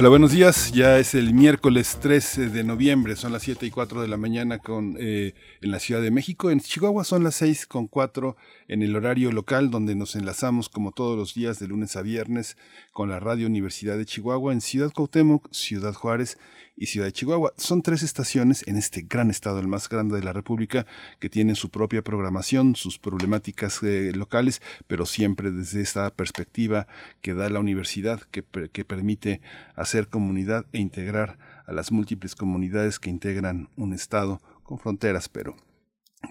Hola, 0.00 0.10
buenos 0.10 0.30
días. 0.30 0.70
Ya 0.70 1.00
es 1.00 1.16
el 1.16 1.34
miércoles 1.34 1.98
13 2.00 2.50
de 2.50 2.62
noviembre, 2.62 3.16
son 3.16 3.32
las 3.32 3.42
7 3.42 3.66
y 3.66 3.70
4 3.72 4.00
de 4.00 4.06
la 4.06 4.16
mañana 4.16 4.60
con, 4.60 4.96
eh, 5.00 5.34
en 5.60 5.72
la 5.72 5.80
Ciudad 5.80 6.00
de 6.00 6.12
México. 6.12 6.52
En 6.52 6.60
Chihuahua 6.60 7.02
son 7.02 7.24
las 7.24 7.34
6 7.34 7.66
con 7.66 7.88
4 7.88 8.36
en 8.68 8.82
el 8.82 8.94
horario 8.94 9.32
local, 9.32 9.72
donde 9.72 9.96
nos 9.96 10.14
enlazamos 10.14 10.68
como 10.68 10.92
todos 10.92 11.18
los 11.18 11.34
días 11.34 11.58
de 11.58 11.66
lunes 11.66 11.96
a 11.96 12.02
viernes 12.02 12.56
con 12.98 13.10
la 13.10 13.20
Radio 13.20 13.46
Universidad 13.46 13.96
de 13.96 14.04
Chihuahua 14.04 14.52
en 14.52 14.60
Ciudad 14.60 14.90
Cuauhtémoc, 14.92 15.52
Ciudad 15.52 15.94
Juárez 15.94 16.36
y 16.76 16.86
Ciudad 16.86 17.06
de 17.06 17.12
Chihuahua. 17.12 17.54
Son 17.56 17.80
tres 17.80 18.02
estaciones 18.02 18.66
en 18.66 18.76
este 18.76 19.02
gran 19.02 19.30
estado, 19.30 19.60
el 19.60 19.68
más 19.68 19.88
grande 19.88 20.16
de 20.16 20.24
la 20.24 20.32
República, 20.32 20.84
que 21.20 21.30
tienen 21.30 21.54
su 21.54 21.70
propia 21.70 22.02
programación, 22.02 22.74
sus 22.74 22.98
problemáticas 22.98 23.84
eh, 23.84 24.10
locales, 24.16 24.60
pero 24.88 25.06
siempre 25.06 25.52
desde 25.52 25.80
esta 25.80 26.10
perspectiva 26.10 26.88
que 27.20 27.34
da 27.34 27.48
la 27.50 27.60
universidad, 27.60 28.20
que, 28.32 28.42
que 28.72 28.84
permite 28.84 29.42
hacer 29.76 30.08
comunidad 30.08 30.66
e 30.72 30.80
integrar 30.80 31.38
a 31.68 31.72
las 31.72 31.92
múltiples 31.92 32.34
comunidades 32.34 32.98
que 32.98 33.10
integran 33.10 33.68
un 33.76 33.92
estado 33.92 34.42
con 34.64 34.80
fronteras, 34.80 35.28
pero 35.28 35.54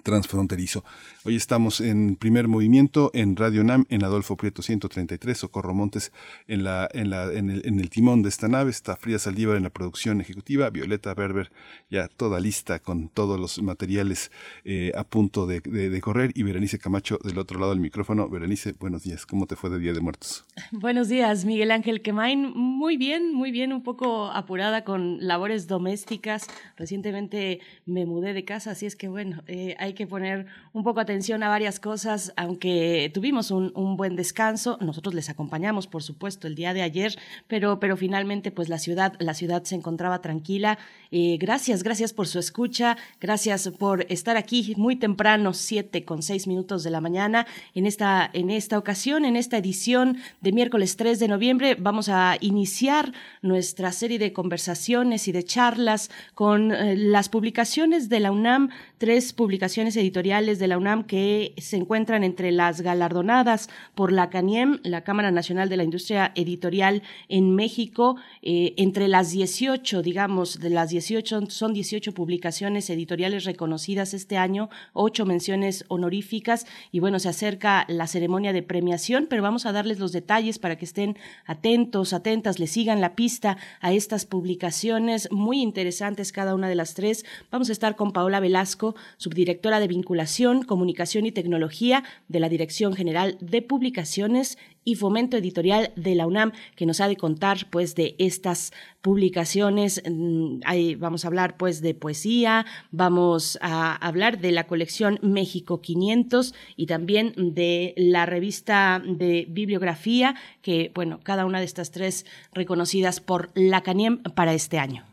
transfronterizo. 0.04 0.84
Hoy 1.24 1.36
estamos 1.36 1.80
en 1.80 2.16
primer 2.16 2.46
movimiento 2.46 3.10
en 3.14 3.36
Radio 3.36 3.64
NAM, 3.64 3.86
en 3.88 4.04
Adolfo 4.04 4.36
Prieto 4.36 4.62
133, 4.62 5.36
Socorro 5.36 5.74
Montes 5.74 6.12
en, 6.46 6.62
la, 6.62 6.88
en, 6.92 7.10
la, 7.10 7.32
en, 7.32 7.50
el, 7.50 7.90
timón 7.90 8.22
de 8.22 8.28
esta 8.28 8.48
nave, 8.48 8.70
está 8.70 8.96
Frida 8.96 9.18
Saldívar 9.18 9.56
en 9.56 9.62
la 9.62 9.70
producción 9.70 10.20
ejecutiva, 10.20 10.68
Violeta 10.70 11.14
Berber 11.14 11.50
ya 11.90 12.08
toda 12.08 12.38
lista 12.38 12.78
con 12.80 13.08
todos 13.08 13.40
los 13.40 13.60
materiales 13.62 14.30
eh, 14.64 14.92
a 14.94 15.04
punto 15.04 15.46
de, 15.46 15.60
de, 15.60 16.00
correr 16.00 16.32
y 16.34 16.42
Berenice 16.42 16.78
Camacho 16.78 17.18
del 17.24 17.38
otro 17.38 17.58
lado 17.58 17.72
del 17.72 17.80
micrófono. 17.80 18.28
Berenice, 18.28 18.72
buenos 18.72 19.04
días, 19.04 19.24
¿cómo 19.24 19.46
te 19.46 19.56
fue 19.56 19.70
de 19.70 19.78
Día 19.78 19.92
de 19.92 20.00
Muertos? 20.00 20.44
Buenos 20.72 21.08
días, 21.08 21.44
Miguel 21.44 21.70
Ángel 21.70 22.02
Quemain, 22.02 22.52
muy 22.54 22.96
bien, 22.96 23.32
muy 23.32 23.50
bien, 23.50 23.72
un 23.72 23.82
poco 23.82 24.30
apurada 24.30 24.84
con 24.84 25.26
labores 25.26 25.66
domésticas. 25.66 26.46
Recientemente 26.76 27.60
me 27.86 28.06
mudé 28.06 28.32
de 28.34 28.44
casa, 28.44 28.72
así 28.72 28.86
es 28.86 28.96
que 28.96 29.08
bueno, 29.08 29.42
eh, 29.46 29.76
hay 29.78 29.94
que 29.94 30.06
poner 30.06 30.46
un 30.72 30.82
poco 30.82 31.00
atención 31.00 31.42
a 31.42 31.48
varias 31.48 31.80
cosas, 31.80 32.32
aunque 32.36 33.10
tuvimos 33.14 33.50
un, 33.50 33.96
buen 33.96 34.16
descanso, 34.16 34.78
nosotros 34.80 35.14
les 35.14 35.28
acompañamos, 35.28 35.86
por 35.86 36.02
supuesto, 36.02 36.46
el 36.46 36.54
día 36.54 36.74
de 36.74 36.82
ayer, 36.82 37.16
pero, 37.46 37.80
pero 37.80 37.96
finalmente 37.96 38.50
pues 38.50 38.68
la 38.68 38.78
ciudad, 38.78 39.14
la 39.18 39.34
ciudad 39.34 39.62
se 39.64 39.74
encontraba 39.74 40.20
tranquila. 40.20 40.78
Eh, 41.10 41.36
gracias, 41.40 41.82
gracias 41.82 42.12
por 42.12 42.26
su 42.26 42.38
escucha, 42.38 42.96
gracias 43.20 43.68
por 43.78 44.04
estar 44.10 44.36
aquí 44.36 44.74
muy 44.76 44.96
temprano, 44.96 45.54
siete 45.54 46.04
con 46.04 46.22
seis 46.22 46.46
minutos 46.46 46.82
de 46.82 46.90
la 46.90 47.00
mañana, 47.00 47.46
en 47.74 47.86
esta, 47.86 48.28
en 48.32 48.50
esta 48.50 48.78
ocasión, 48.78 49.24
en 49.24 49.36
esta 49.36 49.58
edición 49.58 50.18
de 50.40 50.52
miércoles 50.52 50.96
3 50.96 51.18
de 51.18 51.28
noviembre, 51.28 51.76
vamos 51.78 52.08
a 52.08 52.36
iniciar 52.40 53.12
nuestra 53.42 53.92
serie 53.92 54.18
de 54.18 54.32
conversaciones 54.32 55.28
y 55.28 55.32
de 55.32 55.44
charlas 55.44 56.10
con 56.34 56.72
eh, 56.72 56.96
las 56.96 57.28
publicaciones 57.28 58.08
de 58.08 58.20
la 58.20 58.32
UNAM, 58.32 58.70
tres 58.98 59.32
publicaciones 59.32 59.67
editoriales 59.76 60.58
de 60.58 60.66
la 60.66 60.78
UNAM 60.78 61.04
que 61.04 61.52
se 61.58 61.76
encuentran 61.76 62.24
entre 62.24 62.52
las 62.52 62.80
galardonadas 62.80 63.68
por 63.94 64.12
la 64.12 64.30
CANIEM, 64.30 64.80
la 64.82 65.02
Cámara 65.02 65.30
Nacional 65.30 65.68
de 65.68 65.76
la 65.76 65.84
Industria 65.84 66.32
Editorial 66.34 67.02
en 67.28 67.54
México, 67.54 68.16
eh, 68.42 68.74
entre 68.76 69.08
las 69.08 69.30
18, 69.30 70.02
digamos, 70.02 70.58
de 70.58 70.70
las 70.70 70.90
18, 70.90 71.50
son 71.50 71.74
18 71.74 72.14
publicaciones 72.14 72.88
editoriales 72.88 73.44
reconocidas 73.44 74.14
este 74.14 74.38
año, 74.38 74.70
ocho 74.94 75.26
menciones 75.26 75.84
honoríficas 75.88 76.66
y 76.90 77.00
bueno, 77.00 77.18
se 77.18 77.28
acerca 77.28 77.84
la 77.88 78.06
ceremonia 78.06 78.52
de 78.52 78.62
premiación, 78.62 79.26
pero 79.28 79.42
vamos 79.42 79.66
a 79.66 79.72
darles 79.72 79.98
los 79.98 80.12
detalles 80.12 80.58
para 80.58 80.76
que 80.76 80.86
estén 80.86 81.18
atentos, 81.44 82.12
atentas, 82.12 82.58
le 82.58 82.66
sigan 82.66 83.00
la 83.00 83.14
pista 83.14 83.58
a 83.80 83.92
estas 83.92 84.24
publicaciones 84.24 85.30
muy 85.30 85.60
interesantes 85.60 86.32
cada 86.32 86.54
una 86.54 86.68
de 86.68 86.74
las 86.74 86.94
tres. 86.94 87.24
Vamos 87.50 87.68
a 87.68 87.72
estar 87.72 87.96
con 87.96 88.12
Paola 88.12 88.40
Velasco, 88.40 88.94
subdirectora 89.18 89.57
de 89.60 89.88
Vinculación, 89.88 90.62
Comunicación 90.62 91.26
y 91.26 91.32
Tecnología 91.32 92.04
de 92.28 92.40
la 92.40 92.48
Dirección 92.48 92.94
General 92.94 93.36
de 93.40 93.60
Publicaciones 93.60 94.56
y 94.84 94.94
Fomento 94.94 95.36
Editorial 95.36 95.92
de 95.96 96.14
la 96.14 96.26
UNAM, 96.26 96.52
que 96.74 96.86
nos 96.86 97.00
ha 97.00 97.08
de 97.08 97.16
contar 97.16 97.68
pues 97.70 97.94
de 97.94 98.14
estas 98.18 98.72
publicaciones. 99.02 100.02
Mm, 100.08 100.60
ahí 100.64 100.94
vamos 100.94 101.24
a 101.24 101.28
hablar 101.28 101.56
pues 101.58 101.82
de 101.82 101.94
poesía, 101.94 102.64
vamos 102.90 103.58
a 103.60 103.94
hablar 103.96 104.40
de 104.40 104.52
la 104.52 104.66
colección 104.66 105.18
México 105.20 105.82
500 105.82 106.54
y 106.76 106.86
también 106.86 107.34
de 107.36 107.94
la 107.96 108.24
revista 108.24 109.02
de 109.04 109.46
bibliografía, 109.50 110.36
que 110.62 110.92
bueno, 110.94 111.20
cada 111.22 111.44
una 111.44 111.58
de 111.58 111.66
estas 111.66 111.90
tres 111.90 112.24
reconocidas 112.54 113.20
por 113.20 113.50
la 113.54 113.82
CANIEM 113.82 114.22
para 114.22 114.54
este 114.54 114.78
año. 114.78 115.04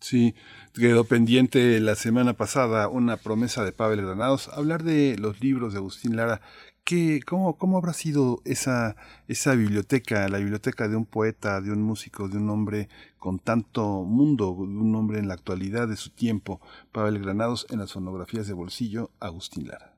Sí, 0.00 0.34
quedó 0.80 1.04
pendiente 1.04 1.78
la 1.78 1.94
semana 1.94 2.32
pasada 2.32 2.88
una 2.88 3.18
promesa 3.18 3.66
de 3.66 3.72
Pavel 3.72 4.00
Granados, 4.00 4.48
hablar 4.48 4.82
de 4.82 5.16
los 5.18 5.42
libros 5.42 5.74
de 5.74 5.78
Agustín 5.78 6.16
Lara. 6.16 6.40
¿Qué, 6.84 7.20
cómo, 7.24 7.58
¿Cómo 7.58 7.76
habrá 7.76 7.92
sido 7.92 8.40
esa, 8.46 8.96
esa 9.28 9.54
biblioteca, 9.54 10.26
la 10.30 10.38
biblioteca 10.38 10.88
de 10.88 10.96
un 10.96 11.04
poeta, 11.04 11.60
de 11.60 11.70
un 11.70 11.82
músico, 11.82 12.28
de 12.28 12.38
un 12.38 12.48
hombre 12.48 12.88
con 13.18 13.38
tanto 13.38 14.04
mundo, 14.04 14.56
de 14.58 14.62
un 14.62 14.94
hombre 14.94 15.18
en 15.18 15.28
la 15.28 15.34
actualidad 15.34 15.86
de 15.86 15.96
su 15.96 16.10
tiempo? 16.10 16.62
Pavel 16.92 17.18
Granados 17.20 17.66
en 17.68 17.80
las 17.80 17.92
fonografías 17.92 18.46
de 18.46 18.54
bolsillo, 18.54 19.10
Agustín 19.20 19.68
Lara. 19.68 19.89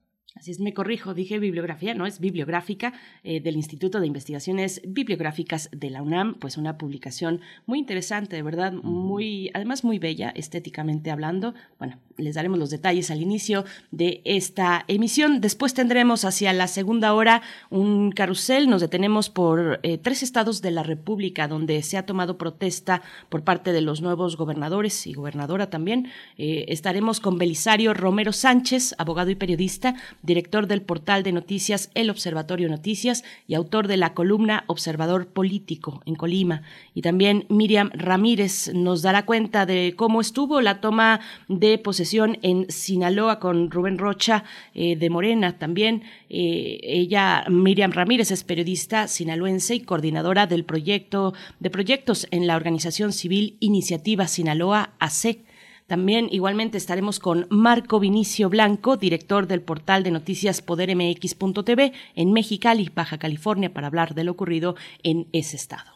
Así 0.42 0.50
es, 0.50 0.58
me 0.58 0.74
corrijo, 0.74 1.14
dije 1.14 1.38
bibliografía, 1.38 1.94
no 1.94 2.04
es 2.04 2.18
bibliográfica 2.18 2.94
eh, 3.22 3.40
del 3.40 3.54
Instituto 3.54 4.00
de 4.00 4.08
Investigaciones 4.08 4.82
Bibliográficas 4.84 5.68
de 5.70 5.88
la 5.88 6.02
UNAM, 6.02 6.34
pues 6.34 6.56
una 6.56 6.78
publicación 6.78 7.40
muy 7.64 7.78
interesante, 7.78 8.34
de 8.34 8.42
verdad, 8.42 8.72
muy, 8.72 9.52
además 9.54 9.84
muy 9.84 10.00
bella, 10.00 10.30
estéticamente 10.34 11.12
hablando. 11.12 11.54
Bueno, 11.78 12.00
les 12.16 12.34
daremos 12.34 12.58
los 12.58 12.70
detalles 12.70 13.12
al 13.12 13.22
inicio 13.22 13.64
de 13.92 14.20
esta 14.24 14.84
emisión. 14.88 15.40
Después 15.40 15.74
tendremos 15.74 16.24
hacia 16.24 16.52
la 16.52 16.66
segunda 16.66 17.14
hora 17.14 17.42
un 17.70 18.10
carrusel, 18.10 18.68
nos 18.68 18.80
detenemos 18.80 19.30
por 19.30 19.78
eh, 19.84 19.96
tres 19.98 20.24
estados 20.24 20.60
de 20.60 20.72
la 20.72 20.82
República 20.82 21.46
donde 21.46 21.82
se 21.82 21.96
ha 21.96 22.04
tomado 22.04 22.36
protesta 22.36 23.02
por 23.28 23.44
parte 23.44 23.72
de 23.72 23.80
los 23.80 24.02
nuevos 24.02 24.36
gobernadores 24.36 25.06
y 25.06 25.12
gobernadora 25.12 25.70
también. 25.70 26.08
Eh, 26.36 26.64
estaremos 26.66 27.20
con 27.20 27.38
Belisario 27.38 27.94
Romero 27.94 28.32
Sánchez, 28.32 28.96
abogado 28.98 29.30
y 29.30 29.36
periodista 29.36 29.94
director 30.32 30.66
del 30.66 30.80
portal 30.80 31.22
de 31.22 31.32
noticias 31.32 31.90
El 31.94 32.08
Observatorio 32.08 32.70
Noticias 32.70 33.22
y 33.46 33.54
autor 33.54 33.86
de 33.86 33.98
la 33.98 34.14
columna 34.14 34.64
Observador 34.66 35.26
Político 35.26 36.02
en 36.06 36.14
Colima. 36.14 36.62
Y 36.94 37.02
también 37.02 37.44
Miriam 37.50 37.90
Ramírez 37.92 38.72
nos 38.72 39.02
dará 39.02 39.26
cuenta 39.26 39.66
de 39.66 39.92
cómo 39.94 40.22
estuvo 40.22 40.62
la 40.62 40.80
toma 40.80 41.20
de 41.48 41.76
posesión 41.76 42.38
en 42.40 42.70
Sinaloa 42.70 43.40
con 43.40 43.70
Rubén 43.70 43.98
Rocha 43.98 44.44
eh, 44.74 44.96
de 44.96 45.10
Morena 45.10 45.58
también. 45.58 46.02
Eh, 46.30 46.80
ella, 46.82 47.44
Miriam 47.50 47.92
Ramírez, 47.92 48.30
es 48.30 48.42
periodista 48.42 49.08
sinaloense 49.08 49.74
y 49.74 49.80
coordinadora 49.80 50.46
del 50.46 50.64
proyecto 50.64 51.34
de 51.60 51.68
proyectos 51.68 52.26
en 52.30 52.46
la 52.46 52.56
organización 52.56 53.12
civil 53.12 53.58
Iniciativa 53.60 54.26
Sinaloa 54.26 54.94
AC. 54.98 55.51
También 55.92 56.28
igualmente 56.30 56.78
estaremos 56.78 57.18
con 57.18 57.46
Marco 57.50 58.00
Vinicio 58.00 58.48
Blanco, 58.48 58.96
director 58.96 59.46
del 59.46 59.60
portal 59.60 60.02
de 60.02 60.10
noticias 60.10 60.62
podermx.tv 60.62 61.92
en 62.14 62.32
Mexicali, 62.32 62.90
Baja 62.94 63.18
California, 63.18 63.74
para 63.74 63.88
hablar 63.88 64.14
de 64.14 64.24
lo 64.24 64.32
ocurrido 64.32 64.74
en 65.02 65.28
ese 65.34 65.56
estado. 65.56 65.90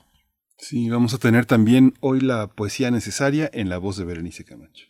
Sí, 0.59 0.91
vamos 0.91 1.15
a 1.15 1.19
tener 1.19 1.47
también 1.47 1.95
hoy 2.01 2.21
la 2.21 2.49
poesía 2.49 2.91
necesaria 2.91 3.51
en 3.55 3.71
la 3.71 3.79
voz 3.79 3.97
de 3.97 4.05
Berenice 4.05 4.45
Camacho. 4.45 4.85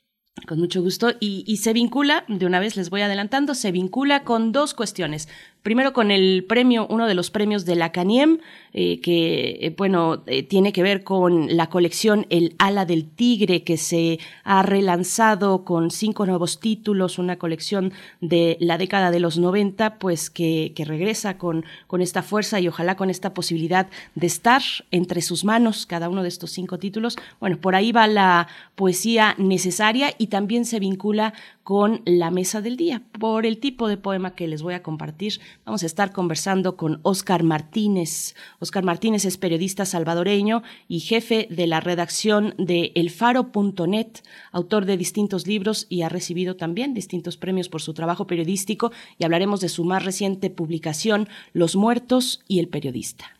Con 0.48 0.58
mucho 0.58 0.82
gusto. 0.82 1.12
Y, 1.20 1.44
y, 1.46 1.58
se 1.58 1.72
vincula, 1.72 2.24
de 2.26 2.44
una 2.44 2.58
vez 2.58 2.76
les 2.76 2.90
voy 2.90 3.02
adelantando, 3.02 3.54
se 3.54 3.70
vincula 3.70 4.24
con 4.24 4.50
dos 4.50 4.74
cuestiones. 4.74 5.28
Primero 5.66 5.92
con 5.92 6.12
el 6.12 6.44
premio, 6.44 6.86
uno 6.88 7.08
de 7.08 7.14
los 7.16 7.32
premios 7.32 7.64
de 7.64 7.74
la 7.74 7.90
CANIEM, 7.90 8.38
eh, 8.72 9.00
que, 9.00 9.58
eh, 9.60 9.74
bueno, 9.76 10.22
eh, 10.28 10.44
tiene 10.44 10.72
que 10.72 10.84
ver 10.84 11.02
con 11.02 11.56
la 11.56 11.70
colección 11.70 12.24
El 12.30 12.54
ala 12.58 12.84
del 12.84 13.04
tigre, 13.04 13.64
que 13.64 13.76
se 13.76 14.20
ha 14.44 14.62
relanzado 14.62 15.64
con 15.64 15.90
cinco 15.90 16.24
nuevos 16.24 16.60
títulos, 16.60 17.18
una 17.18 17.36
colección 17.36 17.92
de 18.20 18.56
la 18.60 18.78
década 18.78 19.10
de 19.10 19.18
los 19.18 19.38
90, 19.38 19.98
pues 19.98 20.30
que, 20.30 20.72
que 20.76 20.84
regresa 20.84 21.36
con, 21.36 21.64
con 21.88 22.00
esta 22.00 22.22
fuerza 22.22 22.60
y 22.60 22.68
ojalá 22.68 22.94
con 22.94 23.10
esta 23.10 23.34
posibilidad 23.34 23.88
de 24.14 24.28
estar 24.28 24.62
entre 24.92 25.20
sus 25.20 25.44
manos 25.44 25.84
cada 25.84 26.08
uno 26.08 26.22
de 26.22 26.28
estos 26.28 26.52
cinco 26.52 26.78
títulos. 26.78 27.16
Bueno, 27.40 27.56
por 27.60 27.74
ahí 27.74 27.90
va 27.90 28.06
la 28.06 28.46
poesía 28.76 29.34
necesaria 29.36 30.14
y 30.16 30.28
también 30.28 30.64
se 30.64 30.78
vincula 30.78 31.34
con 31.66 32.02
la 32.04 32.30
mesa 32.30 32.60
del 32.60 32.76
día. 32.76 33.02
Por 33.18 33.44
el 33.44 33.58
tipo 33.58 33.88
de 33.88 33.96
poema 33.96 34.36
que 34.36 34.46
les 34.46 34.62
voy 34.62 34.74
a 34.74 34.84
compartir, 34.84 35.40
vamos 35.64 35.82
a 35.82 35.86
estar 35.86 36.12
conversando 36.12 36.76
con 36.76 37.00
Oscar 37.02 37.42
Martínez. 37.42 38.34
Oscar 38.58 38.84
Martínez 38.84 39.24
es 39.24 39.38
periodista 39.38 39.84
salvadoreño 39.84 40.62
y 40.88 41.00
jefe 41.00 41.46
de 41.50 41.66
la 41.66 41.80
redacción 41.80 42.54
de 42.58 42.92
elfaro.net, 42.94 44.08
autor 44.52 44.84
de 44.84 44.96
distintos 44.96 45.46
libros 45.46 45.86
y 45.88 46.02
ha 46.02 46.08
recibido 46.08 46.56
también 46.56 46.94
distintos 46.94 47.36
premios 47.36 47.68
por 47.68 47.82
su 47.82 47.94
trabajo 47.94 48.26
periodístico 48.26 48.92
y 49.18 49.24
hablaremos 49.24 49.60
de 49.60 49.68
su 49.68 49.84
más 49.84 50.04
reciente 50.04 50.50
publicación, 50.50 51.28
Los 51.52 51.76
muertos 51.76 52.42
y 52.48 52.58
el 52.58 52.68
periodista. 52.68 53.35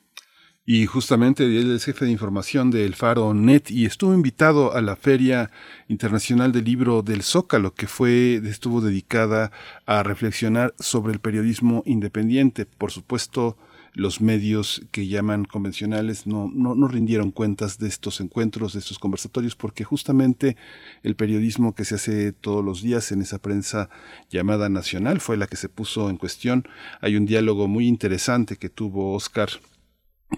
Y 0.68 0.86
justamente 0.86 1.44
él 1.44 1.76
es 1.76 1.84
jefe 1.84 2.06
de 2.06 2.10
información 2.10 2.72
de 2.72 2.84
El 2.84 2.96
Faro 2.96 3.32
Net 3.34 3.70
y 3.70 3.84
estuvo 3.86 4.12
invitado 4.12 4.74
a 4.74 4.82
la 4.82 4.96
Feria 4.96 5.52
Internacional 5.86 6.50
del 6.50 6.64
Libro 6.64 7.02
del 7.02 7.22
Zócalo, 7.22 7.72
que 7.72 7.86
fue, 7.86 8.42
estuvo 8.44 8.80
dedicada 8.80 9.52
a 9.86 10.02
reflexionar 10.02 10.74
sobre 10.80 11.12
el 11.12 11.20
periodismo 11.20 11.84
independiente. 11.86 12.66
Por 12.66 12.90
supuesto, 12.90 13.56
los 13.94 14.20
medios 14.20 14.84
que 14.90 15.06
llaman 15.06 15.44
convencionales 15.44 16.26
no, 16.26 16.50
no, 16.52 16.74
no 16.74 16.88
rindieron 16.88 17.30
cuentas 17.30 17.78
de 17.78 17.86
estos 17.86 18.20
encuentros, 18.20 18.72
de 18.72 18.80
estos 18.80 18.98
conversatorios, 18.98 19.54
porque 19.54 19.84
justamente 19.84 20.56
el 21.04 21.14
periodismo 21.14 21.76
que 21.76 21.84
se 21.84 21.94
hace 21.94 22.32
todos 22.32 22.64
los 22.64 22.82
días 22.82 23.12
en 23.12 23.22
esa 23.22 23.38
prensa 23.38 23.88
llamada 24.30 24.68
nacional 24.68 25.20
fue 25.20 25.36
la 25.36 25.46
que 25.46 25.56
se 25.56 25.68
puso 25.68 26.10
en 26.10 26.16
cuestión. 26.16 26.64
Hay 27.00 27.14
un 27.14 27.24
diálogo 27.24 27.68
muy 27.68 27.86
interesante 27.86 28.56
que 28.56 28.68
tuvo 28.68 29.14
Oscar 29.14 29.48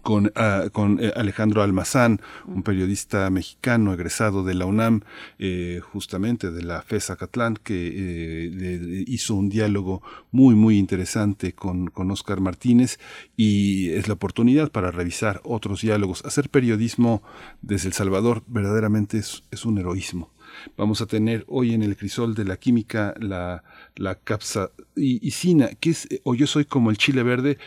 con, 0.02 0.32
ah, 0.36 0.68
con 0.72 1.02
eh, 1.02 1.12
Alejandro 1.16 1.62
Almazán, 1.62 2.20
un 2.46 2.62
periodista 2.62 3.28
mexicano 3.30 3.92
egresado 3.92 4.44
de 4.44 4.54
la 4.54 4.66
UNAM, 4.66 5.02
eh, 5.38 5.80
justamente 5.82 6.50
de 6.50 6.62
la 6.62 6.82
FES 6.82 7.10
Acatlán, 7.10 7.56
que 7.56 7.88
eh, 7.94 9.04
hizo 9.06 9.34
un 9.34 9.48
diálogo 9.48 10.02
muy, 10.30 10.54
muy 10.54 10.78
interesante 10.78 11.52
con, 11.54 11.88
con 11.88 12.10
Oscar 12.10 12.40
Martínez 12.40 12.98
y 13.36 13.90
es 13.90 14.08
la 14.08 14.14
oportunidad 14.14 14.70
para 14.70 14.90
revisar 14.90 15.40
otros 15.44 15.80
diálogos. 15.80 16.24
Hacer 16.24 16.50
periodismo 16.50 17.22
desde 17.62 17.88
El 17.88 17.94
Salvador 17.94 18.42
verdaderamente 18.46 19.18
es, 19.18 19.44
es 19.50 19.64
un 19.64 19.78
heroísmo. 19.78 20.32
Vamos 20.76 21.00
a 21.00 21.06
tener 21.06 21.44
hoy 21.46 21.74
en 21.74 21.82
el 21.82 21.96
crisol 21.96 22.34
de 22.34 22.44
la 22.44 22.56
química 22.56 23.14
la, 23.20 23.62
la 23.96 24.14
capsa 24.16 24.70
y, 24.96 25.30
que 25.80 25.90
es, 25.90 26.08
o 26.24 26.34
yo 26.34 26.46
soy 26.46 26.64
como 26.64 26.90
el 26.90 26.98
chile 26.98 27.22
verde, 27.22 27.58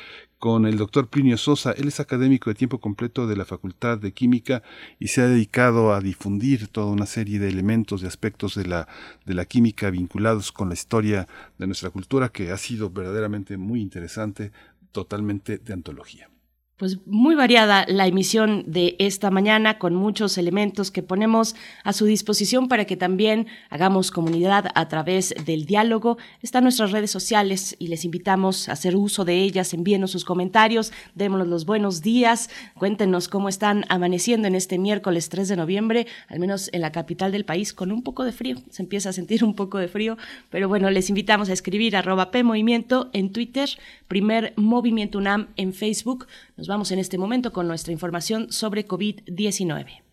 con 0.41 0.65
el 0.65 0.75
doctor 0.75 1.07
Plinio 1.07 1.37
Sosa. 1.37 1.71
Él 1.71 1.87
es 1.87 1.99
académico 1.99 2.49
de 2.49 2.55
tiempo 2.55 2.79
completo 2.79 3.27
de 3.27 3.35
la 3.35 3.45
Facultad 3.45 3.99
de 3.99 4.11
Química 4.11 4.63
y 4.97 5.09
se 5.09 5.21
ha 5.21 5.27
dedicado 5.27 5.93
a 5.93 6.01
difundir 6.01 6.67
toda 6.67 6.87
una 6.87 7.05
serie 7.05 7.37
de 7.37 7.47
elementos, 7.47 8.01
de 8.01 8.07
aspectos 8.07 8.55
de 8.55 8.65
la, 8.65 8.87
de 9.23 9.35
la 9.35 9.45
química 9.45 9.91
vinculados 9.91 10.51
con 10.51 10.69
la 10.69 10.73
historia 10.73 11.27
de 11.59 11.67
nuestra 11.67 11.91
cultura 11.91 12.29
que 12.29 12.49
ha 12.49 12.57
sido 12.57 12.89
verdaderamente 12.89 13.55
muy 13.57 13.81
interesante, 13.81 14.51
totalmente 14.91 15.59
de 15.59 15.73
antología 15.73 16.31
pues 16.81 16.97
muy 17.05 17.35
variada 17.35 17.85
la 17.87 18.07
emisión 18.07 18.63
de 18.65 18.95
esta 18.97 19.29
mañana 19.29 19.77
con 19.77 19.93
muchos 19.93 20.39
elementos 20.39 20.89
que 20.89 21.03
ponemos 21.03 21.55
a 21.83 21.93
su 21.93 22.05
disposición 22.05 22.67
para 22.67 22.85
que 22.85 22.97
también 22.97 23.45
hagamos 23.69 24.09
comunidad 24.09 24.65
a 24.73 24.87
través 24.87 25.35
del 25.45 25.65
diálogo. 25.65 26.17
Están 26.41 26.63
nuestras 26.63 26.89
redes 26.89 27.11
sociales 27.11 27.75
y 27.77 27.89
les 27.89 28.03
invitamos 28.03 28.67
a 28.67 28.71
hacer 28.71 28.95
uso 28.95 29.25
de 29.25 29.43
ellas. 29.43 29.75
Envíenos 29.75 30.09
sus 30.09 30.25
comentarios, 30.25 30.91
démonos 31.13 31.47
los 31.47 31.67
buenos 31.67 32.01
días, 32.01 32.49
cuéntenos 32.75 33.27
cómo 33.27 33.47
están 33.47 33.85
amaneciendo 33.87 34.47
en 34.47 34.55
este 34.55 34.79
miércoles 34.79 35.29
3 35.29 35.49
de 35.49 35.57
noviembre, 35.57 36.07
al 36.29 36.39
menos 36.39 36.71
en 36.73 36.81
la 36.81 36.91
capital 36.91 37.31
del 37.31 37.45
país, 37.45 37.73
con 37.73 37.91
un 37.91 38.01
poco 38.01 38.23
de 38.23 38.31
frío. 38.31 38.57
Se 38.71 38.81
empieza 38.81 39.09
a 39.09 39.13
sentir 39.13 39.43
un 39.43 39.53
poco 39.53 39.77
de 39.77 39.87
frío, 39.87 40.17
pero 40.49 40.67
bueno, 40.67 40.89
les 40.89 41.09
invitamos 41.09 41.51
a 41.51 41.53
escribir 41.53 41.95
arroba 41.95 42.31
PMovimiento 42.31 43.11
en 43.13 43.31
Twitter, 43.31 43.69
primer 44.07 44.55
Movimiento 44.55 45.19
UNAM 45.19 45.49
en 45.57 45.73
Facebook. 45.73 46.25
Vamos 46.71 46.91
en 46.91 46.99
este 46.99 47.17
momento 47.17 47.51
con 47.51 47.67
nuestra 47.67 47.91
información 47.91 48.49
sobre 48.49 48.87
COVID-19. 48.87 50.03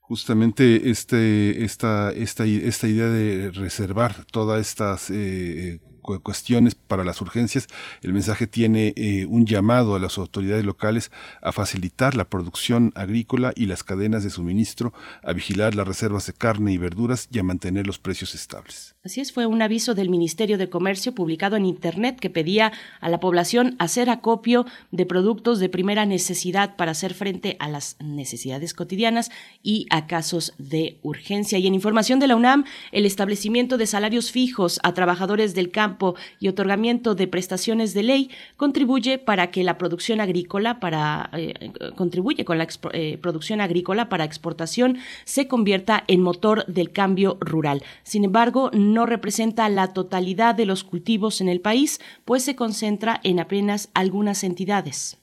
Justamente 0.00 0.90
este, 0.90 1.64
esta, 1.64 2.12
esta, 2.12 2.44
esta 2.44 2.86
idea 2.86 3.08
de 3.08 3.50
reservar 3.50 4.24
todas 4.26 4.60
estas 4.60 5.10
eh, 5.10 5.80
cuestiones 6.22 6.74
para 6.74 7.04
las 7.04 7.20
urgencias, 7.20 7.66
el 8.02 8.12
mensaje 8.12 8.46
tiene 8.46 8.92
eh, 8.96 9.26
un 9.26 9.46
llamado 9.46 9.94
a 9.94 9.98
las 9.98 10.18
autoridades 10.18 10.64
locales 10.64 11.10
a 11.42 11.52
facilitar 11.52 12.14
la 12.14 12.24
producción 12.24 12.92
agrícola 12.94 13.52
y 13.56 13.66
las 13.66 13.82
cadenas 13.82 14.22
de 14.24 14.30
suministro, 14.30 14.92
a 15.22 15.32
vigilar 15.32 15.74
las 15.74 15.88
reservas 15.88 16.26
de 16.26 16.32
carne 16.32 16.72
y 16.72 16.78
verduras 16.78 17.28
y 17.30 17.38
a 17.38 17.42
mantener 17.42 17.86
los 17.86 17.98
precios 17.98 18.34
estables. 18.34 18.93
Así 19.04 19.20
es, 19.20 19.32
fue 19.32 19.44
un 19.44 19.60
aviso 19.60 19.94
del 19.94 20.08
Ministerio 20.08 20.56
de 20.56 20.70
Comercio 20.70 21.14
publicado 21.14 21.56
en 21.56 21.66
Internet 21.66 22.18
que 22.18 22.30
pedía 22.30 22.72
a 23.02 23.10
la 23.10 23.20
población 23.20 23.76
hacer 23.78 24.08
acopio 24.08 24.64
de 24.92 25.04
productos 25.04 25.58
de 25.58 25.68
primera 25.68 26.06
necesidad 26.06 26.74
para 26.76 26.92
hacer 26.92 27.12
frente 27.12 27.58
a 27.60 27.68
las 27.68 27.98
necesidades 28.00 28.72
cotidianas 28.72 29.30
y 29.62 29.86
a 29.90 30.06
casos 30.06 30.54
de 30.56 30.96
urgencia. 31.02 31.58
Y 31.58 31.66
en 31.66 31.74
información 31.74 32.18
de 32.18 32.28
la 32.28 32.36
UNAM, 32.36 32.64
el 32.92 33.04
establecimiento 33.04 33.76
de 33.76 33.86
salarios 33.86 34.30
fijos 34.30 34.80
a 34.82 34.94
trabajadores 34.94 35.54
del 35.54 35.70
campo 35.70 36.14
y 36.40 36.48
otorgamiento 36.48 37.14
de 37.14 37.28
prestaciones 37.28 37.92
de 37.92 38.04
ley 38.04 38.30
contribuye 38.56 39.18
para 39.18 39.50
que 39.50 39.64
la 39.64 39.76
producción 39.76 40.22
agrícola 40.22 40.80
para 40.80 41.28
eh, 41.34 41.72
contribuye 41.94 42.46
con 42.46 42.56
la 42.56 42.68
eh, 42.94 43.18
producción 43.20 43.60
agrícola 43.60 44.08
para 44.08 44.24
exportación 44.24 44.96
se 45.26 45.46
convierta 45.46 46.04
en 46.06 46.22
motor 46.22 46.64
del 46.68 46.90
cambio 46.90 47.36
rural. 47.42 47.82
Sin 48.02 48.24
embargo, 48.24 48.70
no 48.72 48.93
representa 49.06 49.68
la 49.68 49.92
totalidad 49.92 50.54
de 50.54 50.66
los 50.66 50.84
cultivos 50.84 51.40
en 51.40 51.48
el 51.48 51.60
país, 51.60 52.00
pues 52.24 52.44
se 52.44 52.56
concentra 52.56 53.20
en 53.24 53.40
apenas 53.40 53.90
algunas 53.94 54.44
entidades. 54.44 55.18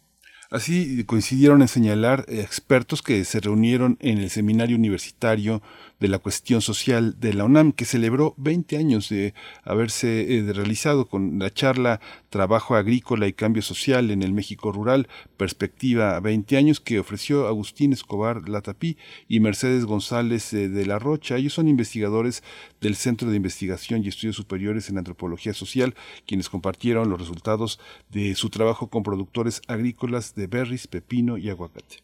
Así 0.51 1.05
coincidieron 1.05 1.61
en 1.61 1.69
señalar 1.69 2.25
expertos 2.27 3.01
que 3.01 3.23
se 3.23 3.39
reunieron 3.39 3.97
en 4.01 4.17
el 4.17 4.29
seminario 4.29 4.75
universitario 4.75 5.61
de 6.01 6.07
la 6.07 6.19
cuestión 6.19 6.61
social 6.61 7.19
de 7.19 7.33
la 7.33 7.45
UNAM, 7.45 7.71
que 7.71 7.85
celebró 7.85 8.33
20 8.37 8.75
años 8.75 9.07
de 9.07 9.35
haberse 9.63 10.35
eh, 10.35 10.51
realizado 10.51 11.07
con 11.07 11.37
la 11.37 11.53
charla 11.53 12.01
Trabajo 12.29 12.75
Agrícola 12.75 13.27
y 13.27 13.33
Cambio 13.33 13.61
Social 13.61 14.09
en 14.09 14.23
el 14.23 14.33
México 14.33 14.71
Rural, 14.71 15.07
Perspectiva 15.37 16.19
20 16.19 16.57
años, 16.57 16.79
que 16.79 16.99
ofreció 16.99 17.47
Agustín 17.47 17.93
Escobar 17.93 18.49
Latapí 18.49 18.97
y 19.29 19.39
Mercedes 19.41 19.85
González 19.85 20.51
eh, 20.53 20.69
de 20.69 20.85
la 20.87 20.97
Rocha. 20.97 21.37
Ellos 21.37 21.53
son 21.53 21.67
investigadores 21.67 22.41
del 22.81 22.95
Centro 22.95 23.29
de 23.29 23.37
Investigación 23.37 24.03
y 24.03 24.07
Estudios 24.07 24.35
Superiores 24.35 24.89
en 24.89 24.97
Antropología 24.97 25.53
Social, 25.53 25.93
quienes 26.25 26.49
compartieron 26.49 27.11
los 27.11 27.19
resultados 27.19 27.79
de 28.09 28.33
su 28.33 28.49
trabajo 28.49 28.87
con 28.87 29.03
productores 29.03 29.61
agrícolas 29.67 30.33
de 30.33 30.47
berries, 30.47 30.87
pepino 30.87 31.37
y 31.37 31.51
aguacate. 31.51 31.97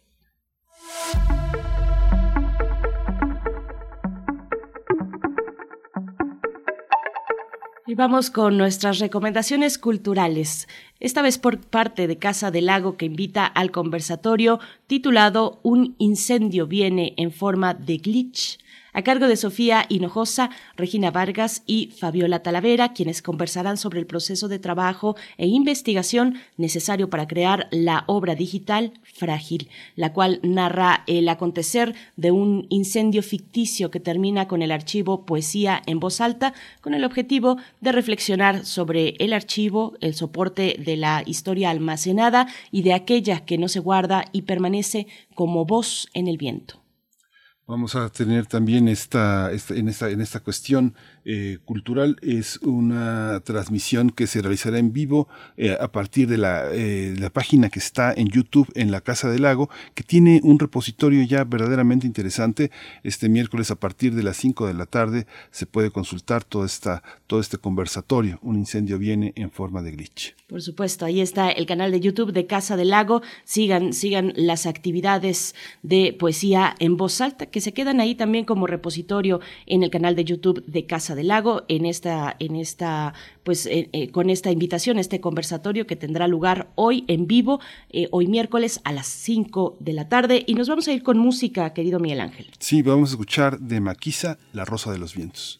Y 7.89 7.96
vamos 7.96 8.32
con 8.32 8.58
nuestras 8.58 9.00
recomendaciones 9.00 9.77
culturales, 9.77 10.67
esta 11.00 11.22
vez 11.22 11.38
por 11.38 11.62
parte 11.62 12.06
de 12.06 12.17
Casa 12.17 12.51
del 12.51 12.65
Lago 12.65 12.98
que 12.98 13.06
invita 13.06 13.46
al 13.46 13.72
conversatorio 13.72 14.60
titulado 14.88 15.62
Un 15.63 15.96
incendio 15.98 16.67
viene 16.67 17.13
en 17.15 17.32
forma 17.32 17.74
de 17.74 17.98
glitch 18.00 18.60
a 18.98 19.04
cargo 19.04 19.27
de 19.27 19.36
Sofía 19.36 19.86
Hinojosa, 19.89 20.50
Regina 20.75 21.12
Vargas 21.12 21.62
y 21.68 21.92
Fabiola 21.96 22.42
Talavera, 22.42 22.94
quienes 22.94 23.22
conversarán 23.22 23.77
sobre 23.77 24.00
el 24.00 24.08
proceso 24.08 24.48
de 24.48 24.58
trabajo 24.58 25.16
e 25.38 25.46
investigación 25.46 26.39
necesario 26.58 27.08
para 27.08 27.27
crear 27.27 27.68
la 27.70 28.06
obra 28.08 28.34
digital 28.34 28.94
Frágil, 29.04 29.70
la 29.96 30.13
cual 30.13 30.39
narra 30.42 31.04
el 31.06 31.30
acontecer 31.30 31.94
de 32.16 32.32
un 32.32 32.66
incendio 32.70 33.22
ficticio 33.22 33.92
que 33.92 34.00
termina 34.00 34.48
con 34.48 34.63
el 34.63 34.72
archivo 34.72 35.27
Poesía 35.27 35.80
en 35.86 36.00
voz 36.00 36.20
alta, 36.20 36.56
con 36.82 36.96
el 36.96 37.04
objetivo 37.04 37.58
de 37.82 37.92
reflexionar 37.92 38.66
sobre 38.66 39.10
el 39.20 39.34
archivo, 39.34 39.94
el 40.01 40.16
soporte 40.16 40.75
de 40.84 40.98
la 40.98 41.22
historia 41.24 41.70
almacenada 41.70 42.48
y 42.72 42.82
de 42.82 42.94
aquella 42.94 43.46
que 43.46 43.60
no 43.60 43.68
se 43.68 43.80
guarda 43.80 44.25
y 44.32 44.42
permanece 44.42 45.06
como 45.36 45.66
voz 45.66 46.10
en 46.16 46.27
el 46.27 46.38
viento. 46.38 46.87
Vamos 47.67 47.95
a 47.95 48.07
tener 48.07 48.45
también 48.45 48.88
esta, 48.88 49.51
en, 49.51 49.89
esta, 49.89 50.09
en 50.09 50.21
esta 50.21 50.39
cuestión 50.39 50.95
eh, 51.29 51.57
cultural 51.65 52.15
es 52.22 52.57
una 52.62 53.41
transmisión 53.41 54.12
que 54.12 54.27
se 54.27 54.41
realizará 54.41 54.79
en 54.79 54.93
vivo 54.93 55.27
eh, 55.57 55.75
a 55.77 55.91
partir 55.91 56.29
de 56.29 56.38
la, 56.38 56.72
eh, 56.72 57.15
la, 57.19 57.29
página 57.29 57.69
que 57.69 57.79
está 57.79 58.13
en 58.13 58.29
YouTube 58.29 58.72
en 58.75 58.91
la 58.91 59.01
Casa 59.01 59.29
del 59.29 59.41
Lago, 59.41 59.69
que 59.93 60.03
tiene 60.03 60.39
un 60.41 60.57
repositorio 60.57 61.22
ya 61.24 61.43
verdaderamente 61.43 62.07
interesante. 62.07 62.72
Este 63.03 63.27
miércoles 63.27 63.72
a 63.72 63.75
partir 63.75 64.15
de 64.15 64.24
las 64.24 64.38
5 64.38 64.67
de 64.67 64.74
la 64.74 64.86
tarde 64.86 65.27
se 65.51 65.65
puede 65.65 65.91
consultar 65.91 66.46
todo, 66.46 66.63
esta, 66.63 67.03
todo 67.27 67.41
este 67.41 67.57
conversatorio. 67.57 68.39
Un 68.41 68.55
incendio 68.55 68.98
viene 68.98 69.34
en 69.36 69.51
forma 69.51 69.81
de 69.81 69.91
glitch. 69.91 70.34
Por 70.48 70.62
supuesto, 70.62 71.03
ahí 71.03 71.19
está 71.19 71.50
el 71.50 71.65
canal 71.65 71.91
de 71.91 72.00
YouTube 72.00 72.31
de 72.31 72.48
Casa 72.48 72.77
del 72.77 72.91
Lago. 72.91 73.22
Sigan, 73.43 73.91
sigan 73.91 74.31
las 74.38 74.65
actividades 74.65 75.55
de 75.84 76.15
poesía 76.17 76.74
en 76.79 76.96
voz 76.96 77.19
alta 77.19 77.48
que 77.48 77.60
se 77.60 77.74
quedan 77.74 78.00
ahí 78.00 78.15
también 78.15 78.46
como 78.46 78.65
repositorio 78.65 79.41
en 79.65 79.84
el 79.84 79.89
canal 79.89 80.15
de 80.15 80.24
YouTube 80.24 80.63
de 80.65 80.86
Casa 80.86 81.16
del 81.17 81.27
Lago 81.27 81.63
en 81.67 81.86
esta, 81.86 82.38
en 82.39 82.55
esta, 82.55 83.13
pues 83.43 83.65
eh, 83.65 83.89
eh, 83.91 84.09
con 84.12 84.29
esta 84.29 84.51
invitación, 84.51 84.97
este 84.97 85.19
conversatorio 85.19 85.86
que 85.86 85.97
tendrá 85.97 86.27
lugar 86.29 86.71
hoy 86.75 87.03
en 87.09 87.27
vivo, 87.27 87.59
eh, 87.89 88.07
hoy 88.12 88.27
miércoles 88.27 88.79
a 88.86 88.93
las 88.93 89.07
5 89.07 89.75
de 89.81 89.91
la 89.93 90.07
tarde. 90.07 90.45
Y 90.47 90.53
nos 90.53 90.69
vamos 90.69 90.88
a 90.88 90.93
ir 90.93 91.03
con 91.03 91.17
música, 91.17 91.74
querido 91.74 92.00
Miguel 92.00 92.21
Ángel. 92.21 92.50
Sí, 92.59 92.81
vamos 92.81 93.09
a 93.09 93.13
escuchar 93.13 93.59
de 93.59 93.81
Maquisa, 93.81 94.38
La 94.53 94.63
Rosa 94.63 94.91
de 94.91 95.00
los 95.00 95.13
Vientos. 95.13 95.59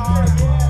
saber 0.00 0.69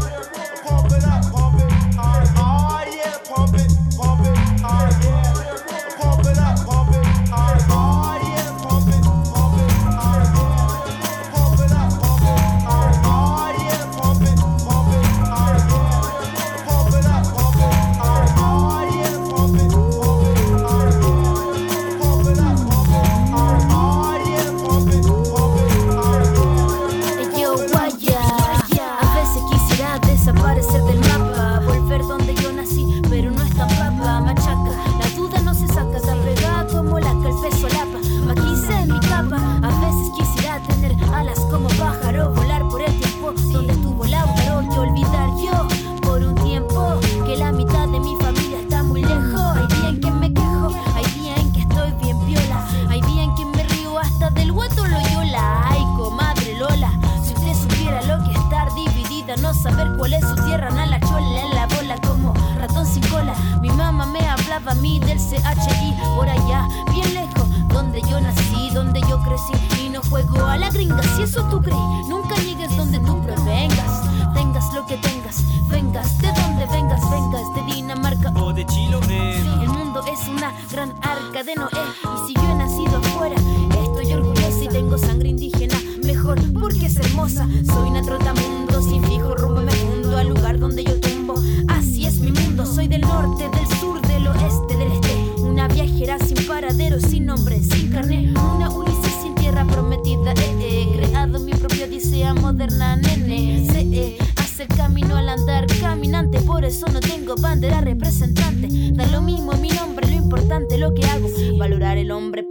a 70.46 70.56
la 70.58 70.70
gringa, 70.70 71.02
si 71.16 71.22
eso 71.22 71.42
tú 71.50 71.60
crees. 71.60 71.78
Nunca 72.08 72.34
llegues 72.36 72.49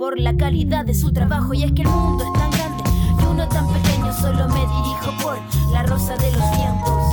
por 0.09 0.19
la 0.19 0.35
calidad 0.35 0.85
de 0.85 0.95
su 0.95 1.13
trabajo. 1.13 1.53
Y 1.53 1.63
es 1.63 1.71
que 1.71 1.83
el 1.83 1.87
mundo 1.87 2.23
es 2.23 2.33
tan 2.33 2.49
grande 2.49 2.83
no 3.37 3.47
tan 3.47 3.67
pequeño, 3.71 4.11
solo 4.11 4.47
me 4.49 4.59
dirijo 4.59 5.13
por 5.21 5.37
la 5.71 5.83
rosa 5.83 6.15
de 6.17 6.31
los 6.31 6.41
vientos. 6.57 7.03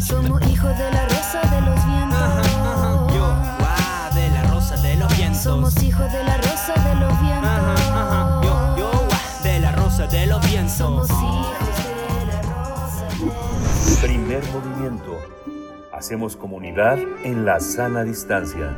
Somos 0.00 0.42
hijos 0.48 0.78
de 0.78 0.90
la 0.90 1.04
rosa 1.06 1.40
de 1.52 1.60
los 1.60 1.86
vientos. 1.86 3.14
Yo, 3.14 3.26
wow, 3.60 4.14
de 4.14 4.30
la 4.30 4.42
rosa 4.50 4.76
de 4.78 4.96
los 4.96 5.16
vientos. 5.16 5.42
Somos 5.42 5.82
hijos 5.82 6.10
de 6.10 6.24
la 6.24 6.36
rosa 6.38 6.74
de 6.74 6.94
los 6.94 7.20
vientos. 7.20 7.80
Yo, 8.42 8.76
yo, 8.78 8.90
wow, 8.90 9.42
de 9.44 9.60
la 9.60 9.72
rosa 9.72 10.06
de 10.06 10.26
los 10.26 10.50
vientos. 10.50 10.76
Somos 10.76 11.10
hijos 11.10 11.58
de 12.16 12.26
la 12.26 12.42
rosa 12.42 13.04
de 13.20 14.08
Primer 14.08 14.42
movimiento. 14.52 15.59
Hacemos 16.00 16.34
comunidad 16.34 16.98
en 17.24 17.44
la 17.44 17.60
sana 17.60 18.04
distancia. 18.04 18.74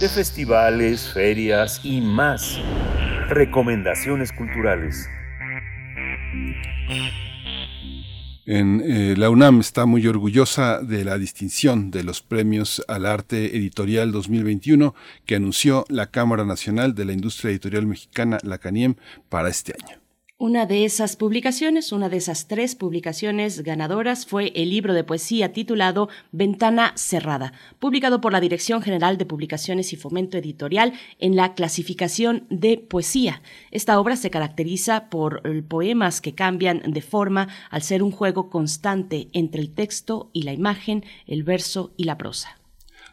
de 0.00 0.08
festivales, 0.08 1.12
ferias 1.12 1.80
y 1.84 2.00
más. 2.00 2.58
Recomendaciones 3.28 4.32
culturales. 4.32 5.06
En, 8.46 8.80
eh, 8.80 9.14
la 9.18 9.28
UNAM 9.28 9.60
está 9.60 9.84
muy 9.84 10.06
orgullosa 10.06 10.80
de 10.80 11.04
la 11.04 11.18
distinción 11.18 11.90
de 11.90 12.02
los 12.02 12.22
premios 12.22 12.82
al 12.88 13.04
arte 13.04 13.58
editorial 13.58 14.10
2021 14.10 14.94
que 15.26 15.34
anunció 15.34 15.84
la 15.90 16.06
Cámara 16.06 16.46
Nacional 16.46 16.94
de 16.94 17.04
la 17.04 17.12
Industria 17.12 17.50
Editorial 17.50 17.86
Mexicana, 17.86 18.38
la 18.42 18.56
CANIEM, 18.56 18.94
para 19.28 19.50
este 19.50 19.74
año. 19.74 20.07
Una 20.40 20.66
de 20.66 20.84
esas 20.84 21.16
publicaciones, 21.16 21.90
una 21.90 22.08
de 22.08 22.18
esas 22.18 22.46
tres 22.46 22.76
publicaciones 22.76 23.64
ganadoras 23.64 24.24
fue 24.24 24.52
el 24.54 24.70
libro 24.70 24.94
de 24.94 25.02
poesía 25.02 25.52
titulado 25.52 26.08
Ventana 26.30 26.92
Cerrada, 26.94 27.52
publicado 27.80 28.20
por 28.20 28.30
la 28.30 28.38
Dirección 28.38 28.80
General 28.80 29.18
de 29.18 29.26
Publicaciones 29.26 29.92
y 29.92 29.96
Fomento 29.96 30.38
Editorial 30.38 30.92
en 31.18 31.34
la 31.34 31.54
clasificación 31.54 32.46
de 32.50 32.78
poesía. 32.78 33.42
Esta 33.72 33.98
obra 33.98 34.14
se 34.14 34.30
caracteriza 34.30 35.10
por 35.10 35.42
poemas 35.66 36.20
que 36.20 36.36
cambian 36.36 36.82
de 36.86 37.02
forma 37.02 37.48
al 37.68 37.82
ser 37.82 38.04
un 38.04 38.12
juego 38.12 38.48
constante 38.48 39.30
entre 39.32 39.60
el 39.60 39.74
texto 39.74 40.30
y 40.32 40.42
la 40.42 40.52
imagen, 40.52 41.04
el 41.26 41.42
verso 41.42 41.92
y 41.96 42.04
la 42.04 42.16
prosa. 42.16 42.57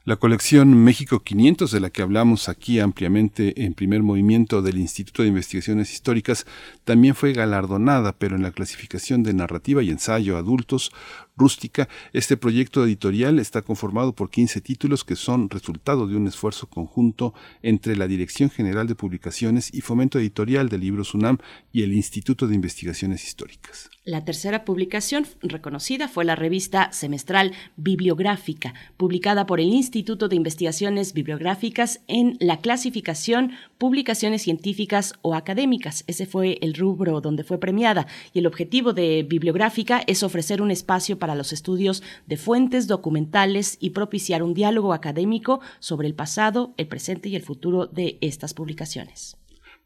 La 0.07 0.17
colección 0.17 0.83
México 0.83 1.23
500, 1.23 1.71
de 1.71 1.79
la 1.79 1.89
que 1.89 2.03
hablamos 2.03 2.47
aquí 2.47 2.79
ampliamente 2.79 3.65
en 3.65 3.73
primer 3.73 4.03
movimiento 4.03 4.61
del 4.61 4.77
Instituto 4.77 5.23
de 5.23 5.29
Investigaciones 5.29 5.91
Históricas, 5.91 6.45
también 6.83 7.15
fue 7.15 7.33
galardonada, 7.33 8.15
pero 8.15 8.35
en 8.35 8.43
la 8.43 8.51
clasificación 8.51 9.23
de 9.23 9.33
narrativa 9.33 9.81
y 9.81 9.89
ensayo 9.89 10.37
adultos 10.37 10.91
rústica. 11.35 11.89
Este 12.13 12.37
proyecto 12.37 12.85
editorial 12.85 13.39
está 13.39 13.63
conformado 13.63 14.13
por 14.13 14.29
15 14.29 14.61
títulos 14.61 15.03
que 15.03 15.15
son 15.15 15.49
resultado 15.49 16.05
de 16.05 16.15
un 16.15 16.27
esfuerzo 16.27 16.67
conjunto 16.67 17.33
entre 17.63 17.95
la 17.95 18.07
Dirección 18.07 18.51
General 18.51 18.85
de 18.85 18.93
Publicaciones 18.93 19.73
y 19.73 19.81
Fomento 19.81 20.19
Editorial 20.19 20.69
de 20.69 20.77
Libros 20.77 21.15
UNAM 21.15 21.39
y 21.73 21.81
el 21.81 21.93
Instituto 21.93 22.45
de 22.45 22.53
Investigaciones 22.53 23.23
Históricas. 23.23 23.89
La 24.07 24.23
tercera 24.23 24.65
publicación 24.65 25.25
reconocida 25.41 26.07
fue 26.07 26.25
la 26.25 26.35
revista 26.35 26.91
semestral 26.91 27.53
Bibliográfica, 27.75 28.75
publicada 28.97 29.47
por 29.47 29.59
el 29.59 29.73
Instituto 29.73 30.27
de 30.27 30.35
Investigaciones 30.35 31.11
Bibliográficas 31.13 32.01
en 32.07 32.37
la 32.39 32.61
clasificación 32.61 33.53
Publicaciones 33.79 34.43
Científicas 34.43 35.15
o 35.23 35.33
Académicas. 35.33 36.03
Ese 36.05 36.27
fue 36.27 36.59
el 36.61 36.75
rubro 36.75 37.19
donde 37.19 37.43
fue 37.43 37.59
premiada 37.59 38.05
y 38.31 38.37
el 38.37 38.45
objetivo 38.45 38.93
de 38.93 39.25
Bibliográfica 39.27 40.03
es 40.05 40.21
ofrecer 40.21 40.61
un 40.61 40.69
espacio 40.69 41.17
para 41.17 41.33
los 41.33 41.51
estudios 41.51 42.03
de 42.27 42.37
fuentes 42.37 42.85
documentales 42.85 43.75
y 43.79 43.89
propiciar 43.89 44.43
un 44.43 44.53
diálogo 44.53 44.93
académico 44.93 45.61
sobre 45.79 46.07
el 46.07 46.13
pasado, 46.13 46.75
el 46.77 46.87
presente 46.87 47.29
y 47.29 47.35
el 47.35 47.41
futuro 47.41 47.87
de 47.87 48.19
estas 48.21 48.53
publicaciones. 48.53 49.35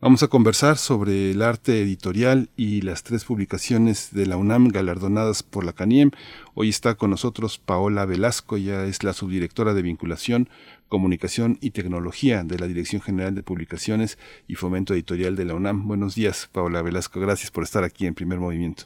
Vamos 0.01 0.24
a 0.24 0.29
conversar 0.29 0.77
sobre 0.77 1.32
el 1.32 1.41
arte 1.41 1.82
editorial 1.82 2.48
y 2.56 2.82
las 2.84 3.03
tres 3.03 3.25
publicaciones 3.25 4.13
de 4.13 4.27
la 4.27 4.38
UNAM 4.38 4.70
galardonadas 4.70 5.44
por 5.44 5.65
la 5.65 5.74
CANIEM. 5.74 6.12
Hoy 6.53 6.70
está 6.70 6.96
con 6.96 7.10
nosotros 7.10 7.58
Paola 7.58 8.06
Velasco, 8.06 8.56
ella 8.56 8.86
es 8.86 9.03
la 9.03 9.12
subdirectora 9.12 9.74
de 9.74 9.82
vinculación, 9.82 10.48
comunicación 10.88 11.58
y 11.60 11.72
tecnología 11.72 12.46
de 12.46 12.58
la 12.58 12.68
Dirección 12.68 13.01
General 13.01 13.36
de 13.36 13.44
Publicaciones 13.44 14.18
y 14.48 14.56
Fomento 14.56 14.94
Editorial 14.94 15.36
de 15.36 15.44
la 15.44 15.56
UNAM. 15.56 15.86
Buenos 15.86 16.15
días, 16.15 16.50
Paola 16.53 16.82
Velasco. 16.82 17.20
Gracias 17.20 17.51
por 17.51 17.65
estar 17.65 17.84
aquí 17.84 18.08
en 18.08 18.15
primer 18.15 18.39
movimiento. 18.39 18.84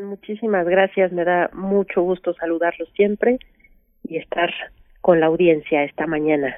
Muchísimas 0.00 0.66
gracias, 0.66 1.12
me 1.12 1.24
da 1.24 1.50
mucho 1.52 2.00
gusto 2.00 2.32
saludarlos 2.34 2.88
siempre 2.94 3.38
y 4.02 4.16
estar 4.16 4.50
con 5.02 5.20
la 5.20 5.26
audiencia 5.26 5.84
esta 5.84 6.06
mañana. 6.06 6.56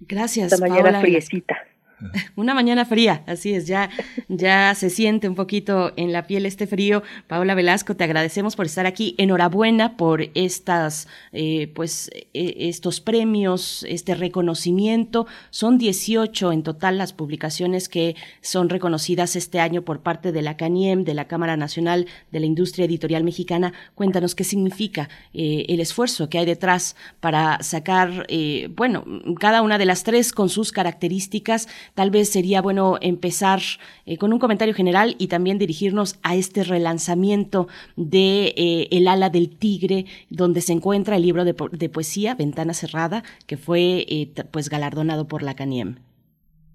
Gracias. 0.00 0.52
Esta 0.52 0.66
mañana 0.66 1.00
friecita. 1.00 1.56
Una 2.36 2.54
mañana 2.54 2.84
fría, 2.84 3.22
así 3.26 3.54
es, 3.54 3.66
ya, 3.66 3.90
ya 4.28 4.74
se 4.74 4.90
siente 4.90 5.28
un 5.28 5.34
poquito 5.34 5.92
en 5.96 6.12
la 6.12 6.26
piel 6.26 6.46
este 6.46 6.66
frío. 6.66 7.02
Paola 7.26 7.54
Velasco, 7.54 7.96
te 7.96 8.04
agradecemos 8.04 8.56
por 8.56 8.66
estar 8.66 8.86
aquí. 8.86 9.14
Enhorabuena 9.18 9.96
por 9.96 10.22
estas, 10.34 11.08
eh, 11.32 11.70
pues, 11.74 12.10
e, 12.34 12.68
estos 12.68 13.00
premios, 13.00 13.84
este 13.88 14.14
reconocimiento. 14.14 15.26
Son 15.50 15.78
18 15.78 16.52
en 16.52 16.62
total 16.62 16.98
las 16.98 17.12
publicaciones 17.12 17.88
que 17.88 18.16
son 18.40 18.68
reconocidas 18.68 19.36
este 19.36 19.60
año 19.60 19.82
por 19.82 20.00
parte 20.00 20.32
de 20.32 20.42
la 20.42 20.56
CANIEM, 20.56 21.04
de 21.04 21.14
la 21.14 21.26
Cámara 21.26 21.56
Nacional 21.56 22.06
de 22.30 22.40
la 22.40 22.46
Industria 22.46 22.86
Editorial 22.86 23.24
Mexicana. 23.24 23.72
Cuéntanos 23.94 24.34
qué 24.34 24.44
significa 24.44 25.08
eh, 25.32 25.66
el 25.68 25.80
esfuerzo 25.80 26.28
que 26.28 26.38
hay 26.38 26.46
detrás 26.46 26.96
para 27.20 27.62
sacar, 27.62 28.26
eh, 28.28 28.68
bueno, 28.74 29.04
cada 29.38 29.62
una 29.62 29.78
de 29.78 29.86
las 29.86 30.04
tres 30.04 30.32
con 30.32 30.48
sus 30.48 30.72
características 30.72 31.68
Tal 31.94 32.10
vez 32.10 32.32
sería 32.32 32.62
bueno 32.62 32.96
empezar 33.02 33.58
eh, 34.06 34.16
con 34.16 34.32
un 34.32 34.38
comentario 34.38 34.74
general 34.74 35.14
y 35.18 35.28
también 35.28 35.58
dirigirnos 35.58 36.18
a 36.22 36.34
este 36.34 36.64
relanzamiento 36.64 37.66
de 37.96 38.54
eh, 38.56 38.88
El 38.90 39.08
ala 39.08 39.28
del 39.28 39.58
tigre, 39.58 40.06
donde 40.30 40.62
se 40.62 40.72
encuentra 40.72 41.16
el 41.16 41.22
libro 41.22 41.44
de, 41.44 41.54
poesía 41.90 42.34
Ventana 42.34 42.72
cerrada, 42.72 43.22
que 43.46 43.58
fue 43.58 44.06
eh, 44.08 44.32
pues 44.50 44.70
galardonado 44.70 45.28
por 45.28 45.42
la 45.42 45.54
CANIEM. 45.54 45.96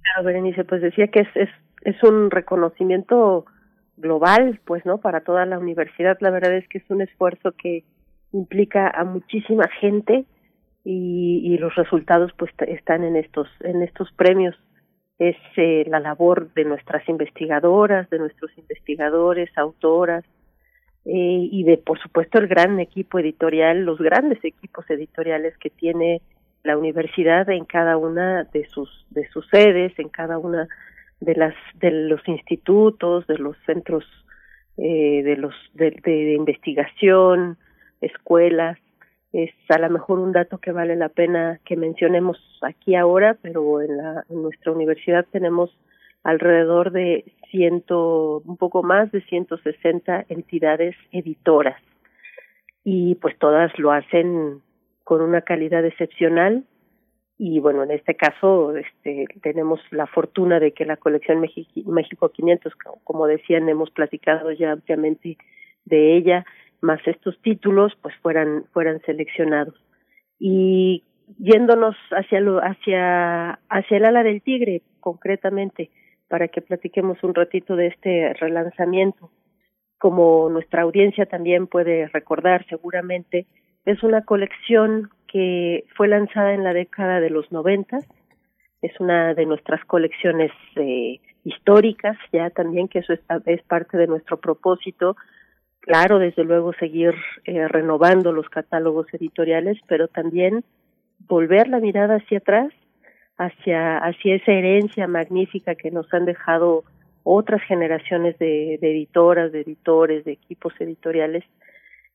Claro, 0.02 0.26
Berenice, 0.26 0.64
pues 0.64 0.82
decía 0.84 1.08
que 1.08 1.22
es, 1.22 1.28
es, 1.34 1.50
es 1.82 2.04
un 2.04 2.30
reconocimiento 2.30 3.46
global, 3.98 4.60
pues, 4.66 4.86
¿no? 4.86 5.00
Para 5.00 5.22
toda 5.22 5.48
la 5.48 5.58
universidad. 5.58 6.18
La 6.22 6.30
verdad 6.30 6.56
es 6.56 6.68
que 6.68 6.78
es 6.78 6.90
un 6.90 7.02
esfuerzo 7.02 7.54
que 7.54 7.84
implica 8.34 8.88
a 8.88 9.04
muchísima 9.04 9.68
gente 9.82 10.26
y, 10.84 11.42
y 11.44 11.58
los 11.58 11.74
resultados, 11.76 12.32
pues, 12.38 12.52
están 12.68 13.04
en 13.04 13.16
estos 13.16 13.48
en 13.62 13.82
estos 13.82 14.12
premios 14.12 14.56
es 15.20 15.36
eh, 15.56 15.84
la 15.88 16.00
labor 16.00 16.54
de 16.54 16.64
nuestras 16.66 17.08
investigadoras, 17.10 18.10
de 18.10 18.20
nuestros 18.20 18.56
investigadores, 18.58 19.50
autoras, 19.58 20.24
eh, 21.06 21.50
y 21.52 21.64
de, 21.64 21.78
por 21.78 22.00
supuesto, 22.00 22.38
el 22.38 22.48
gran 22.48 22.80
equipo 22.80 23.18
editorial, 23.20 23.86
los 23.86 23.98
grandes 24.00 24.44
equipos 24.44 24.90
editoriales 24.90 25.58
que 25.58 25.70
tiene 25.70 26.22
la 26.64 26.78
universidad 26.78 27.50
en 27.50 27.66
cada 27.66 27.98
una 27.98 28.44
de 28.44 28.68
sus, 28.68 29.06
de 29.10 29.28
sus 29.30 29.48
sedes, 29.50 29.98
en 30.00 30.10
cada 30.10 30.38
una 30.38 30.68
de 31.22 31.34
las, 31.36 31.56
de 31.76 31.92
los 31.92 32.28
institutos, 32.28 33.26
de 33.26 33.38
los 33.38 33.56
centros 33.66 34.04
eh, 34.78 35.24
de 35.24 35.38
los, 35.38 35.56
de 35.74 36.34
investigación, 36.34 37.58
escuelas, 38.02 38.78
es 39.44 39.52
a 39.70 39.78
lo 39.78 39.90
mejor 39.92 40.18
un 40.18 40.32
dato 40.32 40.58
que 40.58 40.72
vale 40.72 40.96
la 40.96 41.10
pena 41.10 41.60
que 41.64 41.76
mencionemos 41.76 42.40
aquí 42.64 42.96
ahora, 42.96 43.38
pero 43.40 43.82
en, 43.82 43.98
la, 43.98 44.26
en 44.30 44.42
nuestra 44.42 44.72
universidad 44.72 45.28
tenemos 45.32 45.70
alrededor 46.24 46.92
de 46.92 47.24
ciento, 47.52 48.42
un 48.46 48.58
poco 48.58 48.82
más 48.82 49.12
de 49.12 49.22
160 49.22 50.26
entidades 50.30 50.96
editoras. 51.12 51.80
Y 52.84 53.16
pues 53.16 53.38
todas 53.38 53.78
lo 53.78 53.92
hacen 53.92 54.62
con 55.04 55.22
una 55.22 55.42
calidad 55.42 55.86
excepcional. 55.86 56.64
Y 57.38 57.60
bueno 57.60 57.84
en 57.84 57.92
este 57.92 58.16
caso 58.16 58.76
este 58.76 59.28
tenemos 59.44 59.80
la 59.92 60.08
fortuna 60.08 60.60
de 60.60 60.72
que 60.72 60.86
la 60.86 60.98
colección 60.98 61.40
México 61.40 62.30
500 62.30 62.74
como 63.04 63.28
decían 63.28 63.70
hemos 63.70 63.92
platicado 63.92 64.52
ya 64.52 64.72
ampliamente 64.72 65.38
de 65.86 66.18
ella 66.18 66.46
más 66.82 67.00
estos 67.08 67.40
títulos 67.42 67.94
pues 68.02 68.16
fueran 68.22 68.66
fueran 68.74 69.02
seleccionados. 69.06 69.76
Y 70.40 71.04
yéndonos 71.38 71.96
hacia 72.12 72.40
lo 72.40 72.60
hacia 72.60 73.60
hacia 73.70 73.98
el 73.98 74.06
ala 74.06 74.24
del 74.24 74.42
tigre 74.42 74.82
concretamente 75.00 75.90
para 76.28 76.48
que 76.48 76.62
platiquemos 76.62 77.24
un 77.24 77.34
ratito 77.34 77.76
de 77.76 77.88
este 77.88 78.34
relanzamiento 78.34 79.32
como 79.98 80.50
nuestra 80.50 80.84
audiencia 80.84 81.26
también 81.26 81.68
puede 81.68 82.08
recordar 82.08 82.66
seguramente 82.70 83.48
es 83.86 84.04
una 84.04 84.24
colección 84.24 85.10
que 85.28 85.86
fue 85.96 86.08
lanzada 86.08 86.54
en 86.54 86.64
la 86.64 86.74
década 86.74 87.20
de 87.20 87.30
los 87.30 87.52
noventas. 87.52 88.06
Es 88.82 88.92
una 89.00 89.34
de 89.34 89.46
nuestras 89.46 89.84
colecciones 89.86 90.52
eh, 90.76 91.20
históricas 91.44 92.18
ya 92.32 92.50
también 92.50 92.90
que 92.90 93.00
eso 93.00 93.14
es, 93.14 93.22
es 93.46 93.62
parte 93.64 93.98
de 93.98 94.08
nuestro 94.08 94.38
propósito 94.38 95.16
claro, 95.88 96.20
desde 96.20 96.44
luego 96.44 96.74
seguir 96.74 97.16
eh, 97.46 97.68
renovando 97.68 98.32
los 98.32 98.48
catálogos 98.50 99.08
editoriales, 99.14 99.80
pero 99.88 100.08
también 100.08 100.64
volver 101.28 101.70
la 101.70 101.80
mirada 101.80 102.18
hacia 102.18 102.40
atrás, 102.40 102.72
hacia, 103.38 103.98
hacia 103.98 104.36
esa 104.36 104.52
herencia 104.52 105.08
magnífica 105.08 105.76
que 105.76 105.90
nos 105.90 106.14
han 106.14 106.26
dejado 106.26 106.84
otras 107.24 107.62
generaciones 107.64 108.38
de, 108.38 108.76
editoras, 108.76 109.52
de 109.52 109.62
editores, 109.62 110.26
de 110.26 110.34
equipos 110.34 110.74
editoriales, 110.80 111.44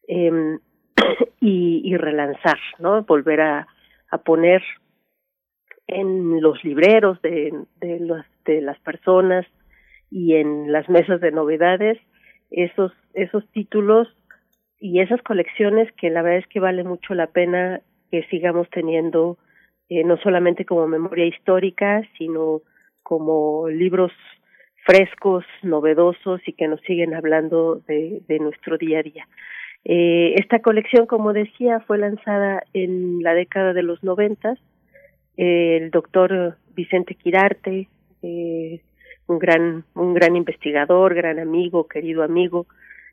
eh, 0.07 0.59
y, 1.41 1.83
y, 1.85 1.97
relanzar, 1.97 2.59
¿no? 2.79 3.03
Volver 3.03 3.41
a, 3.41 3.67
a 4.11 4.19
poner 4.19 4.63
en 5.87 6.41
los 6.41 6.63
libreros 6.63 7.21
de, 7.23 7.53
de, 7.81 8.01
los, 8.01 8.25
de 8.45 8.61
las 8.61 8.79
personas 8.81 9.47
y 10.11 10.37
en 10.37 10.71
las 10.71 10.89
mesas 10.89 11.21
de 11.21 11.33
novedades 11.33 11.99
esos, 12.53 12.93
esos 13.15 13.47
títulos 13.53 14.09
y 14.79 15.01
esas 15.01 15.23
colecciones 15.23 15.91
que 15.93 16.11
la 16.11 16.23
verdad 16.23 16.41
es 16.41 16.47
que 16.49 16.61
vale 16.61 16.85
mucho 16.85 17.15
la 17.15 17.29
pena 17.29 17.81
que 18.11 18.25
sigamos 18.25 18.69
teniendo 18.71 19.39
eh, 19.89 20.05
no 20.05 20.17
solamente 20.19 20.65
como 20.65 20.87
memoria 20.87 21.27
histórica, 21.27 22.03
sino 22.19 22.63
como 23.03 23.69
libros 23.69 24.13
frescos, 24.85 25.45
novedosos 25.63 26.41
y 26.47 26.53
que 26.53 26.69
nos 26.69 26.81
siguen 26.83 27.15
hablando 27.15 27.77
de, 27.87 28.23
de 28.27 28.39
nuestro 28.39 28.79
día 28.79 29.01
a 29.01 29.03
día. 29.03 29.29
Eh, 29.85 30.35
esta 30.37 30.61
colección, 30.61 31.07
como 31.07 31.33
decía, 31.33 31.81
fue 31.81 31.99
lanzada 31.99 32.63
en 32.73 33.23
la 33.23 33.35
década 33.35 33.73
de 33.73 33.83
los 33.83 34.03
noventas. 34.03 34.59
el 35.37 35.91
doctor 35.91 36.57
Vicente 36.75 37.15
Quirarte, 37.15 37.89
eh, 38.23 38.81
un 39.27 39.39
gran, 39.39 39.85
un 39.95 40.15
gran 40.15 40.37
investigador, 40.37 41.15
gran 41.15 41.39
amigo, 41.39 41.89
querido 41.89 42.23
amigo. 42.23 42.67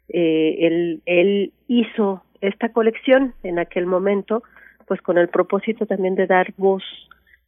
Eh, 0.09 0.57
él, 0.59 1.01
él 1.05 1.51
hizo 1.67 2.23
esta 2.41 2.71
colección 2.71 3.33
en 3.43 3.59
aquel 3.59 3.85
momento, 3.85 4.43
pues 4.87 5.01
con 5.01 5.17
el 5.17 5.29
propósito 5.29 5.85
también 5.85 6.15
de 6.15 6.27
dar 6.27 6.53
voz 6.57 6.83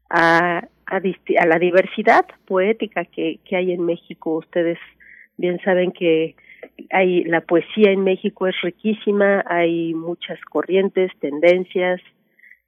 a, 0.10 0.68
a, 0.86 0.96
a 0.96 1.46
la 1.46 1.60
diversidad 1.60 2.26
poética 2.46 3.06
que, 3.06 3.40
que 3.46 3.56
hay 3.56 3.72
en 3.72 3.86
México. 3.86 4.36
Ustedes 4.36 4.78
bien 5.38 5.60
saben 5.64 5.92
que 5.92 6.36
hay 6.92 7.24
la 7.24 7.42
poesía 7.42 7.92
en 7.92 8.04
México 8.04 8.48
es 8.48 8.56
riquísima, 8.62 9.44
hay 9.48 9.94
muchas 9.94 10.40
corrientes, 10.46 11.12
tendencias, 11.20 12.00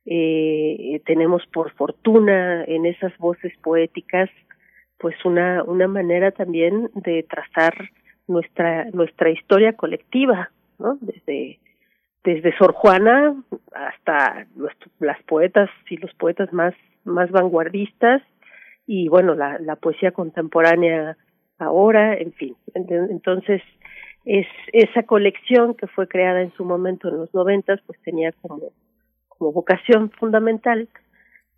eh, 0.06 1.02
tenemos 1.06 1.46
por 1.48 1.72
fortuna 1.74 2.64
en 2.66 2.86
esas 2.86 3.18
voces 3.18 3.54
poéticas 3.64 4.30
pues 5.04 5.18
una 5.26 5.64
una 5.66 5.90
manera 5.90 6.32
también 6.32 6.90
de 6.96 7.24
trazar 7.24 7.74
nuestra 8.26 8.86
nuestra 8.92 9.30
historia 9.32 9.74
colectiva 9.74 10.50
no 10.80 10.98
desde 11.02 11.60
desde 12.24 12.58
Sor 12.58 12.72
Juana 12.72 13.36
hasta 13.74 14.48
las 15.02 15.22
poetas 15.24 15.70
y 15.90 15.98
los 15.98 16.14
poetas 16.14 16.54
más 16.54 16.74
más 17.04 17.30
vanguardistas 17.32 18.22
y 18.88 19.10
bueno 19.10 19.36
la 19.36 19.60
la 19.60 19.76
poesía 19.76 20.12
contemporánea 20.12 21.18
ahora 21.60 22.16
en 22.16 22.32
fin. 22.32 22.56
Entonces 22.74 23.62
es 24.24 24.48
esa 24.72 25.04
colección 25.04 25.74
que 25.74 25.88
fue 25.88 26.08
creada 26.08 26.42
en 26.42 26.54
su 26.54 26.64
momento 26.64 27.10
en 27.10 27.18
los 27.18 27.34
noventas 27.34 27.82
pues 27.86 28.00
tenía 28.04 28.32
como 28.42 28.72
como 29.28 29.52
vocación 29.52 30.12
fundamental 30.12 30.88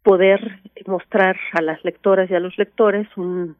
poder 0.05 0.59
mostrar 0.85 1.35
a 1.53 1.63
las 1.63 1.83
lectoras 1.83 2.29
y 2.29 2.35
a 2.35 2.39
los 2.39 2.55
lectores 2.59 3.07
un, 3.17 3.57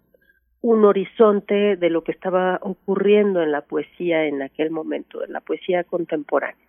horizonte 0.62 1.76
de 1.76 1.90
lo 1.90 2.04
que 2.04 2.12
estaba 2.12 2.60
ocurriendo 2.62 3.42
en 3.42 3.52
la 3.52 3.62
poesía 3.62 4.26
en 4.26 4.42
aquel 4.42 4.72
momento, 4.72 5.24
en 5.24 5.34
la 5.34 5.42
poesía 5.42 5.84
contemporánea. 5.84 6.66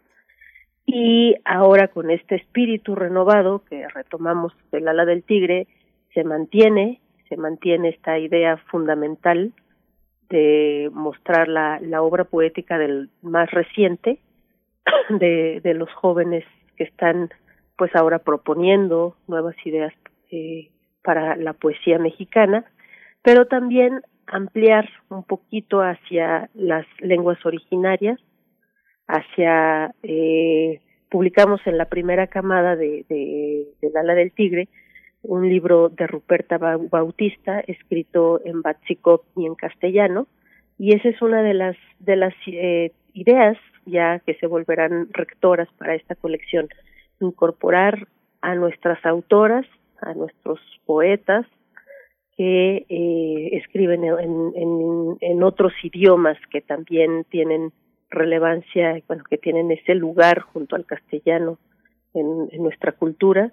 Y 0.87 1.35
ahora 1.45 1.89
con 1.89 2.11
este 2.11 2.37
espíritu 2.37 2.95
renovado 2.95 3.63
que 3.69 3.89
retomamos 3.89 4.53
del 4.71 4.89
ala 4.89 5.05
del 5.05 5.23
tigre, 5.23 5.67
se 6.15 6.25
mantiene, 6.25 7.01
se 7.29 7.37
mantiene 7.37 7.91
esta 7.91 8.19
idea 8.19 8.59
fundamental 8.71 9.53
de 10.31 10.91
mostrar 10.93 11.49
la, 11.49 11.81
la 11.81 12.03
obra 12.03 12.25
poética 12.25 12.79
del 12.79 13.09
más 13.23 13.51
reciente, 13.51 14.19
de, 15.09 15.61
de 15.63 15.75
los 15.75 15.93
jóvenes 15.93 16.45
que 16.77 16.85
están 16.85 17.31
pues 17.77 17.95
ahora 17.95 18.19
proponiendo 18.19 19.17
nuevas 19.27 19.57
ideas 19.65 19.93
eh, 20.31 20.71
para 21.03 21.37
la 21.37 21.53
poesía 21.53 21.99
mexicana, 21.99 22.65
pero 23.23 23.47
también 23.47 24.03
ampliar 24.27 24.89
un 25.09 25.23
poquito 25.23 25.81
hacia 25.81 26.51
las 26.55 26.87
lenguas 27.01 27.45
originarias, 27.45 28.19
hacia 29.07 29.95
eh, 30.03 30.81
publicamos 31.11 31.61
en 31.67 31.79
la 31.79 31.85
primera 31.87 32.27
camada 32.27 32.77
de, 32.77 33.05
de, 33.09 33.69
del 33.81 33.97
ala 33.97 34.15
del 34.15 34.33
tigre 34.33 34.69
un 35.23 35.49
libro 35.49 35.89
de 35.89 36.07
Ruperta 36.07 36.59
Bautista 36.59 37.61
escrito 37.61 38.41
en 38.45 38.63
Batsikov 38.63 39.23
y 39.37 39.47
en 39.47 39.55
castellano 39.55 40.27
y 40.79 40.95
esa 40.95 41.09
es 41.09 41.21
una 41.23 41.43
de 41.43 41.55
las 41.55 41.77
de 41.99 42.17
las 42.17 42.35
eh, 42.47 42.93
ideas 43.13 43.57
ya 43.87 44.21
que 44.21 44.35
se 44.35 44.47
volverán 44.47 45.09
rectoras 45.13 45.69
para 45.79 45.95
esta 45.95 46.15
colección 46.15 46.69
incorporar 47.21 48.07
a 48.41 48.55
nuestras 48.55 49.05
autoras, 49.05 49.67
a 50.01 50.15
nuestros 50.15 50.61
poetas 50.85 51.47
que 52.37 52.85
eh, 52.89 53.49
escriben 53.53 54.05
en, 54.05 55.43
otros 55.43 55.73
idiomas 55.83 56.37
que 56.51 56.61
también 56.61 57.25
tienen 57.31 57.73
relevancia, 58.11 59.01
bueno, 59.09 59.25
que 59.29 59.39
tienen 59.39 59.71
ese 59.71 59.95
lugar 59.95 60.41
junto 60.41 60.77
al 60.77 60.85
castellano 60.85 61.59
en, 62.15 62.49
nuestra 62.63 62.93
cultura, 62.93 63.53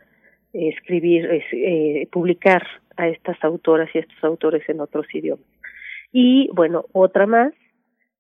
escribir, 0.52 1.30
eh, 1.52 2.08
publicar 2.12 2.66
a 2.98 3.08
estas 3.08 3.42
autoras 3.44 3.90
y 3.94 4.00
estos 4.00 4.24
autores 4.24 4.68
en 4.68 4.82
otros 4.82 5.06
idiomas. 5.14 5.46
Y 6.12 6.50
bueno, 6.54 6.86
otra 6.92 7.26
más 7.26 7.54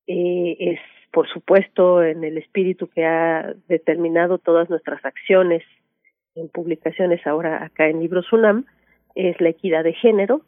eh, 0.07 0.55
es 0.59 0.79
por 1.13 1.29
supuesto, 1.29 2.03
en 2.03 2.23
el 2.23 2.39
espíritu 2.39 2.87
que 2.87 3.05
ha 3.05 3.53
determinado 3.67 4.39
todas 4.39 4.67
nuestras 4.71 5.05
acciones 5.05 5.61
en 6.33 6.49
publicaciones 6.49 7.25
ahora 7.27 7.63
acá 7.63 7.87
en 7.87 7.99
Libros 7.99 8.33
UNAM, 8.33 8.65
es 9.13 9.39
la 9.39 9.49
equidad 9.49 9.83
de 9.83 9.93
género, 9.93 10.41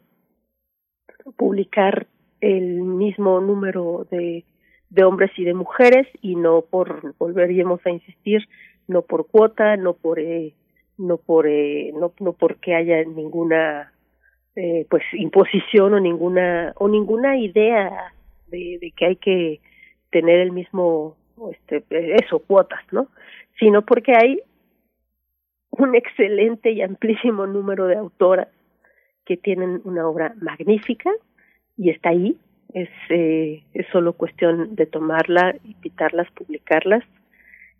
publicar 1.36 2.08
el 2.40 2.82
mismo 2.82 3.40
número 3.40 4.08
de, 4.10 4.44
de 4.90 5.04
hombres 5.04 5.30
y 5.36 5.44
de 5.44 5.54
mujeres 5.54 6.08
y 6.20 6.34
no 6.34 6.62
por, 6.62 7.14
volveríamos 7.16 7.80
a 7.86 7.90
insistir, 7.90 8.48
no 8.88 9.02
por 9.02 9.28
cuota, 9.28 9.76
no 9.76 9.94
por, 9.94 10.18
eh, 10.18 10.52
no 10.98 11.16
por, 11.16 11.46
eh, 11.46 11.92
no, 11.94 12.12
no 12.18 12.32
porque 12.32 12.74
haya 12.74 13.04
ninguna, 13.04 13.92
eh, 14.56 14.84
pues, 14.90 15.04
imposición 15.12 15.94
o 15.94 16.00
ninguna, 16.00 16.72
o 16.74 16.88
ninguna 16.88 17.38
idea 17.38 18.12
de, 18.48 18.78
de 18.80 18.90
que 18.90 19.06
hay 19.06 19.16
que 19.16 19.60
tener 20.10 20.40
el 20.40 20.52
mismo, 20.52 21.16
este, 21.52 21.84
eso, 21.90 22.38
cuotas, 22.40 22.80
¿no? 22.92 23.08
Sino 23.58 23.82
porque 23.82 24.14
hay 24.16 24.40
un 25.70 25.94
excelente 25.94 26.72
y 26.72 26.82
amplísimo 26.82 27.46
número 27.46 27.86
de 27.86 27.96
autoras 27.96 28.48
que 29.24 29.36
tienen 29.36 29.80
una 29.84 30.08
obra 30.08 30.34
magnífica 30.40 31.10
y 31.76 31.90
está 31.90 32.10
ahí. 32.10 32.36
Es, 32.72 32.88
eh, 33.10 33.62
es 33.74 33.86
solo 33.92 34.12
cuestión 34.14 34.74
de 34.74 34.86
tomarla, 34.86 35.56
invitarlas, 35.64 36.30
publicarlas. 36.32 37.04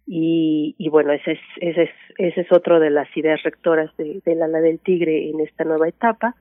Y, 0.06 0.74
y 0.78 0.88
bueno, 0.88 1.12
ese 1.12 1.32
es, 1.32 1.40
ese, 1.60 1.82
es, 1.84 1.90
ese 2.18 2.40
es 2.42 2.52
otro 2.52 2.78
de 2.80 2.90
las 2.90 3.14
ideas 3.16 3.42
rectoras 3.42 3.94
de, 3.96 4.20
del 4.24 4.42
ala 4.42 4.60
del 4.60 4.78
tigre 4.78 5.28
en 5.30 5.40
esta 5.40 5.64
nueva 5.64 5.88
etapa. 5.88 6.36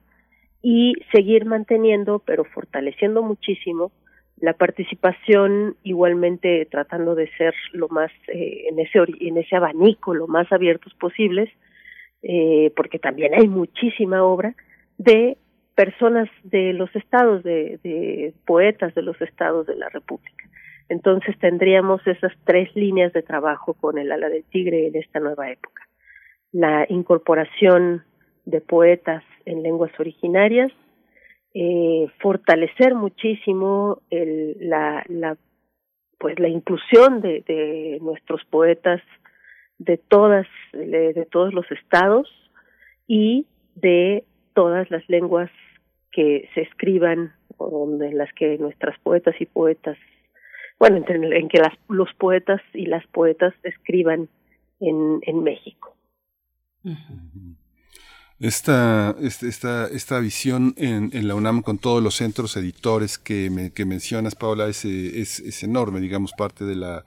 Y 0.62 0.94
seguir 1.12 1.44
manteniendo, 1.44 2.18
pero 2.20 2.44
fortaleciendo 2.44 3.22
muchísimo, 3.22 3.92
la 4.38 4.52
participación 4.52 5.76
igualmente 5.82 6.66
tratando 6.70 7.14
de 7.14 7.28
ser 7.36 7.54
lo 7.72 7.88
más 7.88 8.10
eh, 8.28 8.66
en 8.68 8.78
ese 8.78 8.98
en 9.20 9.38
ese 9.38 9.56
abanico 9.56 10.14
lo 10.14 10.26
más 10.26 10.50
abiertos 10.52 10.92
posibles 10.94 11.48
eh, 12.22 12.72
porque 12.76 12.98
también 12.98 13.34
hay 13.34 13.48
muchísima 13.48 14.22
obra 14.24 14.54
de 14.98 15.38
personas 15.74 16.28
de 16.42 16.72
los 16.72 16.94
estados 16.96 17.42
de, 17.42 17.78
de 17.82 18.34
poetas 18.46 18.94
de 18.94 19.02
los 19.02 19.20
estados 19.20 19.66
de 19.66 19.76
la 19.76 19.88
república. 19.90 20.44
Entonces 20.88 21.38
tendríamos 21.38 22.04
esas 22.06 22.32
tres 22.44 22.74
líneas 22.74 23.12
de 23.12 23.22
trabajo 23.22 23.74
con 23.74 23.98
el 23.98 24.10
ala 24.10 24.28
del 24.28 24.44
tigre 24.44 24.86
en 24.86 24.96
esta 24.96 25.20
nueva 25.20 25.50
época. 25.50 25.82
La 26.52 26.86
incorporación 26.88 28.04
de 28.44 28.60
poetas 28.60 29.22
en 29.44 29.62
lenguas 29.62 29.92
originarias 29.98 30.72
eh, 31.58 32.10
fortalecer 32.20 32.94
muchísimo 32.94 34.02
el, 34.10 34.58
la, 34.60 35.02
la 35.08 35.38
pues 36.18 36.38
la 36.38 36.48
inclusión 36.48 37.22
de, 37.22 37.42
de 37.48 37.98
nuestros 38.02 38.44
poetas 38.50 39.00
de 39.78 39.96
todas 39.96 40.46
de, 40.74 41.26
todos 41.30 41.54
los 41.54 41.64
estados 41.70 42.28
y 43.06 43.46
de 43.74 44.24
todas 44.52 44.90
las 44.90 45.08
lenguas 45.08 45.50
que 46.12 46.46
se 46.52 46.60
escriban 46.60 47.32
o 47.56 47.88
en 48.02 48.18
las 48.18 48.30
que 48.34 48.58
nuestras 48.58 48.98
poetas 49.00 49.34
y 49.40 49.46
poetas 49.46 49.96
bueno 50.78 51.02
en, 51.08 51.48
que 51.48 51.58
las, 51.58 51.72
los 51.88 52.12
poetas 52.18 52.60
y 52.74 52.84
las 52.84 53.06
poetas 53.06 53.54
escriban 53.62 54.28
en, 54.78 55.20
en 55.22 55.42
México. 55.42 55.96
Esta, 58.38 59.16
esta, 59.20 59.86
esta 59.86 60.18
visión 60.18 60.74
en, 60.76 61.10
en, 61.14 61.26
la 61.26 61.34
UNAM 61.34 61.62
con 61.62 61.78
todos 61.78 62.02
los 62.02 62.16
centros 62.16 62.54
editores 62.58 63.16
que, 63.16 63.48
me, 63.48 63.70
que 63.70 63.86
mencionas, 63.86 64.34
Paula, 64.34 64.68
es, 64.68 64.84
es, 64.84 65.40
es 65.40 65.62
enorme, 65.62 66.00
digamos, 66.00 66.32
parte 66.36 66.66
de 66.66 66.76
la 66.76 67.04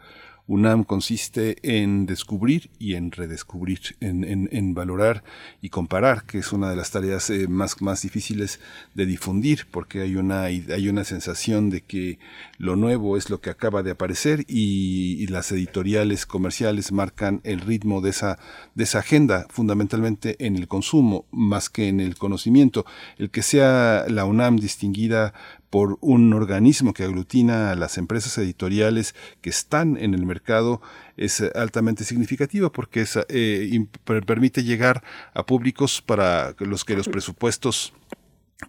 UNAM 0.49 0.83
consiste 0.83 1.57
en 1.61 2.07
descubrir 2.07 2.71
y 2.79 2.95
en 2.95 3.11
redescubrir, 3.11 3.95
en, 4.01 4.73
valorar 4.73 5.23
y 5.61 5.69
comparar, 5.69 6.23
que 6.23 6.39
es 6.39 6.51
una 6.51 6.71
de 6.71 6.75
las 6.75 6.89
tareas 6.89 7.29
eh, 7.29 7.47
más, 7.47 7.83
más 7.83 8.01
difíciles 8.01 8.59
de 8.95 9.05
difundir, 9.05 9.67
porque 9.69 10.01
hay 10.01 10.15
una, 10.15 10.45
hay 10.45 10.89
una 10.89 11.03
sensación 11.03 11.69
de 11.69 11.81
que 11.81 12.17
lo 12.57 12.75
nuevo 12.75 13.15
es 13.15 13.29
lo 13.29 13.41
que 13.41 13.51
acaba 13.51 13.83
de 13.83 13.91
aparecer 13.91 14.43
y, 14.47 15.17
y 15.19 15.27
las 15.27 15.51
editoriales 15.51 16.25
comerciales 16.25 16.91
marcan 16.91 17.41
el 17.43 17.61
ritmo 17.61 18.01
de 18.01 18.09
esa, 18.09 18.39
de 18.73 18.85
esa 18.85 18.99
agenda, 18.99 19.45
fundamentalmente 19.51 20.35
en 20.43 20.55
el 20.55 20.67
consumo, 20.67 21.25
más 21.31 21.69
que 21.69 21.89
en 21.89 21.99
el 21.99 22.15
conocimiento. 22.15 22.87
El 23.19 23.29
que 23.29 23.43
sea 23.43 24.05
la 24.09 24.25
UNAM 24.25 24.57
distinguida 24.57 25.35
por 25.69 25.97
un 26.01 26.33
organismo 26.33 26.93
que 26.93 27.03
aglutina 27.03 27.71
a 27.71 27.75
las 27.75 27.97
empresas 27.97 28.37
editoriales 28.37 29.15
que 29.41 29.49
están 29.49 29.97
en 29.97 30.13
el 30.13 30.25
mercado 30.25 30.81
es 31.17 31.41
altamente 31.55 32.03
significativa 32.03 32.71
porque 32.71 33.01
es, 33.01 33.19
eh, 33.29 33.85
permite 34.25 34.63
llegar 34.63 35.03
a 35.33 35.45
públicos 35.45 36.01
para 36.01 36.55
los 36.59 36.85
que 36.85 36.95
los 36.95 37.07
presupuestos 37.07 37.93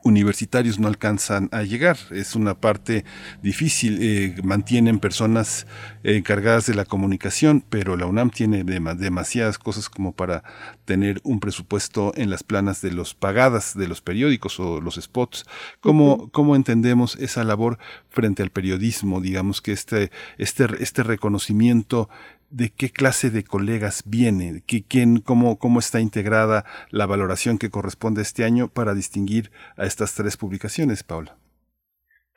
universitarios 0.02 0.78
no 0.78 0.88
alcanzan 0.88 1.48
a 1.52 1.62
llegar. 1.62 1.96
Es 2.10 2.34
una 2.34 2.54
parte 2.54 3.04
difícil. 3.42 3.98
Eh, 4.00 4.36
mantienen 4.42 4.98
personas 4.98 5.66
encargadas 6.02 6.66
de 6.66 6.74
la 6.74 6.84
comunicación, 6.84 7.64
pero 7.68 7.96
la 7.96 8.06
UNAM 8.06 8.30
tiene 8.30 8.64
demasiadas 8.64 9.58
cosas 9.58 9.88
como 9.88 10.12
para 10.12 10.42
tener 10.84 11.20
un 11.24 11.40
presupuesto 11.40 12.12
en 12.16 12.30
las 12.30 12.42
planas 12.42 12.80
de 12.80 12.92
los 12.92 13.14
pagadas 13.14 13.76
de 13.76 13.88
los 13.88 14.00
periódicos 14.00 14.60
o 14.60 14.80
los 14.80 14.94
spots. 14.94 15.44
¿Cómo, 15.80 16.30
cómo 16.30 16.56
entendemos 16.56 17.16
esa 17.16 17.44
labor 17.44 17.78
frente 18.08 18.42
al 18.42 18.50
periodismo? 18.50 19.20
Digamos 19.20 19.60
que 19.60 19.72
este, 19.72 20.10
este, 20.38 20.66
este 20.80 21.02
reconocimiento 21.02 22.08
de 22.50 22.70
qué 22.76 22.90
clase 22.90 23.30
de 23.30 23.44
colegas 23.44 24.02
viene, 24.06 24.62
¿Qué, 24.66 24.82
quién, 24.86 25.20
cómo, 25.20 25.58
cómo 25.58 25.78
está 25.78 26.00
integrada 26.00 26.64
la 26.90 27.06
valoración 27.06 27.58
que 27.58 27.70
corresponde 27.70 28.22
este 28.22 28.44
año 28.44 28.68
para 28.68 28.94
distinguir 28.94 29.50
a 29.76 29.84
estas 29.84 30.14
tres 30.14 30.36
publicaciones, 30.36 31.04
Paula. 31.04 31.36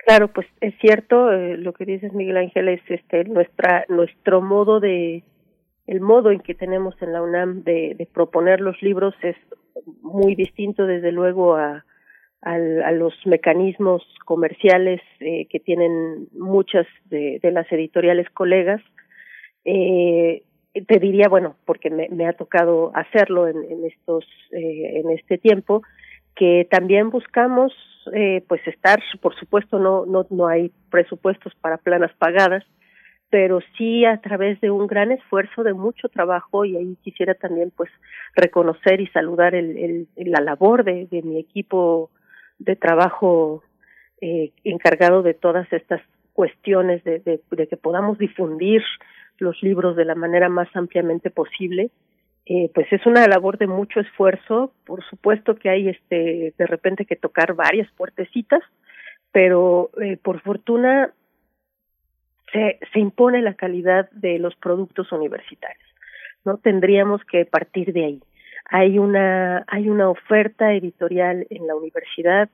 Claro, 0.06 0.28
pues 0.32 0.48
es 0.62 0.74
cierto 0.80 1.32
eh, 1.32 1.58
lo 1.58 1.74
que 1.74 1.86
dices 1.86 2.14
Miguel 2.14 2.38
Ángel 2.38 2.68
es 2.68 2.82
este 2.90 3.24
nuestra 3.24 3.86
nuestro 3.88 4.42
modo 4.42 4.82
de 4.82 5.24
el 5.88 6.02
modo 6.02 6.32
en 6.32 6.42
que 6.42 6.54
tenemos 6.54 6.94
en 7.02 7.14
la 7.14 7.22
UNAM 7.22 7.64
de, 7.64 8.08
proponer 8.14 8.60
los 8.60 8.82
libros 8.82 9.16
es 9.22 9.38
muy 10.02 10.36
distinto 10.36 10.86
desde 10.86 11.12
luego 11.12 11.56
a, 11.56 11.86
los 12.92 13.14
mecanismos 13.26 14.04
comerciales 14.26 15.00
eh, 15.22 15.48
que 15.50 15.62
tienen 15.62 16.28
muchas 16.34 16.86
de 17.10 17.40
las 17.54 17.72
editoriales 17.72 18.30
colegas 18.32 18.82
eh, 19.66 20.44
te 20.88 21.00
diría, 21.00 21.30
bueno, 21.30 21.56
porque 21.66 21.90
me, 21.90 22.26
ha 22.26 22.34
tocado 22.34 22.92
hacerlo 22.96 23.48
en, 23.48 23.58
en 23.70 23.86
estos, 23.86 24.26
eh, 24.52 25.02
en 25.02 25.12
este 25.12 25.38
tiempo, 25.38 25.84
que 26.36 26.68
también 26.70 27.12
buscamos, 27.12 27.72
eh, 28.14 28.44
pues 28.48 28.66
estar, 28.68 29.00
por 29.22 29.36
supuesto, 29.36 29.78
no, 29.78 30.06
no, 30.06 30.26
no 30.30 30.48
hay 30.48 30.72
presupuestos 30.90 31.54
para 31.62 31.78
planas 31.78 32.12
pagadas, 32.18 32.64
pero 33.30 33.62
sí 33.78 34.06
a 34.06 34.18
través 34.18 34.60
de 34.62 34.72
un 34.72 34.88
gran 34.88 35.12
esfuerzo 35.12 35.64
de 35.64 35.74
mucho 35.74 36.10
trabajo 36.10 36.66
y 36.66 36.76
ahí 36.76 36.98
quisiera 37.04 37.34
también 37.34 37.72
pues 37.76 37.90
reconocer 38.36 39.02
y 39.02 39.08
saludar 39.08 39.56
el, 39.56 40.08
la 40.16 40.40
labor 40.42 40.84
de, 40.84 41.08
mi 41.24 41.40
equipo 41.40 42.12
de 42.60 42.76
trabajo 42.76 43.64
eh, 44.22 44.52
encargado 44.64 45.24
de 45.24 45.34
todas 45.34 45.72
estas 45.74 46.02
cuestiones 46.34 47.04
de 47.04 47.42
que 47.70 47.78
podamos 47.78 48.18
difundir 48.18 48.84
los 49.44 49.62
libros 49.62 49.96
de 49.96 50.06
la 50.06 50.16
manera 50.16 50.50
más 50.50 50.68
ampliamente 50.76 51.30
posible. 51.30 51.92
Eh, 52.46 52.70
pues 52.74 52.92
es 52.92 53.06
una 53.06 53.28
labor 53.28 53.58
de 53.58 53.68
mucho 53.68 54.00
esfuerzo. 54.00 54.74
Por 54.86 55.04
supuesto 55.06 55.56
que 55.56 55.70
hay 55.70 55.90
este 55.90 56.54
de 56.58 56.68
repente 56.68 57.06
que 57.06 57.16
tocar 57.16 57.54
varias 57.54 57.90
puertecitas, 57.92 58.62
pero 59.32 59.92
eh, 60.02 60.18
por 60.18 60.42
fortuna 60.42 61.14
se, 62.52 62.80
se 62.92 63.00
impone 63.00 63.42
la 63.42 63.54
calidad 63.54 64.10
de 64.12 64.40
los 64.40 64.56
productos 64.56 65.12
universitarios. 65.12 65.88
No 66.46 66.58
tendríamos 66.58 67.24
que 67.26 67.46
partir 67.46 67.94
de 67.94 68.06
ahí. 68.06 68.24
Hay 68.66 68.98
una 68.98 69.66
hay 69.68 69.90
una 69.90 70.10
oferta 70.10 70.74
editorial 70.74 71.46
en 71.50 71.68
la 71.68 71.76
universidad 71.76 72.50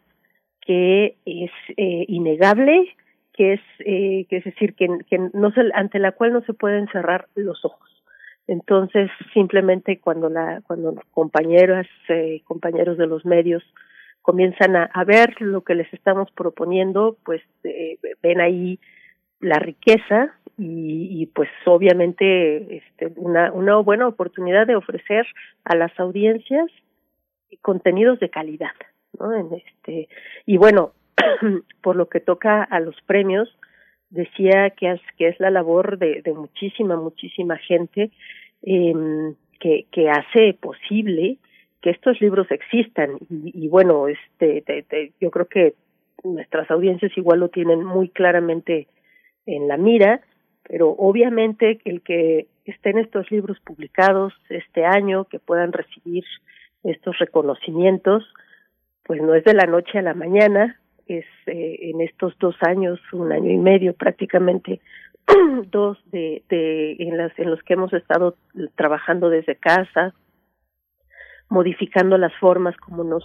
que 0.70 1.16
es 1.26 1.52
eh, 1.78 2.06
innegable, 2.08 2.96
que 3.40 3.54
es, 3.54 3.62
eh, 3.86 4.26
que 4.30 4.36
es 4.36 4.44
decir, 4.44 4.74
que, 4.74 4.90
no 5.32 5.52
se, 5.52 5.62
ante 5.74 5.98
la 5.98 6.12
cual 6.12 6.34
no 6.34 6.42
se 6.42 6.54
pueden 6.54 6.90
cerrar 6.90 7.30
los 7.36 7.64
ojos. 7.64 7.90
Entonces, 8.48 9.10
simplemente 9.34 10.02
cuando 10.02 10.28
la, 10.28 10.62
cuando 10.68 11.02
compañeras, 11.12 11.88
eh, 12.10 12.42
compañeros 12.44 12.98
de 12.98 13.08
los 13.08 13.26
medios 13.26 13.64
comienzan 14.24 14.76
a, 14.76 14.84
a, 14.94 15.06
ver 15.06 15.40
lo 15.40 15.62
que 15.62 15.74
les 15.74 15.88
estamos 15.94 16.30
proponiendo, 16.32 17.16
pues 17.24 17.42
eh, 17.64 17.98
ven 18.22 18.42
ahí 18.42 18.78
la 19.40 19.56
riqueza 19.56 20.34
y, 20.58 21.22
y 21.22 21.26
pues 21.28 21.48
obviamente 21.66 22.76
este, 22.76 23.14
una, 23.16 23.54
una 23.54 23.78
buena 23.78 24.06
oportunidad 24.06 24.68
de 24.68 24.76
ofrecer 24.76 25.26
a 25.64 25.78
las 25.78 25.98
audiencias 25.98 26.70
contenidos 27.62 28.20
de 28.20 28.30
calidad, 28.30 28.76
¿no? 29.18 29.34
En 29.34 29.54
este 29.54 30.10
y 30.46 30.58
bueno, 30.58 30.92
por 31.82 31.96
lo 31.96 32.10
que 32.10 32.20
toca 32.20 32.64
a 32.64 32.80
los 32.80 32.96
premios, 33.06 33.50
decía 34.10 34.72
que 34.72 34.92
es, 34.92 35.02
que 35.18 35.28
es 35.28 35.40
la 35.40 35.52
labor 35.52 35.98
de, 35.98 36.22
muchísima, 36.36 36.96
muchísima 36.96 37.58
gente 37.58 38.12
eh, 38.64 38.94
que, 39.60 40.10
hace 40.10 40.54
posible 40.60 41.38
que 41.82 41.92
estos 41.92 42.20
libros 42.22 42.50
existan. 42.52 43.18
Y, 43.30 43.68
bueno, 43.68 44.08
este, 44.08 44.64
yo 45.20 45.32
creo 45.32 45.48
que 45.48 45.76
nuestras 46.24 46.70
audiencias 46.72 47.16
igual 47.18 47.40
lo 47.40 47.50
tienen 47.50 47.84
muy 47.84 48.10
claramente 48.10 48.88
en 49.46 49.68
la 49.68 49.78
mira, 49.78 50.22
pero 50.64 50.90
obviamente 50.90 51.80
el 51.86 52.02
que 52.02 52.48
estén 52.66 52.98
estos 52.98 53.32
libros 53.32 53.60
publicados 53.62 54.34
este 54.50 54.86
año, 54.86 55.26
que 55.26 55.40
puedan 55.40 55.72
recibir 55.72 56.24
estos 56.84 57.18
reconocimientos, 57.18 58.24
pues 59.04 59.22
no 59.22 59.34
es 59.34 59.44
de 59.44 59.54
la 59.54 59.66
noche 59.66 59.98
a 59.98 60.04
la 60.04 60.14
mañana, 60.14 60.79
es 61.10 61.26
eh, 61.48 61.80
en 61.90 62.02
estos 62.02 62.38
dos 62.40 62.56
años, 62.62 63.00
un 63.12 63.32
año 63.32 63.52
y 63.52 63.58
medio 63.58 63.94
prácticamente, 63.94 64.80
dos 65.72 65.98
de, 66.12 66.44
de 66.50 66.96
en 67.00 67.18
las 67.18 67.38
en 67.38 67.50
los 67.50 67.62
que 67.64 67.74
hemos 67.74 67.92
estado 67.94 68.36
trabajando 68.76 69.30
desde 69.30 69.56
casa, 69.56 70.14
modificando 71.50 72.18
las 72.18 72.34
formas 72.36 72.78
como 72.78 73.04
nos 73.04 73.24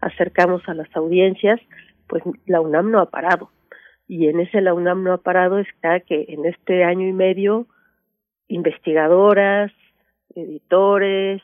acercamos 0.00 0.62
a 0.68 0.74
las 0.74 0.94
audiencias, 0.94 1.60
pues 2.06 2.22
la 2.46 2.60
UNAM 2.60 2.90
no 2.90 3.00
ha 3.00 3.10
parado. 3.10 3.50
Y 4.08 4.28
en 4.28 4.40
ese 4.40 4.60
la 4.60 4.74
UNAM 4.74 5.02
no 5.02 5.12
ha 5.14 5.18
parado 5.18 5.58
está 5.58 6.00
que 6.00 6.26
en 6.28 6.44
este 6.44 6.84
año 6.84 7.06
y 7.06 7.12
medio 7.12 7.66
investigadoras, 8.48 9.72
editores, 10.34 11.42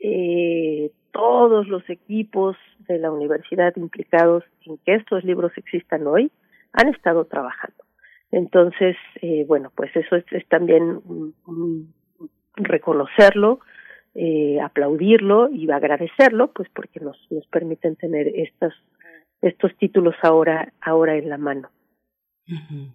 eh, 0.00 0.90
todos 1.12 1.66
los 1.68 1.88
equipos 1.88 2.56
de 2.88 2.98
la 2.98 3.10
universidad 3.10 3.74
implicados 3.76 4.44
en 4.66 4.78
que 4.78 4.94
estos 4.94 5.24
libros 5.24 5.52
existan 5.56 6.06
hoy 6.06 6.30
han 6.72 6.88
estado 6.88 7.24
trabajando. 7.24 7.84
Entonces, 8.30 8.96
eh, 9.22 9.44
bueno, 9.46 9.72
pues 9.74 9.94
eso 9.96 10.16
es, 10.16 10.24
es 10.30 10.46
también 10.48 11.00
reconocerlo, 12.56 13.60
eh, 14.14 14.58
aplaudirlo 14.60 15.48
y 15.50 15.70
agradecerlo, 15.70 16.52
pues 16.52 16.68
porque 16.74 17.00
nos, 17.00 17.16
nos 17.30 17.46
permiten 17.46 17.96
tener 17.96 18.28
estos, 18.28 18.74
estos 19.42 19.76
títulos 19.78 20.14
ahora, 20.22 20.72
ahora 20.80 21.16
en 21.16 21.28
la 21.28 21.38
mano. 21.38 21.70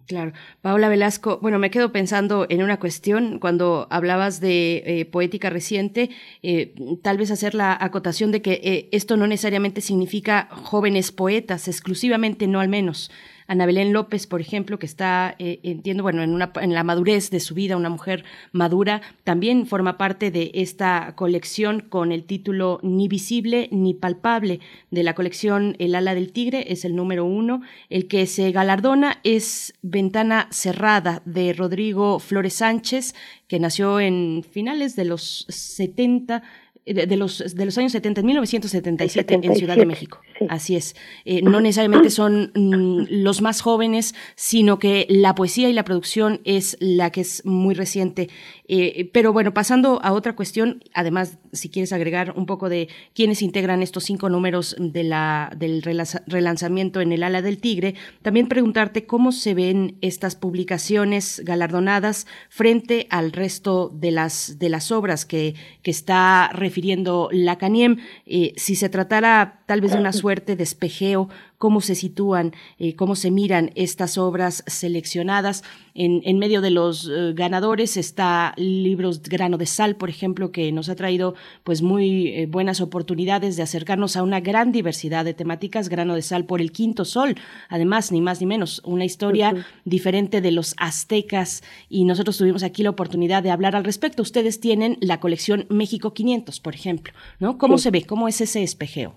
Claro. 0.06 0.32
Paola 0.62 0.88
Velasco, 0.88 1.38
bueno, 1.42 1.58
me 1.58 1.70
quedo 1.70 1.92
pensando 1.92 2.46
en 2.48 2.62
una 2.62 2.78
cuestión 2.78 3.38
cuando 3.38 3.86
hablabas 3.90 4.40
de 4.40 4.82
eh, 4.86 5.04
poética 5.04 5.50
reciente, 5.50 6.08
eh, 6.42 6.74
tal 7.02 7.18
vez 7.18 7.30
hacer 7.30 7.54
la 7.54 7.76
acotación 7.78 8.32
de 8.32 8.40
que 8.40 8.60
eh, 8.64 8.88
esto 8.92 9.18
no 9.18 9.26
necesariamente 9.26 9.82
significa 9.82 10.48
jóvenes 10.50 11.12
poetas, 11.12 11.68
exclusivamente 11.68 12.46
no 12.46 12.60
al 12.60 12.68
menos. 12.68 13.10
Ana 13.52 13.66
Belén 13.66 13.92
López, 13.92 14.26
por 14.26 14.40
ejemplo, 14.40 14.78
que 14.78 14.86
está, 14.86 15.36
eh, 15.38 15.60
entiendo, 15.62 16.02
bueno, 16.02 16.22
en, 16.22 16.40
en 16.40 16.72
la 16.72 16.84
madurez 16.84 17.28
de 17.28 17.38
su 17.38 17.54
vida, 17.54 17.76
una 17.76 17.90
mujer 17.90 18.24
madura, 18.50 19.02
también 19.24 19.66
forma 19.66 19.98
parte 19.98 20.30
de 20.30 20.50
esta 20.54 21.12
colección 21.16 21.80
con 21.80 22.12
el 22.12 22.24
título 22.24 22.80
Ni 22.82 23.08
visible 23.08 23.68
ni 23.70 23.92
palpable 23.92 24.60
de 24.90 25.02
la 25.02 25.14
colección 25.14 25.76
El 25.78 25.94
ala 25.94 26.14
del 26.14 26.32
tigre, 26.32 26.72
es 26.72 26.86
el 26.86 26.96
número 26.96 27.26
uno. 27.26 27.60
El 27.90 28.08
que 28.08 28.26
se 28.26 28.50
galardona 28.52 29.20
es 29.22 29.74
Ventana 29.82 30.48
cerrada 30.50 31.20
de 31.26 31.52
Rodrigo 31.52 32.20
Flores 32.20 32.54
Sánchez, 32.54 33.14
que 33.48 33.60
nació 33.60 34.00
en 34.00 34.46
finales 34.50 34.96
de 34.96 35.04
los 35.04 35.44
70, 35.50 36.42
de, 36.84 37.16
los, 37.16 37.54
de 37.54 37.64
los 37.64 37.78
años 37.78 37.92
70, 37.92 38.20
en 38.20 38.26
1977, 38.26 39.40
en 39.42 39.54
Ciudad 39.54 39.76
de 39.76 39.86
México. 39.86 40.20
Así 40.48 40.76
es. 40.76 40.96
Eh, 41.24 41.42
no 41.42 41.60
necesariamente 41.60 42.10
son 42.10 42.50
mm, 42.54 43.06
los 43.10 43.40
más 43.40 43.60
jóvenes, 43.60 44.14
sino 44.34 44.78
que 44.78 45.06
la 45.08 45.34
poesía 45.34 45.68
y 45.68 45.72
la 45.72 45.84
producción 45.84 46.40
es 46.44 46.76
la 46.80 47.10
que 47.10 47.20
es 47.20 47.44
muy 47.44 47.74
reciente. 47.74 48.28
Eh, 48.74 49.10
pero 49.12 49.34
bueno, 49.34 49.52
pasando 49.52 50.00
a 50.02 50.14
otra 50.14 50.34
cuestión, 50.34 50.82
además, 50.94 51.36
si 51.52 51.68
quieres 51.68 51.92
agregar 51.92 52.32
un 52.38 52.46
poco 52.46 52.70
de 52.70 52.88
quiénes 53.14 53.42
integran 53.42 53.82
estos 53.82 54.04
cinco 54.04 54.30
números 54.30 54.74
del 54.78 55.82
relanzamiento 56.26 57.02
en 57.02 57.12
el 57.12 57.22
ala 57.22 57.42
del 57.42 57.58
tigre, 57.58 57.96
también 58.22 58.48
preguntarte 58.48 59.04
cómo 59.04 59.30
se 59.30 59.52
ven 59.52 59.98
estas 60.00 60.36
publicaciones 60.36 61.42
galardonadas 61.44 62.26
frente 62.48 63.08
al 63.10 63.32
resto 63.32 63.90
de 63.90 64.10
las, 64.10 64.56
obras 64.90 65.26
que, 65.26 65.54
que 65.82 65.90
está 65.90 66.48
refiriendo 66.54 67.28
la 67.30 67.58
CANIEM. 67.58 67.98
Eh, 68.24 68.54
si 68.56 68.74
se 68.74 68.88
tratara 68.88 69.64
tal 69.66 69.82
vez 69.82 69.92
de 69.92 69.98
una 69.98 70.14
suerte 70.14 70.56
de 70.56 70.62
espejeo 70.62 71.28
cómo 71.62 71.80
se 71.80 71.94
sitúan, 71.94 72.52
eh, 72.80 72.96
cómo 72.96 73.14
se 73.14 73.30
miran 73.30 73.70
estas 73.76 74.18
obras 74.18 74.64
seleccionadas. 74.66 75.62
En, 75.94 76.20
en 76.24 76.40
medio 76.40 76.60
de 76.60 76.70
los 76.70 77.08
eh, 77.08 77.34
ganadores 77.36 77.96
está 77.96 78.52
Libros 78.56 79.22
Grano 79.22 79.58
de 79.58 79.66
Sal, 79.66 79.94
por 79.94 80.10
ejemplo, 80.10 80.50
que 80.50 80.72
nos 80.72 80.88
ha 80.88 80.96
traído 80.96 81.36
pues 81.62 81.80
muy 81.80 82.30
eh, 82.30 82.46
buenas 82.46 82.80
oportunidades 82.80 83.54
de 83.54 83.62
acercarnos 83.62 84.16
a 84.16 84.24
una 84.24 84.40
gran 84.40 84.72
diversidad 84.72 85.24
de 85.24 85.34
temáticas, 85.34 85.88
grano 85.88 86.16
de 86.16 86.22
sal 86.22 86.46
por 86.46 86.60
el 86.60 86.72
quinto 86.72 87.04
sol, 87.04 87.36
además 87.68 88.10
ni 88.10 88.20
más 88.20 88.40
ni 88.40 88.46
menos, 88.48 88.82
una 88.84 89.04
historia 89.04 89.54
diferente 89.84 90.40
de 90.40 90.50
los 90.50 90.74
aztecas 90.78 91.62
y 91.88 92.02
nosotros 92.06 92.38
tuvimos 92.38 92.64
aquí 92.64 92.82
la 92.82 92.90
oportunidad 92.90 93.40
de 93.44 93.52
hablar 93.52 93.76
al 93.76 93.84
respecto. 93.84 94.22
Ustedes 94.22 94.58
tienen 94.58 94.98
la 95.00 95.20
colección 95.20 95.66
México 95.68 96.12
500, 96.12 96.58
por 96.58 96.74
ejemplo, 96.74 97.12
¿no? 97.38 97.56
¿Cómo 97.56 97.78
se 97.78 97.92
ve? 97.92 98.02
¿Cómo 98.02 98.26
es 98.26 98.40
ese 98.40 98.64
espejeo? 98.64 99.14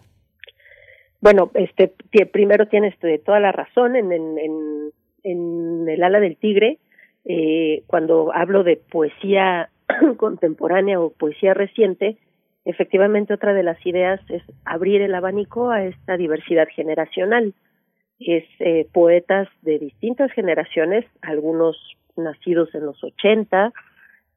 Bueno, 1.25 1.49
este, 1.55 1.91
primero 2.31 2.67
tienes 2.67 2.93
este, 2.93 3.17
toda 3.17 3.39
la 3.39 3.51
razón 3.51 3.95
en, 3.95 4.11
en, 4.11 4.91
en, 5.23 5.89
el 5.89 6.03
ala 6.03 6.19
del 6.19 6.37
tigre. 6.37 6.77
Eh, 7.25 7.81
cuando 7.87 8.31
hablo 8.31 8.63
de 8.63 8.77
poesía 8.77 9.71
contemporánea 10.17 10.99
o 10.99 11.09
poesía 11.09 11.55
reciente, 11.55 12.17
efectivamente 12.63 13.33
otra 13.33 13.55
de 13.55 13.63
las 13.63 13.83
ideas 13.87 14.21
es 14.29 14.43
abrir 14.65 15.01
el 15.01 15.15
abanico 15.15 15.71
a 15.71 15.83
esta 15.85 16.15
diversidad 16.15 16.67
generacional. 16.67 17.55
Es 18.19 18.43
eh, 18.59 18.87
poetas 18.93 19.47
de 19.63 19.79
distintas 19.79 20.31
generaciones, 20.31 21.05
algunos 21.23 21.75
nacidos 22.15 22.69
en 22.75 22.85
los 22.85 23.03
80, 23.03 23.73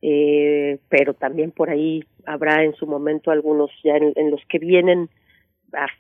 eh, 0.01 0.79
pero 0.89 1.13
también 1.13 1.51
por 1.51 1.69
ahí 1.69 2.03
habrá 2.25 2.65
en 2.65 2.73
su 2.77 2.87
momento 2.87 3.31
algunos 3.31 3.71
ya 3.85 3.97
en 3.97 4.31
los 4.31 4.41
que 4.49 4.59
vienen 4.59 5.11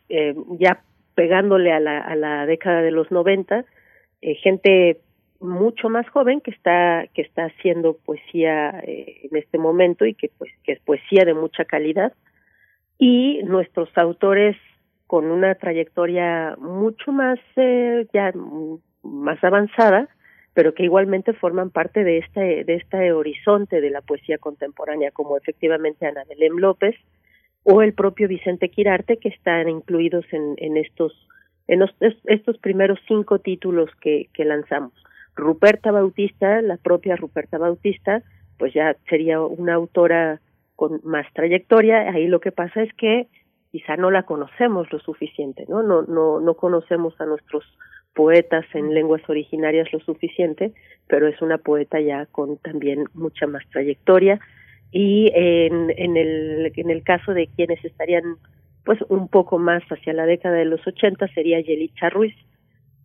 eh, 0.08 0.34
ya 0.58 0.82
pegándole 1.14 1.72
a 1.72 1.80
la, 1.80 1.98
a 1.98 2.14
la 2.14 2.46
década 2.46 2.80
de 2.82 2.90
los 2.90 3.10
90, 3.10 3.64
eh, 4.22 4.34
gente 4.36 5.00
mucho 5.40 5.88
más 5.88 6.08
joven 6.10 6.40
que 6.40 6.50
está 6.50 7.06
que 7.14 7.22
está 7.22 7.44
haciendo 7.44 7.96
poesía 7.96 8.80
eh, 8.80 9.28
en 9.30 9.36
este 9.36 9.58
momento 9.58 10.04
y 10.04 10.14
que 10.14 10.30
pues 10.36 10.50
que 10.64 10.72
es 10.72 10.80
poesía 10.80 11.24
de 11.24 11.34
mucha 11.34 11.64
calidad. 11.64 12.12
Y 12.98 13.40
nuestros 13.44 13.88
autores 13.96 14.56
con 15.06 15.26
una 15.30 15.54
trayectoria 15.54 16.56
mucho 16.58 17.12
más 17.12 17.38
eh, 17.56 18.06
ya 18.12 18.32
más 19.02 19.42
avanzada 19.42 20.08
pero 20.54 20.74
que 20.74 20.82
igualmente 20.82 21.34
forman 21.34 21.70
parte 21.70 22.02
de 22.02 22.18
este 22.18 22.64
de 22.64 22.74
este 22.74 23.12
horizonte 23.12 23.80
de 23.80 23.90
la 23.90 24.02
poesía 24.02 24.38
contemporánea 24.38 25.12
como 25.12 25.36
efectivamente 25.36 26.06
Ana 26.06 26.24
Belén 26.28 26.60
López 26.60 26.96
o 27.70 27.82
el 27.82 27.92
propio 27.92 28.28
Vicente 28.28 28.70
Quirarte 28.70 29.18
que 29.18 29.28
están 29.28 29.68
incluidos 29.68 30.24
en, 30.32 30.54
en 30.56 30.78
estos 30.78 31.12
en 31.66 31.82
estos 32.24 32.56
primeros 32.56 32.98
cinco 33.06 33.40
títulos 33.40 33.90
que, 34.00 34.30
que 34.32 34.46
lanzamos. 34.46 34.94
Ruperta 35.36 35.92
Bautista, 35.92 36.62
la 36.62 36.78
propia 36.78 37.14
Ruperta 37.14 37.58
Bautista, 37.58 38.22
pues 38.58 38.72
ya 38.72 38.96
sería 39.10 39.42
una 39.42 39.74
autora 39.74 40.40
con 40.76 41.02
más 41.04 41.26
trayectoria. 41.34 42.10
Ahí 42.10 42.26
lo 42.26 42.40
que 42.40 42.52
pasa 42.52 42.82
es 42.82 42.90
que 42.94 43.28
quizá 43.70 43.98
no 43.98 44.10
la 44.10 44.22
conocemos 44.22 44.90
lo 44.90 44.98
suficiente, 45.00 45.66
¿no? 45.68 45.82
No, 45.82 46.00
no, 46.00 46.40
no 46.40 46.54
conocemos 46.54 47.20
a 47.20 47.26
nuestros 47.26 47.64
poetas 48.14 48.64
en 48.72 48.94
lenguas 48.94 49.20
originarias 49.28 49.92
lo 49.92 50.00
suficiente, 50.00 50.72
pero 51.06 51.28
es 51.28 51.42
una 51.42 51.58
poeta 51.58 52.00
ya 52.00 52.24
con 52.32 52.56
también 52.56 53.04
mucha 53.12 53.46
más 53.46 53.62
trayectoria 53.68 54.40
y 54.90 55.30
en, 55.34 55.92
en, 55.96 56.16
el, 56.16 56.72
en 56.74 56.90
el 56.90 57.02
caso 57.02 57.34
de 57.34 57.48
quienes 57.48 57.84
estarían 57.84 58.36
pues 58.84 58.98
un 59.10 59.28
poco 59.28 59.58
más 59.58 59.82
hacia 59.90 60.14
la 60.14 60.24
década 60.24 60.56
de 60.56 60.64
los 60.64 60.86
80 60.86 61.28
sería 61.34 61.60
Yelitza 61.60 62.08
Ruiz, 62.08 62.34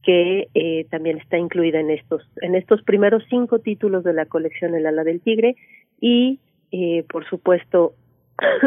que 0.01 0.47
eh, 0.53 0.85
también 0.89 1.17
está 1.17 1.37
incluida 1.37 1.79
en 1.79 1.89
estos, 1.89 2.21
en 2.41 2.55
estos 2.55 2.81
primeros 2.83 3.23
cinco 3.29 3.59
títulos 3.59 4.03
de 4.03 4.13
la 4.13 4.25
colección 4.25 4.75
El 4.75 4.85
ala 4.85 5.03
del 5.03 5.21
tigre 5.21 5.55
y 5.99 6.39
eh, 6.71 7.03
por 7.09 7.27
supuesto 7.27 7.95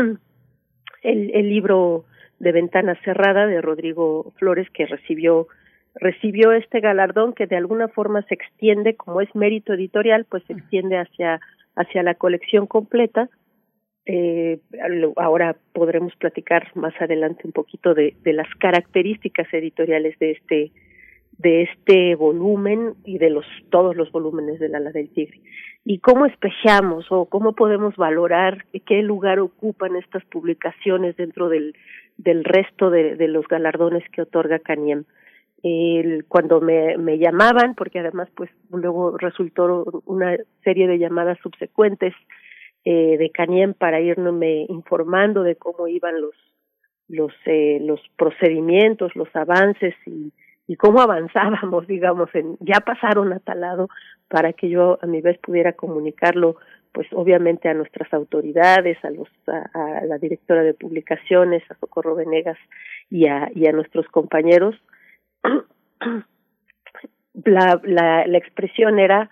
el, 1.03 1.31
el 1.35 1.49
libro 1.49 2.05
de 2.39 2.53
Ventana 2.53 2.99
Cerrada 3.05 3.47
de 3.47 3.63
Rodrigo 3.63 4.33
Flores 4.39 4.69
que 4.71 4.87
recibió 4.87 5.47
recibió 5.95 6.53
este 6.53 6.81
galardón 6.81 7.33
que 7.33 7.47
de 7.47 7.57
alguna 7.57 7.89
forma 7.89 8.21
se 8.23 8.35
extiende 8.35 8.95
como 8.95 9.23
es 9.23 9.35
mérito 9.35 9.73
editorial 9.73 10.27
pues 10.29 10.43
se 10.45 10.53
extiende 10.53 10.99
hacia 10.99 11.41
hacia 11.77 12.03
la 12.03 12.15
colección 12.15 12.67
completa. 12.67 13.29
Eh, 14.07 14.61
ahora 15.17 15.57
podremos 15.73 16.15
platicar 16.17 16.71
más 16.75 16.95
adelante 17.01 17.43
un 17.45 17.53
poquito 17.53 17.93
de, 17.95 18.15
las 18.25 18.49
características 18.59 19.53
editoriales 19.53 20.19
de 20.19 20.33
este 20.33 20.73
de 21.39 21.65
este 21.65 22.15
volumen 22.15 22.95
y 23.05 23.19
de 23.19 23.29
los 23.29 23.45
todos 23.69 23.95
los 23.95 24.11
volúmenes 24.11 24.59
del 24.59 24.75
ala 24.75 24.91
del 24.91 25.11
tigre 25.11 25.39
y 25.85 25.99
cómo 25.99 26.25
espejamos 26.25 27.05
o 27.11 27.27
cómo 27.27 27.53
podemos 27.53 27.95
valorar 27.97 28.65
qué 28.87 29.03
lugar 29.03 29.41
ocupan 29.41 29.97
estas 29.97 30.25
publicaciones 30.25 31.15
dentro 31.17 31.51
del 31.51 31.75
del 32.17 32.43
resto 32.43 32.89
de, 32.89 33.17
de 33.17 33.29
los 33.29 33.47
galardones 33.49 34.09
que 34.13 34.23
otorga 34.23 34.61
Caniem 34.61 35.05
el, 35.63 36.27
cuando 36.29 36.61
me, 36.61 36.97
me 36.99 37.19
llamaban, 37.19 37.75
porque 37.75 38.01
además 38.01 38.29
pues 38.35 38.51
luego 38.71 39.17
resultó 39.19 40.03
una 40.05 40.37
serie 40.63 40.87
de 40.87 40.99
llamadas 40.99 41.39
subsecuentes 41.43 42.15
eh, 42.85 43.17
de 43.19 43.31
Caniem 43.31 43.75
para 43.75 44.01
irme 44.01 44.67
informando 44.69 45.43
de 45.43 45.57
cómo 45.57 45.89
iban 45.89 46.21
los 46.21 46.35
los 47.09 47.33
eh, 47.47 47.79
los 47.81 48.01
procedimientos, 48.17 49.15
los 49.15 49.29
avances 49.35 49.95
y, 50.07 50.33
cómo 50.77 51.01
avanzábamos, 51.01 51.87
digamos, 51.87 52.33
en 52.35 52.57
ya 52.61 52.81
pasaron 52.81 53.33
a 53.33 53.41
tal 53.41 53.61
lado 53.61 53.89
para 54.29 54.53
que 54.53 54.69
yo 54.69 54.99
a 55.01 55.07
mi 55.07 55.21
vez 55.21 55.39
pudiera 55.39 55.73
comunicarlo, 55.73 56.57
pues 56.93 57.07
obviamente 57.13 57.69
a 57.69 57.75
nuestras 57.75 58.13
autoridades, 58.13 58.99
a 59.05 59.11
los 59.11 59.29
a, 59.47 59.99
a 60.01 60.05
la 60.05 60.19
directora 60.19 60.63
de 60.63 60.75
publicaciones, 60.75 61.63
a 61.71 61.75
Socorro 61.75 62.15
Venegas 62.15 62.59
y 63.11 63.27
a 63.27 63.73
nuestros 63.73 64.07
compañeros 64.09 64.77
la, 67.45 67.81
la, 67.85 68.27
la 68.27 68.39
expresión 68.39 68.99
era 68.99 69.31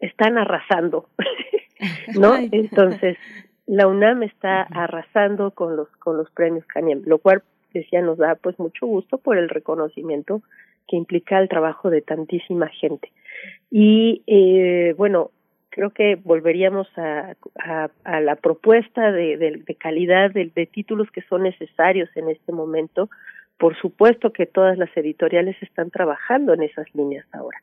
están 0.00 0.38
arrasando, 0.38 1.08
¿no? 2.18 2.36
Entonces, 2.36 3.18
la 3.66 3.86
UNAM 3.86 4.22
está 4.22 4.62
arrasando 4.62 5.52
con 5.52 5.76
los 5.76 5.88
con 5.98 6.16
los 6.16 6.30
premios 6.30 6.66
Caniem, 6.66 7.02
lo 7.06 7.18
cual 7.18 7.42
decía 7.72 8.02
nos 8.02 8.18
da 8.18 8.34
pues 8.34 8.58
mucho 8.58 8.86
gusto 8.86 9.18
por 9.18 9.38
el 9.38 9.48
reconocimiento 9.48 10.42
que 10.88 10.96
implica 10.96 11.38
el 11.38 11.48
trabajo 11.48 11.90
de 11.90 12.02
tantísima 12.02 12.68
gente. 12.68 13.12
Y 13.70 14.22
eh, 14.26 14.94
bueno, 14.96 15.30
creo 15.68 15.90
que 15.90 16.16
volveríamos 16.16 16.88
a, 16.98 17.36
a, 17.62 17.90
a 18.02 18.20
la 18.20 18.34
propuesta 18.34 19.12
de, 19.12 19.36
de, 19.36 19.62
de 19.64 19.74
calidad 19.76 20.32
de, 20.32 20.50
de 20.52 20.66
títulos 20.66 21.10
que 21.12 21.22
son 21.22 21.44
necesarios 21.44 22.08
en 22.16 22.28
este 22.28 22.50
momento 22.50 23.08
por 23.60 23.76
supuesto 23.76 24.32
que 24.32 24.46
todas 24.46 24.78
las 24.78 24.88
editoriales 24.96 25.54
están 25.62 25.90
trabajando 25.90 26.54
en 26.54 26.62
esas 26.62 26.86
líneas 26.94 27.26
ahora. 27.32 27.58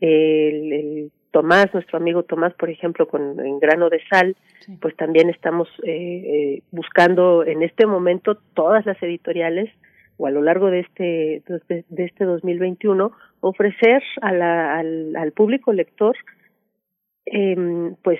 El, 0.00 0.72
el 0.72 1.12
Tomás, 1.30 1.72
nuestro 1.72 1.98
amigo 1.98 2.24
Tomás, 2.24 2.52
por 2.54 2.70
ejemplo, 2.70 3.06
con 3.06 3.38
en 3.38 3.60
grano 3.60 3.88
de 3.88 4.00
sal, 4.10 4.36
pues 4.80 4.96
también 4.96 5.30
estamos 5.30 5.68
eh, 5.84 5.92
eh, 5.92 6.62
buscando 6.72 7.44
en 7.44 7.62
este 7.62 7.86
momento 7.86 8.36
todas 8.54 8.84
las 8.84 9.00
editoriales 9.00 9.70
o 10.16 10.26
a 10.26 10.30
lo 10.30 10.42
largo 10.42 10.70
de 10.70 10.80
este 10.80 11.42
de, 11.46 11.84
de 11.88 12.04
este 12.04 12.24
2021 12.24 13.12
ofrecer 13.40 14.02
a 14.20 14.32
la, 14.32 14.76
al, 14.76 15.14
al 15.14 15.30
público 15.32 15.72
lector 15.72 16.16
eh, 17.26 17.92
pues 18.02 18.18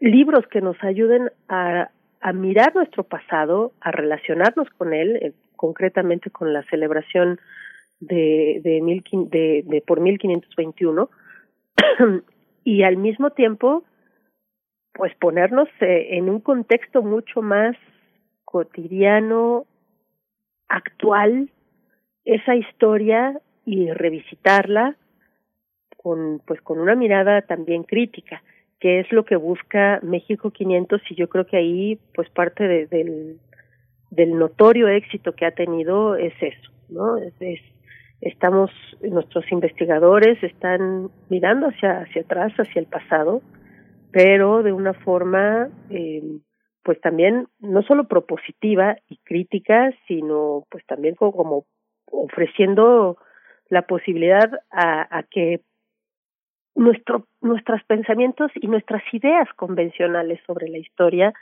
libros 0.00 0.46
que 0.50 0.60
nos 0.60 0.82
ayuden 0.82 1.30
a, 1.48 1.90
a 2.20 2.32
mirar 2.32 2.74
nuestro 2.74 3.04
pasado, 3.04 3.72
a 3.80 3.90
relacionarnos 3.90 4.68
con 4.70 4.92
él, 4.92 5.16
eh, 5.16 5.32
concretamente 5.58 6.30
con 6.30 6.54
la 6.54 6.62
celebración 6.70 7.38
de, 8.00 8.62
de, 8.64 8.80
mil, 8.80 9.04
de, 9.10 9.62
de 9.66 9.82
por 9.82 10.00
1521 10.00 11.10
y 12.64 12.82
al 12.84 12.96
mismo 12.96 13.30
tiempo 13.30 13.84
pues 14.94 15.14
ponernos 15.16 15.68
eh, 15.80 16.16
en 16.16 16.30
un 16.30 16.40
contexto 16.40 17.02
mucho 17.02 17.42
más 17.42 17.76
cotidiano, 18.44 19.66
actual, 20.68 21.50
esa 22.24 22.56
historia 22.56 23.40
y 23.64 23.90
revisitarla 23.90 24.96
con 25.96 26.40
pues 26.46 26.60
con 26.62 26.78
una 26.78 26.94
mirada 26.94 27.42
también 27.42 27.82
crítica, 27.82 28.42
que 28.80 29.00
es 29.00 29.12
lo 29.12 29.24
que 29.24 29.36
busca 29.36 30.00
México 30.02 30.50
500 30.50 31.00
y 31.10 31.14
yo 31.14 31.28
creo 31.28 31.46
que 31.46 31.56
ahí 31.56 31.98
pues 32.14 32.28
parte 32.30 32.66
de, 32.66 32.86
del 32.86 33.38
del 34.10 34.38
notorio 34.38 34.88
éxito 34.88 35.32
que 35.32 35.46
ha 35.46 35.50
tenido 35.52 36.16
es 36.16 36.34
eso, 36.40 36.72
¿no? 36.88 37.18
Es, 37.18 37.34
es, 37.40 37.60
estamos, 38.20 38.70
nuestros 39.00 39.50
investigadores 39.52 40.42
están 40.42 41.10
mirando 41.28 41.68
hacia, 41.68 42.00
hacia 42.00 42.22
atrás, 42.22 42.52
hacia 42.58 42.80
el 42.80 42.86
pasado, 42.86 43.42
pero 44.10 44.62
de 44.62 44.72
una 44.72 44.94
forma, 44.94 45.68
eh, 45.90 46.22
pues 46.82 47.00
también 47.00 47.48
no 47.60 47.82
solo 47.82 48.08
propositiva 48.08 48.96
y 49.08 49.18
crítica, 49.18 49.92
sino 50.06 50.64
pues 50.70 50.84
también 50.86 51.14
como, 51.14 51.32
como 51.32 51.66
ofreciendo 52.10 53.18
la 53.68 53.82
posibilidad 53.82 54.50
a, 54.70 55.18
a 55.18 55.22
que 55.24 55.60
nuestro, 56.74 57.26
nuestros 57.40 57.82
pensamientos 57.84 58.50
y 58.54 58.66
nuestras 58.68 59.02
ideas 59.12 59.48
convencionales 59.56 60.40
sobre 60.46 60.68
la 60.68 60.78
historia 60.78 61.34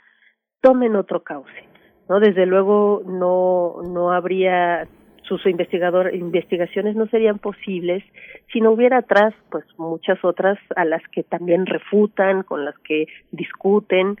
tomen 0.61 0.95
otro 0.95 1.23
cauce. 1.23 1.66
¿No? 2.09 2.19
Desde 2.19 2.45
luego 2.45 3.01
no, 3.05 3.81
no 3.83 4.11
habría 4.11 4.87
sus 5.27 5.45
investigador, 5.45 6.15
investigaciones 6.15 6.95
no 6.95 7.07
serían 7.07 7.37
posibles 7.37 8.03
si 8.51 8.61
no 8.61 8.71
hubiera 8.71 8.99
atrás 8.99 9.33
pues 9.49 9.65
muchas 9.77 10.23
otras 10.23 10.57
a 10.75 10.85
las 10.85 11.01
que 11.11 11.23
también 11.23 11.65
refutan, 11.65 12.43
con 12.43 12.63
las 12.63 12.77
que 12.79 13.07
discuten, 13.31 14.17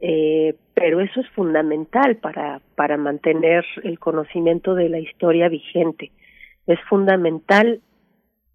eh, 0.00 0.54
pero 0.74 1.00
eso 1.00 1.20
es 1.20 1.28
fundamental 1.30 2.16
para, 2.16 2.60
para 2.74 2.96
mantener 2.96 3.64
el 3.84 3.98
conocimiento 3.98 4.74
de 4.74 4.88
la 4.88 4.98
historia 4.98 5.48
vigente. 5.48 6.10
Es 6.66 6.80
fundamental 6.88 7.80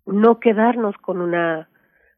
no 0.05 0.39
quedarnos 0.39 0.95
con 0.97 1.21
una 1.21 1.69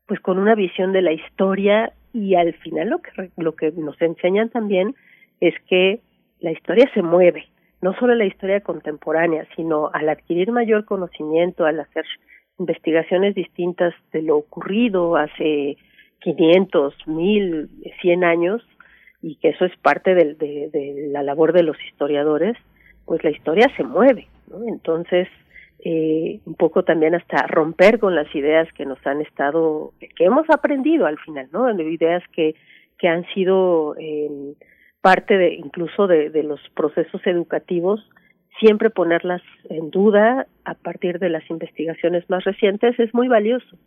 pues 0.08 0.20
con 0.20 0.38
una 0.38 0.54
visión 0.54 0.92
de 0.94 1.02
la 1.02 1.14
historia 1.14 1.94
y 2.14 2.36
al 2.36 2.54
final 2.56 2.90
lo 2.90 3.02
que 3.02 3.32
lo 3.38 3.56
que 3.56 3.72
nos 3.72 4.00
enseñan 4.02 4.50
también 4.50 4.96
es 5.40 5.54
que 5.68 6.02
la 6.46 6.52
historia 6.52 6.88
se 6.94 7.02
mueve, 7.02 7.48
no 7.82 7.96
solo 7.96 8.14
la 8.14 8.26
historia 8.26 8.62
contemporánea, 8.62 9.48
sino 9.56 9.90
al 9.92 10.10
adquirir 10.10 10.52
mayor 10.52 10.86
conocimiento, 10.86 11.66
al 11.66 11.80
hacer 11.80 12.06
investigaciones 12.60 13.34
distintas 13.34 13.96
de 14.14 14.22
lo 14.22 14.38
ocurrido 14.38 15.16
hace 15.16 15.76
500, 16.20 17.08
1000, 17.08 17.70
100 18.00 18.24
años, 18.24 18.62
y 19.24 19.38
que 19.38 19.50
eso 19.50 19.66
es 19.66 19.76
parte 19.78 20.14
de, 20.14 20.36
de, 20.36 20.70
de 20.72 21.08
la 21.10 21.24
labor 21.24 21.52
de 21.52 21.64
los 21.64 21.78
historiadores, 21.86 22.56
pues 23.06 23.24
la 23.24 23.32
historia 23.32 23.68
se 23.76 23.84
mueve, 23.84 24.28
¿no? 24.48 24.68
Entonces, 24.68 25.28
eh, 25.80 26.42
un 26.46 26.54
poco 26.54 26.84
también 26.84 27.16
hasta 27.16 27.48
romper 27.48 27.98
con 27.98 28.14
las 28.14 28.34
ideas 28.36 28.72
que 28.74 28.86
nos 28.86 29.04
han 29.08 29.22
estado, 29.22 29.94
que 30.00 30.26
hemos 30.26 30.48
aprendido 30.52 31.08
al 31.08 31.18
final, 31.18 31.50
¿no? 31.52 31.72
Ideas 31.72 32.22
que, 32.36 32.54
que 33.00 33.08
han 33.08 33.26
sido 33.34 33.96
eh, 33.98 34.54
parte 35.06 35.38
de, 35.38 35.54
incluso 35.54 36.08
de, 36.08 36.32
los 36.42 36.60
procesos 36.76 37.22
educativos, 37.28 38.02
siempre 38.60 38.90
ponerlas 38.90 39.44
en 39.70 39.92
duda 39.92 40.48
a 40.64 40.74
partir 40.74 41.20
de 41.20 41.30
las 41.30 41.48
investigaciones 41.48 42.28
más 42.28 42.44
recientes 42.44 43.00
es 43.00 43.14
muy 43.14 43.28
valioso. 43.28 43.78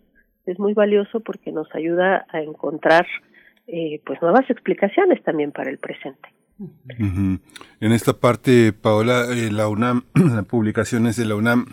Es 0.46 0.60
muy 0.60 0.74
valioso 0.74 1.18
porque 1.18 1.50
nos 1.50 1.66
ayuda 1.74 2.24
a 2.28 2.40
encontrar 2.40 3.04
eh, 3.66 4.00
pues 4.06 4.22
nuevas 4.22 4.48
explicaciones 4.48 5.20
también 5.24 5.50
para 5.50 5.70
el 5.70 5.78
presente. 5.78 6.28
En 6.96 7.92
esta 7.92 8.12
parte, 8.12 8.72
Paola, 8.72 9.24
eh, 9.32 9.50
la 9.50 9.66
UNAM, 9.66 10.04
las 10.14 10.44
publicaciones 10.44 11.16
de 11.16 11.24
la 11.24 11.34
UNAM 11.34 11.66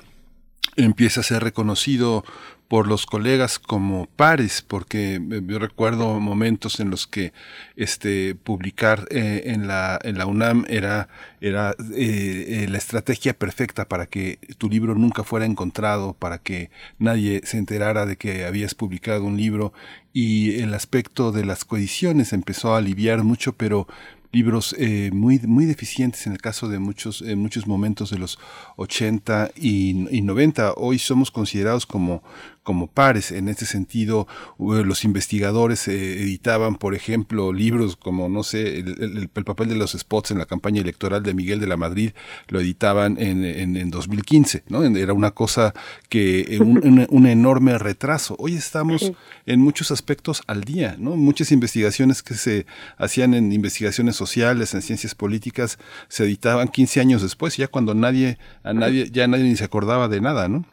empieza 0.76 1.20
a 1.20 1.24
ser 1.24 1.44
reconocido 1.44 2.24
por 2.68 2.88
los 2.88 3.06
colegas 3.06 3.60
como 3.60 4.08
pares, 4.16 4.62
porque 4.62 5.16
eh, 5.16 5.42
yo 5.46 5.60
recuerdo 5.60 6.20
momentos 6.20 6.80
en 6.80 6.90
los 6.90 7.06
que 7.08 7.32
este 7.76 8.36
publicar 8.36 9.08
eh, 9.12 9.44
en 9.46 9.68
la 9.68 10.00
en 10.04 10.18
la 10.18 10.26
UNAM 10.26 10.66
era 10.68 11.08
eh, 11.42 12.66
la 12.70 12.78
estrategia 12.78 13.34
perfecta 13.34 13.88
para 13.88 14.08
que 14.08 14.40
tu 14.58 14.70
libro 14.70 14.96
nunca 14.96 15.24
fuera 15.24 15.46
encontrado, 15.46 16.14
para 16.14 16.40
que 16.40 16.72
nadie 16.98 17.42
se 17.44 17.58
enterara 17.58 18.06
de 18.06 18.18
que 18.18 18.46
habías 18.46 18.74
publicado 18.74 19.26
un 19.26 19.38
libro 19.38 19.74
y 20.12 20.60
el 20.62 20.74
aspecto 20.74 21.32
de 21.32 21.46
las 21.46 21.66
coediciones 21.66 22.34
empezó 22.34 22.74
a 22.74 22.78
aliviar 22.78 23.24
mucho, 23.24 23.54
pero 23.54 23.88
libros 24.36 24.76
eh, 24.78 25.12
muy, 25.14 25.40
muy 25.40 25.66
deficientes 25.66 26.28
en 26.28 26.34
el 26.34 26.40
caso 26.40 26.68
de 26.68 26.78
muchos, 26.78 27.22
en 27.22 27.40
muchos 27.40 27.68
momentos 27.68 28.10
de 28.10 28.18
los 28.18 28.38
80 28.76 29.52
y, 29.56 30.08
y 30.16 30.22
90. 30.22 30.74
Hoy 30.74 31.00
somos 31.00 31.32
considerados 31.32 31.86
como, 31.86 32.22
como 32.66 32.88
pares. 32.88 33.32
En 33.32 33.48
este 33.48 33.66
sentido, 33.66 34.28
los 34.58 35.06
investigadores 35.06 35.88
eh, 35.88 36.24
editaban, 36.24 36.76
por 36.76 36.96
ejemplo, 36.96 37.54
libros 37.54 37.96
como, 37.96 38.28
no 38.28 38.44
sé, 38.44 38.80
el, 38.80 39.30
papel 39.30 39.70
de 39.70 39.76
los 39.76 39.92
spots 39.92 40.32
en 40.32 40.40
la 40.40 40.48
campaña 40.48 40.82
electoral 40.82 41.22
de 41.22 41.36
Miguel 41.36 41.60
de 41.60 41.68
la 41.68 41.78
Madrid, 41.78 42.12
lo 42.48 42.60
editaban 42.60 43.18
en, 43.22 43.46
en, 43.46 43.92
2015, 43.92 44.64
¿no? 44.68 44.84
Era 44.84 45.14
una 45.14 45.32
cosa 45.32 45.76
que, 46.10 46.42
eh, 46.42 46.60
un, 46.60 47.06
un, 47.10 47.28
enorme 47.28 47.78
retraso. 47.78 48.36
Hoy 48.40 48.56
estamos 48.56 49.12
en 49.46 49.60
muchos 49.62 49.92
aspectos 49.92 50.42
al 50.48 50.64
día, 50.64 50.96
¿no? 50.98 51.16
Muchas 51.16 51.52
investigaciones 51.52 52.24
que 52.24 52.34
se 52.34 52.66
hacían 52.98 53.36
en 53.36 53.52
investigaciones 53.52 54.16
sociales, 54.16 54.74
en 54.74 54.82
ciencias 54.82 55.14
políticas, 55.14 55.78
se 56.08 56.24
editaban 56.24 56.68
15 56.68 57.00
años 57.00 57.22
después, 57.22 57.58
ya 57.58 57.68
cuando 57.68 57.94
nadie, 57.94 58.40
a 58.64 58.74
nadie, 58.74 59.12
ya 59.12 59.28
nadie 59.28 59.44
ni 59.44 59.56
se 59.56 59.64
acordaba 59.64 60.08
de 60.08 60.20
nada, 60.20 60.50
¿no? 60.50 60.66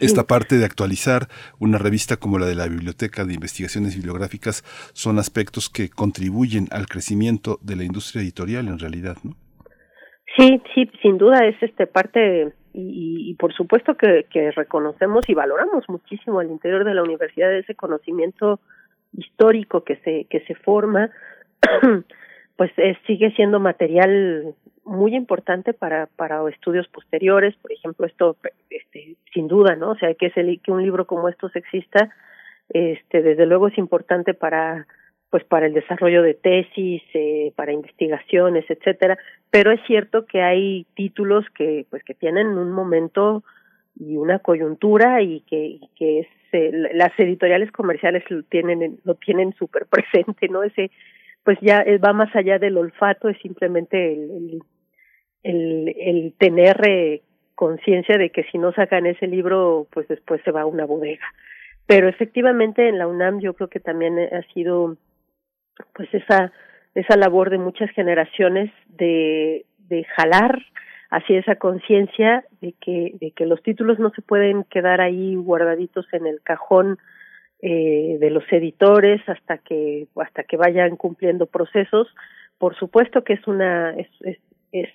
Esta 0.00 0.24
parte 0.24 0.56
de 0.56 0.64
actualizar 0.64 1.28
una 1.58 1.78
revista 1.78 2.16
como 2.16 2.38
la 2.38 2.46
de 2.46 2.54
la 2.54 2.68
Biblioteca 2.68 3.24
de 3.24 3.34
Investigaciones 3.34 3.94
Bibliográficas 3.94 4.62
son 4.94 5.18
aspectos 5.18 5.70
que 5.70 5.90
contribuyen 5.90 6.66
al 6.70 6.86
crecimiento 6.86 7.58
de 7.62 7.76
la 7.76 7.84
industria 7.84 8.22
editorial 8.22 8.68
en 8.68 8.78
realidad, 8.78 9.16
¿no? 9.22 9.36
Sí, 10.36 10.62
sí, 10.74 10.90
sin 11.02 11.18
duda 11.18 11.46
es 11.46 11.62
este 11.62 11.86
parte 11.86 12.52
y, 12.72 13.30
y, 13.30 13.34
por 13.34 13.52
supuesto 13.52 13.96
que, 13.96 14.24
reconocemos 14.56 15.28
y 15.28 15.34
valoramos 15.34 15.84
muchísimo 15.88 16.40
al 16.40 16.50
interior 16.50 16.84
de 16.84 16.94
la 16.94 17.02
universidad 17.02 17.52
ese 17.52 17.74
conocimiento 17.74 18.60
histórico 19.12 19.84
que 19.84 19.96
se 19.96 20.26
que 20.30 20.40
se 20.46 20.54
forma, 20.54 21.10
pues 22.56 22.70
sigue 23.06 23.30
siendo 23.32 23.60
material 23.60 24.54
muy 24.84 25.14
importante 25.14 25.72
para 25.72 26.06
para 26.06 26.48
estudios 26.50 26.88
posteriores 26.88 27.54
por 27.56 27.72
ejemplo 27.72 28.06
esto 28.06 28.36
este 28.70 29.16
sin 29.32 29.48
duda 29.48 29.76
no 29.76 29.90
o 29.90 29.96
sea 29.96 30.14
que 30.14 30.26
ese 30.26 30.58
que 30.58 30.72
un 30.72 30.82
libro 30.82 31.06
como 31.06 31.28
estos 31.28 31.54
exista 31.54 32.10
este 32.68 33.22
desde 33.22 33.46
luego 33.46 33.68
es 33.68 33.78
importante 33.78 34.34
para 34.34 34.86
pues 35.30 35.44
para 35.44 35.66
el 35.66 35.72
desarrollo 35.72 36.22
de 36.22 36.34
tesis 36.34 37.02
eh, 37.14 37.52
para 37.56 37.72
investigaciones 37.72 38.66
etcétera. 38.68 39.18
Pero 39.50 39.72
es 39.72 39.80
cierto 39.86 40.26
que 40.26 40.42
hay 40.42 40.86
títulos 40.94 41.46
que 41.54 41.86
pues 41.88 42.04
que 42.04 42.14
tienen 42.14 42.48
un 42.48 42.70
momento 42.70 43.42
y 43.98 44.16
una 44.16 44.40
coyuntura 44.40 45.22
y 45.22 45.40
que 45.42 45.64
y 45.64 45.90
que 45.96 46.20
es 46.20 46.26
eh, 46.52 46.70
las 46.92 47.18
editoriales 47.18 47.72
comerciales 47.72 48.24
lo 48.30 48.42
tienen 48.42 49.00
lo 49.04 49.14
tienen 49.14 49.54
súper 49.54 49.86
presente 49.86 50.48
no 50.48 50.64
ese 50.64 50.90
pues 51.44 51.58
ya 51.60 51.80
eh, 51.80 51.98
va 51.98 52.12
más 52.12 52.34
allá 52.36 52.58
del 52.58 52.76
olfato, 52.76 53.28
es 53.28 53.38
simplemente 53.40 54.12
el, 54.12 54.62
el, 55.42 56.34
tener 56.38 56.76
eh, 56.88 57.22
conciencia 57.54 58.18
de 58.18 58.30
que 58.30 58.44
si 58.44 58.58
no 58.58 58.72
sacan 58.72 59.06
ese 59.06 59.26
libro, 59.26 59.86
pues 59.90 60.08
después 60.08 60.40
se 60.44 60.50
va 60.50 60.62
a 60.62 60.66
una 60.66 60.84
bodega. 60.84 61.26
Pero 61.86 62.08
efectivamente 62.08 62.88
en 62.88 62.98
la 62.98 63.06
UNAM 63.06 63.40
yo 63.40 63.54
creo 63.54 63.68
que 63.68 63.80
también 63.80 64.18
ha 64.18 64.42
sido 64.54 64.96
pues 65.94 66.12
esa 66.12 66.52
esa 66.94 67.16
labor 67.16 67.50
de 67.50 67.58
muchas 67.58 67.90
generaciones 67.90 68.70
de 68.88 69.64
de 69.88 70.04
jalar 70.16 70.62
hacia 71.10 71.38
esa 71.38 71.56
conciencia 71.56 72.44
de 72.60 72.74
que 72.80 73.14
de 73.20 73.32
que 73.32 73.46
los 73.46 73.62
títulos 73.62 73.98
no 73.98 74.10
se 74.10 74.22
pueden 74.22 74.64
quedar 74.64 75.00
ahí 75.00 75.34
guardaditos 75.34 76.06
en 76.12 76.26
el 76.26 76.40
cajón 76.42 76.98
eh, 77.60 78.16
de 78.20 78.30
los 78.30 78.44
editores 78.50 79.20
hasta 79.28 79.58
que 79.58 80.06
hasta 80.16 80.44
que 80.44 80.56
vayan 80.56 80.96
cumpliendo 80.96 81.46
procesos 81.46 82.08
por 82.58 82.76
supuesto 82.76 83.24
que 83.24 83.34
es 83.34 83.46
una 83.46 83.94
es, 83.96 84.38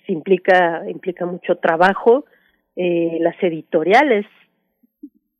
implica 0.06 0.82
implica 0.88 1.26
mucho 1.26 1.56
trabajo. 1.56 2.24
Eh, 2.76 3.18
las 3.20 3.40
editoriales 3.42 4.26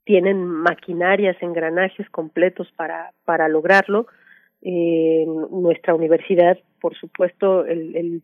tienen 0.05 0.43
maquinarias 0.45 1.37
engranajes 1.41 2.09
completos 2.11 2.71
para 2.77 3.13
para 3.25 3.49
lograrlo. 3.49 4.07
Eh, 4.63 5.25
nuestra 5.51 5.95
universidad 5.95 6.59
por 6.81 6.97
supuesto 6.97 7.65
el 7.65 8.23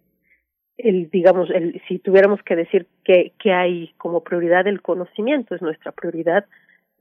el 0.77 1.11
digamos 1.11 1.49
el 1.51 1.81
si 1.87 1.99
tuviéramos 1.99 2.43
que 2.43 2.57
decir 2.57 2.87
que 3.05 3.33
que 3.39 3.53
hay 3.53 3.93
como 3.99 4.25
prioridad 4.25 4.67
el 4.67 4.83
conocimiento 4.83 5.55
es 5.55 5.63
nuestra 5.63 5.93
prioridad 5.93 6.47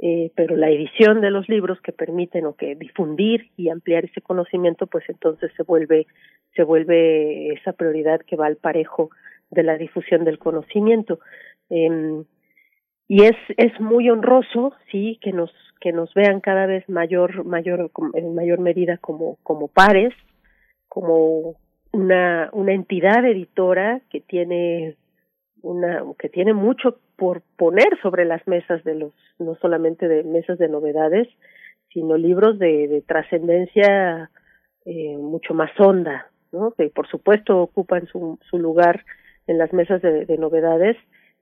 eh, 0.06 0.34
pero 0.36 0.58
la 0.58 0.70
edición 0.70 1.22
de 1.22 1.32
los 1.32 1.48
libros 1.48 1.80
que 1.80 1.94
permiten 1.94 2.46
o 2.46 2.58
que 2.58 2.76
difundir 2.76 3.52
y 3.56 3.70
ampliar 3.70 4.04
ese 4.04 4.20
conocimiento, 4.20 4.86
pues 4.86 5.06
entonces 5.08 5.50
se 5.56 5.64
vuelve 5.64 6.08
se 6.58 6.64
vuelve 6.64 7.54
esa 7.54 7.72
prioridad 7.72 8.20
que 8.20 8.36
va 8.36 8.48
al 8.48 8.58
parejo 8.58 9.12
de 9.50 9.64
la 9.64 9.78
difusión 9.78 10.26
del 10.26 10.40
conocimiento. 10.40 11.20
Eh, 11.70 12.22
y 13.08 13.24
es 13.24 13.38
es 13.56 13.80
muy 13.80 14.10
honroso, 14.10 14.74
sí, 14.92 15.20
que 15.22 15.32
nos 15.32 15.52
que 15.80 15.94
nos 15.94 16.14
vean 16.14 16.42
cada 16.42 16.66
vez 16.66 16.84
mayor 16.90 17.46
mayor 17.46 17.90
en 18.16 18.36
mayor 18.36 18.60
medida 18.60 18.98
como 18.98 19.38
como 19.42 19.70
pares, 19.70 20.14
como 20.90 21.56
una 21.94 22.50
una 22.52 22.74
entidad 22.74 23.24
editora 23.24 24.02
que 24.10 24.20
tiene 24.20 24.98
una 25.62 26.04
que 26.20 26.28
tiene 26.28 26.52
mucho 26.52 27.00
por 27.16 27.42
poner 27.58 28.00
sobre 28.02 28.26
las 28.26 28.46
mesas 28.48 28.84
de 28.84 28.96
los 28.96 29.14
no 29.40 29.56
solamente 29.56 30.08
de 30.08 30.24
mesas 30.24 30.58
de 30.58 30.68
novedades 30.68 31.28
sino 31.94 32.18
libros 32.18 32.60
de, 32.60 32.88
de 32.88 33.02
trascendencia 33.02 34.30
eh, 34.86 35.18
mucho 35.18 35.54
más 35.54 35.72
honda 35.80 36.28
no 36.52 36.72
que 36.72 36.90
por 36.90 37.08
supuesto 37.08 37.62
ocupan 37.62 38.08
su, 38.08 38.40
su 38.50 38.60
lugar 38.60 39.06
en 39.48 39.58
las 39.58 39.74
mesas 39.74 40.02
de, 40.02 40.26
de 40.26 40.38
novedades 40.38 40.98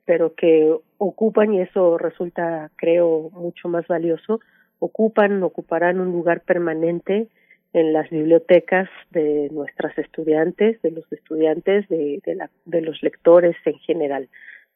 pero 0.06 0.34
que 0.34 0.76
ocupan 0.98 1.54
y 1.54 1.62
eso 1.62 1.98
resulta 1.98 2.72
creo 2.76 3.30
mucho 3.32 3.68
más 3.70 3.88
valioso 3.88 4.40
ocupan 4.80 5.42
ocuparán 5.44 6.00
un 6.00 6.12
lugar 6.12 6.42
permanente 6.42 7.30
en 7.74 7.94
las 7.94 8.10
bibliotecas 8.10 8.90
de 9.12 9.50
nuestras 9.52 9.98
estudiantes, 9.98 10.82
de 10.82 10.92
los 10.92 11.10
estudiantes, 11.12 11.88
de, 11.88 12.22
de 12.66 12.82
los 12.82 13.02
lectores 13.02 13.56
en 13.66 13.80
general, 13.80 14.30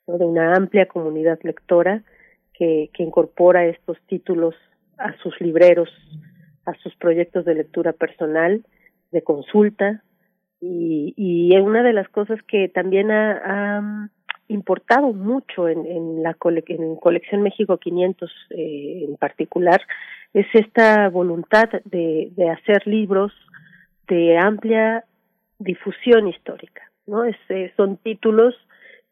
de 0.07 0.25
una 0.25 0.55
amplia 0.55 0.87
comunidad 0.87 1.39
lectora 1.43 2.03
que, 2.53 2.89
que 2.93 3.03
incorpora 3.03 3.65
estos 3.65 3.97
títulos 4.07 4.55
a 4.97 5.15
sus 5.17 5.39
libreros, 5.41 5.89
a 6.65 6.73
sus 6.75 6.95
proyectos 6.95 7.45
de 7.45 7.55
lectura 7.55 7.93
personal, 7.93 8.65
de 9.11 9.21
consulta, 9.21 10.03
y, 10.61 11.13
y 11.17 11.57
una 11.57 11.83
de 11.83 11.93
las 11.93 12.07
cosas 12.09 12.41
que 12.43 12.69
también 12.69 13.11
ha, 13.11 13.77
ha 13.77 14.09
importado 14.47 15.13
mucho 15.13 15.67
en, 15.67 15.85
en 15.85 16.23
la 16.23 16.33
cole, 16.33 16.63
en 16.67 16.95
Colección 16.95 17.41
México 17.41 17.77
500 17.77 18.31
eh, 18.51 19.05
en 19.07 19.17
particular 19.17 19.81
es 20.33 20.45
esta 20.53 21.09
voluntad 21.09 21.69
de, 21.85 22.29
de 22.35 22.49
hacer 22.49 22.85
libros 22.85 23.31
de 24.07 24.37
amplia 24.37 25.03
difusión 25.59 26.27
histórica, 26.27 26.83
¿no? 27.07 27.23
Es, 27.23 27.37
eh, 27.49 27.71
son 27.77 27.97
títulos 27.97 28.53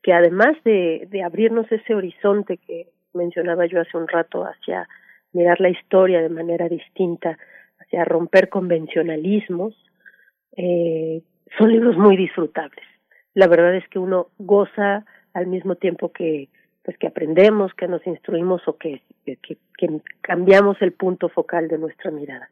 que 0.03 0.13
además 0.13 0.55
de, 0.65 1.07
de 1.09 1.23
abrirnos 1.23 1.71
ese 1.71 1.95
horizonte 1.95 2.57
que 2.57 2.89
mencionaba 3.13 3.65
yo 3.65 3.79
hace 3.79 3.97
un 3.97 4.07
rato 4.07 4.43
hacia 4.43 4.87
mirar 5.31 5.59
la 5.61 5.69
historia 5.69 6.21
de 6.21 6.29
manera 6.29 6.67
distinta, 6.67 7.37
hacia 7.79 8.05
romper 8.05 8.49
convencionalismos, 8.49 9.73
eh, 10.57 11.21
son 11.57 11.71
libros 11.71 11.97
muy 11.97 12.17
disfrutables. 12.17 12.85
La 13.33 13.47
verdad 13.47 13.75
es 13.75 13.87
que 13.89 13.97
uno 13.97 14.27
goza 14.37 15.05
al 15.33 15.47
mismo 15.47 15.75
tiempo 15.75 16.11
que 16.11 16.49
pues 16.83 16.97
que 16.97 17.07
aprendemos, 17.07 17.73
que 17.75 17.87
nos 17.87 18.05
instruimos 18.05 18.61
o 18.67 18.77
que, 18.77 19.01
que, 19.25 19.37
que 19.37 20.01
cambiamos 20.19 20.75
el 20.81 20.91
punto 20.91 21.29
focal 21.29 21.69
de 21.69 21.77
nuestra 21.77 22.11
mirada. 22.11 22.49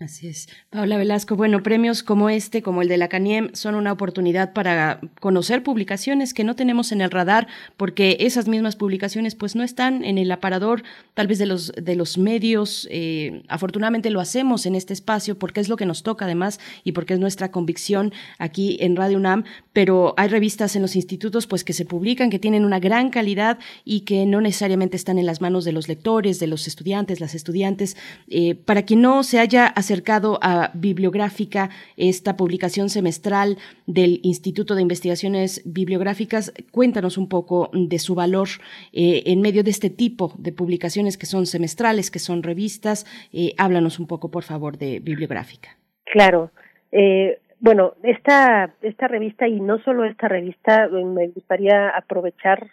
Así 0.00 0.28
es. 0.28 0.48
Paula 0.70 0.96
Velasco, 0.96 1.34
bueno, 1.34 1.64
premios 1.64 2.04
como 2.04 2.30
este, 2.30 2.62
como 2.62 2.82
el 2.82 2.88
de 2.88 2.98
la 2.98 3.08
CANIEM, 3.08 3.50
son 3.54 3.74
una 3.74 3.90
oportunidad 3.90 4.52
para 4.52 5.00
conocer 5.18 5.64
publicaciones 5.64 6.34
que 6.34 6.44
no 6.44 6.54
tenemos 6.54 6.92
en 6.92 7.00
el 7.00 7.10
radar, 7.10 7.48
porque 7.76 8.16
esas 8.20 8.46
mismas 8.46 8.76
publicaciones 8.76 9.34
pues 9.34 9.56
no 9.56 9.64
están 9.64 10.04
en 10.04 10.16
el 10.16 10.30
aparador 10.30 10.84
tal 11.14 11.26
vez 11.26 11.40
de 11.40 11.46
los, 11.46 11.72
de 11.72 11.96
los 11.96 12.16
medios. 12.16 12.86
Eh, 12.92 13.42
afortunadamente 13.48 14.10
lo 14.10 14.20
hacemos 14.20 14.66
en 14.66 14.76
este 14.76 14.92
espacio 14.92 15.36
porque 15.36 15.58
es 15.60 15.68
lo 15.68 15.76
que 15.76 15.84
nos 15.84 16.04
toca 16.04 16.26
además 16.26 16.60
y 16.84 16.92
porque 16.92 17.14
es 17.14 17.20
nuestra 17.20 17.50
convicción 17.50 18.12
aquí 18.38 18.76
en 18.80 18.94
Radio 18.94 19.16
UNAM, 19.16 19.42
pero 19.72 20.14
hay 20.16 20.28
revistas 20.28 20.76
en 20.76 20.82
los 20.82 20.94
institutos 20.94 21.48
pues 21.48 21.64
que 21.64 21.72
se 21.72 21.84
publican, 21.84 22.30
que 22.30 22.38
tienen 22.38 22.64
una 22.64 22.78
gran 22.78 23.10
calidad 23.10 23.58
y 23.84 24.02
que 24.02 24.26
no 24.26 24.40
necesariamente 24.40 24.96
están 24.96 25.18
en 25.18 25.26
las 25.26 25.40
manos 25.40 25.64
de 25.64 25.72
los 25.72 25.88
lectores, 25.88 26.38
de 26.38 26.46
los 26.46 26.68
estudiantes, 26.68 27.18
las 27.18 27.34
estudiantes. 27.34 27.96
Eh, 28.28 28.54
para 28.54 28.82
quien 28.82 29.02
no 29.02 29.24
se 29.24 29.40
haya 29.40 29.66
acercado 29.88 30.38
a 30.42 30.70
Bibliográfica, 30.74 31.70
esta 31.96 32.36
publicación 32.36 32.90
semestral 32.90 33.56
del 33.86 34.20
Instituto 34.22 34.74
de 34.74 34.82
Investigaciones 34.82 35.62
Bibliográficas. 35.64 36.52
Cuéntanos 36.70 37.16
un 37.16 37.30
poco 37.30 37.70
de 37.72 37.98
su 37.98 38.14
valor 38.14 38.48
eh, 38.92 39.22
en 39.24 39.40
medio 39.40 39.64
de 39.64 39.70
este 39.70 39.88
tipo 39.88 40.32
de 40.36 40.52
publicaciones 40.52 41.16
que 41.16 41.24
son 41.24 41.46
semestrales, 41.46 42.10
que 42.10 42.18
son 42.18 42.42
revistas. 42.42 43.06
Eh, 43.32 43.54
háblanos 43.56 43.98
un 43.98 44.06
poco, 44.06 44.30
por 44.30 44.42
favor, 44.42 44.76
de 44.76 45.00
Bibliográfica. 45.00 45.70
Claro. 46.04 46.50
Eh, 46.92 47.38
bueno, 47.58 47.94
esta, 48.02 48.74
esta 48.82 49.08
revista 49.08 49.48
y 49.48 49.58
no 49.58 49.78
solo 49.84 50.04
esta 50.04 50.28
revista, 50.28 50.88
me 50.88 51.28
gustaría 51.28 51.88
aprovechar 51.88 52.68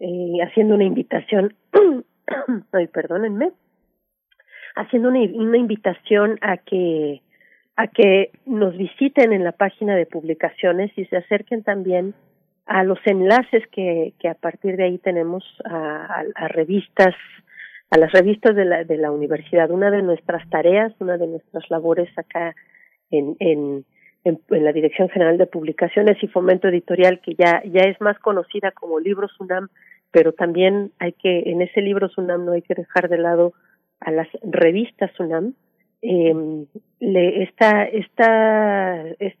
eh, 0.00 0.38
haciendo 0.42 0.74
una 0.74 0.84
invitación, 0.84 1.54
ay, 2.72 2.86
perdónenme, 2.86 3.52
haciendo 4.76 5.08
una, 5.08 5.56
invitación 5.58 6.38
a 6.42 6.58
que 6.58 7.22
a 7.78 7.88
que 7.88 8.30
nos 8.46 8.76
visiten 8.76 9.32
en 9.32 9.44
la 9.44 9.52
página 9.52 9.96
de 9.96 10.06
publicaciones 10.06 10.90
y 10.96 11.04
se 11.06 11.16
acerquen 11.16 11.62
también 11.62 12.14
a 12.64 12.84
los 12.84 12.98
enlaces 13.04 13.64
que, 13.70 14.14
que 14.18 14.28
a 14.28 14.34
partir 14.34 14.76
de 14.76 14.84
ahí 14.84 14.98
tenemos 14.98 15.44
a, 15.64 16.24
revistas, 16.48 17.14
a 17.90 17.98
las 17.98 18.12
revistas 18.12 18.56
de 18.56 18.64
la, 18.64 18.84
de 18.84 18.96
la 18.96 19.10
universidad. 19.10 19.70
Una 19.70 19.90
de 19.90 20.02
nuestras 20.02 20.48
tareas, 20.48 20.94
una 21.00 21.18
de 21.18 21.26
nuestras 21.26 21.70
labores 21.70 22.08
acá 22.18 22.54
en, 23.10 23.36
en, 23.40 23.84
en, 24.24 24.64
la 24.64 24.72
Dirección 24.72 25.10
General 25.10 25.36
de 25.36 25.46
Publicaciones 25.46 26.16
y 26.22 26.28
Fomento 26.28 26.68
Editorial, 26.68 27.20
que 27.20 27.34
ya, 27.34 27.62
ya 27.64 27.82
es 27.82 28.00
más 28.00 28.18
conocida 28.20 28.70
como 28.72 29.00
Libros 29.00 29.38
UNAM, 29.38 29.68
pero 30.10 30.32
también 30.32 30.92
hay 30.98 31.12
que, 31.12 31.50
en 31.50 31.60
ese 31.60 31.82
Libros 31.82 32.16
UNAM 32.16 32.46
no 32.46 32.52
hay 32.52 32.62
que 32.62 32.74
dejar 32.74 33.10
de 33.10 33.18
lado 33.18 33.52
a 34.00 34.10
las 34.10 34.28
revistas 34.42 35.10
UNAM, 35.18 35.54
eh, 36.02 36.34
le, 37.00 37.42
esta, 37.42 37.84
esta, 37.84 39.08
es, 39.18 39.34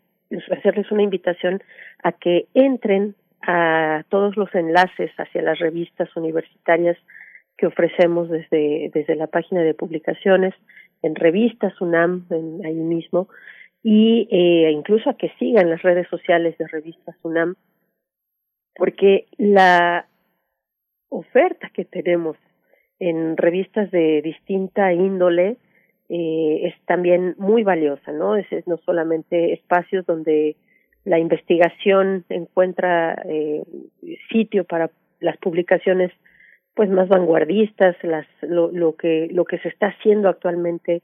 hacerles 0.50 0.90
una 0.90 1.02
invitación 1.02 1.62
a 2.02 2.12
que 2.12 2.46
entren 2.54 3.14
a 3.42 4.04
todos 4.08 4.36
los 4.36 4.52
enlaces 4.54 5.10
hacia 5.18 5.42
las 5.42 5.58
revistas 5.58 6.14
universitarias 6.16 6.96
que 7.56 7.66
ofrecemos 7.66 8.28
desde, 8.28 8.90
desde 8.92 9.14
la 9.14 9.28
página 9.28 9.62
de 9.62 9.74
publicaciones, 9.74 10.54
en 11.02 11.14
revistas 11.14 11.80
UNAM, 11.80 12.26
en, 12.30 12.64
ahí 12.64 12.74
mismo, 12.74 13.28
y 13.82 14.28
eh, 14.30 14.70
incluso 14.72 15.10
a 15.10 15.16
que 15.16 15.30
sigan 15.38 15.70
las 15.70 15.82
redes 15.82 16.08
sociales 16.08 16.58
de 16.58 16.66
revistas 16.66 17.16
UNAM, 17.22 17.54
porque 18.74 19.26
la 19.38 20.06
oferta 21.08 21.70
que 21.72 21.84
tenemos 21.84 22.36
en 22.98 23.36
revistas 23.36 23.90
de 23.90 24.22
distinta 24.22 24.92
índole 24.92 25.56
eh, 26.08 26.60
es 26.64 26.74
también 26.86 27.34
muy 27.38 27.62
valiosa, 27.62 28.12
¿no? 28.12 28.36
Es, 28.36 28.46
no 28.66 28.78
solamente 28.78 29.52
espacios 29.52 30.06
donde 30.06 30.56
la 31.04 31.18
investigación 31.18 32.24
encuentra 32.28 33.22
eh, 33.28 33.62
sitio 34.30 34.64
para 34.64 34.90
las 35.20 35.36
publicaciones 35.38 36.12
pues 36.74 36.90
más 36.90 37.08
vanguardistas, 37.08 37.96
las 38.02 38.26
lo, 38.42 38.70
lo 38.70 38.96
que 38.96 39.28
lo 39.32 39.44
que 39.44 39.58
se 39.58 39.68
está 39.68 39.88
haciendo 39.88 40.28
actualmente 40.28 41.02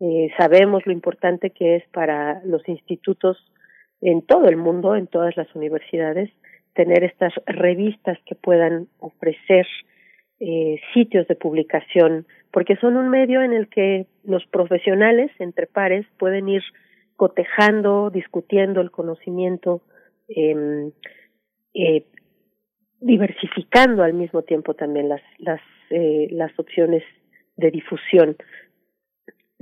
eh, 0.00 0.28
sabemos 0.36 0.84
lo 0.86 0.92
importante 0.92 1.50
que 1.50 1.76
es 1.76 1.88
para 1.88 2.42
los 2.44 2.68
institutos 2.68 3.38
en 4.00 4.22
todo 4.22 4.48
el 4.48 4.56
mundo, 4.56 4.96
en 4.96 5.06
todas 5.06 5.36
las 5.36 5.52
universidades, 5.54 6.30
tener 6.74 7.04
estas 7.04 7.32
revistas 7.46 8.18
que 8.26 8.34
puedan 8.34 8.88
ofrecer 8.98 9.66
eh, 10.46 10.78
sitios 10.92 11.26
de 11.26 11.36
publicación, 11.36 12.26
porque 12.52 12.76
son 12.76 12.98
un 12.98 13.08
medio 13.08 13.40
en 13.40 13.54
el 13.54 13.68
que 13.68 14.06
los 14.24 14.44
profesionales 14.46 15.30
entre 15.38 15.66
pares 15.66 16.04
pueden 16.18 16.50
ir 16.50 16.62
cotejando, 17.16 18.10
discutiendo 18.10 18.82
el 18.82 18.90
conocimiento, 18.90 19.80
eh, 20.28 20.92
eh, 21.72 22.04
diversificando 23.00 24.02
al 24.02 24.12
mismo 24.12 24.42
tiempo 24.42 24.74
también 24.74 25.08
las 25.08 25.22
las 25.38 25.62
eh, 25.88 26.28
las 26.30 26.52
opciones 26.58 27.02
de 27.56 27.70
difusión. 27.70 28.36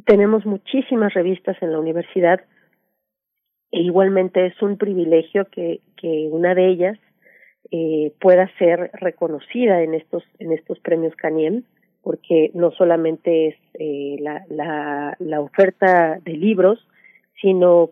Tenemos 0.05 0.45
muchísimas 0.47 1.15
revistas 1.15 1.57
en 1.63 1.71
la 1.71 1.79
universidad 1.79 2.41
e 3.71 3.83
igualmente 3.83 4.47
es 4.47 4.61
un 4.63 4.79
privilegio 4.79 5.47
que 5.49 5.81
que 5.97 6.29
una 6.33 6.57
de 6.57 6.67
ellas 6.71 6.99
eh, 7.71 8.13
pueda 8.21 8.51
ser 8.59 8.91
reconocida 8.95 9.83
en 9.83 9.95
estos 9.95 10.25
en 10.39 10.53
estos 10.53 10.79
premios 10.81 11.15
Caniem 11.17 11.63
porque 12.03 12.51
no 12.55 12.73
solamente 12.73 13.49
es 13.49 13.57
eh, 13.75 14.17
la, 14.21 14.45
la, 14.49 15.17
la 15.19 15.41
oferta 15.41 16.19
de 16.25 16.33
libros 16.33 16.87
sino 17.41 17.91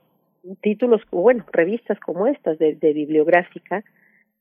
títulos 0.63 1.03
bueno 1.11 1.45
revistas 1.53 1.99
como 2.01 2.27
estas 2.27 2.59
de, 2.59 2.75
de 2.75 2.93
bibliográfica 2.93 3.85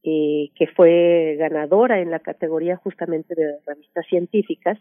eh, 0.03 0.49
que 0.55 0.67
fue 0.67 1.35
ganadora 1.37 1.99
en 1.99 2.09
la 2.09 2.19
categoría 2.19 2.77
justamente 2.77 3.35
de 3.35 3.57
revistas 3.67 4.05
científicas 4.07 4.77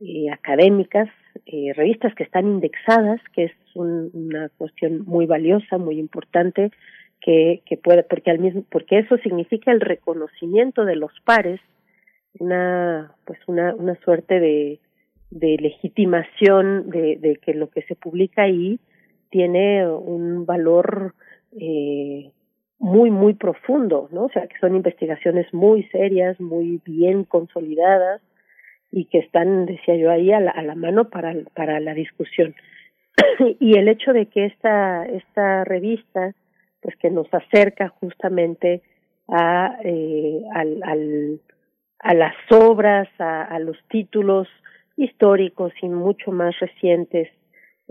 eh, 0.00 0.30
académicas 0.30 1.08
eh, 1.46 1.72
revistas 1.74 2.14
que 2.14 2.22
están 2.22 2.46
indexadas 2.46 3.20
que 3.34 3.44
es 3.44 3.52
un, 3.74 4.10
una 4.14 4.48
cuestión 4.56 5.04
muy 5.04 5.26
valiosa 5.26 5.78
muy 5.78 5.98
importante 5.98 6.70
que, 7.20 7.62
que 7.66 7.76
puede, 7.76 8.02
porque 8.02 8.30
al 8.30 8.38
mismo, 8.38 8.64
porque 8.70 8.98
eso 8.98 9.16
significa 9.18 9.72
el 9.72 9.80
reconocimiento 9.80 10.84
de 10.84 10.96
los 10.96 11.12
pares, 11.24 11.60
una, 12.38 13.14
pues 13.24 13.38
una, 13.46 13.74
una 13.74 13.94
suerte 14.02 14.40
de, 14.40 14.80
de 15.30 15.56
legitimación 15.60 16.90
de, 16.90 17.38
que 17.42 17.54
lo 17.54 17.68
que 17.70 17.82
se 17.82 17.96
publica 17.96 18.42
ahí 18.42 18.78
tiene 19.30 19.88
un 19.88 20.46
valor 20.46 21.14
eh, 21.58 22.30
muy, 22.78 23.10
muy 23.10 23.34
profundo, 23.34 24.08
¿no? 24.12 24.26
O 24.26 24.28
sea, 24.30 24.46
que 24.46 24.58
son 24.58 24.76
investigaciones 24.76 25.52
muy 25.52 25.84
serias, 25.84 26.38
muy 26.40 26.80
bien 26.84 27.24
consolidadas 27.24 28.20
y 28.92 29.06
que 29.06 29.18
están, 29.18 29.66
decía 29.66 29.96
yo, 29.96 30.10
ahí 30.10 30.30
a 30.32 30.40
la, 30.40 30.50
a 30.50 30.62
la 30.62 30.74
mano 30.74 31.08
para, 31.08 31.34
para 31.54 31.80
la 31.80 31.94
discusión. 31.94 32.54
y 33.58 33.78
el 33.78 33.88
hecho 33.88 34.12
de 34.12 34.26
que 34.26 34.46
esta, 34.46 35.04
esta 35.06 35.64
revista 35.64 36.34
pues 36.86 36.94
que 36.98 37.10
nos 37.10 37.26
acerca 37.34 37.88
justamente 37.88 38.80
a, 39.26 39.76
eh, 39.82 40.40
al, 40.54 41.40
a 41.98 42.14
las 42.14 42.34
obras, 42.52 43.08
a, 43.18 43.42
a 43.42 43.58
los 43.58 43.76
títulos 43.88 44.46
históricos 44.96 45.72
y 45.82 45.88
mucho 45.88 46.30
más 46.30 46.56
recientes 46.60 47.28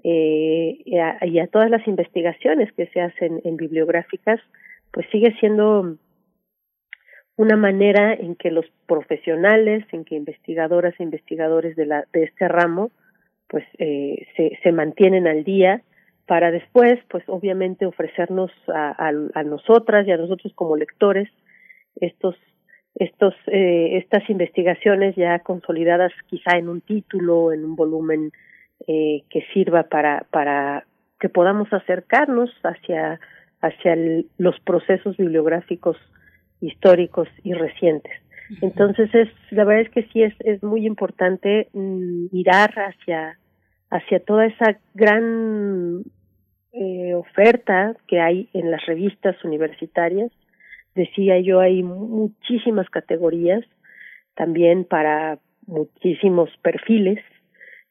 eh, 0.01 0.81
y, 0.85 0.97
a, 0.97 1.47
todas 1.47 1.69
las 1.69 1.85
investigaciones 1.89 2.71
que 2.71 2.87
se 2.87 3.01
hacen 3.01 3.41
en 3.43 3.57
bibliográficas, 3.57 4.39
pues 4.91 5.05
sigue 5.11 5.35
siendo 5.41 5.97
una 7.35 7.57
manera 7.57 8.13
en 8.13 8.35
que 8.35 8.49
los 8.49 8.65
profesionales, 8.87 9.83
en 9.91 10.05
que 10.05 10.15
investigadoras 10.15 10.93
e 10.97 11.03
investigadores 11.03 11.75
de, 11.75 11.85
la, 11.85 12.05
de 12.13 12.23
este 12.23 12.47
ramo, 12.47 12.91
pues 13.49 13.65
eh, 13.77 14.25
se, 14.37 14.57
se 14.63 14.71
mantienen 14.71 15.27
al 15.27 15.43
día 15.43 15.81
para 16.27 16.51
después, 16.51 16.99
pues 17.09 17.23
obviamente 17.27 17.85
ofrecernos 17.85 18.51
a, 18.73 19.11
a, 19.33 19.43
nosotras 19.43 20.07
y 20.07 20.11
a 20.11 20.17
nosotros 20.17 20.53
como 20.55 20.75
lectores 20.75 21.29
estos 21.95 22.35
estos 22.95 23.33
eh, 23.47 23.97
estas 23.97 24.29
investigaciones 24.29 25.15
ya 25.15 25.39
consolidadas 25.39 26.13
quizá 26.27 26.57
en 26.57 26.69
un 26.69 26.81
título 26.81 27.51
en 27.51 27.65
un 27.65 27.75
volumen 27.75 28.31
eh, 28.87 29.23
que 29.29 29.45
sirva 29.53 29.83
para 29.83 30.25
para 30.31 30.85
que 31.19 31.29
podamos 31.29 31.71
acercarnos 31.71 32.49
hacia 32.63 33.19
hacia 33.61 33.95
los 34.37 34.59
procesos 34.61 35.17
bibliográficos 35.17 35.97
históricos 36.61 37.27
y 37.43 37.53
recientes. 37.53 38.13
Entonces 38.61 39.13
es 39.13 39.29
la 39.51 39.65
verdad 39.65 39.83
es 39.83 39.89
que 39.91 40.03
sí 40.11 40.23
es 40.23 40.33
es 40.39 40.63
muy 40.63 40.85
importante 40.85 41.67
mm, 41.73 42.27
mirar 42.31 42.73
hacia 42.77 43.37
hacia 43.89 44.19
toda 44.19 44.45
esa 44.45 44.77
gran 44.93 46.03
eh, 46.77 47.13
oferta 47.13 47.95
que 48.07 48.19
hay 48.19 48.49
en 48.53 48.69
las 48.69 48.85
revistas 48.85 49.41
universitarias. 49.45 50.31
Decía 50.93 51.39
yo, 51.39 51.61
hay 51.61 51.83
muchísimas 51.83 52.89
categorías, 52.89 53.63
también 54.35 54.83
para 54.83 55.39
muchísimos 55.67 56.49
perfiles, 56.61 57.19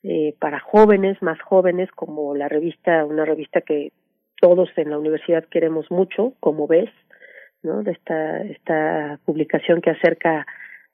eh, 0.02 0.34
para 0.38 0.60
jóvenes, 0.60 1.20
más 1.22 1.40
jóvenes, 1.40 1.90
como 1.92 2.34
la 2.34 2.48
revista, 2.48 3.06
una 3.06 3.24
revista 3.24 3.62
que 3.62 3.92
todos 4.38 4.68
en 4.76 4.90
la 4.90 4.98
universidad 4.98 5.44
queremos 5.44 5.90
mucho, 5.90 6.34
como 6.40 6.66
ves, 6.66 6.90
¿no? 7.62 7.82
De 7.82 7.92
esta, 7.92 8.42
esta 8.42 9.18
publicación 9.24 9.80
que 9.80 9.90
acerca 9.90 10.46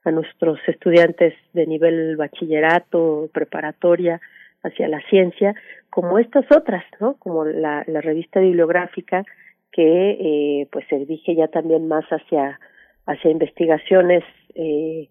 a 0.05 0.11
nuestros 0.13 0.61
estudiantes 0.69 1.35
de 1.53 1.67
nivel 1.67 2.17
bachillerato, 2.17 3.29
preparatoria, 3.33 4.21
hacia 4.63 4.89
la 4.89 5.01
ciencia, 5.09 5.55
como 5.91 6.19
estas 6.19 6.45
otras, 6.55 6.85
¿no? 7.01 7.15
Como 7.15 7.45
la, 7.45 7.83
revista 7.85 8.41
bibliográfica 8.41 9.25
que 9.73 10.11
eh, 10.11 10.69
pues 10.73 10.85
se 10.89 10.99
dirige 10.99 11.35
ya 11.35 11.49
también 11.49 11.87
más 11.87 12.05
hacia 12.07 12.59
hacia 13.07 13.31
investigaciones 13.31 14.25
eh, 14.55 15.09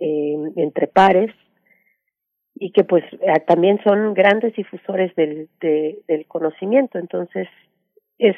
entre 0.00 0.86
pares 0.86 1.32
y 2.54 2.72
que 2.72 2.84
pues 2.84 3.04
también 3.46 3.80
son 3.84 4.14
grandes 4.14 4.54
difusores 4.54 5.14
del, 5.14 5.48
de, 5.60 6.00
del 6.08 6.26
conocimiento. 6.26 6.98
Entonces, 6.98 7.48
es 8.18 8.36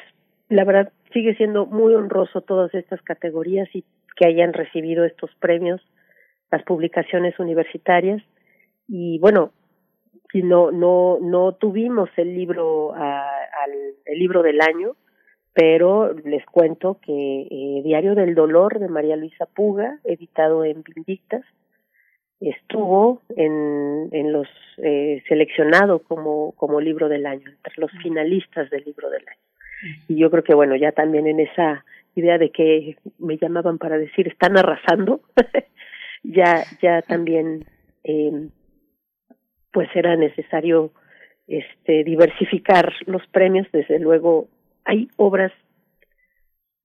la 0.49 0.65
verdad 0.65 0.91
sigue 1.13 1.35
siendo 1.35 1.65
muy 1.65 1.93
honroso 1.95 2.41
todas 2.41 2.73
estas 2.73 3.01
categorías 3.01 3.69
y 3.73 3.83
que 4.15 4.27
hayan 4.27 4.53
recibido 4.53 5.05
estos 5.05 5.31
premios 5.39 5.81
las 6.51 6.63
publicaciones 6.63 7.39
universitarias 7.39 8.21
y 8.87 9.17
bueno 9.19 9.51
no 10.33 10.71
no 10.71 11.19
no 11.21 11.53
tuvimos 11.53 12.09
el 12.17 12.35
libro 12.35 12.93
al 12.93 13.71
el 14.05 14.19
libro 14.19 14.41
del 14.41 14.61
año 14.61 14.95
pero 15.53 16.13
les 16.13 16.45
cuento 16.45 16.99
que 17.05 17.41
eh, 17.41 17.81
Diario 17.83 18.15
del 18.15 18.35
Dolor 18.35 18.79
de 18.79 18.87
María 18.87 19.17
Luisa 19.17 19.45
Puga 19.45 19.99
editado 20.05 20.63
en 20.63 20.83
Vindictas 20.83 21.43
estuvo 22.39 23.21
en 23.35 24.09
en 24.11 24.31
los 24.31 24.47
eh, 24.77 25.21
seleccionado 25.27 25.99
como 25.99 26.53
como 26.53 26.79
libro 26.79 27.09
del 27.09 27.25
año 27.25 27.49
entre 27.49 27.73
los 27.77 27.91
finalistas 28.01 28.69
del 28.69 28.83
libro 28.85 29.09
del 29.09 29.27
año. 29.27 29.95
Y 30.07 30.15
yo 30.15 30.31
creo 30.31 30.43
que 30.43 30.55
bueno 30.55 30.75
ya 30.75 30.93
también 30.93 31.27
en 31.27 31.41
esa 31.41 31.83
idea 32.15 32.37
de 32.37 32.51
que 32.51 32.97
me 33.19 33.37
llamaban 33.37 33.77
para 33.77 33.97
decir 33.97 34.27
están 34.27 34.57
arrasando 34.57 35.21
ya 36.23 36.63
ya 36.81 37.01
también 37.01 37.65
eh, 38.03 38.49
pues 39.71 39.89
era 39.95 40.15
necesario 40.15 40.91
este 41.47 42.03
diversificar 42.03 42.93
los 43.05 43.25
premios. 43.27 43.67
Desde 43.71 43.99
luego 43.99 44.47
hay 44.85 45.09
obras 45.17 45.51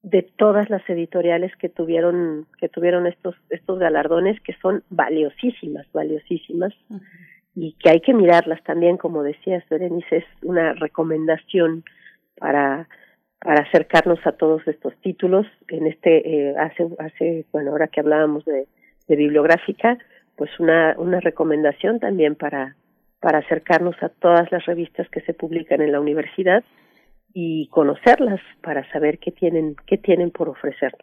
de 0.02 0.22
todas 0.22 0.70
las 0.70 0.88
editoriales 0.88 1.54
que 1.56 1.68
tuvieron 1.68 2.46
que 2.60 2.68
tuvieron 2.68 3.06
estos 3.06 3.34
estos 3.50 3.78
galardones 3.80 4.40
que 4.40 4.54
son 4.62 4.84
valiosísimas 4.88 5.84
valiosísimas 5.92 6.72
y 7.56 7.72
que 7.72 7.90
hay 7.90 8.00
que 8.00 8.14
mirarlas 8.14 8.62
también 8.62 8.98
como 8.98 9.24
decías 9.24 9.64
Berenice 9.68 10.18
es 10.18 10.24
una 10.42 10.74
recomendación 10.74 11.82
para 12.38 12.88
para 13.40 13.62
acercarnos 13.62 14.18
a 14.26 14.32
todos 14.32 14.66
estos 14.66 14.94
títulos. 15.02 15.46
En 15.68 15.86
este 15.86 16.50
eh, 16.50 16.54
hace 16.56 16.86
hace 16.98 17.44
bueno 17.52 17.72
ahora 17.72 17.88
que 17.88 18.00
hablábamos 18.00 18.44
de, 18.44 18.66
de 19.08 19.16
bibliográfica 19.16 19.98
pues 20.36 20.50
una, 20.58 20.94
una 20.98 21.20
recomendación 21.20 22.00
también 22.00 22.34
para, 22.34 22.76
para 23.20 23.38
acercarnos 23.38 23.96
a 24.02 24.08
todas 24.08 24.50
las 24.52 24.64
revistas 24.66 25.08
que 25.10 25.20
se 25.22 25.34
publican 25.34 25.80
en 25.80 25.92
la 25.92 26.00
universidad 26.00 26.64
y 27.32 27.68
conocerlas 27.68 28.40
para 28.62 28.90
saber 28.92 29.18
qué 29.18 29.30
tienen, 29.30 29.76
qué 29.86 29.98
tienen 29.98 30.30
por 30.30 30.48
ofrecer. 30.48 30.94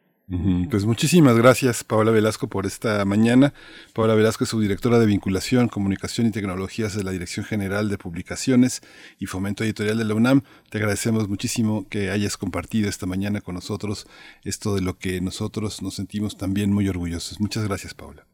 Pues 0.70 0.86
muchísimas 0.86 1.38
gracias, 1.38 1.84
Paola 1.84 2.10
Velasco, 2.10 2.48
por 2.48 2.66
esta 2.66 3.04
mañana. 3.06 3.54
Paola 3.94 4.16
Velasco 4.16 4.46
es 4.46 4.50
subdirectora 4.50 4.98
de 4.98 5.06
Vinculación, 5.06 5.68
Comunicación 5.68 6.26
y 6.26 6.32
Tecnologías 6.32 6.96
de 6.96 7.04
la 7.04 7.12
Dirección 7.12 7.46
General 7.46 7.90
de 7.90 7.98
Publicaciones 7.98 8.82
y 9.20 9.26
Fomento 9.26 9.64
Editorial 9.64 9.98
de 9.98 10.06
la 10.06 10.16
UNAM. 10.16 10.42
Te 10.70 10.78
agradecemos 10.78 11.28
muchísimo 11.28 11.86
que 11.90 12.10
hayas 12.10 12.38
compartido 12.38 12.90
esta 12.90 13.06
mañana 13.06 13.42
con 13.42 13.56
nosotros 13.56 14.08
esto 14.44 14.74
de 14.76 14.82
lo 14.82 14.98
que 14.98 15.20
nosotros 15.22 15.84
nos 15.84 15.96
sentimos 15.96 16.38
también 16.38 16.74
muy 16.74 16.88
orgullosos. 16.88 17.40
Muchas 17.42 17.68
gracias, 17.68 17.94
Paola. 17.94 18.26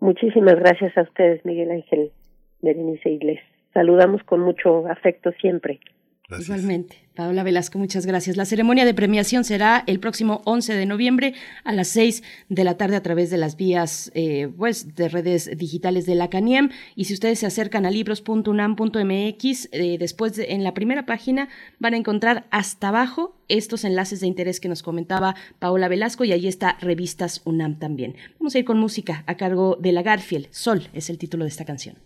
Muchísimas 0.00 0.54
gracias 0.56 0.96
a 0.96 1.02
ustedes, 1.02 1.44
Miguel 1.44 1.70
Ángel, 1.72 2.12
Berenice 2.62 3.18
les 3.20 3.40
saludamos 3.74 4.22
con 4.22 4.40
mucho 4.40 4.86
afecto 4.86 5.32
siempre. 5.40 5.80
Igualmente. 6.30 7.08
Paola 7.14 7.42
Velasco, 7.42 7.78
muchas 7.78 8.06
gracias. 8.06 8.36
La 8.36 8.44
ceremonia 8.44 8.84
de 8.84 8.94
premiación 8.94 9.42
será 9.42 9.82
el 9.86 9.98
próximo 9.98 10.42
11 10.44 10.74
de 10.74 10.86
noviembre 10.86 11.34
a 11.64 11.72
las 11.72 11.88
6 11.88 12.22
de 12.48 12.64
la 12.64 12.76
tarde 12.76 12.96
a 12.96 13.02
través 13.02 13.30
de 13.30 13.38
las 13.38 13.56
vías 13.56 14.12
eh, 14.14 14.48
pues, 14.56 14.94
de 14.94 15.08
redes 15.08 15.50
digitales 15.56 16.06
de 16.06 16.14
la 16.14 16.28
CANIEM. 16.28 16.70
Y 16.94 17.06
si 17.06 17.14
ustedes 17.14 17.40
se 17.40 17.46
acercan 17.46 17.86
a 17.86 17.90
libros.unam.mx, 17.90 19.68
eh, 19.72 19.96
después 19.98 20.38
en 20.38 20.62
la 20.62 20.74
primera 20.74 21.06
página 21.06 21.48
van 21.78 21.94
a 21.94 21.96
encontrar 21.96 22.46
hasta 22.50 22.88
abajo 22.88 23.34
estos 23.48 23.84
enlaces 23.84 24.20
de 24.20 24.26
interés 24.26 24.60
que 24.60 24.68
nos 24.68 24.82
comentaba 24.82 25.34
Paola 25.58 25.88
Velasco 25.88 26.24
y 26.24 26.32
ahí 26.32 26.46
está 26.46 26.76
Revistas 26.80 27.40
UNAM 27.46 27.78
también. 27.78 28.14
Vamos 28.38 28.54
a 28.54 28.58
ir 28.58 28.64
con 28.66 28.78
música 28.78 29.24
a 29.26 29.36
cargo 29.36 29.76
de 29.80 29.92
la 29.92 30.02
Garfield. 30.02 30.48
Sol 30.50 30.88
es 30.92 31.08
el 31.08 31.18
título 31.18 31.44
de 31.44 31.50
esta 31.50 31.64
canción. 31.64 31.96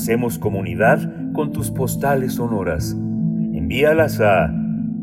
Hacemos 0.00 0.38
comunidad 0.38 0.98
con 1.34 1.52
tus 1.52 1.70
postales 1.70 2.36
sonoras. 2.36 2.92
Envíalas 2.92 4.18
a 4.22 4.50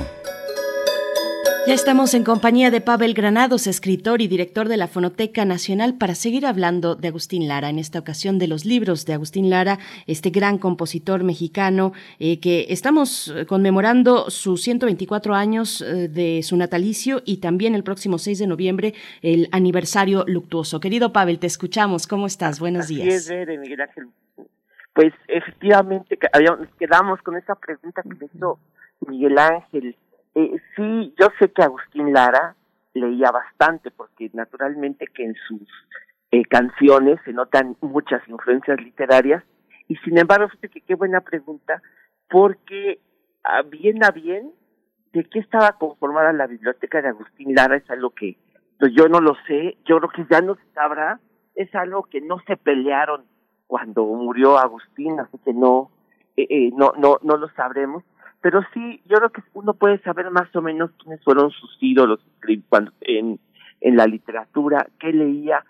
Ya 1.67 1.73
estamos 1.73 2.13
en 2.13 2.25
compañía 2.25 2.71
de 2.71 2.83
Pavel 2.83 3.15
Granados, 3.15 3.67
escritor 3.67 4.21
y 4.21 4.29
director 4.29 4.69
de 4.69 4.77
la 4.77 4.87
Fonoteca 4.87 5.47
Nacional, 5.47 5.95
para 5.97 6.15
seguir 6.15 6.45
hablando 6.45 6.95
de 6.95 7.09
Agustín 7.09 7.49
Lara, 7.49 7.71
en 7.71 7.79
esta 7.79 7.99
ocasión 7.99 8.39
de 8.39 8.49
los 8.49 8.67
libros 8.67 9.07
de 9.07 9.15
Agustín 9.15 9.49
Lara, 9.49 9.79
este 10.07 10.29
gran 10.29 10.59
compositor 10.59 11.25
mexicano 11.25 11.95
eh, 12.19 12.39
que 12.39 12.67
estamos 12.69 13.29
eh, 13.29 13.47
conmemorando 13.47 14.29
sus 14.29 14.61
124 14.61 15.35
años 15.35 15.81
eh, 15.81 16.09
de 16.09 16.43
su 16.43 16.55
natalicio 16.59 17.23
y 17.25 17.39
también 17.39 17.75
el 17.75 17.83
próximo 17.83 18.19
6 18.19 18.41
de 18.41 18.47
noviembre 18.47 18.93
el 19.23 19.49
aniversario 19.51 20.27
luctuoso. 20.27 20.81
Querido 20.81 21.15
Pavel, 21.15 21.39
te 21.39 21.47
escuchamos. 21.47 22.07
¿Cómo 22.07 22.27
estás? 22.27 22.61
Buenos 22.61 22.89
días. 22.89 23.31
Es, 23.31 23.49
Miguel 23.59 23.81
Ángel. 23.81 24.09
Pues 24.93 25.15
efectivamente 25.29 26.19
quedamos 26.79 27.23
con 27.23 27.39
esa 27.39 27.55
pregunta 27.55 28.03
que 28.03 28.11
me 28.11 28.27
hizo 28.35 28.59
Miguel 29.09 29.39
Ángel 29.39 29.97
eh, 30.35 30.61
sí, 30.75 31.15
yo 31.19 31.29
sé 31.39 31.51
que 31.53 31.63
Agustín 31.63 32.13
Lara 32.13 32.57
leía 32.93 33.31
bastante, 33.31 33.91
porque 33.91 34.31
naturalmente 34.33 35.07
que 35.07 35.25
en 35.25 35.35
sus 35.47 35.69
eh, 36.31 36.45
canciones 36.45 37.21
se 37.25 37.33
notan 37.33 37.77
muchas 37.81 38.27
influencias 38.29 38.81
literarias, 38.81 39.45
y 39.89 39.97
sin 39.97 40.19
embargo, 40.19 40.49
fíjate 40.49 40.69
que 40.69 40.81
qué 40.81 40.95
buena 40.95 41.21
pregunta, 41.21 41.83
porque 42.29 43.01
a 43.43 43.63
bien 43.63 44.03
a 44.05 44.11
bien, 44.11 44.53
¿de 45.13 45.25
qué 45.25 45.39
estaba 45.39 45.73
conformada 45.79 46.33
la 46.33 46.47
biblioteca 46.47 47.03
de 47.03 47.09
Agustín 47.09 47.55
Lara? 47.55 47.77
Es 47.77 47.89
algo 47.91 48.11
que 48.11 48.37
pues, 48.79 48.93
yo 48.95 49.09
no 49.09 49.21
lo 49.21 49.35
sé, 49.47 49.77
yo 49.85 49.99
creo 49.99 50.11
que 50.11 50.27
ya 50.35 50.41
no 50.41 50.57
se 50.57 50.73
sabrá, 50.73 51.21
es 51.55 51.73
algo 51.75 52.05
que 52.05 52.21
no 52.21 52.41
se 52.47 52.57
pelearon 52.57 53.25
cuando 53.67 54.05
murió 54.05 54.59
Agustín, 54.59 55.21
así 55.21 55.39
que 55.45 55.53
no, 55.53 55.91
eh, 56.37 56.47
eh 56.49 56.71
no, 56.75 56.93
no, 56.97 57.19
no 57.23 57.37
lo 57.37 57.49
sabremos 57.51 58.03
pero 58.45 58.61
sí, 58.75 59.01
yo 59.07 59.17
creo 59.17 59.31
que 59.31 59.43
uno 59.55 59.73
puede 59.73 60.03
saber 60.03 60.31
más 60.31 60.55
o 60.55 60.61
menos 60.61 60.91
quiénes 61.03 61.25
fueron 61.25 61.51
sus 61.51 61.79
ídolos 61.81 62.21
en, 63.01 63.41
en 63.81 63.97
la 63.97 64.05
literatura, 64.05 64.87
qué 65.01 65.15
leía 65.15 65.65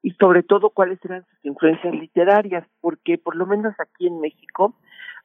y 0.00 0.12
sobre 0.12 0.44
todo 0.44 0.70
cuáles 0.70 1.04
eran 1.04 1.24
sus 1.24 1.44
influencias 1.44 1.92
literarias, 1.92 2.64
porque 2.80 3.18
por 3.18 3.34
lo 3.34 3.46
menos 3.46 3.74
aquí 3.80 4.06
en 4.06 4.20
México 4.20 4.76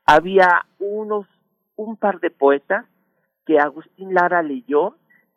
había 0.07 0.65
unos, 0.79 1.27
un 1.75 1.95
par 1.95 2.19
de 2.21 2.31
poetas 2.31 2.87
que 3.45 3.59
Agustín 3.59 4.15
Lara 4.15 4.41
leyó 4.41 4.95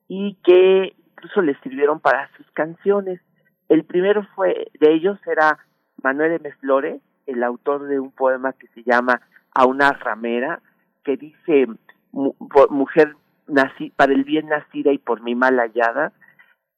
y 0.09 0.39
que 0.43 0.97
incluso 1.11 1.43
le 1.43 1.55
sirvieron 1.61 2.01
para 2.01 2.31
sus 2.39 2.51
canciones. 2.53 3.21
El 3.69 3.85
primero 3.85 4.27
fue 4.35 4.69
de 4.81 4.95
ellos 4.95 5.19
era 5.27 5.59
Manuel 6.03 6.33
M. 6.33 6.51
Flores, 6.61 7.03
el 7.27 7.43
autor 7.43 7.89
de 7.89 8.01
un 8.01 8.11
poema 8.11 8.55
que 8.55 8.69
se 8.69 8.83
llama 8.85 9.21
A 9.55 9.67
una 9.67 9.93
ramera, 9.93 10.63
que 11.09 11.17
dice 11.17 11.67
mujer 12.13 13.17
nací, 13.47 13.89
para 13.97 14.13
el 14.13 14.25
bien 14.25 14.49
nacida 14.49 14.93
y 14.93 14.99
por 14.99 15.23
mi 15.23 15.35
mal 15.35 15.59
hallada, 15.59 16.13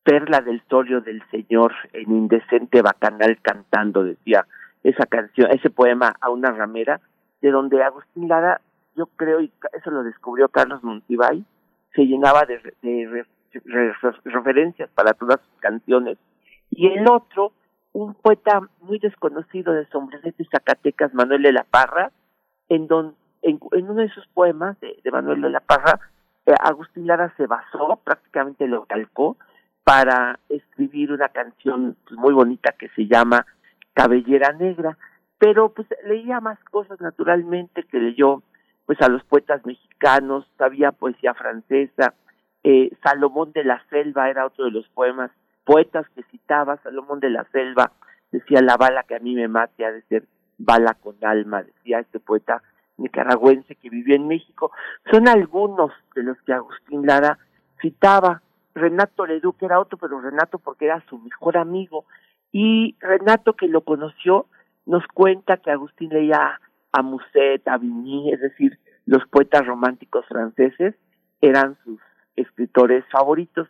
perla 0.04 0.40
del 0.40 0.62
solio 0.70 1.00
del 1.00 1.20
Señor 1.32 1.72
en 1.92 2.12
indecente 2.12 2.80
bacanal 2.80 3.40
cantando, 3.42 4.04
decía 4.04 4.46
esa 4.84 5.04
canción, 5.06 5.50
ese 5.50 5.68
poema 5.68 6.14
a 6.20 6.30
una 6.30 6.52
ramera, 6.52 7.00
de 7.42 7.50
donde 7.50 7.82
Agustín 7.82 8.28
Lara, 8.28 8.60
yo 8.94 9.06
creo, 9.16 9.40
y 9.40 9.50
eso 9.72 9.90
lo 9.90 10.04
descubrió 10.04 10.48
Carlos 10.48 10.84
Montibay, 10.84 11.44
se 11.96 12.02
llenaba 12.06 12.44
de, 12.44 12.60
referencias 14.24 14.90
para 14.90 15.12
todas 15.14 15.40
sus 15.40 15.60
canciones. 15.60 16.18
Y 16.70 16.86
el 16.86 17.10
otro, 17.10 17.52
un 17.92 18.14
poeta 18.14 18.60
muy 18.80 19.00
desconocido 19.00 19.72
de 19.72 19.86
Sombrerete 19.86 20.46
Zacatecas, 20.52 21.14
Manuel 21.14 21.42
de 21.42 21.52
la 21.52 21.64
Parra, 21.64 22.12
en 22.68 22.86
donde 22.86 23.19
en, 23.42 23.58
uno 23.60 23.94
de 23.94 24.08
sus 24.10 24.26
poemas 24.28 24.78
de, 24.80 24.98
Manuel 25.10 25.40
de 25.40 25.50
la 25.50 25.60
Parra, 25.60 25.98
eh, 26.46 26.54
Agustín 26.60 27.06
Lara 27.06 27.32
se 27.36 27.46
basó, 27.46 28.00
prácticamente 28.04 28.66
lo 28.66 28.84
calcó, 28.86 29.36
para 29.84 30.38
escribir 30.48 31.12
una 31.12 31.28
canción 31.28 31.96
pues, 32.06 32.18
muy 32.18 32.32
bonita 32.32 32.72
que 32.78 32.88
se 32.90 33.06
llama 33.06 33.46
Cabellera 33.94 34.52
Negra, 34.52 34.96
pero 35.38 35.70
pues 35.70 35.88
leía 36.04 36.40
más 36.40 36.58
cosas 36.70 37.00
naturalmente 37.00 37.84
que 37.84 37.98
leyó 37.98 38.42
pues 38.86 39.00
a 39.00 39.08
los 39.08 39.24
poetas 39.24 39.64
mexicanos, 39.64 40.46
sabía 40.58 40.92
poesía 40.92 41.34
francesa, 41.34 42.14
eh, 42.62 42.90
Salomón 43.02 43.52
de 43.52 43.64
la 43.64 43.82
Selva 43.88 44.28
era 44.28 44.46
otro 44.46 44.66
de 44.66 44.70
los 44.70 44.88
poemas, 44.88 45.30
poetas 45.64 46.06
que 46.14 46.22
citaba, 46.24 46.76
Salomón 46.82 47.20
de 47.20 47.30
la 47.30 47.44
Selva 47.52 47.92
decía 48.30 48.60
la 48.62 48.76
bala 48.76 49.04
que 49.04 49.16
a 49.16 49.20
mí 49.20 49.34
me 49.34 49.48
mate 49.48 49.84
ha 49.84 49.92
de 49.92 50.02
ser 50.02 50.24
bala 50.58 50.94
con 50.94 51.16
alma, 51.22 51.62
decía 51.62 52.00
este 52.00 52.20
poeta 52.20 52.62
nicaragüense 53.00 53.74
que 53.76 53.90
vivía 53.90 54.16
en 54.16 54.28
México. 54.28 54.72
Son 55.10 55.28
algunos 55.28 55.90
de 56.14 56.22
los 56.22 56.40
que 56.42 56.52
Agustín 56.52 57.06
Lara 57.06 57.38
citaba. 57.80 58.42
Renato 58.74 59.26
Leduc 59.26 59.62
era 59.62 59.80
otro, 59.80 59.98
pero 59.98 60.20
Renato 60.20 60.58
porque 60.58 60.86
era 60.86 61.02
su 61.08 61.18
mejor 61.18 61.56
amigo. 61.56 62.04
Y 62.52 62.96
Renato, 63.00 63.54
que 63.54 63.68
lo 63.68 63.82
conoció, 63.82 64.46
nos 64.86 65.06
cuenta 65.08 65.56
que 65.56 65.70
Agustín 65.70 66.10
leía 66.10 66.60
a 66.92 67.02
Musset, 67.02 67.66
a 67.66 67.78
Vigny, 67.78 68.32
es 68.32 68.40
decir, 68.40 68.78
los 69.06 69.26
poetas 69.28 69.66
románticos 69.66 70.26
franceses 70.26 70.94
eran 71.40 71.76
sus 71.84 72.00
escritores 72.36 73.04
favoritos. 73.10 73.68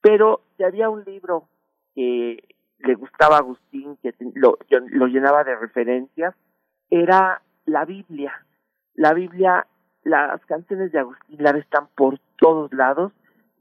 Pero 0.00 0.42
si 0.56 0.64
había 0.64 0.88
un 0.88 1.04
libro 1.04 1.48
que 1.94 2.42
le 2.78 2.94
gustaba 2.94 3.36
a 3.36 3.40
Agustín, 3.40 3.96
que 4.02 4.14
lo, 4.34 4.58
lo 4.70 5.06
llenaba 5.06 5.44
de 5.44 5.56
referencias, 5.56 6.34
era 6.90 7.42
la 7.66 7.84
Biblia 7.84 8.32
la 8.94 9.14
Biblia, 9.14 9.66
las 10.04 10.44
canciones 10.46 10.92
de 10.92 10.98
Agustín 10.98 11.42
Lara 11.42 11.58
están 11.58 11.88
por 11.94 12.18
todos 12.36 12.72
lados, 12.72 13.12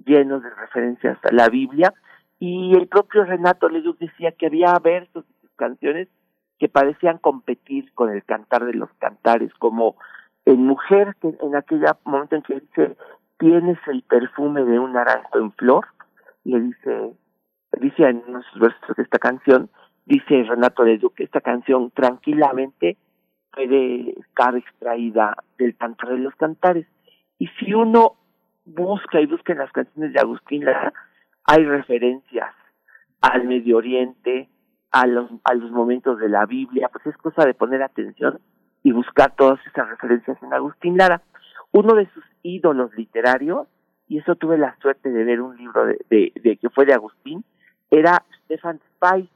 llenos 0.05 0.43
de 0.43 0.49
referencias 0.49 1.17
a 1.23 1.33
la 1.33 1.49
Biblia, 1.49 1.93
y 2.39 2.75
el 2.75 2.87
propio 2.87 3.25
Renato 3.25 3.67
Leduc 3.67 3.97
decía 3.99 4.31
que 4.31 4.47
había 4.47 4.73
versos 4.79 5.27
de 5.27 5.33
sus 5.41 5.51
canciones 5.57 6.07
que 6.57 6.69
parecían 6.69 7.17
competir 7.17 7.91
con 7.93 8.09
el 8.09 8.23
cantar 8.23 8.65
de 8.65 8.73
los 8.73 8.89
cantares, 8.99 9.53
como 9.59 9.95
en 10.45 10.65
Mujer, 10.65 11.15
que 11.21 11.35
en 11.41 11.55
aquel 11.55 11.83
momento 12.05 12.35
en 12.35 12.41
que 12.43 12.59
dice, 12.59 12.97
tienes 13.37 13.77
el 13.87 14.03
perfume 14.03 14.63
de 14.63 14.79
un 14.79 14.93
naranjo 14.93 15.37
en 15.37 15.51
flor, 15.53 15.85
le 16.43 16.61
dice, 16.61 17.13
dice 17.79 18.03
en 18.03 18.23
unos 18.27 18.45
versos 18.59 18.95
de 18.95 19.03
esta 19.03 19.19
canción, 19.19 19.69
dice 20.05 20.43
Renato 20.43 20.83
Leduc, 20.83 21.19
esta 21.19 21.41
canción 21.41 21.91
tranquilamente 21.91 22.97
puede 23.51 24.11
estar 24.19 24.55
extraída 24.55 25.35
del 25.57 25.75
cantar 25.75 26.09
de 26.09 26.19
los 26.19 26.35
cantares. 26.35 26.87
Y 27.37 27.47
si 27.59 27.73
uno 27.73 28.15
busca 28.65 29.19
y 29.19 29.25
busca 29.25 29.53
en 29.53 29.59
las 29.59 29.71
canciones 29.71 30.13
de 30.13 30.19
Agustín 30.19 30.65
Lara, 30.65 30.93
hay 31.43 31.65
referencias 31.65 32.53
al 33.21 33.45
Medio 33.45 33.77
Oriente, 33.77 34.49
a 34.91 35.05
los, 35.07 35.29
a 35.43 35.53
los 35.53 35.71
momentos 35.71 36.19
de 36.19 36.29
la 36.29 36.45
Biblia, 36.45 36.89
pues 36.91 37.05
es 37.07 37.17
cosa 37.17 37.45
de 37.45 37.53
poner 37.53 37.83
atención 37.83 38.39
y 38.83 38.91
buscar 38.91 39.35
todas 39.35 39.59
esas 39.67 39.89
referencias 39.89 40.41
en 40.41 40.53
Agustín 40.53 40.97
Lara. 40.97 41.21
Uno 41.71 41.93
de 41.93 42.07
sus 42.13 42.23
ídolos 42.43 42.93
literarios, 42.95 43.67
y 44.07 44.17
eso 44.17 44.35
tuve 44.35 44.57
la 44.57 44.75
suerte 44.81 45.11
de 45.11 45.23
ver 45.23 45.41
un 45.41 45.57
libro 45.57 45.85
de, 45.85 45.99
de, 46.09 46.57
que 46.57 46.69
fue 46.69 46.85
de 46.85 46.93
Agustín, 46.93 47.43
era 47.91 48.23
Stefan 48.43 48.79
Zweig. 48.97 49.29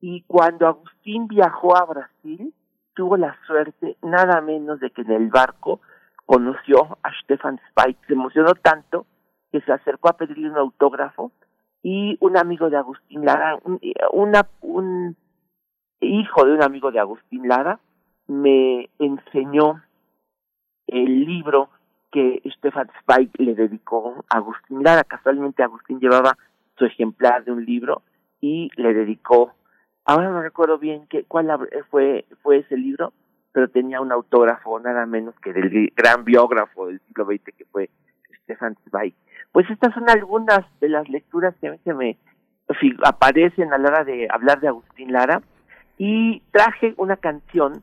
Y 0.00 0.22
cuando 0.22 0.66
Agustín 0.66 1.26
viajó 1.26 1.76
a 1.76 1.84
Brasil, 1.84 2.54
tuvo 2.96 3.16
la 3.16 3.36
suerte 3.46 3.96
nada 4.02 4.40
menos 4.40 4.80
de 4.80 4.90
que 4.90 5.02
en 5.02 5.12
el 5.12 5.28
barco 5.28 5.80
conoció 6.24 6.98
a 7.04 7.12
Stefan 7.22 7.60
Zweig, 7.72 7.96
se 8.06 8.14
emocionó 8.14 8.54
tanto 8.54 9.06
que 9.52 9.60
se 9.60 9.72
acercó 9.72 10.08
a 10.08 10.16
pedirle 10.16 10.50
un 10.50 10.56
autógrafo 10.56 11.30
y 11.82 12.16
un 12.20 12.36
amigo 12.36 12.68
de 12.68 12.78
Agustín 12.78 13.24
Lara, 13.24 13.58
un, 13.62 13.78
un 14.62 15.16
hijo 16.00 16.44
de 16.44 16.52
un 16.52 16.62
amigo 16.62 16.90
de 16.90 16.98
Agustín 16.98 17.46
Lara, 17.46 17.78
me 18.26 18.88
enseñó 18.98 19.82
el 20.88 21.24
libro 21.24 21.68
que 22.10 22.42
Stefan 22.56 22.90
Zweig 23.04 23.30
le 23.38 23.54
dedicó 23.54 24.24
a 24.30 24.38
Agustín 24.38 24.82
Lara. 24.82 25.04
Casualmente 25.04 25.62
Agustín 25.62 26.00
llevaba 26.00 26.36
su 26.76 26.86
ejemplar 26.86 27.44
de 27.44 27.52
un 27.52 27.64
libro 27.64 28.02
y 28.40 28.70
le 28.76 28.94
dedicó 28.94 29.52
Ahora 30.06 30.30
no 30.30 30.40
recuerdo 30.40 30.78
bien 30.78 31.06
qué, 31.08 31.24
cuál 31.24 31.48
fue, 31.90 32.24
fue 32.42 32.58
ese 32.58 32.76
libro, 32.76 33.12
pero 33.52 33.68
tenía 33.68 34.00
un 34.00 34.12
autógrafo 34.12 34.78
nada 34.78 35.04
menos 35.04 35.34
que 35.40 35.52
del 35.52 35.92
gran 35.96 36.24
biógrafo 36.24 36.86
del 36.86 37.00
siglo 37.00 37.26
XX 37.26 37.56
que 37.56 37.64
fue 37.64 37.90
Stefan 38.42 38.76
Zweig. 38.88 39.14
Pues 39.50 39.68
estas 39.68 39.92
son 39.94 40.08
algunas 40.08 40.60
de 40.80 40.88
las 40.88 41.08
lecturas 41.08 41.54
que, 41.60 41.78
que 41.84 41.94
me 41.94 42.18
aparecen 43.04 43.72
a 43.72 43.78
la 43.78 43.88
hora 43.88 44.04
de 44.04 44.28
hablar 44.30 44.60
de 44.60 44.68
Agustín 44.68 45.12
Lara. 45.12 45.42
Y 45.98 46.42
traje 46.52 46.94
una 46.98 47.16
canción 47.16 47.82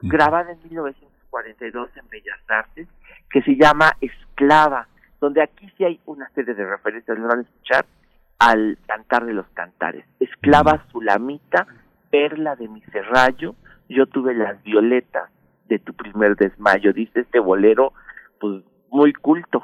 grabada 0.00 0.52
en 0.52 0.58
1942 0.64 1.90
en 1.96 2.08
Bellas 2.08 2.40
Artes 2.48 2.88
que 3.30 3.42
se 3.42 3.54
llama 3.54 3.92
Esclava, 4.00 4.88
donde 5.20 5.42
aquí 5.42 5.70
sí 5.76 5.84
hay 5.84 6.00
una 6.06 6.28
serie 6.30 6.54
de 6.54 6.64
referencias, 6.64 7.18
lo 7.18 7.28
van 7.28 7.40
a 7.40 7.42
escuchar, 7.42 7.84
al 8.40 8.78
cantar 8.86 9.26
de 9.26 9.34
los 9.34 9.46
cantares. 9.50 10.04
Esclava 10.18 10.84
Sulamita, 10.90 11.66
perla 12.10 12.56
de 12.56 12.68
mi 12.68 12.80
serrallo, 12.90 13.54
yo 13.88 14.06
tuve 14.06 14.34
las 14.34 14.60
violetas 14.64 15.30
de 15.68 15.78
tu 15.78 15.94
primer 15.94 16.36
desmayo, 16.36 16.92
dice 16.92 17.20
este 17.20 17.38
bolero, 17.38 17.92
pues 18.40 18.64
muy 18.90 19.12
culto. 19.12 19.62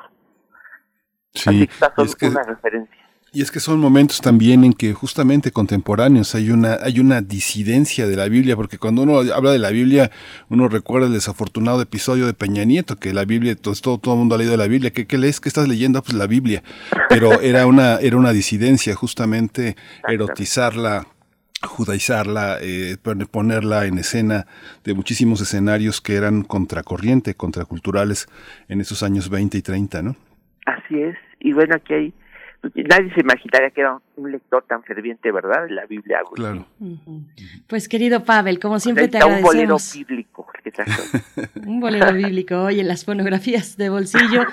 Sí, 1.33 1.69
Así 1.81 2.15
que 2.17 2.27
es 2.27 2.33
una 2.33 2.43
referencia. 2.43 3.06
Y 3.37 3.43
es 3.43 3.51
que 3.51 3.61
son 3.61 3.81
momentos 3.81 4.23
también 4.23 4.65
en 4.65 4.73
que 4.73 4.95
justamente 4.95 5.51
contemporáneos 5.51 6.35
hay 6.35 6.49
una, 6.49 6.79
hay 6.83 7.01
una 7.01 7.21
disidencia 7.21 8.07
de 8.07 8.17
la 8.17 8.31
Biblia, 8.31 8.57
porque 8.57 8.79
cuando 8.79 9.03
uno 9.03 9.19
habla 9.35 9.51
de 9.51 9.59
la 9.59 9.69
Biblia, 9.69 10.11
uno 10.49 10.69
recuerda 10.69 11.09
el 11.09 11.13
desafortunado 11.13 11.83
episodio 11.83 12.25
de 12.25 12.33
Peña 12.33 12.65
Nieto, 12.65 12.97
que 12.97 13.13
la 13.13 13.27
Biblia, 13.27 13.55
todo, 13.55 13.75
todo, 13.99 14.15
el 14.15 14.21
mundo 14.21 14.37
ha 14.37 14.39
leído 14.39 14.57
la 14.57 14.69
Biblia, 14.69 14.91
¿qué, 14.91 15.07
qué 15.07 15.19
lees? 15.19 15.39
¿Qué 15.39 15.51
estás 15.51 15.69
leyendo? 15.69 16.03
Pues 16.03 16.15
la 16.15 16.27
Biblia. 16.27 16.63
Pero 17.11 17.43
era 17.43 17.67
una, 17.67 17.97
era 17.97 18.17
una 18.17 18.33
disidencia, 18.33 18.95
justamente 18.95 19.77
erotizarla, 20.09 21.07
judaizarla, 21.63 22.57
eh, 22.63 22.97
ponerla 23.31 23.85
en 23.85 23.99
escena 23.99 24.47
de 24.83 24.95
muchísimos 24.95 25.43
escenarios 25.43 26.01
que 26.01 26.15
eran 26.15 26.41
contracorriente, 26.43 27.35
contraculturales 27.35 28.29
en 28.71 28.81
esos 28.81 29.03
años 29.03 29.29
20 29.29 29.59
y 29.59 29.61
30, 29.61 30.03
¿no? 30.03 30.17
Así 30.65 31.03
es. 31.03 31.17
Y 31.39 31.53
bueno, 31.53 31.75
aquí 31.75 31.93
hay 31.93 32.15
nadie 32.75 33.13
se 33.15 33.21
imaginaría 33.21 33.71
que 33.71 33.81
era 33.81 33.99
un 34.17 34.33
lector 34.33 34.65
tan 34.67 34.83
ferviente, 34.83 35.31
¿verdad? 35.33 35.65
De 35.65 35.71
la 35.71 35.87
Biblia. 35.87 36.21
Claro. 36.35 36.67
Pues 37.67 37.89
querido 37.89 38.25
Pavel, 38.25 38.59
como 38.59 38.81
siempre 38.81 39.09
te 39.09 39.19
agradecemos. 39.19 39.47
Un 39.55 39.57
bolero 39.57 39.77
bíblico. 40.09 40.47
un 41.67 41.81
bolero 41.81 42.13
bíblico, 42.13 42.63
oye, 42.65 42.83
las 42.83 43.05
fonografías 43.05 43.77
de 43.77 43.89
bolsillo. 43.89 44.45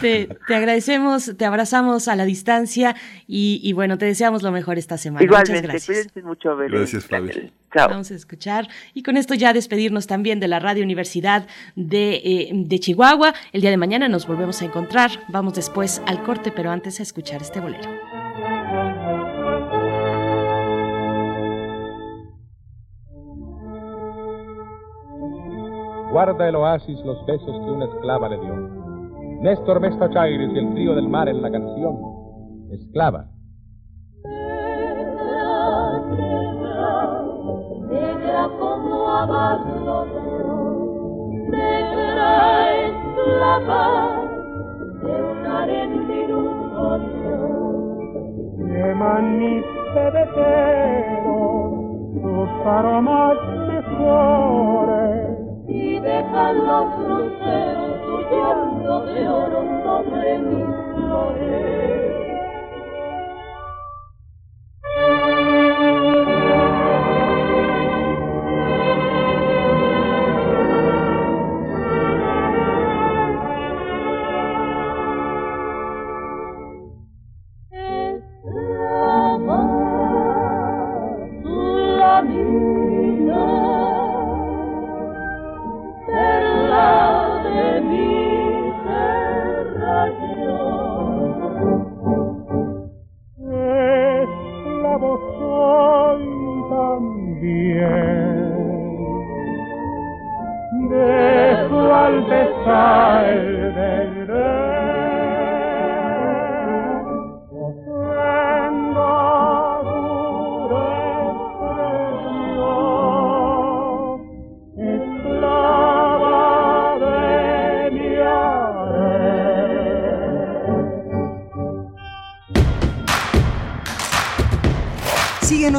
te, 0.00 0.28
agradecemos, 0.48 1.36
te 1.36 1.44
abrazamos 1.44 2.08
a 2.08 2.16
la 2.16 2.24
distancia 2.24 2.96
y, 3.26 3.72
bueno, 3.72 3.98
te 3.98 4.06
deseamos 4.06 4.42
lo 4.42 4.52
mejor 4.52 4.78
esta 4.78 4.98
semana. 4.98 5.24
Igualmente, 5.24 5.52
Muchas 5.52 5.70
gracias. 5.70 5.86
cuídense 5.86 6.22
mucho. 6.22 6.56
Gracias, 6.56 7.04
Pavel. 7.06 7.52
Vamos 7.74 8.10
a 8.10 8.14
escuchar 8.14 8.68
y 8.94 9.02
con 9.02 9.16
esto 9.16 9.34
ya 9.34 9.52
despedirnos 9.52 10.06
también 10.06 10.40
de 10.40 10.48
la 10.48 10.58
Radio 10.58 10.82
Universidad 10.82 11.46
de, 11.76 12.16
eh, 12.16 12.50
de 12.52 12.78
Chihuahua. 12.80 13.34
El 13.52 13.60
día 13.60 13.70
de 13.70 13.76
mañana 13.76 14.08
nos 14.08 14.26
volvemos 14.26 14.60
a 14.62 14.64
encontrar. 14.64 15.10
Vamos 15.28 15.54
después 15.54 16.02
al 16.06 16.22
corte, 16.22 16.50
pero 16.50 16.70
antes 16.70 16.98
a 17.00 17.02
escuchar 17.02 17.40
este 17.42 17.60
bolero. 17.60 17.88
Guarda 26.10 26.48
el 26.48 26.56
oasis 26.56 26.98
los 27.04 27.24
besos 27.24 27.46
que 27.46 27.70
una 27.70 27.84
esclava 27.84 28.28
le 28.28 28.40
dio. 28.40 28.54
Néstor 29.42 29.80
Vesta 29.80 30.10
Chairis 30.10 30.50
y 30.52 30.58
el 30.58 30.72
frío 30.72 30.94
del 30.96 31.08
mar 31.08 31.28
en 31.28 31.40
la 31.40 31.50
canción. 31.52 31.96
Esclava. 32.72 33.30
Como 39.20 39.34
abajo 39.34 40.06
negra 41.48 42.72
esclava 42.86 43.84
de 45.02 45.14
un 45.30 45.46
harén 45.46 45.92
Queman 48.72 49.38
mis 49.38 49.64
pebeteros 49.94 51.70
sus 52.22 52.50
aromas 52.66 53.38
mejores 53.68 55.28
y 55.68 55.98
dejan 55.98 56.56
los 56.66 56.86
su 58.04 58.16
llanto 58.30 58.94
de 59.06 59.28
oro 59.28 59.60
sobre 59.84 60.38
mis 60.38 60.66
flores. 60.94 62.19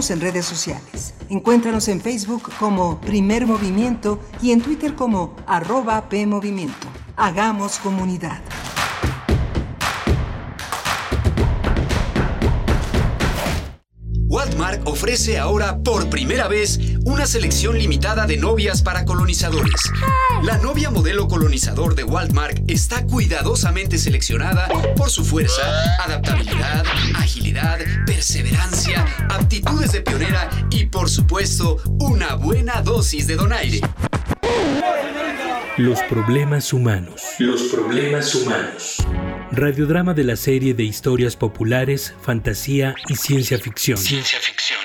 En 0.09 0.21
redes 0.21 0.45
sociales. 0.45 1.13
Encuéntranos 1.29 1.87
en 1.87 2.01
Facebook 2.01 2.51
como 2.57 2.99
Primer 2.99 3.45
Movimiento 3.45 4.19
y 4.41 4.51
en 4.51 4.61
Twitter 4.61 4.95
como 4.95 5.35
arroba 5.45 6.09
PMovimiento. 6.09 6.87
Hagamos 7.15 7.77
comunidad. 7.77 8.41
Walmart 14.27 14.87
ofrece 14.87 15.37
ahora 15.37 15.77
por 15.79 16.09
primera 16.09 16.47
vez 16.47 16.79
una 17.05 17.25
selección 17.27 17.77
limitada 17.77 18.25
de 18.25 18.37
novias 18.37 18.81
para 18.81 19.05
colonizadores. 19.05 19.91
La 20.43 20.57
novia 20.57 20.89
modelo 20.89 21.27
colonizador 21.27 21.93
de 21.93 22.03
Walmart 22.03 22.59
está 22.67 23.05
cuidadosamente 23.05 23.99
seleccionada 23.99 24.67
por 24.95 25.11
su 25.11 25.23
fuerza, 25.23 25.61
adaptabilidad, 25.99 26.83
agilidad, 27.15 27.79
perseverancia, 28.07 29.05
aptitudes 29.29 29.91
de 29.91 30.01
pionera 30.01 30.49
y 30.71 30.85
por 30.85 31.09
supuesto 31.09 31.77
una 31.99 32.33
buena 32.33 32.81
dosis 32.81 33.27
de 33.27 33.35
donaire. 33.35 33.81
Los 35.77 36.01
problemas 36.03 36.73
humanos. 36.73 37.21
Los 37.37 37.61
problemas 37.63 38.33
humanos. 38.33 38.97
Radiodrama 39.51 40.15
de 40.15 40.23
la 40.23 40.35
serie 40.35 40.73
de 40.73 40.83
historias 40.83 41.35
populares, 41.35 42.15
fantasía 42.19 42.95
y 43.09 43.15
ciencia 43.15 43.59
ficción. 43.59 43.97
Ciencia 43.97 44.39
ficción. 44.39 44.79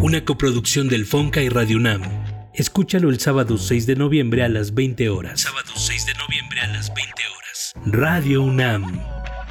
Una 0.00 0.24
coproducción 0.24 0.88
del 0.88 1.06
Fonca 1.06 1.42
y 1.42 1.48
Radio 1.48 1.78
UNAM. 1.78 2.15
Escúchalo 2.56 3.10
el 3.10 3.20
sábado 3.20 3.58
6 3.58 3.86
de 3.86 3.96
noviembre 3.96 4.42
a 4.42 4.48
las 4.48 4.72
20 4.72 5.10
horas. 5.10 5.42
Sábado 5.42 5.72
6 5.74 6.06
de 6.06 6.14
noviembre 6.14 6.60
a 6.60 6.66
las 6.68 6.88
20 6.94 7.12
horas. 7.36 7.74
Radio 7.84 8.42
UNAM. 8.42 8.98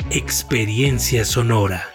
Experiencia 0.09 1.23
sonora. 1.23 1.94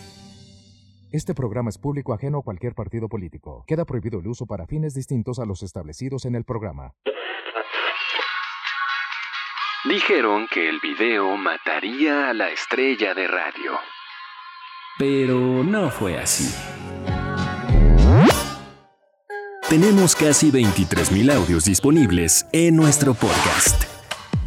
Este 1.11 1.33
programa 1.35 1.69
es 1.69 1.77
público 1.77 2.13
ajeno 2.13 2.37
a 2.37 2.41
cualquier 2.41 2.73
partido 2.73 3.09
político. 3.09 3.65
Queda 3.67 3.83
prohibido 3.83 4.21
el 4.21 4.27
uso 4.27 4.45
para 4.45 4.65
fines 4.65 4.93
distintos 4.93 5.39
a 5.39 5.45
los 5.45 5.61
establecidos 5.61 6.23
en 6.23 6.35
el 6.35 6.45
programa. 6.45 6.93
Dijeron 9.83 10.47
que 10.49 10.69
el 10.69 10.79
video 10.79 11.35
mataría 11.35 12.29
a 12.29 12.33
la 12.33 12.49
estrella 12.49 13.13
de 13.13 13.27
radio. 13.27 13.73
Pero 14.97 15.37
no 15.65 15.89
fue 15.89 16.17
así. 16.17 16.49
Tenemos 19.67 20.15
casi 20.15 20.49
23.000 20.49 21.33
audios 21.33 21.65
disponibles 21.65 22.45
en 22.53 22.77
nuestro 22.77 23.13
podcast. 23.13 23.90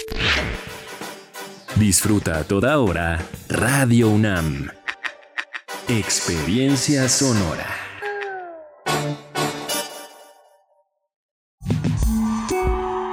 Disfruta 1.75 2.39
a 2.39 2.45
toda 2.45 2.79
hora 2.79 3.19
Radio 3.49 4.07
UNAM. 4.07 4.69
Experiencia 5.89 7.09
sonora. 7.09 7.67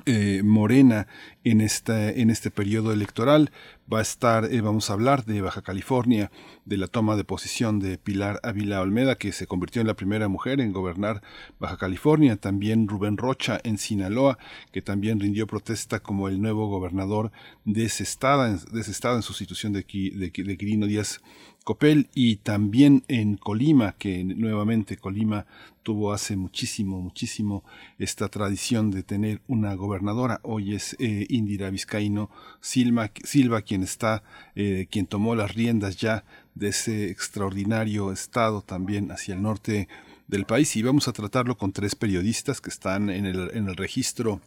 eh, 0.06 0.42
Morena 0.44 1.08
en, 1.44 1.62
esta, 1.62 2.10
en 2.10 2.30
este 2.30 2.52
periodo 2.52 2.94
electoral. 2.94 3.52
Va 3.92 4.00
a 4.00 4.02
estar, 4.02 4.46
eh, 4.46 4.62
vamos 4.62 4.90
a 4.90 4.94
hablar 4.94 5.26
de 5.26 5.42
Baja 5.42 5.62
California, 5.62 6.32
de 6.68 6.76
la 6.78 6.88
toma 6.88 7.16
de 7.16 7.24
posición 7.24 7.80
de 7.80 7.98
Pilar 7.98 8.42
Ávila 8.44 8.82
Olmeda, 8.82 9.16
que 9.16 9.32
se 9.32 9.48
convirtió 9.48 9.80
en 9.82 9.88
la 9.88 9.96
primera 9.96 10.28
mujer 10.28 10.60
en 10.60 10.74
gobernar 10.74 11.22
Baja 11.60 11.78
California. 11.78 12.36
También 12.36 12.90
Rubén 12.90 13.16
Rocha 13.16 13.60
en 13.64 13.78
Sinaloa, 13.78 14.38
que 14.74 14.82
también 14.82 15.20
rindió 15.20 15.48
protesta 15.48 16.02
como 16.02 16.28
el 16.28 16.42
nuevo 16.42 16.68
gobernador 16.68 17.32
de 17.64 17.86
ese 17.86 18.04
estado, 18.04 18.46
en 18.46 19.22
sustitución 19.22 19.72
de, 19.72 19.84
de, 19.84 20.44
de 20.44 20.58
Quirino 20.58 20.88
Díaz 20.88 21.22
Copel 21.68 22.08
y 22.16 22.38
también 22.38 23.04
en 23.10 23.36
Colima, 23.36 23.96
que 23.98 24.24
nuevamente 24.24 24.96
Colima 24.96 25.46
tuvo 25.84 26.14
hace 26.14 26.38
muchísimo, 26.38 27.02
muchísimo 27.02 27.66
esta 27.98 28.30
tradición 28.30 28.90
de 28.90 29.04
tener 29.04 29.42
una 29.48 29.74
gobernadora. 29.74 30.40
Hoy 30.44 30.76
es 30.76 30.96
eh, 31.00 31.26
Indira 31.28 31.70
Vizcaíno 31.70 32.30
Silva, 32.62 33.12
Silva 33.22 33.64
quien 33.64 33.84
está, 33.84 34.24
eh, 34.56 34.88
quien 34.90 35.08
tomó 35.08 35.36
las 35.36 35.56
riendas 35.56 35.98
ya 35.98 36.24
de 36.58 36.70
ese 36.70 37.10
extraordinario 37.10 38.12
estado 38.12 38.62
también 38.62 39.12
hacia 39.12 39.36
el 39.36 39.42
norte 39.42 39.88
del 40.28 40.46
país. 40.46 40.76
Y 40.76 40.84
vamos 40.84 41.08
a 41.08 41.14
tratarlo 41.14 41.58
con 41.58 41.72
tres 41.72 41.96
periodistas 41.96 42.62
que 42.62 42.70
están 42.70 43.10
en 43.10 43.26
el, 43.26 43.52
en 43.54 43.68
el 43.68 43.76
registro 43.76 44.42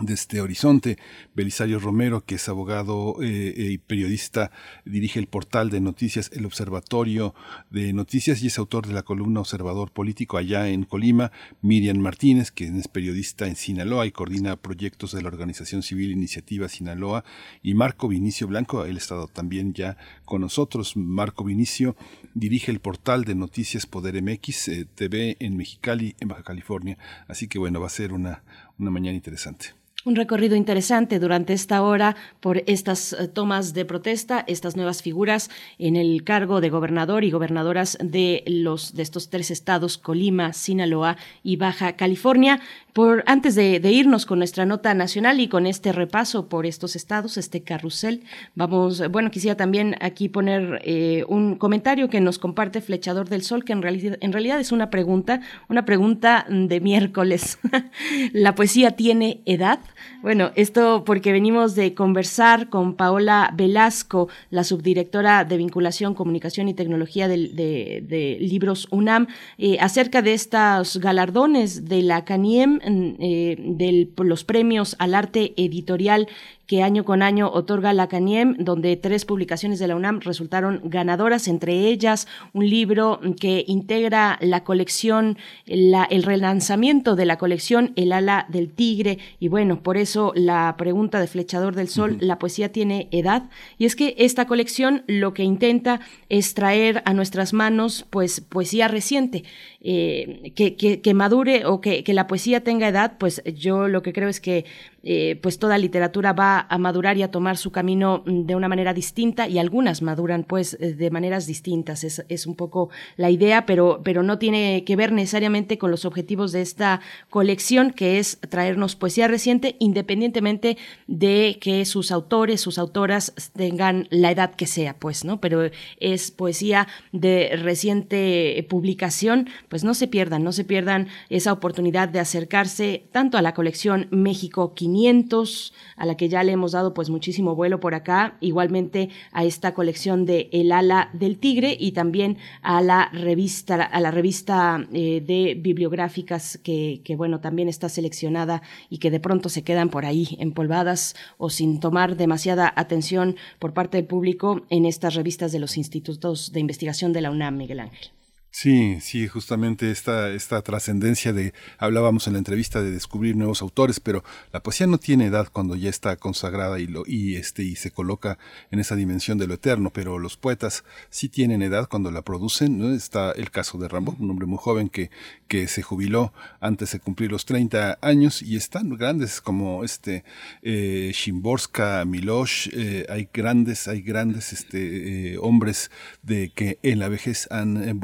de 0.00 0.12
este 0.12 0.40
horizonte. 0.40 0.98
Belisario 1.34 1.78
Romero, 1.78 2.24
que 2.24 2.34
es 2.34 2.48
abogado 2.48 3.16
eh, 3.22 3.54
y 3.56 3.78
periodista, 3.78 4.50
dirige 4.84 5.18
el 5.18 5.26
portal 5.26 5.70
de 5.70 5.80
noticias 5.80 6.30
El 6.34 6.44
Observatorio 6.44 7.34
de 7.70 7.92
Noticias 7.92 8.42
y 8.42 8.48
es 8.48 8.58
autor 8.58 8.86
de 8.86 8.92
la 8.92 9.02
columna 9.02 9.40
Observador 9.40 9.90
Político 9.90 10.36
allá 10.36 10.68
en 10.68 10.84
Colima. 10.84 11.32
Miriam 11.62 11.98
Martínez, 11.98 12.50
que 12.50 12.66
es 12.66 12.88
periodista 12.88 13.46
en 13.46 13.56
Sinaloa 13.56 14.06
y 14.06 14.12
coordina 14.12 14.56
proyectos 14.56 15.12
de 15.12 15.22
la 15.22 15.28
organización 15.28 15.82
civil 15.82 16.10
Iniciativa 16.10 16.68
Sinaloa. 16.68 17.24
Y 17.62 17.74
Marco 17.74 18.08
Vinicio 18.08 18.46
Blanco, 18.46 18.84
él 18.84 18.96
ha 18.96 18.98
estado 18.98 19.28
también 19.28 19.72
ya 19.72 19.96
con 20.26 20.42
nosotros. 20.42 20.96
Marco 20.96 21.42
Vinicio 21.44 21.96
dirige 22.34 22.70
el 22.70 22.80
portal 22.80 23.24
de 23.24 23.34
noticias 23.34 23.86
Poder 23.86 24.22
MX 24.22 24.68
eh, 24.68 24.86
TV 24.94 25.36
en 25.40 25.56
Mexicali, 25.56 26.14
en 26.20 26.28
Baja 26.28 26.42
California. 26.42 26.98
Así 27.28 27.48
que 27.48 27.58
bueno, 27.58 27.80
va 27.80 27.86
a 27.86 27.90
ser 27.90 28.12
una, 28.12 28.42
una 28.78 28.90
mañana 28.90 29.16
interesante 29.16 29.85
un 30.06 30.14
recorrido 30.14 30.54
interesante 30.54 31.18
durante 31.18 31.52
esta 31.52 31.82
hora 31.82 32.14
por 32.40 32.62
estas 32.66 33.12
eh, 33.12 33.26
tomas 33.26 33.74
de 33.74 33.84
protesta, 33.84 34.44
estas 34.46 34.76
nuevas 34.76 35.02
figuras 35.02 35.50
en 35.78 35.96
el 35.96 36.22
cargo 36.22 36.60
de 36.60 36.70
gobernador 36.70 37.24
y 37.24 37.32
gobernadoras 37.32 37.98
de 38.00 38.44
los 38.46 38.94
de 38.94 39.02
estos 39.02 39.30
tres 39.30 39.50
estados, 39.50 39.98
Colima, 39.98 40.52
Sinaloa 40.52 41.16
y 41.42 41.56
Baja 41.56 41.96
California. 41.96 42.60
Por 42.92 43.24
antes 43.26 43.54
de, 43.56 43.78
irnos 43.90 44.24
con 44.24 44.38
nuestra 44.38 44.64
nota 44.64 44.94
nacional 44.94 45.40
y 45.40 45.48
con 45.48 45.66
este 45.66 45.92
repaso 45.92 46.48
por 46.48 46.64
estos 46.64 46.96
estados, 46.96 47.36
este 47.36 47.62
carrusel, 47.62 48.22
vamos, 48.54 49.06
bueno, 49.10 49.30
quisiera 49.30 49.56
también 49.56 49.96
aquí 50.00 50.30
poner 50.30 50.80
eh, 50.82 51.24
un 51.28 51.56
comentario 51.56 52.08
que 52.08 52.22
nos 52.22 52.38
comparte 52.38 52.80
Flechador 52.80 53.28
del 53.28 53.42
Sol, 53.42 53.64
que 53.64 53.74
en 53.74 53.82
realidad, 53.82 54.16
en 54.20 54.32
realidad 54.32 54.60
es 54.60 54.72
una 54.72 54.88
pregunta, 54.88 55.40
una 55.68 55.84
pregunta 55.84 56.46
de 56.48 56.80
miércoles. 56.80 57.58
¿La 58.32 58.54
poesía 58.54 58.92
tiene 58.92 59.42
edad? 59.44 59.80
Bueno, 60.22 60.50
esto 60.56 61.04
porque 61.04 61.32
venimos 61.32 61.74
de 61.74 61.94
conversar 61.94 62.68
con 62.68 62.94
Paola 62.94 63.52
Velasco, 63.54 64.28
la 64.50 64.64
subdirectora 64.64 65.44
de 65.44 65.56
vinculación, 65.56 66.14
comunicación 66.14 66.68
y 66.68 66.74
tecnología 66.74 67.28
de, 67.28 68.36
Libros 68.40 68.88
UNAM, 68.90 69.26
eh, 69.58 69.78
acerca 69.80 70.22
de 70.22 70.34
estos 70.34 70.98
galardones 70.98 71.86
de 71.86 72.02
la 72.02 72.24
CANIEM, 72.24 72.80
eh, 73.18 73.56
de 73.58 74.08
los 74.24 74.44
premios 74.44 74.96
al 74.98 75.14
arte 75.14 75.54
editorial 75.56 76.28
que 76.66 76.82
año 76.82 77.04
con 77.04 77.22
año 77.22 77.50
otorga 77.52 77.92
la 77.92 78.08
CANIEM, 78.08 78.56
donde 78.58 78.96
tres 78.96 79.24
publicaciones 79.24 79.78
de 79.78 79.88
la 79.88 79.96
UNAM 79.96 80.20
resultaron 80.20 80.80
ganadoras, 80.84 81.48
entre 81.48 81.86
ellas 81.88 82.26
un 82.52 82.68
libro 82.68 83.20
que 83.40 83.64
integra 83.66 84.38
la 84.40 84.64
colección, 84.64 85.38
el 85.66 86.22
relanzamiento 86.22 87.16
de 87.16 87.26
la 87.26 87.38
colección 87.38 87.92
El 87.96 88.12
ala 88.12 88.46
del 88.48 88.72
tigre. 88.72 89.18
Y 89.38 89.48
bueno, 89.48 89.82
por 89.82 89.96
eso 89.96 90.32
la 90.34 90.74
pregunta 90.76 91.20
de 91.20 91.26
Flechador 91.26 91.74
del 91.74 91.88
Sol, 91.88 92.18
¿la 92.20 92.38
poesía 92.38 92.72
tiene 92.72 93.08
edad? 93.10 93.48
Y 93.78 93.84
es 93.84 93.96
que 93.96 94.14
esta 94.18 94.46
colección 94.46 95.04
lo 95.06 95.34
que 95.34 95.44
intenta 95.44 96.00
es 96.28 96.54
traer 96.54 97.02
a 97.04 97.14
nuestras 97.14 97.52
manos 97.52 98.06
pues 98.10 98.40
poesía 98.40 98.88
reciente. 98.88 99.44
Eh, 99.88 100.52
que, 100.56 100.74
que, 100.74 101.14
madure 101.14 101.64
o 101.64 101.80
que, 101.80 102.02
que, 102.02 102.12
la 102.12 102.26
poesía 102.26 102.64
tenga 102.64 102.88
edad, 102.88 103.18
pues 103.20 103.40
yo 103.44 103.86
lo 103.86 104.02
que 104.02 104.12
creo 104.12 104.28
es 104.28 104.40
que 104.40 104.64
eh, 105.08 105.38
pues 105.40 105.60
toda 105.60 105.78
literatura 105.78 106.32
va 106.32 106.66
a 106.68 106.78
madurar 106.78 107.16
y 107.16 107.22
a 107.22 107.30
tomar 107.30 107.56
su 107.56 107.70
camino 107.70 108.24
mm, 108.26 108.46
de 108.46 108.56
una 108.56 108.66
manera 108.66 108.92
distinta 108.92 109.46
y 109.46 109.60
algunas 109.60 110.02
maduran 110.02 110.42
pues 110.42 110.76
eh, 110.80 110.94
de 110.94 111.12
maneras 111.12 111.46
distintas. 111.46 112.02
Es, 112.02 112.24
es 112.28 112.44
un 112.44 112.56
poco 112.56 112.90
la 113.16 113.30
idea, 113.30 113.66
pero, 113.66 114.00
pero 114.02 114.24
no 114.24 114.40
tiene 114.40 114.82
que 114.82 114.96
ver 114.96 115.12
necesariamente 115.12 115.78
con 115.78 115.92
los 115.92 116.04
objetivos 116.04 116.50
de 116.50 116.62
esta 116.62 117.00
colección, 117.30 117.92
que 117.92 118.18
es 118.18 118.40
traernos 118.48 118.96
poesía 118.96 119.28
reciente, 119.28 119.76
independientemente 119.78 120.76
de 121.06 121.58
que 121.60 121.84
sus 121.84 122.10
autores, 122.10 122.60
sus 122.60 122.76
autoras 122.76 123.32
tengan 123.54 124.08
la 124.10 124.32
edad 124.32 124.56
que 124.56 124.66
sea, 124.66 124.96
pues, 124.98 125.24
¿no? 125.24 125.40
Pero 125.40 125.70
es 126.00 126.32
poesía 126.32 126.88
de 127.12 127.54
reciente 127.54 128.66
publicación, 128.68 129.48
pues 129.68 129.75
no 129.84 129.94
se 129.94 130.08
pierdan, 130.08 130.44
no 130.44 130.52
se 130.52 130.64
pierdan 130.64 131.08
esa 131.28 131.52
oportunidad 131.52 132.08
de 132.08 132.20
acercarse 132.20 133.08
tanto 133.12 133.38
a 133.38 133.42
la 133.42 133.54
colección 133.54 134.08
México 134.10 134.74
500, 134.74 135.72
a 135.96 136.06
la 136.06 136.16
que 136.16 136.28
ya 136.28 136.42
le 136.42 136.52
hemos 136.52 136.72
dado 136.72 136.94
pues 136.94 137.10
muchísimo 137.10 137.54
vuelo 137.54 137.80
por 137.80 137.94
acá, 137.94 138.36
igualmente 138.40 139.10
a 139.32 139.44
esta 139.44 139.74
colección 139.74 140.26
de 140.26 140.48
El 140.52 140.72
ala 140.72 141.10
del 141.12 141.38
tigre 141.38 141.76
y 141.78 141.92
también 141.92 142.38
a 142.62 142.80
la 142.80 143.10
revista, 143.12 143.76
a 143.82 144.00
la 144.00 144.10
revista 144.10 144.86
eh, 144.92 145.22
de 145.24 145.56
bibliográficas 145.58 146.58
que, 146.62 147.00
que, 147.04 147.16
bueno, 147.16 147.40
también 147.40 147.68
está 147.68 147.88
seleccionada 147.88 148.62
y 148.90 148.98
que 148.98 149.10
de 149.10 149.20
pronto 149.20 149.48
se 149.48 149.62
quedan 149.62 149.90
por 149.90 150.04
ahí 150.04 150.36
empolvadas 150.40 151.16
o 151.38 151.50
sin 151.50 151.80
tomar 151.80 152.16
demasiada 152.16 152.72
atención 152.76 153.36
por 153.58 153.72
parte 153.72 153.96
del 153.96 154.06
público 154.06 154.62
en 154.70 154.86
estas 154.86 155.14
revistas 155.14 155.52
de 155.52 155.58
los 155.58 155.76
institutos 155.76 156.52
de 156.52 156.60
investigación 156.60 157.12
de 157.12 157.20
la 157.20 157.30
UNAM, 157.30 157.56
Miguel 157.56 157.80
Ángel. 157.80 158.10
Sí, 158.58 159.02
sí, 159.02 159.28
justamente 159.28 159.90
esta, 159.90 160.30
esta 160.30 160.62
trascendencia 160.62 161.34
de, 161.34 161.52
hablábamos 161.76 162.26
en 162.26 162.32
la 162.32 162.38
entrevista 162.38 162.80
de 162.80 162.90
descubrir 162.90 163.36
nuevos 163.36 163.60
autores, 163.60 164.00
pero 164.00 164.24
la 164.50 164.62
poesía 164.62 164.86
no 164.86 164.96
tiene 164.96 165.26
edad 165.26 165.48
cuando 165.52 165.76
ya 165.76 165.90
está 165.90 166.16
consagrada 166.16 166.80
y, 166.80 166.86
lo, 166.86 167.02
y, 167.06 167.36
este, 167.36 167.64
y 167.64 167.76
se 167.76 167.90
coloca 167.90 168.38
en 168.70 168.78
esa 168.78 168.96
dimensión 168.96 169.36
de 169.36 169.46
lo 169.46 169.52
eterno, 169.52 169.90
pero 169.92 170.18
los 170.18 170.38
poetas 170.38 170.84
sí 171.10 171.28
tienen 171.28 171.60
edad 171.60 171.86
cuando 171.86 172.10
la 172.10 172.22
producen, 172.22 172.78
¿no? 172.78 172.94
Está 172.94 173.32
el 173.32 173.50
caso 173.50 173.76
de 173.76 173.88
Rambo, 173.88 174.16
un 174.18 174.30
hombre 174.30 174.46
muy 174.46 174.56
joven 174.58 174.88
que, 174.88 175.10
que 175.48 175.68
se 175.68 175.82
jubiló 175.82 176.32
antes 176.58 176.92
de 176.92 177.00
cumplir 177.00 177.32
los 177.32 177.44
30 177.44 177.98
años 178.00 178.40
y 178.40 178.56
están 178.56 178.88
grandes 178.96 179.42
como 179.42 179.84
este 179.84 180.24
eh, 180.62 181.12
Shimborska, 181.14 182.06
Milosh, 182.06 182.70
eh, 182.72 183.04
hay 183.10 183.28
grandes, 183.34 183.86
hay 183.86 184.00
grandes 184.00 184.54
este, 184.54 185.34
eh, 185.34 185.38
hombres 185.42 185.90
de 186.22 186.52
que 186.54 186.78
en 186.82 187.00
la 187.00 187.10
vejez 187.10 187.48
han, 187.50 187.86
en 187.86 188.00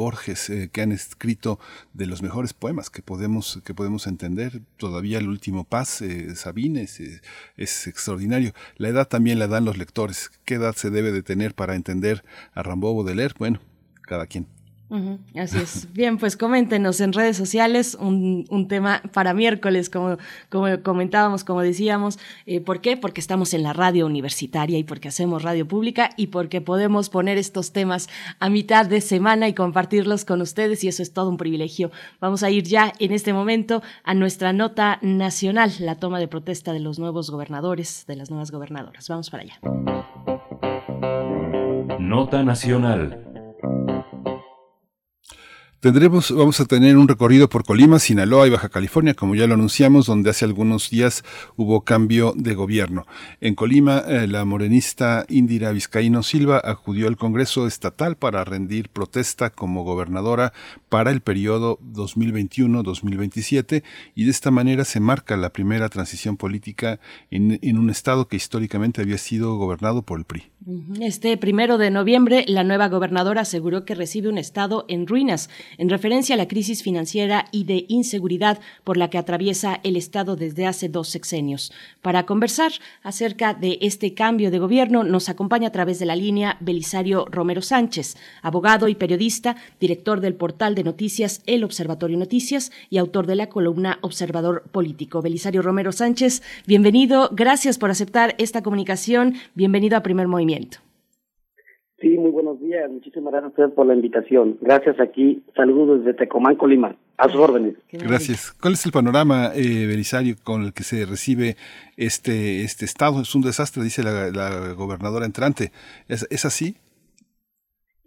Eh, 0.50 0.70
que 0.72 0.82
han 0.82 0.92
escrito 0.92 1.58
de 1.92 2.06
los 2.06 2.22
mejores 2.22 2.52
poemas 2.52 2.90
que 2.90 3.02
podemos, 3.02 3.60
que 3.64 3.74
podemos 3.74 4.06
entender. 4.06 4.62
Todavía 4.76 5.18
el 5.18 5.28
último 5.28 5.64
Paz, 5.64 6.02
eh, 6.02 6.34
Sabines, 6.36 7.00
eh, 7.00 7.20
es 7.56 7.86
extraordinario. 7.86 8.52
La 8.76 8.88
edad 8.88 9.08
también 9.08 9.38
la 9.38 9.48
dan 9.48 9.64
los 9.64 9.78
lectores. 9.78 10.30
¿Qué 10.44 10.54
edad 10.54 10.74
se 10.74 10.90
debe 10.90 11.12
de 11.12 11.22
tener 11.22 11.54
para 11.54 11.74
entender 11.74 12.24
a 12.54 12.62
Rambo 12.62 13.04
de 13.04 13.14
leer? 13.14 13.34
Bueno, 13.38 13.60
cada 14.02 14.26
quien 14.26 14.46
así 15.34 15.58
es. 15.58 15.88
Bien, 15.92 16.18
pues 16.18 16.36
coméntenos 16.36 17.00
en 17.00 17.12
redes 17.12 17.36
sociales 17.36 17.96
un, 17.98 18.66
tema 18.68 19.02
para 19.12 19.34
miércoles, 19.34 19.90
como, 19.90 20.18
como 20.48 20.66
comentábamos, 20.82 21.44
como 21.44 21.62
decíamos. 21.62 22.18
Eh, 22.46 22.60
¿Por 22.60 22.80
qué? 22.80 22.96
Porque 22.96 23.20
estamos 23.20 23.54
en 23.54 23.62
la 23.62 23.72
radio 23.72 24.06
universitaria 24.06 24.78
y 24.78 24.84
porque 24.84 25.08
hacemos 25.08 25.42
radio 25.42 25.66
pública 25.66 26.10
y 26.16 26.28
porque 26.28 26.60
podemos 26.60 27.08
poner 27.08 27.38
estos 27.38 27.72
temas 27.72 28.08
a 28.38 28.48
mitad 28.48 28.86
de 28.86 29.00
semana 29.00 29.48
y 29.48 29.54
compartirlos 29.54 30.24
con 30.24 30.40
ustedes 30.40 30.84
y 30.84 30.88
eso 30.88 31.02
es 31.02 31.12
todo 31.12 31.28
un 31.28 31.36
privilegio. 31.36 31.90
Vamos 32.20 32.42
a 32.42 32.50
ir 32.50 32.64
ya 32.64 32.92
en 32.98 33.12
este 33.12 33.32
momento 33.32 33.82
a 34.04 34.14
nuestra 34.14 34.52
nota 34.52 34.98
nacional, 35.02 35.72
la 35.80 35.96
toma 35.96 36.18
de 36.18 36.28
protesta 36.28 36.72
de 36.72 36.80
los 36.80 36.98
nuevos 36.98 37.30
gobernadores, 37.30 38.04
de 38.06 38.16
las 38.16 38.30
nuevas 38.30 38.50
gobernadoras. 38.50 39.08
Vamos 39.08 39.30
para 39.30 39.44
allá. 39.44 39.58
Nota 41.98 42.42
nacional. 42.42 43.31
Tendremos, 45.82 46.30
vamos 46.30 46.60
a 46.60 46.64
tener 46.64 46.96
un 46.96 47.08
recorrido 47.08 47.48
por 47.48 47.64
Colima, 47.64 47.98
Sinaloa 47.98 48.46
y 48.46 48.50
Baja 48.50 48.68
California, 48.68 49.14
como 49.14 49.34
ya 49.34 49.48
lo 49.48 49.54
anunciamos, 49.54 50.06
donde 50.06 50.30
hace 50.30 50.44
algunos 50.44 50.90
días 50.90 51.24
hubo 51.56 51.80
cambio 51.80 52.34
de 52.36 52.54
gobierno. 52.54 53.04
En 53.40 53.56
Colima, 53.56 54.04
eh, 54.06 54.28
la 54.28 54.44
morenista 54.44 55.26
Indira 55.28 55.72
Vizcaíno 55.72 56.22
Silva 56.22 56.62
acudió 56.64 57.08
al 57.08 57.16
Congreso 57.16 57.66
Estatal 57.66 58.14
para 58.14 58.44
rendir 58.44 58.90
protesta 58.90 59.50
como 59.50 59.82
gobernadora 59.82 60.52
para 60.88 61.10
el 61.10 61.20
periodo 61.20 61.80
2021-2027 61.80 63.82
y 64.14 64.24
de 64.24 64.30
esta 64.30 64.52
manera 64.52 64.84
se 64.84 65.00
marca 65.00 65.36
la 65.36 65.50
primera 65.50 65.88
transición 65.88 66.36
política 66.36 67.00
en, 67.32 67.58
en 67.60 67.76
un 67.76 67.90
estado 67.90 68.28
que 68.28 68.36
históricamente 68.36 69.02
había 69.02 69.18
sido 69.18 69.56
gobernado 69.56 70.02
por 70.02 70.20
el 70.20 70.26
PRI. 70.26 70.44
Este 71.00 71.36
primero 71.36 71.76
de 71.76 71.90
noviembre, 71.90 72.44
la 72.46 72.62
nueva 72.62 72.88
gobernadora 72.88 73.40
aseguró 73.40 73.84
que 73.84 73.96
recibe 73.96 74.28
un 74.28 74.38
estado 74.38 74.84
en 74.86 75.08
ruinas, 75.08 75.50
en 75.78 75.88
referencia 75.88 76.34
a 76.34 76.38
la 76.38 76.48
crisis 76.48 76.82
financiera 76.82 77.46
y 77.50 77.64
de 77.64 77.84
inseguridad 77.88 78.60
por 78.84 78.96
la 78.96 79.10
que 79.10 79.18
atraviesa 79.18 79.80
el 79.82 79.96
estado 79.96 80.36
desde 80.36 80.66
hace 80.66 80.88
dos 80.88 81.08
sexenios. 81.08 81.72
Para 82.00 82.26
conversar 82.26 82.72
acerca 83.02 83.54
de 83.54 83.78
este 83.80 84.14
cambio 84.14 84.50
de 84.50 84.58
gobierno, 84.58 85.04
nos 85.04 85.28
acompaña 85.28 85.68
a 85.68 85.72
través 85.72 85.98
de 85.98 86.06
la 86.06 86.16
línea 86.16 86.56
Belisario 86.60 87.26
Romero 87.30 87.62
Sánchez, 87.62 88.16
abogado 88.42 88.88
y 88.88 88.94
periodista, 88.94 89.56
director 89.80 90.20
del 90.20 90.34
portal 90.34 90.74
de 90.74 90.84
noticias 90.84 91.42
El 91.46 91.64
Observatorio 91.64 92.18
Noticias 92.18 92.72
y 92.90 92.98
autor 92.98 93.26
de 93.26 93.36
la 93.36 93.48
columna 93.48 93.98
Observador 94.02 94.64
Político. 94.70 95.22
Belisario 95.22 95.62
Romero 95.62 95.92
Sánchez, 95.92 96.42
bienvenido, 96.66 97.30
gracias 97.32 97.78
por 97.78 97.90
aceptar 97.90 98.34
esta 98.38 98.62
comunicación, 98.62 99.34
bienvenido 99.54 99.96
a 99.96 100.02
Primer 100.02 100.28
Movimiento. 100.28 100.78
Sí, 102.02 102.18
muy 102.18 102.32
buenos 102.32 102.60
días. 102.60 102.90
Muchísimas 102.90 103.32
gracias 103.32 103.44
a 103.44 103.48
ustedes 103.50 103.70
por 103.70 103.86
la 103.86 103.94
invitación. 103.94 104.58
Gracias 104.60 104.98
aquí. 104.98 105.40
Saludos 105.54 106.00
desde 106.00 106.18
Tecomán, 106.18 106.56
Colima. 106.56 106.96
A 107.16 107.28
sus 107.28 107.40
órdenes. 107.40 107.76
Gracias. 107.92 108.50
¿Cuál 108.60 108.72
es 108.72 108.84
el 108.84 108.90
panorama, 108.90 109.52
eh, 109.54 109.86
Belisario, 109.86 110.34
con 110.42 110.62
el 110.64 110.72
que 110.72 110.82
se 110.82 111.06
recibe 111.06 111.54
este, 111.96 112.64
este 112.64 112.86
estado? 112.86 113.22
Es 113.22 113.32
un 113.36 113.42
desastre, 113.42 113.84
dice 113.84 114.02
la, 114.02 114.72
gobernadora 114.76 115.24
entrante. 115.24 115.70
¿Es, 116.08 116.26
¿Es, 116.28 116.44
así? 116.44 116.74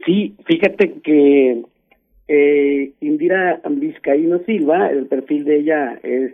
Sí, 0.06 0.36
fíjate 0.46 0.96
que 1.02 1.64
eh, 2.28 2.92
Indira 3.00 3.62
Vizcaíno 3.70 4.40
Silva, 4.46 4.90
el 4.90 5.06
perfil 5.06 5.46
de 5.46 5.60
ella 5.60 6.00
es, 6.04 6.34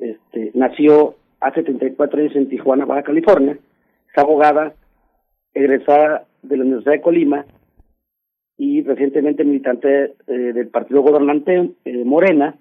este, 0.00 0.52
nació 0.54 1.16
hace 1.40 1.62
34 1.62 2.20
años 2.20 2.36
en 2.36 2.48
Tijuana, 2.48 2.86
Baja 2.86 3.02
California. 3.02 3.58
Es 4.10 4.16
abogada, 4.16 4.74
egresada 5.54 6.26
de 6.42 6.56
la 6.56 6.64
Universidad 6.64 6.92
de 6.92 7.00
Colima 7.00 7.46
y 8.56 8.82
recientemente 8.82 9.44
militante 9.44 10.14
eh, 10.26 10.32
del 10.32 10.68
partido 10.68 11.02
gobernante 11.02 11.70
eh, 11.84 12.04
Morena, 12.04 12.56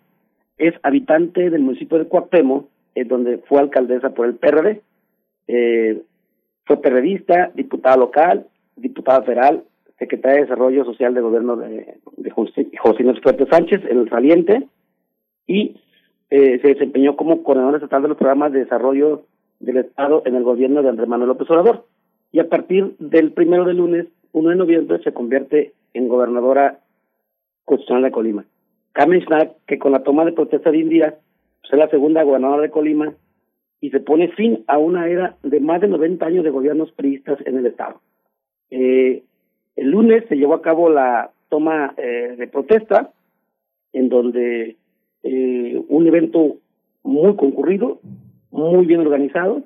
es 0.57 0.73
habitante 0.83 1.49
del 1.49 1.61
municipio 1.61 1.97
de 1.97 2.05
Cuauhtémoc, 2.05 2.67
en 2.95 3.07
donde 3.07 3.37
fue 3.39 3.59
alcaldesa 3.59 4.09
por 4.11 4.25
el 4.25 4.35
PRD, 4.35 4.81
eh, 5.47 6.01
fue 6.65 6.81
periodista, 6.81 7.51
diputada 7.55 7.97
local, 7.97 8.47
diputada 8.75 9.23
federal, 9.23 9.63
secretaria 9.97 10.37
de 10.37 10.43
Desarrollo 10.43 10.85
Social 10.85 11.13
de 11.13 11.21
Gobierno 11.21 11.55
de, 11.55 11.97
José, 12.31 12.67
José 12.79 13.03
Fuerte 13.21 13.45
Sánchez, 13.47 13.81
en 13.89 13.99
el 13.99 14.09
saliente, 14.09 14.67
y 15.47 15.75
se 16.29 16.37
desempeñó 16.37 17.17
como 17.17 17.43
coordinador 17.43 17.75
estatal 17.75 18.03
de 18.03 18.07
los 18.07 18.17
programas 18.17 18.53
de 18.53 18.59
desarrollo 18.59 19.23
del 19.59 19.77
Estado 19.77 20.23
en 20.25 20.35
el 20.35 20.43
gobierno 20.43 20.81
de 20.81 20.89
Andrés 20.89 21.09
Manuel 21.09 21.27
López 21.27 21.49
Obrador 21.49 21.85
y 22.31 22.39
a 22.39 22.49
partir 22.49 22.95
del 22.99 23.33
primero 23.33 23.65
de 23.65 23.73
lunes, 23.73 24.07
1 24.31 24.49
de 24.49 24.55
noviembre, 24.55 25.03
se 25.03 25.13
convierte 25.13 25.73
en 25.93 26.07
gobernadora 26.07 26.79
constitucional 27.65 28.03
de 28.03 28.11
Colima. 28.11 28.45
Carmen 28.93 29.23
que 29.67 29.79
con 29.79 29.91
la 29.91 30.03
toma 30.03 30.25
de 30.25 30.33
protesta 30.33 30.71
de 30.71 30.79
Indira, 30.79 31.15
pues, 31.61 31.73
es 31.73 31.79
la 31.79 31.89
segunda 31.89 32.23
gobernadora 32.23 32.61
de 32.61 32.71
Colima 32.71 33.13
y 33.79 33.89
se 33.89 33.99
pone 33.99 34.29
fin 34.29 34.63
a 34.67 34.77
una 34.77 35.07
era 35.07 35.37
de 35.43 35.59
más 35.59 35.81
de 35.81 35.87
90 35.87 36.25
años 36.25 36.43
de 36.43 36.51
gobiernos 36.51 36.91
priistas 36.91 37.39
en 37.45 37.57
el 37.57 37.65
Estado. 37.65 37.99
Eh, 38.69 39.23
el 39.75 39.89
lunes 39.89 40.23
se 40.29 40.35
llevó 40.35 40.53
a 40.53 40.61
cabo 40.61 40.89
la 40.89 41.31
toma 41.49 41.93
eh, 41.97 42.35
de 42.37 42.47
protesta, 42.47 43.11
en 43.93 44.09
donde 44.09 44.77
eh, 45.23 45.83
un 45.87 46.07
evento 46.07 46.57
muy 47.03 47.35
concurrido, 47.35 47.99
muy 48.51 48.85
bien 48.85 49.01
organizado, 49.01 49.63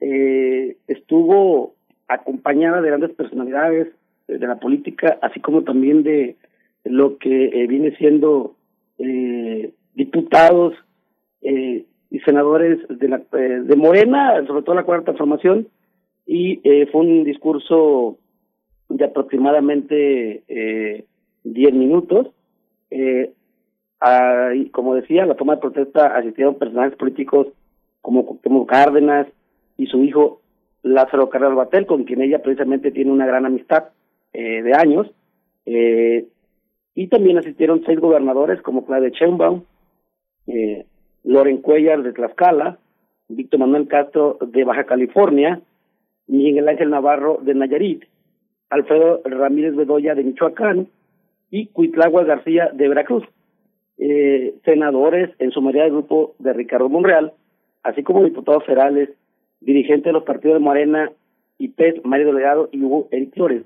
eh, 0.00 0.76
estuvo 0.86 1.73
acompañada 2.08 2.80
de 2.80 2.88
grandes 2.88 3.12
personalidades 3.12 3.88
eh, 4.28 4.38
de 4.38 4.46
la 4.46 4.56
política, 4.56 5.18
así 5.22 5.40
como 5.40 5.62
también 5.62 6.02
de 6.02 6.36
lo 6.84 7.18
que 7.18 7.46
eh, 7.46 7.66
viene 7.66 7.96
siendo 7.96 8.56
eh, 8.98 9.72
diputados 9.94 10.74
eh, 11.42 11.84
y 12.10 12.18
senadores 12.20 12.78
de 12.88 13.08
la 13.08 13.22
eh, 13.32 13.60
de 13.64 13.76
Morena, 13.76 14.44
sobre 14.46 14.62
todo 14.62 14.74
la 14.74 14.84
cuarta 14.84 15.14
formación, 15.14 15.68
y 16.26 16.60
fue 16.90 17.02
un 17.02 17.24
discurso 17.24 18.16
de 18.88 19.04
aproximadamente 19.04 20.42
eh, 20.48 21.04
10 21.44 21.74
minutos. 21.74 22.28
Ahí, 24.00 24.70
como 24.70 24.94
decía, 24.94 25.26
la 25.26 25.34
toma 25.34 25.56
de 25.56 25.60
protesta 25.60 26.16
asistieron 26.16 26.58
personajes 26.58 26.96
políticos 26.96 27.48
como 28.00 28.66
Cárdenas 28.66 29.26
y 29.76 29.86
su 29.86 30.02
hijo 30.02 30.40
Lázaro 30.84 31.28
Carrero 31.30 31.56
Batel, 31.56 31.86
con 31.86 32.04
quien 32.04 32.22
ella 32.22 32.40
precisamente 32.40 32.92
tiene 32.92 33.10
una 33.10 33.26
gran 33.26 33.46
amistad 33.46 33.86
eh, 34.32 34.62
de 34.62 34.74
años. 34.74 35.10
Eh, 35.66 36.26
y 36.94 37.08
también 37.08 37.38
asistieron 37.38 37.82
seis 37.84 37.98
gobernadores 37.98 38.62
como 38.62 38.86
Claudia 38.86 39.08
Sheinbaum, 39.08 39.62
eh, 40.46 40.86
Loren 41.24 41.58
Cuellar 41.58 42.02
de 42.02 42.12
Tlaxcala, 42.12 42.78
Víctor 43.28 43.60
Manuel 43.60 43.88
Castro 43.88 44.38
de 44.40 44.64
Baja 44.64 44.84
California, 44.84 45.60
Miguel 46.26 46.68
Ángel 46.68 46.90
Navarro 46.90 47.38
de 47.42 47.54
Nayarit, 47.54 48.04
Alfredo 48.70 49.22
Ramírez 49.24 49.74
Bedoya 49.74 50.14
de 50.14 50.22
Michoacán 50.22 50.88
y 51.50 51.66
Cuitlagua 51.68 52.24
García 52.24 52.70
de 52.72 52.88
Veracruz. 52.88 53.24
Eh, 53.96 54.54
senadores 54.64 55.30
en 55.38 55.50
su 55.50 55.62
mayoría 55.62 55.84
del 55.84 55.92
grupo 55.92 56.34
de 56.38 56.52
Ricardo 56.52 56.88
Monreal, 56.88 57.32
así 57.82 58.02
como 58.02 58.24
diputados 58.24 58.64
federales, 58.64 59.10
dirigentes 59.64 60.04
de 60.04 60.12
los 60.12 60.24
partidos 60.24 60.54
de 60.54 60.60
Morena 60.64 61.10
y 61.58 61.68
PES, 61.68 62.04
Mario 62.04 62.26
Delegado 62.28 62.68
y 62.72 62.82
Hugo 62.82 63.08
Eric 63.10 63.34
Flores. 63.34 63.62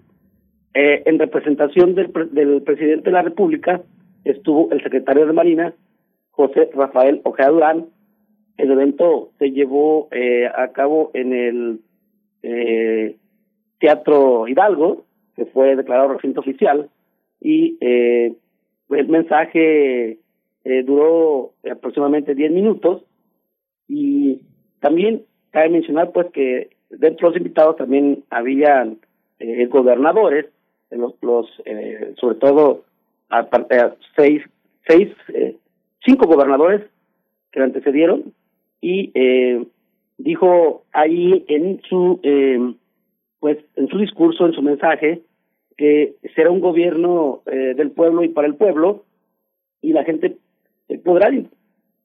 Eh, 0.75 1.03
en 1.07 1.19
representación 1.19 1.95
del, 1.95 2.11
pre- 2.11 2.27
del 2.27 2.63
presidente 2.63 3.05
de 3.07 3.13
la 3.13 3.23
República 3.23 3.83
estuvo 4.25 4.71
el 4.71 4.83
secretario 4.83 5.27
de 5.27 5.33
Marina, 5.33 5.75
José 6.31 6.69
Rafael 6.75 7.21
Ojeda 7.25 7.49
Durán. 7.49 7.87
El 8.57 8.71
evento 8.73 9.31
se 9.39 9.51
llevó 9.51 10.09
eh, 10.11 10.47
a 10.47 10.69
cabo 10.73 11.11
en 11.15 11.33
el 11.33 11.81
eh, 12.43 13.17
Teatro 13.81 14.47
Hidalgo, 14.47 15.05
que 15.37 15.47
fue 15.47 15.77
declarado 15.77 16.13
recinto 16.15 16.41
oficial, 16.41 16.91
y 17.41 17.79
eh, 17.81 18.35
el 18.91 19.09
mensaje 19.09 20.19
duró 20.85 21.53
aproximadamente 21.71 22.35
10 22.35 22.53
minutos 22.53 23.03
y 23.89 24.43
también 24.81 25.23
cabe 25.51 25.71
mencionar 25.71 26.13
pues 26.13 26.29
que 26.33 26.71
dentro 26.91 27.29
de 27.29 27.35
los 27.35 27.37
invitados 27.37 27.77
también 27.77 28.25
habían 28.31 28.99
eh, 29.39 29.67
gobernadores, 29.67 30.47
eh, 30.91 30.97
los, 30.97 31.15
los 31.23 31.47
eh, 31.65 32.15
sobre 32.21 32.37
todo 32.37 32.85
aparte, 33.29 33.77
eh, 33.77 33.91
seis, 34.17 34.43
seis, 34.87 35.09
eh, 35.35 35.57
cinco 36.05 36.27
gobernadores 36.27 36.83
que 37.53 37.61
lo 37.61 37.67
antecedieron 37.67 38.33
y 38.81 39.11
eh, 39.15 39.67
dijo 40.19 40.85
ahí 40.93 41.45
en 41.49 41.81
su 41.89 42.21
eh, 42.23 42.75
pues 43.41 43.59
en 43.77 43.89
su 43.89 43.99
discurso, 43.99 44.47
en 44.47 44.53
su 44.53 44.63
mensaje, 44.63 45.23
que 45.77 46.17
será 46.35 46.51
un 46.51 46.61
gobierno 46.61 47.43
eh, 47.47 47.75
del 47.77 47.93
pueblo 47.93 48.25
y 48.25 48.29
para 48.29 48.49
el 48.49 48.57
pueblo 48.57 49.05
y 49.81 49.93
la 49.93 50.05
gente 50.05 50.37
podrá 51.05 51.31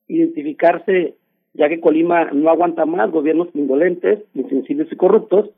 identificarse 0.07 1.15
ya 1.53 1.69
que 1.69 1.79
Colima 1.79 2.31
no 2.31 2.49
aguanta 2.49 2.85
más 2.85 3.11
gobiernos 3.11 3.49
indolentes, 3.53 4.19
insensibles 4.33 4.91
y 4.91 4.95
corruptos, 4.95 5.49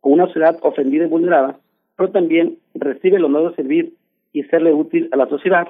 con 0.00 0.12
una 0.12 0.26
sociedad 0.26 0.58
ofendida 0.62 1.04
y 1.04 1.08
vulnerada, 1.08 1.58
pero 1.96 2.10
también 2.10 2.58
recibe 2.74 3.16
el 3.16 3.24
honor 3.24 3.50
de 3.50 3.56
servir 3.56 3.94
y 4.32 4.42
serle 4.44 4.72
útil 4.72 5.08
a 5.12 5.16
la 5.16 5.28
sociedad. 5.28 5.68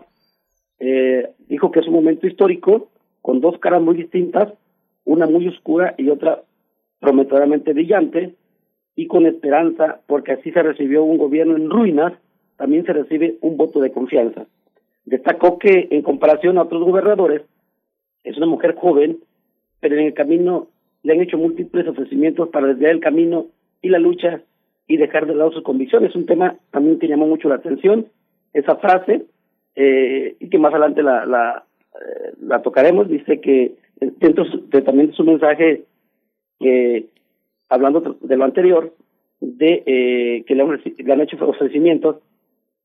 Eh, 0.80 1.30
dijo 1.48 1.70
que 1.70 1.80
es 1.80 1.86
un 1.86 1.94
momento 1.94 2.26
histórico 2.26 2.88
con 3.20 3.40
dos 3.40 3.58
caras 3.58 3.82
muy 3.82 3.94
distintas, 3.96 4.52
una 5.04 5.26
muy 5.26 5.46
oscura 5.48 5.94
y 5.98 6.08
otra 6.08 6.42
prometedoramente 7.00 7.72
brillante, 7.72 8.34
y 8.96 9.06
con 9.06 9.26
esperanza, 9.26 10.00
porque 10.06 10.32
así 10.32 10.52
se 10.52 10.62
recibió 10.62 11.04
un 11.04 11.18
gobierno 11.18 11.56
en 11.56 11.70
ruinas, 11.70 12.12
también 12.56 12.84
se 12.84 12.92
recibe 12.92 13.36
un 13.40 13.56
voto 13.56 13.80
de 13.80 13.92
confianza. 13.92 14.46
Destacó 15.04 15.58
que, 15.58 15.88
en 15.90 16.02
comparación 16.02 16.56
a 16.56 16.62
otros 16.62 16.84
gobernadores, 16.84 17.42
es 18.22 18.36
una 18.36 18.46
mujer 18.46 18.74
joven, 18.76 19.18
pero 19.84 19.98
en 19.98 20.06
el 20.06 20.14
camino 20.14 20.68
le 21.02 21.12
han 21.12 21.20
hecho 21.20 21.36
múltiples 21.36 21.86
ofrecimientos 21.86 22.48
para 22.48 22.68
desviar 22.68 22.92
el 22.92 23.00
camino 23.00 23.48
y 23.82 23.90
la 23.90 23.98
lucha 23.98 24.40
y 24.88 24.96
dejar 24.96 25.26
de 25.26 25.34
lado 25.34 25.52
sus 25.52 25.62
convicciones. 25.62 26.14
Un 26.16 26.24
tema 26.24 26.56
también 26.70 26.98
que 26.98 27.06
llamó 27.06 27.26
mucho 27.26 27.50
la 27.50 27.56
atención, 27.56 28.06
esa 28.54 28.76
frase, 28.76 29.26
eh, 29.76 30.36
y 30.40 30.48
que 30.48 30.58
más 30.58 30.72
adelante 30.72 31.02
la, 31.02 31.26
la, 31.26 31.64
eh, 32.00 32.32
la 32.40 32.62
tocaremos. 32.62 33.10
Dice 33.10 33.42
que 33.42 33.74
dentro 34.00 34.46
de, 34.72 34.80
también 34.80 35.08
de 35.08 35.12
su 35.12 35.24
mensaje, 35.24 35.82
eh, 36.60 37.04
hablando 37.68 38.16
de 38.22 38.36
lo 38.38 38.44
anterior, 38.44 38.94
de 39.42 39.82
eh, 39.84 40.44
que 40.46 40.54
le 40.54 40.62
han, 40.62 40.80
le 40.96 41.12
han 41.12 41.20
hecho 41.20 41.36
ofrecimientos, 41.46 42.22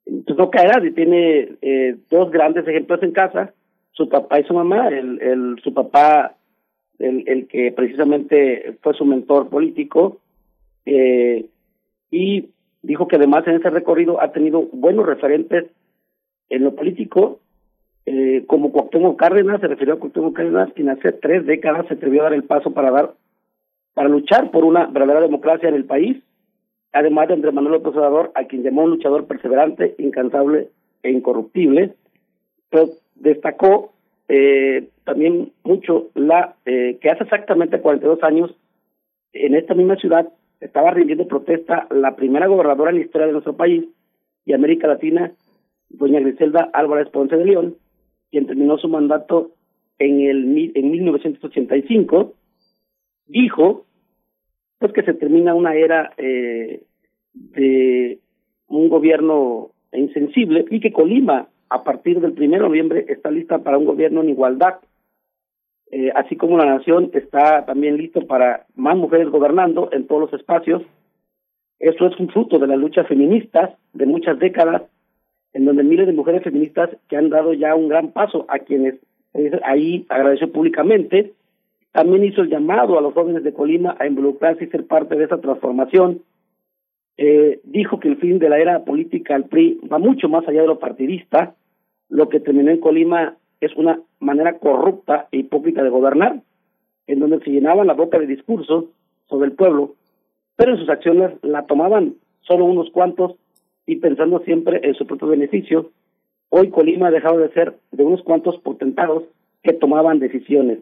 pues 0.03 0.38
no 0.38 0.49
caerá, 0.49 0.81
tiene 0.93 1.47
eh, 1.61 1.95
dos 2.09 2.30
grandes 2.30 2.67
ejemplos 2.67 3.01
en 3.03 3.13
casa, 3.13 3.53
su 3.93 4.09
papá 4.09 4.41
y 4.41 4.43
su 4.43 4.53
mamá, 4.53 4.89
el, 4.89 5.21
el 5.21 5.55
su 5.63 5.73
papá, 5.73 6.35
el, 6.99 7.47
que 7.47 7.71
precisamente 7.71 8.77
fue 8.81 8.93
su 8.93 9.05
mentor 9.05 9.49
político, 9.49 10.17
eh, 10.85 11.45
y 12.11 12.49
dijo 12.81 13.07
que 13.07 13.15
además 13.15 13.47
en 13.47 13.55
ese 13.55 13.69
recorrido 13.69 14.21
ha 14.21 14.31
tenido 14.31 14.63
buenos 14.73 15.05
referentes 15.05 15.65
en 16.49 16.63
lo 16.63 16.76
político, 16.76 17.39
eh, 18.05 18.43
como 18.47 18.71
Cuauhtémoc 18.71 19.19
Cárdenas, 19.19 19.61
se 19.61 19.67
refirió 19.67 19.93
a 19.93 19.99
Cuauhtémoc 19.99 20.35
Cárdenas, 20.35 20.73
quien 20.73 20.89
hace 20.89 21.11
tres 21.11 21.45
décadas 21.45 21.88
se 21.88 21.93
atrevió 21.93 22.21
a 22.21 22.23
dar 22.26 22.34
el 22.34 22.43
paso 22.43 22.71
para 22.71 22.91
dar, 22.91 23.13
para 23.93 24.09
luchar 24.09 24.51
por 24.51 24.65
una 24.65 24.88
verdadera 24.88 25.21
democracia 25.21 25.69
en 25.69 25.76
el 25.76 25.85
país, 25.85 26.17
además 26.91 27.27
de 27.27 27.35
Andrés 27.35 27.53
Manuel 27.53 27.73
López 27.73 27.95
Obrador, 27.95 28.31
a 28.35 28.45
quien 28.45 28.63
llamó 28.63 28.84
un 28.84 28.91
luchador 28.91 29.27
perseverante, 29.27 29.95
incansable 29.99 30.69
e 31.03 31.11
incorruptible, 31.11 31.93
pero 32.69 32.89
destacó 33.15 33.93
eh, 34.27 34.88
también 35.10 35.52
mucho 35.64 36.10
la 36.14 36.56
eh, 36.65 36.99
que 37.02 37.10
hace 37.10 37.23
exactamente 37.23 37.81
42 37.81 38.22
años 38.22 38.56
en 39.34 39.56
esta 39.56 39.73
misma 39.73 39.95
ciudad 39.95 40.30
estaba 40.60 40.91
rindiendo 40.91 41.27
protesta 41.27 41.88
la 41.90 42.15
primera 42.15 42.45
gobernadora 42.45 42.91
en 42.91 42.98
la 42.98 43.06
historia 43.06 43.26
de 43.26 43.34
nuestro 43.34 43.57
país 43.57 43.86
y 44.45 44.53
América 44.53 44.88
Latina, 44.88 45.31
doña 45.90 46.19
Griselda 46.19 46.69
Álvarez 46.73 47.10
Ponce 47.10 47.36
de 47.38 47.45
León, 47.45 47.76
quien 48.30 48.45
terminó 48.45 48.77
su 48.77 48.88
mandato 48.88 49.52
en 49.98 50.22
el 50.22 50.72
en 50.76 50.91
1985, 50.91 52.34
dijo 53.26 53.86
pues 54.77 54.94
que 54.94 55.03
se 55.03 55.15
termina 55.15 55.56
una 55.56 55.73
era 55.73 56.14
eh, 56.18 56.84
de 57.34 58.19
un 58.68 58.90
gobierno 58.90 59.72
insensible 59.91 60.65
y 60.69 60.80
que 60.80 60.94
Colima 60.94 61.49
a 61.69 61.84
partir 61.84 62.19
del 62.19 62.31
1 62.31 62.41
de 62.41 62.57
noviembre 62.60 63.06
está 63.07 63.31
lista 63.31 63.60
para 63.60 63.77
un 63.77 63.86
gobierno 63.86 64.22
en 64.22 64.30
igualdad, 64.30 64.76
eh, 65.91 66.11
así 66.15 66.35
como 66.35 66.57
la 66.57 66.65
nación 66.65 67.09
está 67.13 67.65
también 67.65 67.97
listo 67.97 68.25
para 68.27 68.67
más 68.75 68.95
mujeres 68.95 69.29
gobernando 69.29 69.89
en 69.91 70.05
todos 70.05 70.21
los 70.21 70.33
espacios. 70.33 70.83
Eso 71.79 72.05
es 72.05 72.19
un 72.19 72.29
fruto 72.29 72.59
de 72.59 72.67
las 72.67 72.77
luchas 72.77 73.07
feministas 73.07 73.71
de 73.93 74.05
muchas 74.05 74.37
décadas, 74.37 74.83
en 75.53 75.65
donde 75.65 75.83
miles 75.83 76.05
de 76.05 76.13
mujeres 76.13 76.43
feministas 76.43 76.89
que 77.07 77.17
han 77.17 77.29
dado 77.29 77.53
ya 77.53 77.73
un 77.73 77.87
gran 77.87 78.11
paso 78.11 78.45
a 78.49 78.59
quienes 78.59 78.95
eh, 79.33 79.59
ahí 79.63 80.05
agradeció 80.09 80.51
públicamente. 80.51 81.33
También 81.91 82.23
hizo 82.23 82.41
el 82.41 82.49
llamado 82.49 82.97
a 82.97 83.01
los 83.01 83.13
jóvenes 83.13 83.43
de 83.43 83.53
Colima 83.53 83.95
a 83.99 84.05
involucrarse 84.05 84.65
y 84.65 84.67
ser 84.67 84.85
parte 84.85 85.15
de 85.15 85.23
esa 85.23 85.41
transformación. 85.41 86.21
Eh, 87.17 87.61
dijo 87.63 87.99
que 87.99 88.09
el 88.09 88.17
fin 88.17 88.37
de 88.37 88.49
la 88.49 88.59
era 88.59 88.85
política 88.85 89.33
al 89.33 89.45
PRI 89.45 89.79
va 89.91 89.97
mucho 89.97 90.29
más 90.29 90.47
allá 90.47 90.61
de 90.61 90.67
lo 90.67 90.77
partidista. 90.77 91.55
Lo 92.09 92.29
que 92.29 92.39
terminó 92.39 92.69
en 92.69 92.79
Colima 92.79 93.38
es 93.61 93.76
una 93.76 93.99
manera 94.19 94.57
corrupta 94.57 95.27
e 95.31 95.38
hipócrita 95.38 95.84
de 95.84 95.90
gobernar, 95.90 96.41
en 97.07 97.19
donde 97.19 97.40
se 97.40 97.52
llenaban 97.52 97.88
la 97.88 97.94
boca 97.94 98.19
de 98.19 98.27
discursos 98.27 98.86
sobre 99.27 99.48
el 99.48 99.53
pueblo, 99.53 99.95
pero 100.56 100.73
en 100.73 100.80
sus 100.80 100.90
acciones 100.90 101.31
la 101.41 101.65
tomaban 101.65 102.15
solo 102.41 102.65
unos 102.65 102.90
cuantos 102.91 103.36
y 103.86 103.98
pensando 103.98 104.40
siempre 104.40 104.81
en 104.84 104.94
su 104.95 105.07
propio 105.07 105.27
beneficio. 105.27 105.91
Hoy 106.49 106.69
Colima 106.69 107.07
ha 107.07 107.11
dejado 107.11 107.40
de 107.40 107.52
ser 107.53 107.76
de 107.91 108.03
unos 108.03 108.23
cuantos 108.23 108.57
potentados 108.60 109.23
que 109.64 109.73
tomaban 109.73 110.19
decisiones. 110.19 110.80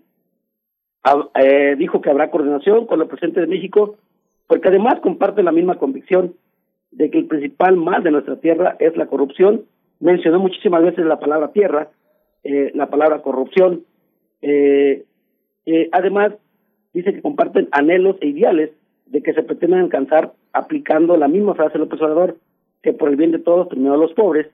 Eh, 1.36 1.76
dijo 1.78 2.02
que 2.02 2.10
habrá 2.10 2.30
coordinación 2.32 2.86
con 2.86 3.02
el 3.02 3.08
presidente 3.08 3.41
de 3.41 3.48
México, 3.48 3.95
porque 4.48 4.68
además 4.68 4.99
comparte 5.02 5.44
la 5.44 5.52
misma 5.52 5.78
convicción 5.78 6.34
de 6.91 7.10
que 7.10 7.20
el 7.20 7.28
principal 7.28 7.78
mal 7.78 8.04
de 8.04 8.12
nuestra 8.12 8.38
tierra 8.38 8.76
es 8.80 8.95
la 8.98 9.08
corrupción. 9.08 9.64
Mencionó 9.99 10.40
muchísimas 10.40 10.84
veces 10.84 11.06
la 11.06 11.20
palabra 11.20 11.52
tierra, 11.52 11.90
eh, 12.48 12.72
la 12.74 12.90
palabra 12.90 13.22
corrupción. 13.22 13.84
Eh, 14.41 15.03
eh, 15.65 15.90
además, 15.91 16.34
dice 16.94 17.14
que 17.14 17.22
comparten 17.22 17.68
anhelos 17.72 18.15
e 18.22 18.28
ideales 18.28 18.72
de 19.06 19.22
que 19.22 19.34
se 19.34 19.44
pretenden 19.44 19.82
alcanzar 19.82 20.32
aplicando 20.53 21.18
la 21.18 21.28
misma 21.28 21.56
frase 21.56 21.74
del 21.74 21.82
López 21.82 22.02
Obrador, 22.02 22.38
que 22.82 22.94
por 22.94 23.10
el 23.10 23.18
bien 23.18 23.32
de 23.32 23.40
todos, 23.40 23.68
primero 23.68 23.98
los 23.98 24.14
pobres. 24.14 24.48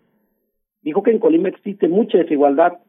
Dijo 0.82 1.03
que 1.03 1.11
en 1.11 1.20
Colima 1.20 1.49
existe 1.49 1.88
mucha 1.88 2.18
desigualdad 2.18 2.80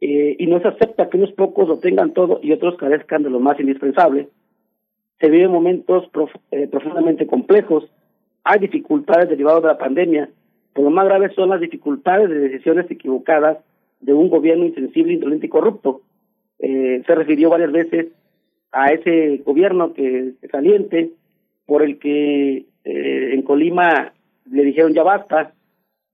eh, 0.00 0.34
y 0.38 0.46
no 0.46 0.60
se 0.60 0.68
acepta 0.68 1.10
que 1.10 1.18
unos 1.18 1.32
pocos 1.32 1.68
lo 1.68 1.78
tengan 1.78 2.14
todo 2.14 2.40
y 2.42 2.52
otros 2.52 2.78
carezcan 2.78 3.22
de 3.22 3.28
lo 3.28 3.38
más 3.38 3.60
indispensable. 3.60 4.28
Se 5.20 5.28
viven 5.28 5.50
momentos 5.50 6.08
prof 6.08 6.30
profundamente 6.70 7.26
complejos, 7.26 7.84
hay 8.44 8.60
dificultades 8.60 9.28
derivadas 9.28 9.62
de 9.62 9.68
la 9.68 9.78
pandemia, 9.78 10.30
pero 10.72 10.84
lo 10.84 10.90
más 10.90 11.04
grave 11.04 11.34
son 11.34 11.50
las 11.50 11.60
dificultades 11.60 12.30
de 12.30 12.38
decisiones 12.38 12.90
equivocadas 12.90 13.58
de 14.00 14.12
un 14.12 14.28
gobierno 14.28 14.64
insensible, 14.64 15.14
indolente 15.14 15.46
y 15.46 15.50
corrupto. 15.50 16.02
Eh, 16.58 17.02
se 17.06 17.14
refirió 17.14 17.50
varias 17.50 17.72
veces 17.72 18.06
a 18.72 18.92
ese 18.92 19.38
gobierno 19.38 19.92
que 19.94 20.34
saliente, 20.50 21.10
por 21.66 21.82
el 21.82 21.98
que 21.98 22.66
eh, 22.84 23.34
en 23.34 23.42
Colima 23.42 24.12
le 24.50 24.64
dijeron 24.64 24.92
ya 24.92 25.02
basta. 25.02 25.52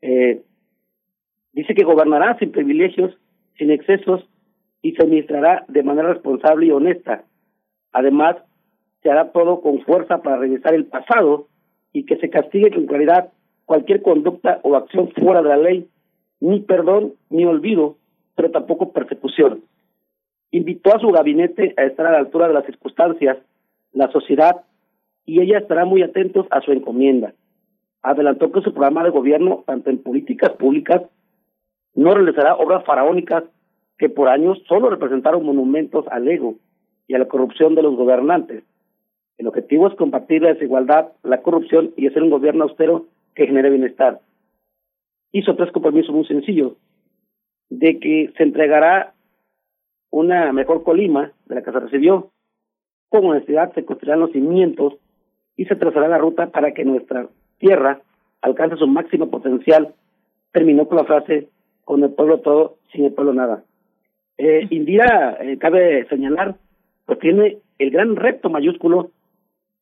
Eh, 0.01 0.43
dice 1.53 1.75
que 1.75 1.85
gobernará 1.85 2.39
sin 2.39 2.51
privilegios, 2.51 3.17
sin 3.59 3.71
excesos 3.71 4.27
y 4.81 4.93
se 4.93 5.03
administrará 5.03 5.65
de 5.69 5.83
manera 5.83 6.13
responsable 6.13 6.67
y 6.67 6.71
honesta. 6.71 7.25
Además, 7.93 8.37
se 9.03 9.11
hará 9.11 9.31
todo 9.33 9.61
con 9.61 9.81
fuerza 9.83 10.23
para 10.23 10.39
revisar 10.39 10.75
el 10.75 10.87
pasado 10.87 11.49
y 11.93 12.05
que 12.05 12.17
se 12.17 12.31
castigue 12.31 12.71
con 12.71 12.87
claridad 12.87 13.31
cualquier 13.65 14.03
conducta 14.03 14.61
o 14.63 14.77
acción 14.77 15.11
fuera 15.13 15.43
de 15.43 15.49
la 15.49 15.57
ley, 15.57 15.89
ni 16.43 16.59
perdón 16.59 17.15
ni 17.31 17.45
olvido, 17.45 17.97
pero 18.35 18.51
tampoco 18.51 18.93
persecución. 18.93 19.63
Invitó 20.51 20.95
a 20.95 20.99
su 20.99 21.09
gabinete 21.13 21.73
a 21.77 21.85
estar 21.85 22.05
a 22.05 22.11
la 22.11 22.19
altura 22.19 22.49
de 22.49 22.55
las 22.55 22.67
circunstancias, 22.67 23.39
la 23.93 24.11
sociedad, 24.11 24.63
y 25.25 25.41
ella 25.41 25.59
estará 25.59 25.85
muy 25.85 26.03
atentos 26.03 26.49
a 26.51 26.61
su 26.61 26.73
encomienda. 26.73 27.33
Adelantó 28.03 28.51
que 28.51 28.61
su 28.61 28.73
programa 28.73 29.05
de 29.05 29.11
gobierno, 29.11 29.63
tanto 29.67 29.91
en 29.91 30.03
políticas 30.03 30.51
públicas, 30.55 31.03
no 31.95 32.13
realizará 32.13 32.57
obras 32.57 32.85
faraónicas 32.85 33.45
que 33.97 34.09
por 34.09 34.29
años 34.29 34.61
solo 34.67 34.91
representaron 34.91 35.47
monumentos 35.47 36.07
al 36.09 36.27
ego 36.27 36.57
y 37.07 37.15
a 37.15 37.21
la 37.21 37.29
corrupción 37.29 37.77
de 37.77 37.83
los 37.83 37.95
gobernantes. 37.95 38.65
El 39.39 39.47
objetivo 39.47 39.87
es 39.87 39.95
combatir 39.95 40.43
la 40.43 40.55
desigualdad, 40.55 41.13
la 41.23 41.41
corrupción 41.41 41.93
y 41.97 42.09
hacer 42.09 42.21
un 42.21 42.31
gobierno 42.31 42.65
austero 42.65 43.07
que 43.37 43.47
genere 43.47 43.71
bienestar. 43.71 44.21
Hizo 45.33 45.57
tres 45.57 45.73
compromisos 45.73 46.15
muy 46.15 46.27
sencillos, 46.27 46.75
de 47.71 47.99
que 47.99 48.33
se 48.37 48.43
entregará 48.43 49.15
una 50.11 50.53
mejor 50.53 50.85
colima 50.85 51.33
de 51.47 51.55
la 51.55 51.63
que 51.63 51.73
se 51.73 51.81
recibió, 51.81 52.31
con 53.09 53.25
honestidad 53.25 53.73
se 53.75 53.85
construirán 53.85 54.21
los 54.21 54.33
cimientos 54.33 54.95
y 55.57 55.65
se 55.65 55.77
trazará 55.77 56.09
la 56.09 56.19
ruta 56.19 56.51
para 56.51 56.73
que 56.73 56.85
nuestra 56.85 57.29
tierra 57.59 58.01
alcance 58.41 58.77
su 58.77 58.87
máximo 58.87 59.31
potencial. 59.31 59.95
Terminó 60.53 60.87
con 60.87 60.99
la 60.99 61.05
frase, 61.05 61.49
con 61.85 62.03
el 62.03 62.11
pueblo 62.13 62.41
todo, 62.41 62.77
sin 62.93 63.05
el 63.05 63.13
pueblo 63.13 63.33
nada. 63.33 63.65
Eh, 64.39 64.67
Indira, 64.71 65.39
eh, 65.41 65.59
cabe 65.59 66.07
señalar, 66.09 66.57
pues 67.07 67.19
tiene 67.19 67.59
el 67.79 67.91
gran 67.91 68.17
reto 68.17 68.51
mayúsculo 68.51 69.11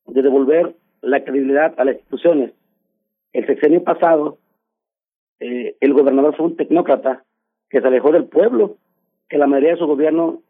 de 0.07 0.21
devolver 0.21 0.75
la 1.01 1.23
credibilidad 1.23 1.73
a 1.77 1.85
las 1.85 1.95
instituciones. 1.95 2.51
El 3.33 3.45
sexenio 3.47 3.83
pasado, 3.83 4.37
eh, 5.41 5.75
el 5.79 5.93
gobernador 5.93 6.35
fue 6.37 6.45
un 6.45 6.55
tecnócrata 6.55 7.23
que 7.69 7.81
se 7.81 7.87
alejó 7.87 8.11
del 8.11 8.25
pueblo, 8.25 8.77
que 9.27 9.39
la 9.39 9.47
mayoría 9.47 9.71
de 9.71 9.79
su 9.79 9.87
gobierno 9.87 10.41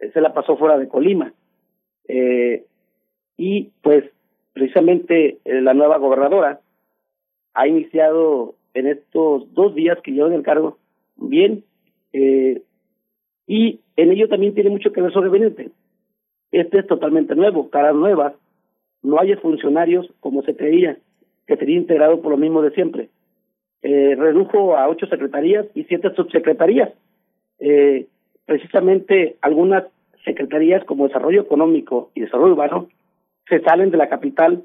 eh, 0.00 0.10
se 0.12 0.20
la 0.20 0.32
pasó 0.32 0.56
fuera 0.56 0.78
de 0.78 0.88
Colima. 0.88 1.32
Eh, 2.08 2.64
y 3.36 3.70
pues 3.82 4.04
precisamente 4.54 5.38
eh, 5.44 5.60
la 5.60 5.74
nueva 5.74 5.98
gobernadora 5.98 6.60
ha 7.52 7.68
iniciado 7.68 8.54
en 8.72 8.86
estos 8.86 9.52
dos 9.52 9.74
días 9.74 9.98
que 10.02 10.12
lleva 10.12 10.28
en 10.28 10.34
el 10.34 10.42
cargo 10.42 10.78
bien 11.16 11.64
eh, 12.12 12.62
y 13.46 13.80
en 13.96 14.10
ello 14.10 14.28
también 14.28 14.54
tiene 14.54 14.70
mucho 14.70 14.92
que 14.92 15.02
ver 15.02 15.12
su 15.12 15.20
gabinete. 15.20 15.70
Este 16.50 16.78
es 16.78 16.86
totalmente 16.86 17.34
nuevo, 17.34 17.68
caras 17.68 17.94
nuevas, 17.94 18.32
no 19.02 19.20
hay 19.20 19.34
funcionarios 19.36 20.10
como 20.20 20.42
se 20.42 20.56
creía, 20.56 20.96
que 21.46 21.56
sería 21.56 21.76
integrado 21.76 22.22
por 22.22 22.30
lo 22.30 22.38
mismo 22.38 22.62
de 22.62 22.70
siempre. 22.70 23.10
Eh, 23.86 24.14
redujo 24.16 24.78
a 24.78 24.88
ocho 24.88 25.06
secretarías 25.06 25.66
y 25.74 25.84
siete 25.84 26.10
subsecretarías. 26.16 26.88
Eh, 27.58 28.06
precisamente 28.46 29.36
algunas 29.42 29.84
secretarías 30.24 30.82
como 30.84 31.06
Desarrollo 31.06 31.42
Económico 31.42 32.10
y 32.14 32.22
Desarrollo 32.22 32.54
Urbano 32.54 32.88
se 33.46 33.60
salen 33.60 33.90
de 33.90 33.98
la 33.98 34.08
capital 34.08 34.62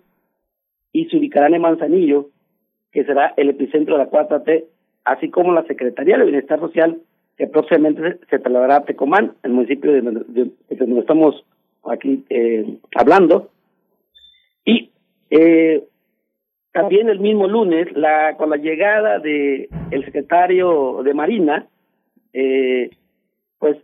y 0.94 1.08
se 1.08 1.18
ubicarán 1.18 1.54
en 1.54 1.62
Manzanillo, 1.62 2.30
que 2.94 3.04
será 3.04 3.34
el 3.36 3.50
epicentro 3.50 3.98
de 3.98 4.06
la 4.06 4.10
4T, 4.10 4.64
así 5.04 5.30
como 5.30 5.52
la 5.52 5.64
Secretaría 5.64 6.18
de 6.18 6.24
Bienestar 6.24 6.62
Social, 6.62 7.02
que 7.36 7.48
próximamente 7.48 8.20
se 8.30 8.40
trasladará 8.40 8.78
a 8.78 8.86
Tecomán, 8.86 9.34
el 9.44 9.52
municipio 9.52 9.92
de 9.92 10.02
donde, 10.02 10.24
de, 10.30 10.52
de 10.70 10.76
donde 10.78 11.02
estamos 11.02 11.44
aquí 11.84 12.24
eh, 12.30 12.78
hablando. 12.96 13.50
Y 14.64 14.92
también 16.72 17.10
el 17.10 17.20
mismo 17.20 17.48
lunes, 17.48 17.88
la 17.96 18.36
con 18.38 18.50
la 18.50 18.58
llegada 18.58 19.20
de 19.20 19.70
el 19.92 20.06
secretario 20.06 21.02
de 21.04 21.14
Marina, 21.14 21.68
eh, 22.34 22.92
pues 23.58 23.78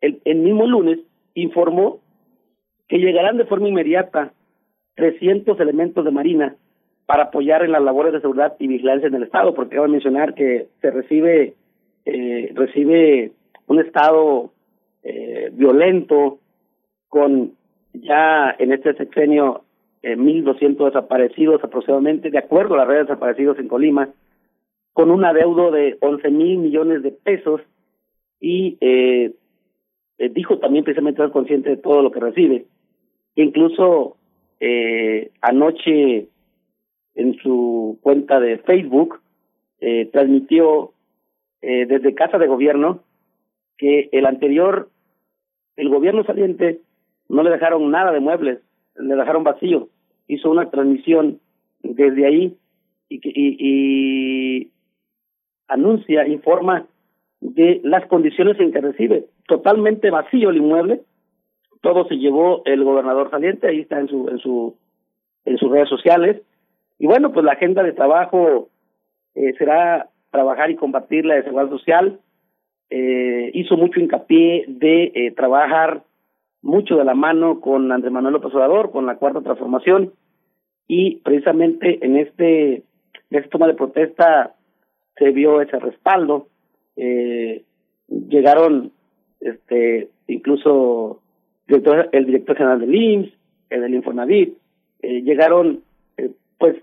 el, 0.00 0.20
el 0.24 0.38
mismo 0.38 0.66
lunes 0.66 0.98
informó 1.34 2.00
que 2.88 2.98
llegarán 2.98 3.36
de 3.36 3.46
forma 3.46 3.68
inmediata 3.68 4.32
300 4.96 5.58
elementos 5.60 6.04
de 6.04 6.10
Marina 6.10 6.56
para 7.06 7.24
apoyar 7.24 7.64
en 7.64 7.72
las 7.72 7.82
labores 7.82 8.12
de 8.12 8.20
seguridad 8.20 8.54
y 8.58 8.66
vigilancia 8.66 9.08
en 9.08 9.14
el 9.14 9.24
Estado, 9.24 9.54
porque 9.54 9.74
acabo 9.74 9.86
de 9.86 9.92
mencionar 9.92 10.34
que 10.34 10.68
se 10.80 10.90
recibe 10.90 11.54
eh, 12.04 12.52
recibe 12.54 13.32
un 13.66 13.80
Estado 13.80 14.52
eh, 15.02 15.50
violento 15.52 16.38
con 17.08 17.52
ya 17.92 18.54
en 18.58 18.72
este 18.72 18.94
sexenio 18.94 19.64
eh, 20.02 20.16
1.200 20.16 20.86
desaparecidos 20.86 21.62
aproximadamente, 21.62 22.30
de 22.30 22.38
acuerdo 22.38 22.74
a 22.74 22.78
la 22.78 22.84
red 22.84 22.96
de 22.96 23.02
desaparecidos 23.02 23.58
en 23.58 23.68
Colima, 23.68 24.10
con 24.92 25.10
un 25.10 25.24
adeudo 25.24 25.70
de 25.70 25.96
11 26.00 26.30
mil 26.30 26.58
millones 26.58 27.02
de 27.02 27.12
pesos 27.12 27.60
y 28.40 28.78
eh, 28.80 29.32
eh, 30.18 30.28
dijo 30.30 30.58
también 30.58 30.84
precisamente 30.84 31.22
ser 31.22 31.30
consciente 31.30 31.70
de 31.70 31.76
todo 31.76 32.02
lo 32.02 32.10
que 32.10 32.20
recibe. 32.20 32.66
Incluso 33.36 34.16
eh, 34.60 35.30
anoche 35.40 36.28
en 37.14 37.34
su 37.42 37.98
cuenta 38.02 38.40
de 38.40 38.58
Facebook 38.58 39.20
eh, 39.80 40.10
transmitió 40.12 40.92
eh, 41.62 41.86
desde 41.86 42.14
Casa 42.14 42.38
de 42.38 42.46
Gobierno 42.46 43.02
que 43.78 44.10
el 44.12 44.26
anterior, 44.26 44.90
el 45.76 45.88
gobierno 45.88 46.24
saliente, 46.24 46.80
no 47.28 47.42
le 47.42 47.50
dejaron 47.50 47.90
nada 47.90 48.12
de 48.12 48.20
muebles, 48.20 48.60
le 48.96 49.14
dejaron 49.14 49.44
vacío. 49.44 49.88
Hizo 50.28 50.50
una 50.50 50.70
transmisión 50.70 51.40
desde 51.82 52.26
ahí 52.26 52.56
y, 53.08 53.20
y, 53.24 53.56
y 53.58 54.70
anuncia, 55.68 56.26
informa 56.26 56.86
de 57.40 57.80
las 57.84 58.06
condiciones 58.06 58.58
en 58.60 58.72
que 58.72 58.80
recibe. 58.80 59.26
Totalmente 59.46 60.10
vacío 60.10 60.50
el 60.50 60.58
inmueble, 60.58 61.02
todo 61.80 62.06
se 62.06 62.16
llevó 62.16 62.62
el 62.66 62.84
gobernador 62.84 63.30
saliente, 63.30 63.68
ahí 63.68 63.80
está 63.80 63.98
en 63.98 64.08
su, 64.08 64.28
en 64.28 64.38
su, 64.38 64.76
en 65.44 65.56
sus 65.56 65.70
redes 65.70 65.88
sociales. 65.88 66.42
Y 66.98 67.06
bueno, 67.06 67.32
pues 67.32 67.44
la 67.44 67.52
agenda 67.52 67.82
de 67.82 67.92
trabajo 67.92 68.68
eh, 69.34 69.54
será 69.56 70.10
trabajar 70.30 70.70
y 70.70 70.76
combatir 70.76 71.24
la 71.24 71.36
desigualdad 71.36 71.72
social. 71.72 72.20
Eh, 72.90 73.50
hizo 73.54 73.76
mucho 73.76 74.00
hincapié 74.00 74.64
de 74.68 75.12
eh, 75.14 75.30
trabajar 75.32 76.02
mucho 76.62 76.96
de 76.96 77.04
la 77.04 77.14
mano 77.14 77.60
con 77.60 77.90
Andrés 77.90 78.12
Manuel 78.12 78.34
López 78.34 78.54
Obrador, 78.54 78.90
con 78.90 79.06
la 79.06 79.16
cuarta 79.16 79.40
transformación, 79.40 80.12
y 80.86 81.16
precisamente 81.16 82.04
en 82.04 82.16
este, 82.16 82.74
en 82.74 82.82
este 83.30 83.48
toma 83.48 83.66
de 83.66 83.74
protesta 83.74 84.54
se 85.16 85.30
vio 85.30 85.60
ese 85.60 85.78
respaldo. 85.78 86.48
Eh, 86.96 87.64
llegaron 88.08 88.92
este 89.40 90.08
incluso 90.26 91.20
director, 91.66 92.08
el 92.12 92.26
director 92.26 92.56
general 92.56 92.80
del 92.80 92.94
IMSS, 92.94 93.32
el 93.70 93.80
del 93.82 93.94
Infonavit, 93.94 94.56
eh, 95.02 95.22
llegaron 95.22 95.82
eh, 96.16 96.30
pues 96.58 96.76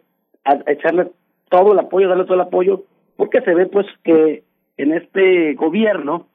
a, 0.43 0.53
a 0.65 0.71
echarle 0.71 1.11
todo 1.49 1.73
el 1.73 1.79
apoyo, 1.79 2.07
darle 2.07 2.23
todo 2.23 2.35
el 2.35 2.41
apoyo, 2.41 2.83
porque 3.15 3.41
se 3.41 3.53
ve 3.53 3.67
pues 3.67 3.85
que 4.03 4.43
en 4.77 4.93
este 4.93 5.53
gobierno 5.55 6.27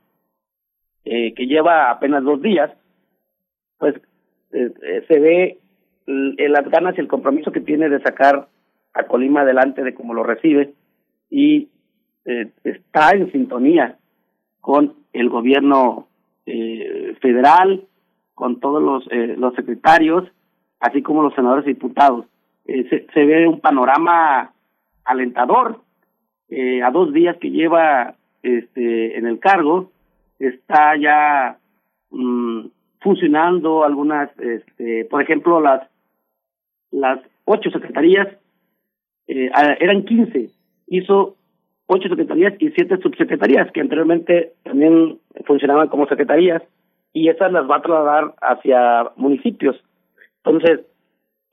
eh, 1.05 1.35
que 1.35 1.47
lleva 1.47 1.90
apenas 1.90 2.23
dos 2.23 2.40
días, 2.43 2.70
pues 3.82 3.96
eh, 4.52 4.70
eh, 4.80 5.04
se 5.09 5.18
ve 5.18 5.59
l- 6.06 6.48
las 6.50 6.70
ganas 6.70 6.96
y 6.96 7.00
el 7.00 7.09
compromiso 7.09 7.50
que 7.50 7.60
tiene 7.60 7.88
de 7.88 8.00
sacar 8.00 8.46
a 8.94 9.02
Colima 9.09 9.40
adelante 9.40 9.82
de 9.82 9.92
cómo 9.92 10.14
lo 10.14 10.22
recibe 10.22 10.72
y 11.28 11.68
eh, 12.24 12.52
está 12.62 13.10
en 13.10 13.32
sintonía 13.32 13.98
con 14.60 14.94
el 15.12 15.28
gobierno 15.30 16.06
eh, 16.46 17.16
federal, 17.20 17.82
con 18.34 18.60
todos 18.60 18.80
los, 18.80 19.04
eh, 19.10 19.34
los 19.36 19.52
secretarios, 19.56 20.30
así 20.78 21.02
como 21.02 21.24
los 21.24 21.34
senadores 21.34 21.64
y 21.66 21.70
diputados. 21.70 22.26
Eh, 22.66 23.09
se, 23.12 23.24
ve 23.24 23.48
un 23.48 23.59
panorama 23.59 24.52
alentador. 25.04 25.80
Eh, 26.48 26.84
a 26.84 26.92
dos 26.92 27.12
días 27.12 27.36
que 27.38 27.50
lleva 27.50 28.14
este, 28.44 29.18
en 29.18 29.26
el 29.26 29.40
cargo, 29.40 29.90
está 30.38 30.96
ya 30.96 31.59
mm, 32.12 32.66
funcionando 33.03 33.85
algunas, 33.85 34.31
este, 34.39 35.05
por 35.07 35.23
ejemplo, 35.23 35.61
las 35.61 35.89
las 36.91 37.20
ocho 37.45 37.70
secretarías 37.70 38.29
eh, 39.27 39.51
eran 39.81 40.05
15, 40.05 40.51
hizo 40.89 41.37
ocho 41.87 42.09
secretarías 42.09 42.55
y 42.59 42.70
siete 42.70 42.99
subsecretarías 42.99 43.70
que 43.73 43.81
anteriormente 43.81 44.53
también 44.62 45.19
funcionaban 45.47 45.89
como 45.89 46.07
secretarías 46.07 46.62
y 47.12 47.29
esas 47.29 47.53
las 47.53 47.69
va 47.69 47.77
a 47.77 47.83
trasladar 47.83 48.35
hacia 48.41 49.11
municipios. 49.16 49.77
Entonces, 50.45 50.81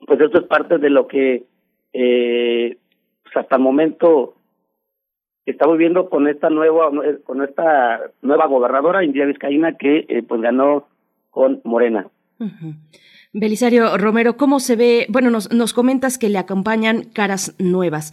pues 0.06 0.20
esto 0.20 0.40
es 0.40 0.46
parte 0.46 0.78
de 0.78 0.90
lo 0.90 1.06
que 1.06 1.44
eh, 1.92 2.76
pues 3.22 3.36
hasta 3.36 3.56
el 3.56 3.62
momento 3.62 4.34
estamos 5.46 5.78
viendo 5.78 6.08
con 6.08 6.28
esta 6.28 6.48
nueva 6.50 6.90
con 7.24 7.42
esta 7.42 8.00
nueva 8.22 8.46
gobernadora 8.46 9.04
India 9.04 9.26
Vizcaína 9.26 9.76
que 9.76 10.06
eh, 10.08 10.22
pues 10.26 10.40
ganó 10.40 10.86
con 11.30 11.60
Morena. 11.64 12.08
Belisario 13.32 13.96
Romero, 13.96 14.36
¿cómo 14.36 14.60
se 14.60 14.76
ve? 14.76 15.06
Bueno, 15.08 15.30
nos 15.30 15.72
comentas 15.72 16.18
que 16.18 16.28
le 16.28 16.38
acompañan 16.38 17.04
caras 17.04 17.54
nuevas. 17.58 18.12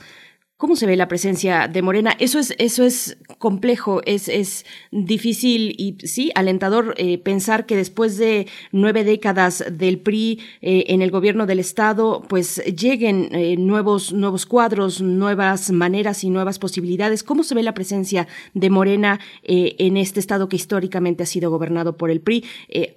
¿Cómo 0.57 0.75
se 0.75 0.87
ve 0.87 0.95
la 0.95 1.07
presencia 1.07 1.67
de 1.67 1.83
Morena? 1.83 2.15
Eso 2.17 2.39
es, 2.39 2.55
eso 2.57 2.83
es 2.83 3.19
complejo, 3.37 4.01
es, 4.05 4.27
es 4.27 4.65
difícil 4.89 5.75
y 5.77 5.97
sí, 6.07 6.31
alentador 6.33 6.95
eh, 6.97 7.19
pensar 7.19 7.67
que 7.67 7.75
después 7.75 8.17
de 8.17 8.47
nueve 8.71 9.03
décadas 9.03 9.63
del 9.71 9.99
PRI 9.99 10.39
eh, 10.63 10.85
en 10.87 11.03
el 11.03 11.11
gobierno 11.11 11.45
del 11.45 11.59
Estado, 11.59 12.23
pues 12.27 12.57
lleguen 12.75 13.29
eh, 13.35 13.55
nuevos, 13.55 14.13
nuevos 14.13 14.47
cuadros, 14.47 14.99
nuevas 14.99 15.69
maneras 15.69 16.23
y 16.23 16.31
nuevas 16.31 16.57
posibilidades. 16.57 17.21
¿Cómo 17.21 17.43
se 17.43 17.53
ve 17.53 17.61
la 17.61 17.75
presencia 17.75 18.27
de 18.55 18.71
Morena 18.71 19.19
en 19.43 19.95
este 19.95 20.19
Estado 20.19 20.49
que 20.49 20.55
históricamente 20.55 21.21
ha 21.21 21.27
sido 21.27 21.51
gobernado 21.51 21.97
por 21.97 22.09
el 22.09 22.19
PRI? 22.19 22.43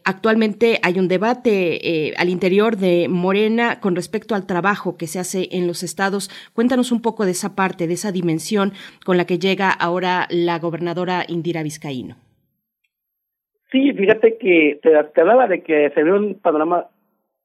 Actualmente 0.05 0.81
hay 0.82 0.99
un 0.99 1.09
debate 1.09 2.15
al 2.16 2.31
interior 2.31 2.78
de 2.78 3.09
Morena 3.09 3.81
con 3.81 3.97
respecto 3.97 4.35
al 4.35 4.47
trabajo 4.47 4.97
que 4.97 5.07
se 5.07 5.19
hace 5.19 5.51
en 5.53 5.66
los 5.66 5.82
estados. 5.82 6.31
Cuéntanos 6.55 6.91
un 6.91 7.03
poco 7.03 7.27
de 7.27 7.32
esa 7.32 7.49
parte, 7.55 7.86
de 7.86 7.94
esa 7.94 8.12
dimensión 8.12 8.72
con 9.05 9.16
la 9.16 9.24
que 9.24 9.39
llega 9.39 9.70
ahora 9.70 10.27
la 10.31 10.59
gobernadora 10.59 11.24
Indira 11.28 11.62
Vizcaíno. 11.62 12.16
Sí, 13.70 13.93
fíjate 13.93 14.36
que 14.39 14.81
te, 14.82 14.90
te 15.14 15.20
hablaba 15.20 15.47
de 15.47 15.62
que 15.62 15.90
se 15.90 16.02
ve 16.02 16.12
un 16.12 16.35
panorama 16.35 16.86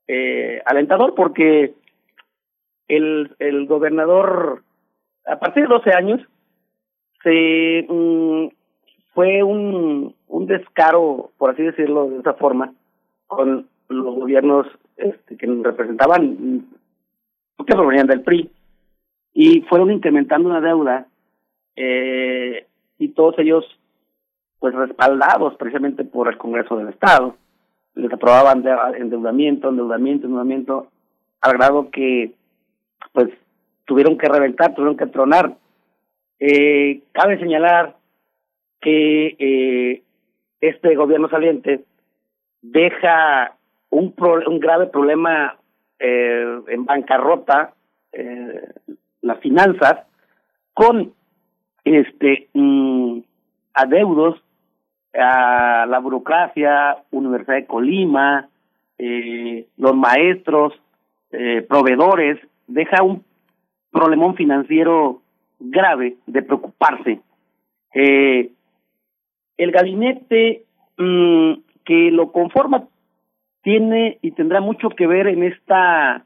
eh, 0.07 0.61
alentador 0.65 1.13
porque 1.15 1.73
el, 2.87 3.35
el 3.39 3.67
gobernador, 3.67 4.63
a 5.25 5.39
partir 5.39 5.63
de 5.63 5.69
12 5.69 5.91
años, 5.91 6.21
se 7.23 7.85
mm, 7.89 8.47
fue 9.13 9.43
un, 9.43 10.15
un 10.27 10.45
descaro, 10.47 11.31
por 11.37 11.51
así 11.51 11.63
decirlo 11.63 12.09
de 12.09 12.19
esa 12.19 12.33
forma, 12.33 12.73
con 13.27 13.67
los 13.89 14.15
gobiernos 14.15 14.67
este, 14.97 15.37
que 15.37 15.47
representaban, 15.63 16.37
mm, 16.39 17.63
que 17.65 17.73
provenían 17.73 18.07
del 18.07 18.21
PRI, 18.21 18.49
y 19.35 19.61
fueron 19.63 19.91
incrementando 19.91 20.49
una 20.49 20.61
deuda, 20.61 21.07
eh, 21.75 22.65
y 22.97 23.09
todos 23.09 23.37
ellos 23.37 23.65
pues 24.59 24.73
respaldados 24.73 25.55
precisamente 25.57 26.05
por 26.05 26.29
el 26.29 26.37
Congreso 26.37 26.77
del 26.77 26.87
Estado. 26.87 27.35
Les 27.95 28.11
aprobaban 28.11 28.63
de, 28.63 28.73
endeudamiento, 28.97 29.69
endeudamiento, 29.69 30.25
endeudamiento, 30.25 30.87
al 31.41 31.53
grado 31.57 31.91
que 31.91 32.31
pues 33.11 33.27
tuvieron 33.83 34.17
que 34.17 34.29
reventar, 34.29 34.73
tuvieron 34.73 34.97
que 34.97 35.07
tronar. 35.07 35.57
Eh, 36.39 37.03
cabe 37.11 37.37
señalar 37.37 37.97
que 38.79 39.35
eh, 39.37 40.01
este 40.61 40.95
gobierno 40.95 41.27
saliente 41.27 41.83
deja 42.61 43.57
un, 43.89 44.13
pro, 44.13 44.49
un 44.49 44.59
grave 44.59 44.87
problema 44.87 45.57
eh, 45.99 46.61
en 46.67 46.85
bancarrota, 46.85 47.73
eh, 48.13 48.73
las 49.25 49.39
finanzas, 49.39 50.05
con 50.73 51.13
este 51.83 52.47
mm, 52.53 53.19
adeudos 53.73 54.39
a 55.13 55.85
la 55.87 55.99
burocracia, 55.99 56.97
Universidad 57.11 57.55
de 57.55 57.65
Colima, 57.65 58.49
eh, 58.99 59.65
los 59.77 59.95
maestros, 59.95 60.73
eh, 61.31 61.65
proveedores, 61.67 62.39
deja 62.67 63.01
un 63.01 63.23
problemón 63.91 64.35
financiero 64.35 65.21
grave 65.59 66.17
de 66.27 66.43
preocuparse. 66.43 67.19
Eh, 67.95 68.51
el 69.57 69.71
gabinete 69.71 70.65
mm, 70.97 71.53
que 71.83 72.11
lo 72.11 72.31
conforma 72.31 72.87
tiene 73.63 74.19
y 74.21 74.31
tendrá 74.31 74.61
mucho 74.61 74.89
que 74.89 75.07
ver 75.07 75.27
en 75.27 75.43
esta 75.43 76.25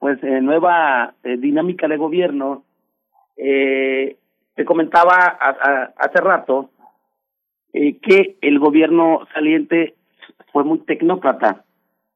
pues 0.00 0.18
eh, 0.24 0.40
nueva 0.40 1.14
eh, 1.22 1.36
dinámica 1.36 1.86
de 1.86 1.96
gobierno. 1.96 2.64
Eh, 3.36 4.16
te 4.56 4.64
comentaba 4.64 5.14
a, 5.14 5.48
a, 5.50 5.92
hace 5.98 6.20
rato 6.20 6.70
eh, 7.72 7.98
que 7.98 8.36
el 8.40 8.58
gobierno 8.58 9.28
saliente 9.32 9.94
fue 10.52 10.64
muy 10.64 10.78
tecnócrata. 10.80 11.64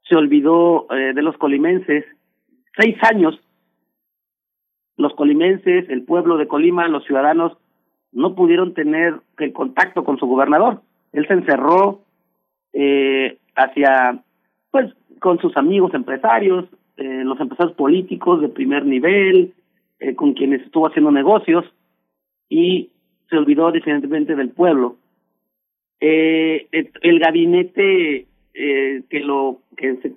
Se 0.09 0.17
olvidó 0.17 0.87
eh, 0.91 1.13
de 1.15 1.23
los 1.23 1.37
colimenses. 1.37 2.05
Seis 2.77 2.97
años, 3.05 3.39
los 4.97 5.15
colimenses, 5.15 5.89
el 5.91 6.03
pueblo 6.05 6.39
de 6.39 6.49
Colima, 6.49 6.89
los 6.89 7.05
ciudadanos, 7.05 7.57
no 8.13 8.35
pudieron 8.35 8.75
tener 8.75 9.21
el 9.39 9.53
contacto 9.53 10.05
con 10.05 10.19
su 10.19 10.27
gobernador. 10.27 10.81
Él 11.13 11.27
se 11.29 11.35
encerró 11.35 12.01
eh, 12.73 13.39
hacia, 13.55 14.23
pues, 14.71 14.93
con 15.21 15.39
sus 15.39 15.57
amigos 15.57 15.93
empresarios, 15.95 16.65
eh, 16.97 17.25
los 17.25 17.39
empresarios 17.41 17.77
políticos 17.77 18.41
de 18.41 18.49
primer 18.49 18.85
nivel, 18.85 19.53
eh, 20.01 20.15
con 20.15 20.35
quienes 20.35 20.63
estuvo 20.63 20.87
haciendo 20.87 21.11
negocios, 21.11 21.65
y 22.49 22.91
se 23.29 23.37
olvidó 23.37 23.71
definitivamente 23.73 24.37
del 24.37 24.51
pueblo. 24.51 24.97
Eh, 26.01 26.69
el 26.71 27.19
gabinete 27.19 28.27
eh, 28.55 29.03
que 29.09 29.21
lo 29.21 29.59
que 29.77 29.97
se, 29.97 30.13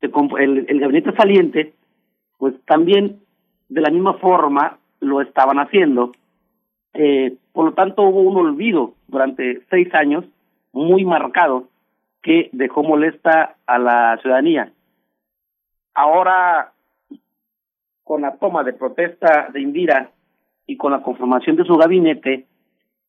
se 0.00 0.10
el, 0.38 0.66
el 0.68 0.80
gabinete 0.80 1.12
saliente, 1.16 1.72
pues 2.38 2.54
también 2.66 3.20
de 3.68 3.80
la 3.80 3.90
misma 3.90 4.14
forma 4.14 4.78
lo 5.00 5.20
estaban 5.20 5.58
haciendo. 5.58 6.12
Eh, 6.94 7.34
por 7.52 7.66
lo 7.66 7.72
tanto, 7.72 8.02
hubo 8.02 8.20
un 8.20 8.36
olvido 8.36 8.94
durante 9.08 9.62
seis 9.70 9.92
años 9.94 10.24
muy 10.72 11.04
marcado 11.04 11.68
que 12.22 12.48
dejó 12.52 12.82
molesta 12.82 13.56
a 13.66 13.78
la 13.78 14.18
ciudadanía. 14.20 14.72
Ahora, 15.96 16.72
con 18.04 18.20
la 18.20 18.36
toma 18.36 18.62
de 18.64 18.74
protesta 18.74 19.48
de 19.50 19.62
Indira 19.62 20.10
y 20.66 20.76
con 20.76 20.92
la 20.92 21.02
conformación 21.02 21.56
de 21.56 21.64
su 21.64 21.74
gabinete, 21.76 22.44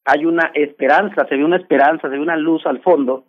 hay 0.05 0.25
una 0.25 0.51
esperanza, 0.53 1.25
se 1.27 1.35
ve 1.35 1.43
una 1.43 1.57
esperanza, 1.57 2.07
se 2.07 2.15
ve 2.15 2.19
una 2.21 2.37
luz 2.37 2.65
al 2.65 2.79
fondo 2.79 3.25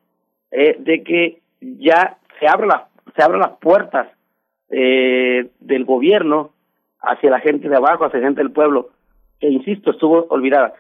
eh, 0.53 0.77
de 0.79 1.03
que 1.03 1.43
ya 1.61 2.19
se 2.39 2.47
abren 2.47 2.69
las 2.69 2.83
se 3.17 3.23
abren 3.23 3.41
las 3.41 3.59
puertas 3.59 4.07
eh, 4.71 5.51
del 5.59 5.85
gobierno 5.85 6.53
hacia 7.01 7.31
la 7.31 7.41
gente 7.41 7.69
de 7.69 7.77
abajo, 7.77 8.05
hacia 8.05 8.21
la 8.21 8.27
gente 8.27 8.43
del 8.43 8.53
pueblo, 8.53 8.91
que 9.41 9.49
insisto 9.49 9.91
estuvo 9.91 10.27
olvidada. 10.29 10.75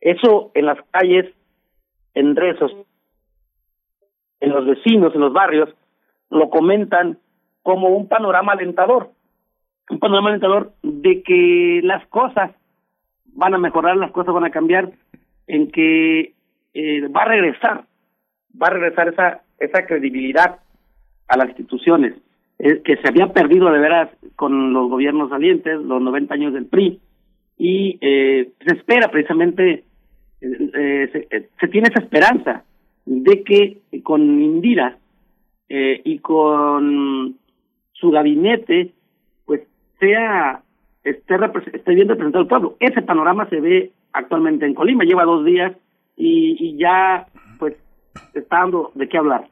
Eso 0.00 0.50
en 0.54 0.64
las 0.64 0.78
calles, 0.92 1.30
en 2.14 2.36
rezos, 2.36 2.72
en 4.40 4.50
los 4.50 4.64
vecinos, 4.64 5.14
en 5.14 5.20
los 5.20 5.32
barrios, 5.34 5.68
lo 6.30 6.48
comentan 6.48 7.18
como 7.64 7.88
un 7.88 8.06
panorama 8.06 8.52
alentador, 8.52 9.10
un 9.90 9.98
panorama 9.98 10.28
alentador 10.28 10.72
de 10.84 11.22
que 11.22 11.80
las 11.82 12.06
cosas 12.06 12.52
van 13.32 13.54
a 13.54 13.58
mejorar, 13.58 13.96
las 13.96 14.12
cosas 14.12 14.32
van 14.32 14.44
a 14.44 14.50
cambiar, 14.50 14.92
en 15.48 15.72
que 15.72 16.34
eh, 16.74 17.08
va 17.08 17.22
a 17.22 17.28
regresar, 17.28 17.84
va 18.54 18.68
a 18.68 18.70
regresar 18.70 19.08
esa 19.08 19.40
esa 19.58 19.86
credibilidad 19.86 20.60
a 21.28 21.36
las 21.36 21.48
instituciones 21.48 22.14
eh, 22.58 22.82
que 22.84 22.96
se 22.96 23.08
había 23.08 23.32
perdido 23.32 23.70
de 23.70 23.78
veras 23.78 24.10
con 24.36 24.72
los 24.72 24.88
gobiernos 24.88 25.30
salientes, 25.30 25.80
los 25.80 26.00
90 26.00 26.34
años 26.34 26.52
del 26.52 26.66
PRI, 26.66 27.00
y 27.56 27.98
eh, 28.00 28.50
se 28.66 28.76
espera 28.76 29.10
precisamente, 29.10 29.84
eh, 30.40 31.08
se, 31.12 31.48
se, 31.60 31.68
tiene 31.68 31.88
esa 31.88 32.02
esperanza 32.02 32.64
de 33.06 33.42
que 33.42 33.80
con 34.02 34.22
Indira 34.22 34.98
eh, 35.68 36.00
y 36.04 36.18
con 36.18 37.36
su 37.94 38.10
gabinete, 38.10 38.92
pues 39.46 39.62
sea 39.98 40.62
esté, 41.02 41.34
esté 41.72 41.94
bien 41.94 42.08
representado 42.08 42.42
el 42.42 42.48
pueblo. 42.48 42.76
Ese 42.80 43.02
panorama 43.02 43.48
se 43.48 43.60
ve 43.60 43.92
actualmente 44.12 44.66
en 44.66 44.74
Colima, 44.74 45.04
lleva 45.04 45.24
dos 45.24 45.44
días 45.44 45.72
y, 46.16 46.56
y 46.58 46.76
ya 46.76 47.26
pues 47.58 47.74
está 48.34 48.58
dando 48.60 48.92
de 48.94 49.08
qué 49.08 49.18
hablar. 49.18 49.48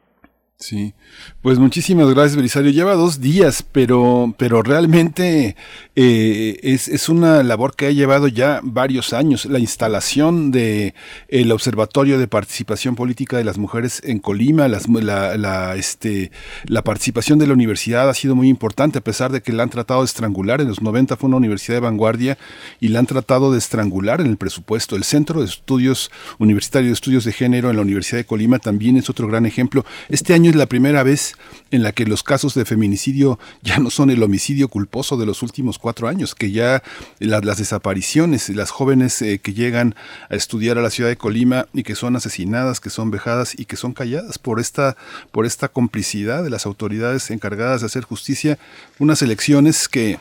Sí, 0.63 0.95
pues 1.43 1.59
muchísimas 1.59 2.09
gracias, 2.09 2.37
Belisario. 2.37 2.71
Lleva 2.71 2.95
dos 2.95 3.21
días, 3.21 3.65
pero, 3.73 4.33
pero 4.39 4.63
realmente 4.63 5.57
eh, 5.97 6.61
es, 6.63 6.87
es, 6.87 7.09
una 7.09 7.43
labor 7.43 7.75
que 7.75 7.87
ha 7.87 7.91
llevado 7.91 8.29
ya 8.29 8.61
varios 8.63 9.13
años. 9.13 9.47
La 9.47 9.59
instalación 9.59 10.53
de 10.53 10.95
el 11.27 11.51
Observatorio 11.51 12.17
de 12.17 12.29
Participación 12.29 12.95
Política 12.95 13.37
de 13.37 13.43
las 13.43 13.59
Mujeres 13.59 14.03
en 14.05 14.21
Colima, 14.21 14.69
las, 14.69 14.89
la, 14.89 15.37
la, 15.37 15.75
este, 15.75 16.31
la 16.67 16.85
participación 16.85 17.41
de 17.41 17.49
la 17.49 17.55
universidad 17.55 18.09
ha 18.09 18.15
sido 18.15 18.37
muy 18.37 18.49
importante, 18.49 18.99
a 18.99 19.03
pesar 19.03 19.33
de 19.33 19.43
que 19.43 19.53
la 19.53 19.65
han 19.65 19.71
tratado 19.71 20.03
de 20.03 20.07
estrangular. 20.07 20.61
En 20.61 20.69
los 20.69 20.81
90 20.81 21.17
fue 21.17 21.27
una 21.27 21.39
universidad 21.39 21.79
de 21.79 21.81
vanguardia 21.81 22.39
y 22.79 22.87
la 22.87 23.01
han 23.01 23.07
tratado 23.07 23.51
de 23.51 23.59
estrangular 23.59 24.21
en 24.21 24.29
el 24.29 24.37
presupuesto. 24.37 24.95
El 24.95 25.03
Centro 25.03 25.41
de 25.41 25.47
Estudios 25.47 26.13
Universitario 26.39 26.91
de 26.91 26.95
Estudios 26.95 27.25
de 27.25 27.33
Género 27.33 27.69
en 27.69 27.75
la 27.75 27.83
Universidad 27.83 28.19
de 28.19 28.27
Colima 28.27 28.61
también 28.61 28.97
es 28.97 29.11
otro 29.11 29.27
gran 29.27 29.45
ejemplo. 29.45 29.85
Este 30.09 30.35
año 30.35 30.52
es 30.53 30.57
la 30.57 30.67
primera 30.67 31.03
vez 31.03 31.35
en 31.71 31.83
la 31.83 31.93
que 31.93 32.05
los 32.07 32.23
casos 32.23 32.55
de 32.55 32.65
feminicidio 32.65 33.39
ya 33.63 33.79
no 33.79 33.91
son 33.91 34.11
el 34.11 34.23
homicidio 34.23 34.69
culposo 34.69 35.17
de 35.17 35.27
los 35.27 35.43
últimos 35.43 35.79
cuatro 35.79 36.09
años, 36.09 36.35
que 36.35 36.51
ya 36.51 36.83
las 37.19 37.59
desapariciones, 37.59 38.49
las 38.51 38.71
jóvenes 38.71 39.21
eh, 39.23 39.39
que 39.39 39.55
llegan 39.55 39.95
a 40.29 40.37
estudiar 40.37 40.79
a 40.79 40.83
la 40.83 40.91
ciudad 40.91 41.11
de 41.11 41.17
Colima 41.17 41.67
y 41.73 41.83
que 41.83 41.95
son 41.95 42.17
asesinadas, 42.17 42.81
que 42.81 42.91
son 42.91 43.11
vejadas 43.11 43.59
y 43.59 43.65
que 43.65 43.77
son 43.77 43.93
calladas 43.93 44.39
por 44.39 44.61
esta, 44.61 44.97
por 45.31 45.47
esta 45.47 45.69
complicidad 45.69 46.43
de 46.43 46.51
las 46.51 46.67
autoridades 46.67 47.31
encargadas 47.31 47.81
de 47.81 47.87
hacer 47.87 48.05
justicia, 48.05 48.59
unas 48.99 49.23
elecciones 49.23 49.89
que 49.89 50.19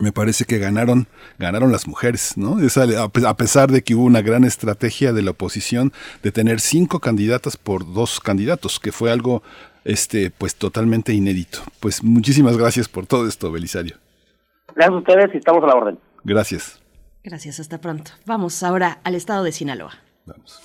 me 0.00 0.12
parece 0.12 0.44
que 0.44 0.58
ganaron, 0.58 1.06
ganaron 1.38 1.70
las 1.70 1.86
mujeres, 1.86 2.36
¿no? 2.36 2.56
a 2.58 3.36
pesar 3.36 3.70
de 3.70 3.82
que 3.82 3.94
hubo 3.94 4.04
una 4.04 4.22
gran 4.22 4.44
estrategia 4.44 5.12
de 5.12 5.22
la 5.22 5.32
oposición 5.32 5.92
de 6.22 6.32
tener 6.32 6.60
cinco 6.60 6.98
candidatas 7.00 7.56
por 7.56 7.92
dos 7.92 8.18
candidatos, 8.18 8.80
que 8.80 8.92
fue 8.92 9.12
algo, 9.12 9.42
este, 9.84 10.30
pues 10.30 10.56
totalmente 10.56 11.12
inédito. 11.12 11.60
Pues 11.80 12.02
muchísimas 12.02 12.56
gracias 12.56 12.88
por 12.88 13.06
todo 13.06 13.28
esto, 13.28 13.52
Belisario. 13.52 13.96
Gracias 14.74 14.94
a 14.94 14.98
ustedes 14.98 15.34
y 15.34 15.38
estamos 15.38 15.62
a 15.64 15.66
la 15.66 15.74
orden. 15.74 15.98
Gracias. 16.24 16.80
Gracias, 17.22 17.60
hasta 17.60 17.80
pronto. 17.80 18.12
Vamos 18.24 18.62
ahora 18.62 19.00
al 19.04 19.14
estado 19.14 19.44
de 19.44 19.52
Sinaloa. 19.52 19.92
Vamos. 20.24 20.60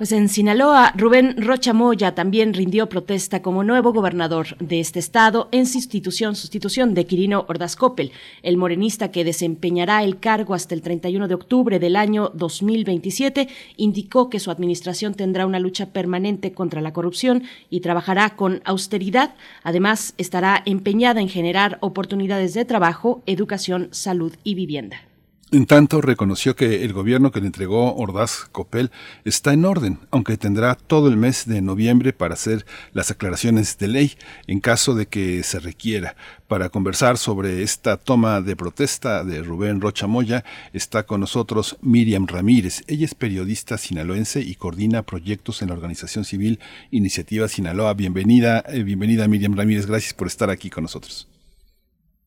Pues 0.00 0.12
en 0.12 0.30
Sinaloa, 0.30 0.94
Rubén 0.96 1.34
Rocha 1.36 1.74
Moya 1.74 2.14
también 2.14 2.54
rindió 2.54 2.88
protesta 2.88 3.42
como 3.42 3.64
nuevo 3.64 3.92
gobernador 3.92 4.56
de 4.56 4.80
este 4.80 4.98
estado 4.98 5.50
en 5.52 5.66
sustitución, 5.66 6.36
sustitución 6.36 6.94
de 6.94 7.04
Quirino 7.04 7.44
Ordaz 7.48 7.76
Coppel, 7.76 8.10
el 8.42 8.56
morenista 8.56 9.10
que 9.10 9.24
desempeñará 9.24 10.02
el 10.02 10.18
cargo 10.18 10.54
hasta 10.54 10.74
el 10.74 10.80
31 10.80 11.28
de 11.28 11.34
octubre 11.34 11.78
del 11.78 11.96
año 11.96 12.30
2027, 12.32 13.48
indicó 13.76 14.30
que 14.30 14.40
su 14.40 14.50
administración 14.50 15.12
tendrá 15.12 15.44
una 15.44 15.60
lucha 15.60 15.92
permanente 15.92 16.52
contra 16.52 16.80
la 16.80 16.94
corrupción 16.94 17.42
y 17.68 17.80
trabajará 17.80 18.36
con 18.36 18.62
austeridad. 18.64 19.34
Además, 19.64 20.14
estará 20.16 20.62
empeñada 20.64 21.20
en 21.20 21.28
generar 21.28 21.76
oportunidades 21.82 22.54
de 22.54 22.64
trabajo, 22.64 23.22
educación, 23.26 23.88
salud 23.90 24.32
y 24.44 24.54
vivienda. 24.54 25.09
En 25.52 25.66
tanto, 25.66 26.00
reconoció 26.00 26.54
que 26.54 26.84
el 26.84 26.92
gobierno 26.92 27.32
que 27.32 27.40
le 27.40 27.46
entregó 27.46 27.96
Ordaz 27.96 28.44
Copel 28.52 28.92
está 29.24 29.52
en 29.52 29.64
orden, 29.64 29.98
aunque 30.12 30.36
tendrá 30.36 30.76
todo 30.76 31.08
el 31.08 31.16
mes 31.16 31.44
de 31.44 31.60
noviembre 31.60 32.12
para 32.12 32.34
hacer 32.34 32.64
las 32.92 33.10
aclaraciones 33.10 33.76
de 33.76 33.88
ley 33.88 34.12
en 34.46 34.60
caso 34.60 34.94
de 34.94 35.06
que 35.06 35.42
se 35.42 35.58
requiera. 35.58 36.14
Para 36.46 36.68
conversar 36.68 37.18
sobre 37.18 37.64
esta 37.64 37.96
toma 37.96 38.40
de 38.40 38.54
protesta 38.54 39.24
de 39.24 39.42
Rubén 39.42 39.80
Rocha 39.80 40.06
Moya 40.06 40.44
está 40.72 41.02
con 41.02 41.18
nosotros 41.18 41.76
Miriam 41.80 42.28
Ramírez. 42.28 42.84
Ella 42.86 43.06
es 43.06 43.16
periodista 43.16 43.76
sinaloense 43.76 44.42
y 44.42 44.54
coordina 44.54 45.02
proyectos 45.02 45.62
en 45.62 45.68
la 45.70 45.74
organización 45.74 46.24
civil 46.24 46.60
Iniciativa 46.92 47.48
Sinaloa. 47.48 47.94
Bienvenida, 47.94 48.62
eh, 48.68 48.84
bienvenida 48.84 49.26
Miriam 49.26 49.56
Ramírez. 49.56 49.86
Gracias 49.86 50.14
por 50.14 50.28
estar 50.28 50.48
aquí 50.48 50.70
con 50.70 50.84
nosotros. 50.84 51.29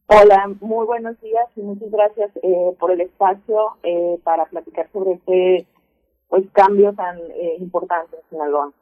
Hola, 0.07 0.51
muy 0.59 0.85
buenos 0.85 1.19
días 1.21 1.47
y 1.55 1.61
muchas 1.61 1.89
gracias 1.89 2.29
eh, 2.43 2.75
por 2.77 2.91
el 2.91 2.99
espacio 2.99 3.77
eh, 3.83 4.19
para 4.23 4.45
platicar 4.45 4.89
sobre 4.91 5.13
este 5.13 5.65
pues, 6.27 6.43
cambio 6.51 6.93
tan 6.93 7.17
eh, 7.19 7.55
importante 7.59 8.17
en 8.17 8.29
Sinaloa. 8.29 8.73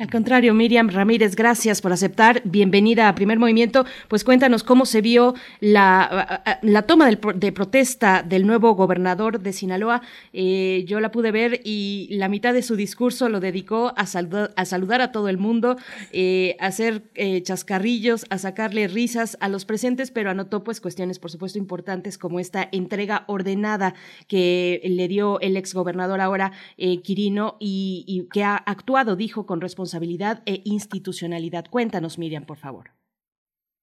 Al 0.00 0.08
contrario, 0.08 0.54
Miriam 0.54 0.88
Ramírez, 0.88 1.36
gracias 1.36 1.82
por 1.82 1.92
aceptar. 1.92 2.40
Bienvenida 2.44 3.06
a 3.06 3.14
Primer 3.14 3.38
Movimiento. 3.38 3.84
Pues 4.08 4.24
cuéntanos 4.24 4.64
cómo 4.64 4.86
se 4.86 5.02
vio 5.02 5.34
la, 5.60 6.42
la 6.62 6.82
toma 6.86 7.10
de 7.10 7.52
protesta 7.52 8.22
del 8.22 8.46
nuevo 8.46 8.74
gobernador 8.74 9.40
de 9.40 9.52
Sinaloa. 9.52 10.00
Eh, 10.32 10.86
yo 10.86 11.00
la 11.00 11.10
pude 11.10 11.32
ver 11.32 11.60
y 11.64 12.08
la 12.12 12.30
mitad 12.30 12.54
de 12.54 12.62
su 12.62 12.76
discurso 12.76 13.28
lo 13.28 13.40
dedicó 13.40 13.92
a, 13.94 14.06
saludar 14.06 15.02
a 15.02 15.12
todo 15.12 15.28
el 15.28 15.36
mundo, 15.36 15.76
eh, 16.12 16.56
a 16.60 16.68
hacer 16.68 17.02
eh, 17.14 17.42
chascarrillos, 17.42 18.24
a 18.30 18.38
sacarle 18.38 18.88
risas 18.88 19.36
a 19.40 19.50
los 19.50 19.66
presentes, 19.66 20.10
pero 20.10 20.30
anotó 20.30 20.64
pues 20.64 20.80
cuestiones, 20.80 21.18
por 21.18 21.30
supuesto, 21.30 21.58
importantes 21.58 22.16
como 22.16 22.40
esta 22.40 22.66
entrega 22.72 23.24
ordenada 23.26 23.92
que 24.28 24.80
le 24.82 25.08
dio 25.08 25.40
el 25.40 25.58
exgobernador 25.58 26.22
ahora, 26.22 26.52
Quirino, 26.78 27.58
y 27.60 28.26
que 28.32 28.44
ha 28.44 28.56
actuado, 28.56 29.14
dijo, 29.14 29.44
con 29.44 29.60
responsabilidad 29.60 29.89
responsabilidad 29.90 30.42
e 30.46 30.62
institucionalidad. 30.64 31.64
Cuéntanos, 31.70 32.18
Miriam, 32.18 32.44
por 32.44 32.58
favor. 32.58 32.90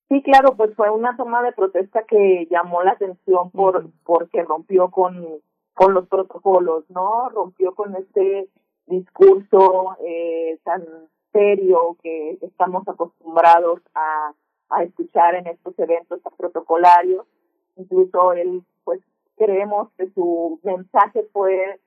Sí, 0.09 0.21
claro, 0.23 0.55
pues 0.55 0.73
fue 0.75 0.89
una 0.89 1.17
toma 1.17 1.43
de 1.43 1.51
protesta 1.51 2.03
que 2.07 2.47
llamó 2.49 2.81
la 2.81 2.91
atención 2.91 3.51
por 3.51 3.89
porque 4.05 4.41
rompió 4.43 4.89
con 4.89 5.41
con 5.73 5.93
los 5.93 6.07
protocolos, 6.07 6.85
¿no? 6.89 7.29
Rompió 7.29 7.75
con 7.75 7.95
este 7.95 8.49
discurso 8.87 9.95
eh, 10.03 10.57
tan 10.63 10.83
serio 11.31 11.97
que 12.01 12.39
estamos 12.41 12.87
acostumbrados 12.87 13.81
a, 13.93 14.33
a 14.69 14.83
escuchar 14.83 15.35
en 15.35 15.47
estos 15.47 15.77
eventos 15.77 16.19
protocolarios. 16.35 17.27
Incluso 17.75 18.33
él, 18.33 18.63
pues, 18.85 19.01
creemos 19.37 19.89
que 19.97 20.09
su 20.15 20.59
mensaje 20.63 21.27
fue 21.31 21.79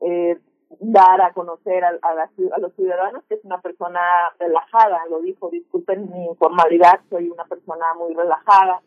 eh, 0.00 0.38
dar 0.80 1.20
a 1.20 1.32
conocer 1.32 1.84
a, 1.84 1.90
a, 2.02 2.58
los 2.58 2.74
ciudadanos 2.74 3.24
que 3.28 3.34
es 3.34 3.44
una 3.44 3.60
persona 3.60 4.00
relajada, 4.38 5.00
lo 5.10 5.20
dijo, 5.20 5.50
disculpen 5.50 6.10
mi 6.10 6.26
informalidad, 6.26 7.00
soy 7.10 7.28
una 7.28 7.44
persona 7.44 7.86
muy 7.98 8.14
relajada. 8.14 8.82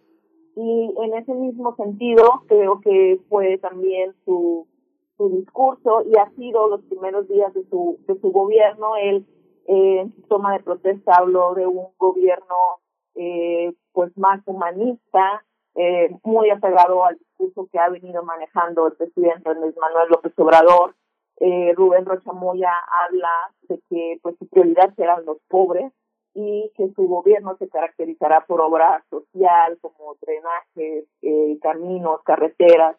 Y 0.55 0.93
en 0.97 1.13
ese 1.13 1.33
mismo 1.33 1.75
sentido, 1.75 2.43
creo 2.47 2.81
que 2.81 3.19
fue 3.29 3.57
también 3.59 4.15
su, 4.25 4.67
su 5.17 5.29
discurso 5.29 6.03
y 6.03 6.17
ha 6.17 6.29
sido 6.31 6.67
los 6.67 6.81
primeros 6.83 7.27
días 7.27 7.53
de 7.53 7.63
su, 7.69 7.99
de 8.07 8.19
su 8.19 8.31
gobierno. 8.31 8.95
Él 8.95 9.25
eh, 9.67 9.99
en 10.01 10.15
su 10.15 10.21
toma 10.23 10.53
de 10.53 10.63
protesta 10.63 11.15
habló 11.15 11.53
de 11.53 11.67
un 11.67 11.87
gobierno 11.97 12.55
eh, 13.15 13.73
pues 13.91 14.15
más 14.17 14.41
humanista, 14.45 15.43
eh, 15.75 16.09
muy 16.23 16.49
apegado 16.49 17.03
al 17.05 17.17
discurso 17.17 17.67
que 17.71 17.77
ha 17.77 17.89
venido 17.89 18.23
manejando 18.23 18.87
el 18.87 18.93
presidente 18.93 19.49
Andrés 19.49 19.75
Manuel 19.77 20.09
López 20.09 20.33
Obrador, 20.37 20.95
eh, 21.39 21.73
Rubén 21.75 22.05
Rochamoya 22.05 22.71
habla 23.05 23.31
de 23.69 23.79
que 23.89 24.19
pues 24.21 24.35
su 24.37 24.47
prioridad 24.47 24.93
serán 24.95 25.25
los 25.25 25.37
pobres 25.47 25.91
y 26.33 26.71
que 26.75 26.89
su 26.93 27.07
gobierno 27.07 27.55
se 27.57 27.67
caracterizará 27.67 28.45
por 28.45 28.61
obra 28.61 29.03
social 29.09 29.77
como 29.81 30.15
drenajes, 30.21 31.05
eh, 31.21 31.57
caminos, 31.61 32.21
carreteras. 32.23 32.95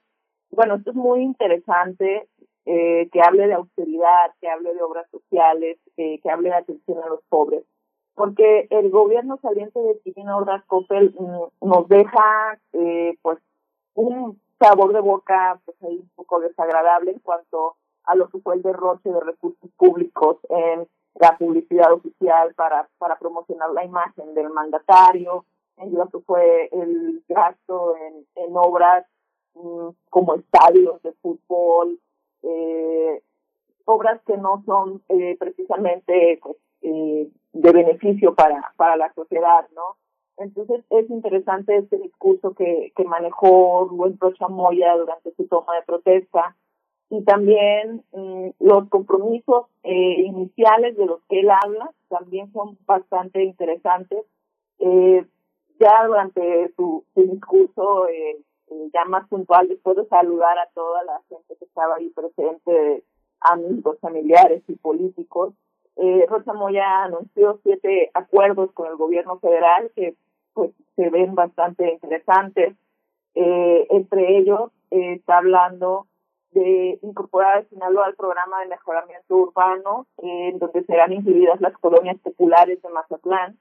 Bueno, 0.50 0.76
esto 0.76 0.90
es 0.90 0.96
muy 0.96 1.22
interesante 1.22 2.28
eh, 2.70 3.08
que 3.12 3.22
hable 3.22 3.46
de 3.46 3.54
austeridad, 3.54 4.32
que 4.42 4.48
hable 4.50 4.74
de 4.74 4.82
obras 4.82 5.08
sociales, 5.10 5.78
eh, 5.96 6.20
que 6.22 6.30
hable 6.30 6.50
de 6.50 6.56
atención 6.56 7.02
a 7.02 7.08
los 7.08 7.22
pobres, 7.30 7.64
porque 8.14 8.66
el 8.68 8.90
gobierno 8.90 9.38
saliente 9.40 9.80
de 9.80 9.94
Tirina 10.04 10.36
Ordaz 10.36 10.64
Coppel 10.66 11.14
mm, 11.18 11.66
nos 11.66 11.88
deja 11.88 12.60
eh, 12.74 13.16
pues 13.22 13.38
un 13.94 14.38
sabor 14.58 14.92
de 14.92 15.00
boca 15.00 15.58
pues 15.64 15.82
ahí 15.82 15.96
un 15.96 16.10
poco 16.14 16.40
desagradable 16.40 17.12
en 17.12 17.20
cuanto 17.20 17.76
a 18.08 18.14
lo 18.14 18.28
que 18.28 18.38
fue 18.38 18.56
el 18.56 18.62
derroche 18.62 19.10
de 19.10 19.20
recursos 19.20 19.70
públicos 19.76 20.38
en 20.48 20.88
la 21.14 21.36
publicidad 21.36 21.92
oficial 21.92 22.54
para, 22.54 22.88
para 22.98 23.18
promocionar 23.18 23.70
la 23.70 23.84
imagen 23.84 24.34
del 24.34 24.50
mandatario, 24.50 25.44
en 25.76 25.94
lo 25.94 26.08
que 26.08 26.18
fue 26.20 26.68
el 26.72 27.22
gasto 27.28 27.96
en, 27.96 28.26
en 28.36 28.56
obras 28.56 29.06
mm, 29.54 29.88
como 30.10 30.34
estadios 30.34 31.02
de 31.02 31.12
fútbol, 31.22 31.98
eh, 32.42 33.22
obras 33.84 34.20
que 34.26 34.36
no 34.36 34.62
son 34.64 35.02
eh, 35.08 35.36
precisamente 35.38 36.38
pues, 36.42 36.56
eh, 36.82 37.28
de 37.52 37.72
beneficio 37.72 38.34
para, 38.34 38.72
para 38.76 38.96
la 38.96 39.12
sociedad, 39.14 39.68
¿no? 39.74 39.96
Entonces 40.36 40.84
es 40.90 41.10
interesante 41.10 41.76
este 41.76 41.98
discurso 41.98 42.54
que, 42.54 42.92
que 42.94 43.04
manejó 43.04 43.86
Rubén 43.90 44.16
Prochamoya 44.18 44.96
durante 44.96 45.34
su 45.34 45.48
toma 45.48 45.74
de 45.74 45.82
protesta, 45.82 46.56
y 47.10 47.22
también 47.24 48.02
mm, 48.12 48.50
los 48.60 48.88
compromisos 48.88 49.66
eh, 49.82 50.22
iniciales 50.22 50.96
de 50.96 51.06
los 51.06 51.20
que 51.28 51.40
él 51.40 51.50
habla 51.50 51.90
también 52.08 52.52
son 52.52 52.76
bastante 52.86 53.42
interesantes. 53.44 54.24
Eh, 54.78 55.24
ya 55.80 56.06
durante 56.06 56.72
su, 56.76 57.04
su 57.14 57.22
discurso, 57.22 58.08
eh, 58.08 58.38
eh, 58.70 58.90
ya 58.92 59.04
más 59.04 59.26
puntual, 59.28 59.68
después 59.68 59.96
de 59.96 60.06
saludar 60.06 60.58
a 60.58 60.68
toda 60.74 61.04
la 61.04 61.20
gente 61.28 61.56
que 61.56 61.64
estaba 61.64 61.96
ahí 61.96 62.10
presente, 62.10 63.04
amigos, 63.40 63.98
familiares 64.00 64.62
y 64.68 64.74
políticos, 64.74 65.54
eh, 65.96 66.26
Rosa 66.28 66.52
Moya 66.52 67.04
anunció 67.04 67.58
siete 67.62 68.10
acuerdos 68.14 68.70
con 68.72 68.88
el 68.88 68.96
gobierno 68.96 69.38
federal 69.38 69.90
que 69.96 70.14
pues 70.52 70.72
se 70.96 71.10
ven 71.10 71.34
bastante 71.34 71.92
interesantes. 71.92 72.74
Entre 73.34 74.38
ellos 74.38 74.72
está 74.90 75.38
hablando 75.38 76.08
de 76.52 76.98
incorporar 77.02 77.58
a 77.58 77.64
Sinaloa 77.64 78.06
al 78.06 78.14
programa 78.14 78.60
de 78.60 78.68
mejoramiento 78.68 79.36
urbano, 79.36 80.06
eh, 80.22 80.50
en 80.52 80.58
donde 80.58 80.84
serán 80.84 81.12
incluidas 81.12 81.60
las 81.60 81.76
colonias 81.78 82.18
populares 82.18 82.80
de 82.82 82.88
Mazatlán. 82.88 83.58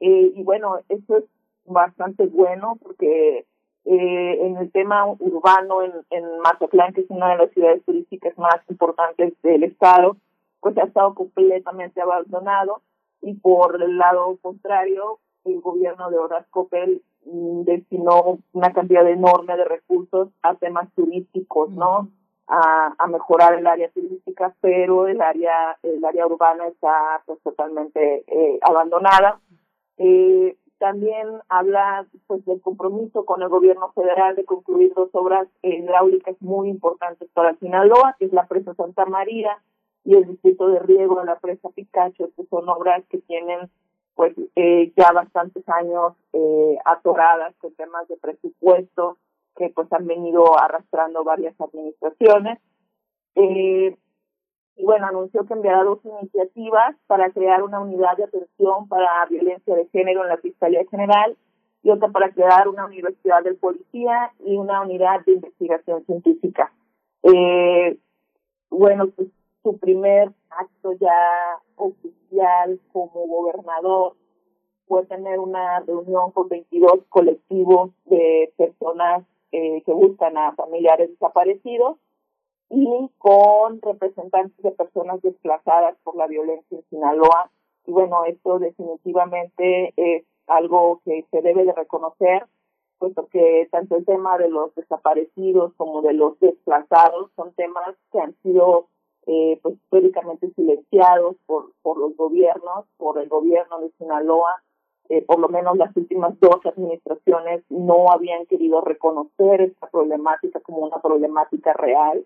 Eh, 0.00 0.32
y 0.34 0.42
bueno, 0.42 0.78
eso 0.88 1.18
es 1.18 1.24
bastante 1.64 2.26
bueno 2.26 2.78
porque 2.82 3.46
eh, 3.84 4.46
en 4.46 4.56
el 4.56 4.70
tema 4.72 5.06
urbano 5.06 5.82
en, 5.82 5.92
en 6.10 6.38
Mazatlán, 6.40 6.92
que 6.92 7.02
es 7.02 7.10
una 7.10 7.30
de 7.30 7.36
las 7.38 7.50
ciudades 7.52 7.84
turísticas 7.84 8.36
más 8.38 8.56
importantes 8.68 9.34
del 9.42 9.64
estado, 9.64 10.16
pues 10.60 10.76
ha 10.78 10.84
estado 10.84 11.14
completamente 11.14 12.00
abandonado 12.00 12.82
y 13.20 13.34
por 13.34 13.80
el 13.80 13.98
lado 13.98 14.36
contrario, 14.42 15.18
el 15.44 15.60
gobierno 15.60 16.10
de 16.10 16.18
Horace 16.18 16.46
Coppel 16.50 17.02
mm, 17.24 17.62
destinó 17.62 18.38
una 18.52 18.72
cantidad 18.72 19.08
enorme 19.08 19.56
de 19.56 19.64
recursos 19.64 20.28
a 20.42 20.54
temas 20.54 20.88
turísticos, 20.94 21.70
¿no? 21.70 22.08
A, 22.54 23.06
mejorar 23.08 23.54
el 23.54 23.66
área 23.66 23.90
turística, 23.90 24.54
pero 24.60 25.06
el 25.06 25.22
área 25.22 25.78
el 25.82 26.04
área 26.04 26.26
urbana 26.26 26.66
está 26.66 27.22
pues 27.24 27.40
totalmente 27.42 28.24
eh, 28.26 28.58
abandonada. 28.60 29.40
Eh, 29.96 30.54
también 30.82 31.28
habla 31.48 32.06
pues 32.26 32.44
del 32.44 32.60
compromiso 32.60 33.24
con 33.24 33.40
el 33.40 33.48
gobierno 33.48 33.92
federal 33.92 34.34
de 34.34 34.44
concluir 34.44 34.92
dos 34.94 35.08
obras 35.12 35.48
hidráulicas 35.62 36.34
muy 36.40 36.68
importantes 36.68 37.28
para 37.32 37.54
Sinaloa, 37.54 38.16
que 38.18 38.24
es 38.24 38.32
la 38.32 38.46
presa 38.46 38.74
Santa 38.74 39.06
María 39.06 39.56
y 40.04 40.16
el 40.16 40.26
distrito 40.26 40.66
de 40.68 40.80
riego 40.80 41.20
de 41.20 41.26
la 41.26 41.38
presa 41.38 41.68
Picacho, 41.70 42.30
que 42.36 42.44
son 42.50 42.68
obras 42.68 43.04
que 43.08 43.18
tienen 43.18 43.70
pues 44.14 44.34
eh, 44.56 44.92
ya 44.96 45.12
bastantes 45.12 45.66
años 45.68 46.14
eh, 46.32 46.76
atoradas 46.84 47.54
con 47.58 47.72
temas 47.74 48.08
de 48.08 48.16
presupuesto 48.16 49.18
que 49.56 49.70
pues 49.70 49.92
han 49.92 50.06
venido 50.06 50.58
arrastrando 50.58 51.24
varias 51.24 51.58
administraciones. 51.60 52.58
Eh, 53.34 53.96
y 54.76 54.84
bueno, 54.84 55.06
anunció 55.06 55.44
que 55.44 55.54
enviará 55.54 55.84
dos 55.84 56.00
iniciativas 56.04 56.96
para 57.06 57.30
crear 57.30 57.62
una 57.62 57.80
unidad 57.80 58.16
de 58.16 58.24
atención 58.24 58.88
para 58.88 59.26
violencia 59.26 59.74
de 59.74 59.86
género 59.88 60.22
en 60.22 60.30
la 60.30 60.38
Fiscalía 60.38 60.82
General 60.90 61.36
y 61.82 61.90
otra 61.90 62.08
para 62.08 62.32
crear 62.32 62.68
una 62.68 62.86
universidad 62.86 63.42
del 63.42 63.56
policía 63.56 64.32
y 64.44 64.56
una 64.56 64.80
unidad 64.82 65.24
de 65.26 65.32
investigación 65.32 66.04
científica. 66.06 66.72
Eh, 67.22 67.98
bueno, 68.70 69.08
pues 69.08 69.28
su 69.62 69.78
primer 69.78 70.32
acto 70.50 70.92
ya 70.94 71.58
oficial 71.76 72.80
como 72.92 73.26
gobernador 73.26 74.14
fue 74.86 75.04
tener 75.06 75.38
una 75.38 75.80
reunión 75.80 76.32
con 76.32 76.48
22 76.48 77.04
colectivos 77.08 77.90
de 78.06 78.52
personas 78.56 79.24
eh, 79.52 79.82
que 79.84 79.92
buscan 79.92 80.36
a 80.36 80.52
familiares 80.54 81.10
desaparecidos 81.10 81.98
y 82.70 83.10
con 83.18 83.82
representantes 83.82 84.56
de 84.62 84.70
personas 84.70 85.20
desplazadas 85.20 85.96
por 86.02 86.16
la 86.16 86.26
violencia 86.26 86.78
en 86.78 86.84
Sinaloa. 86.88 87.50
Y 87.86 87.92
bueno, 87.92 88.24
esto 88.24 88.58
definitivamente 88.58 89.92
es 89.96 90.24
algo 90.46 91.00
que 91.04 91.26
se 91.30 91.42
debe 91.42 91.64
de 91.64 91.72
reconocer, 91.72 92.46
puesto 92.98 93.26
que 93.26 93.68
tanto 93.70 93.96
el 93.96 94.04
tema 94.06 94.38
de 94.38 94.48
los 94.48 94.74
desaparecidos 94.74 95.74
como 95.76 96.02
de 96.02 96.14
los 96.14 96.38
desplazados 96.40 97.30
son 97.36 97.52
temas 97.52 97.94
que 98.10 98.20
han 98.20 98.34
sido 98.42 98.86
eh, 99.26 99.60
pues 99.62 99.76
históricamente 99.76 100.50
silenciados 100.54 101.36
por, 101.46 101.72
por 101.82 101.98
los 101.98 102.16
gobiernos, 102.16 102.86
por 102.96 103.18
el 103.18 103.28
gobierno 103.28 103.80
de 103.80 103.90
Sinaloa, 103.98 104.62
eh, 105.12 105.22
por 105.26 105.38
lo 105.38 105.48
menos 105.50 105.76
las 105.76 105.94
últimas 105.94 106.38
dos 106.40 106.64
administraciones 106.64 107.62
no 107.68 108.10
habían 108.10 108.46
querido 108.46 108.80
reconocer 108.80 109.60
esta 109.60 109.86
problemática 109.90 110.60
como 110.60 110.78
una 110.78 111.02
problemática 111.02 111.74
real 111.74 112.24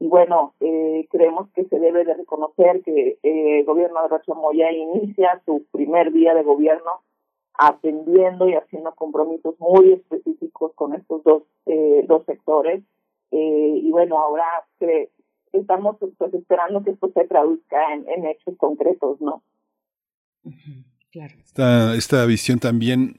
y 0.00 0.06
bueno, 0.06 0.54
eh, 0.60 1.08
creemos 1.10 1.48
que 1.50 1.64
se 1.64 1.80
debe 1.80 2.04
de 2.04 2.14
reconocer 2.14 2.82
que 2.82 3.18
eh, 3.22 3.58
el 3.58 3.64
gobierno 3.64 4.02
de 4.02 4.08
Rocha 4.08 4.34
Moya 4.34 4.70
inicia 4.70 5.42
su 5.44 5.64
primer 5.72 6.12
día 6.12 6.34
de 6.34 6.44
gobierno 6.44 7.02
atendiendo 7.54 8.48
y 8.48 8.54
haciendo 8.54 8.94
compromisos 8.94 9.58
muy 9.58 9.94
específicos 9.94 10.72
con 10.76 10.94
estos 10.94 11.24
dos, 11.24 11.42
eh, 11.66 12.04
dos 12.06 12.24
sectores. 12.26 12.84
Eh, 13.32 13.80
y 13.82 13.90
bueno, 13.90 14.18
ahora 14.18 14.46
que 14.78 15.10
estamos 15.52 15.96
pues, 15.98 16.32
esperando 16.32 16.84
que 16.84 16.92
esto 16.92 17.10
se 17.12 17.26
traduzca 17.26 17.92
en 17.94 18.26
hechos 18.26 18.56
concretos, 18.56 19.20
¿no? 19.20 19.42
Claro. 21.18 21.34
Esta, 21.44 21.96
esta 21.96 22.24
visión 22.26 22.60
también 22.60 23.16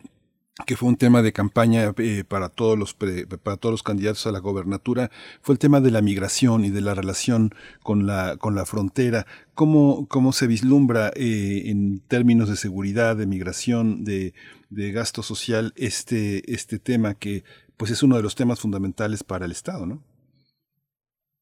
que 0.65 0.76
fue 0.76 0.89
un 0.89 0.97
tema 0.97 1.21
de 1.21 1.34
campaña 1.34 1.93
eh, 1.97 2.23
para 2.27 2.49
todos 2.49 2.77
los 2.77 2.93
pre, 2.93 3.26
para 3.26 3.57
todos 3.57 3.71
los 3.73 3.84
candidatos 3.84 4.26
a 4.27 4.31
la 4.31 4.39
gobernatura 4.39 5.09
fue 5.41 5.53
el 5.53 5.59
tema 5.59 5.81
de 5.81 5.91
la 5.91 6.01
migración 6.01 6.65
y 6.65 6.69
de 6.69 6.81
la 6.81 6.93
relación 6.93 7.51
con 7.84 8.05
la 8.05 8.38
con 8.38 8.55
la 8.55 8.65
frontera 8.65 9.26
cómo 9.53 10.07
cómo 10.07 10.31
se 10.31 10.47
vislumbra 10.47 11.11
eh, 11.15 11.63
en 11.65 12.01
términos 12.07 12.49
de 12.49 12.55
seguridad 12.55 13.15
de 13.15 13.26
migración 13.26 14.03
de, 14.03 14.34
de 14.69 14.91
gasto 14.91 15.23
social 15.23 15.73
este 15.76 16.53
este 16.53 16.80
tema 16.80 17.15
que 17.15 17.43
pues 17.77 17.91
es 17.91 18.03
uno 18.03 18.17
de 18.17 18.23
los 18.23 18.35
temas 18.35 18.59
fundamentales 18.59 19.23
para 19.23 19.45
el 19.45 19.51
estado 19.51 19.85
no 19.85 19.99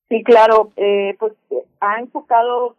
sí 0.10 0.24
claro 0.24 0.72
eh, 0.78 1.16
pues 1.20 1.34
ha 1.80 2.00
enfocado 2.00 2.76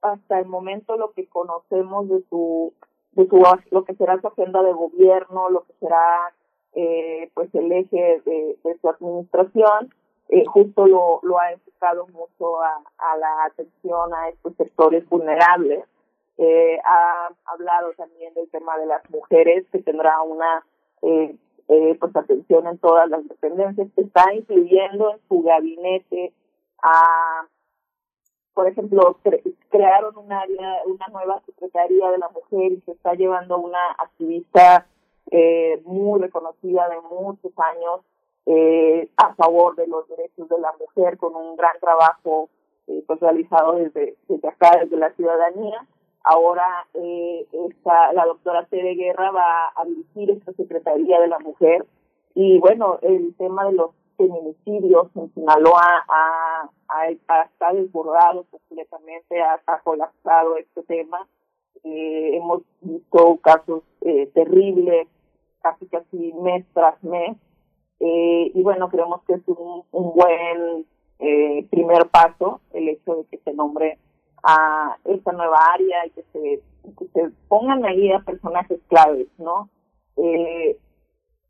hasta 0.00 0.40
el 0.40 0.46
momento 0.46 0.96
lo 0.96 1.12
que 1.12 1.26
conocemos 1.26 2.08
de 2.08 2.22
su 2.28 2.72
de 3.12 3.28
su, 3.28 3.42
lo 3.70 3.84
que 3.84 3.94
será 3.94 4.20
su 4.20 4.28
agenda 4.28 4.62
de 4.62 4.72
gobierno, 4.72 5.50
lo 5.50 5.64
que 5.64 5.72
será 5.80 6.32
eh, 6.74 7.30
pues 7.34 7.54
el 7.54 7.70
eje 7.70 8.22
de, 8.24 8.56
de 8.64 8.78
su 8.78 8.88
administración, 8.88 9.92
eh, 10.28 10.44
justo 10.46 10.86
lo, 10.86 11.20
lo 11.22 11.38
ha 11.38 11.52
enfocado 11.52 12.06
mucho 12.08 12.60
a, 12.62 12.82
a 12.98 13.16
la 13.18 13.44
atención 13.44 14.14
a 14.14 14.28
estos 14.30 14.54
sectores 14.56 15.06
vulnerables. 15.08 15.84
Eh, 16.38 16.78
ha 16.84 17.28
hablado 17.44 17.92
también 17.92 18.32
del 18.34 18.48
tema 18.50 18.78
de 18.78 18.86
las 18.86 19.08
mujeres, 19.10 19.66
que 19.70 19.80
tendrá 19.80 20.22
una 20.22 20.64
eh, 21.02 21.36
eh, 21.68 21.96
pues 22.00 22.16
atención 22.16 22.66
en 22.66 22.78
todas 22.78 23.08
las 23.10 23.28
dependencias, 23.28 23.88
está 23.96 24.32
incluyendo 24.32 25.12
en 25.12 25.20
su 25.28 25.42
gabinete 25.42 26.32
a 26.82 27.46
por 28.54 28.68
ejemplo, 28.68 29.18
cre 29.22 29.42
crearon 29.70 30.16
un 30.18 30.30
área, 30.30 30.82
una 30.86 31.06
nueva 31.10 31.40
Secretaría 31.46 32.10
de 32.10 32.18
la 32.18 32.28
Mujer 32.28 32.72
y 32.72 32.80
se 32.82 32.92
está 32.92 33.14
llevando 33.14 33.58
una 33.58 33.92
activista 33.98 34.86
eh, 35.30 35.80
muy 35.86 36.20
reconocida 36.20 36.88
de 36.88 37.00
muchos 37.00 37.52
años 37.58 38.00
eh, 38.44 39.08
a 39.16 39.34
favor 39.34 39.76
de 39.76 39.86
los 39.86 40.06
derechos 40.08 40.48
de 40.48 40.58
la 40.58 40.72
mujer 40.78 41.16
con 41.16 41.34
un 41.34 41.56
gran 41.56 41.78
trabajo 41.80 42.50
eh, 42.88 43.02
pues 43.06 43.20
realizado 43.20 43.74
desde, 43.74 44.16
desde 44.28 44.48
acá, 44.48 44.78
desde 44.80 44.96
la 44.96 45.12
ciudadanía. 45.12 45.86
Ahora 46.24 46.86
eh, 46.94 47.46
esta, 47.68 48.12
la 48.12 48.26
doctora 48.26 48.66
Tere 48.66 48.94
Guerra 48.94 49.30
va 49.30 49.72
a 49.74 49.84
dirigir 49.84 50.30
esta 50.30 50.52
Secretaría 50.52 51.20
de 51.20 51.28
la 51.28 51.38
Mujer 51.38 51.86
y 52.34 52.58
bueno, 52.58 52.98
el 53.02 53.34
tema 53.36 53.64
de 53.66 53.72
los 53.72 53.90
feminicidios 54.16 55.08
en 55.16 55.32
Sinaloa 55.34 56.04
ha, 56.08 56.70
ha, 56.88 57.08
ha 57.28 57.42
está 57.42 57.72
desbordado 57.72 58.44
completamente, 58.50 59.40
ha, 59.42 59.60
ha 59.66 59.80
colapsado 59.80 60.56
este 60.56 60.82
tema. 60.84 61.26
Eh, 61.84 62.36
hemos 62.36 62.62
visto 62.80 63.38
casos 63.42 63.82
eh, 64.02 64.30
terribles, 64.34 65.08
casi 65.60 65.86
casi 65.86 66.32
mes 66.34 66.64
tras 66.74 67.02
mes. 67.02 67.36
Eh, 68.00 68.50
y 68.54 68.62
bueno, 68.62 68.88
creemos 68.88 69.22
que 69.24 69.34
es 69.34 69.42
un, 69.46 69.84
un 69.92 70.12
buen 70.14 70.86
eh, 71.18 71.66
primer 71.70 72.08
paso 72.08 72.60
el 72.72 72.88
hecho 72.88 73.14
de 73.14 73.24
que 73.26 73.38
se 73.38 73.52
nombre 73.52 73.98
a 74.42 74.96
esta 75.04 75.32
nueva 75.32 75.58
área 75.72 76.06
y 76.06 76.10
que 76.10 76.24
se, 76.32 76.62
que 76.98 77.06
se 77.14 77.30
pongan 77.48 77.84
ahí 77.84 78.10
a 78.10 78.18
personajes 78.20 78.80
claves, 78.88 79.28
¿no? 79.38 79.68
Eh, 80.16 80.76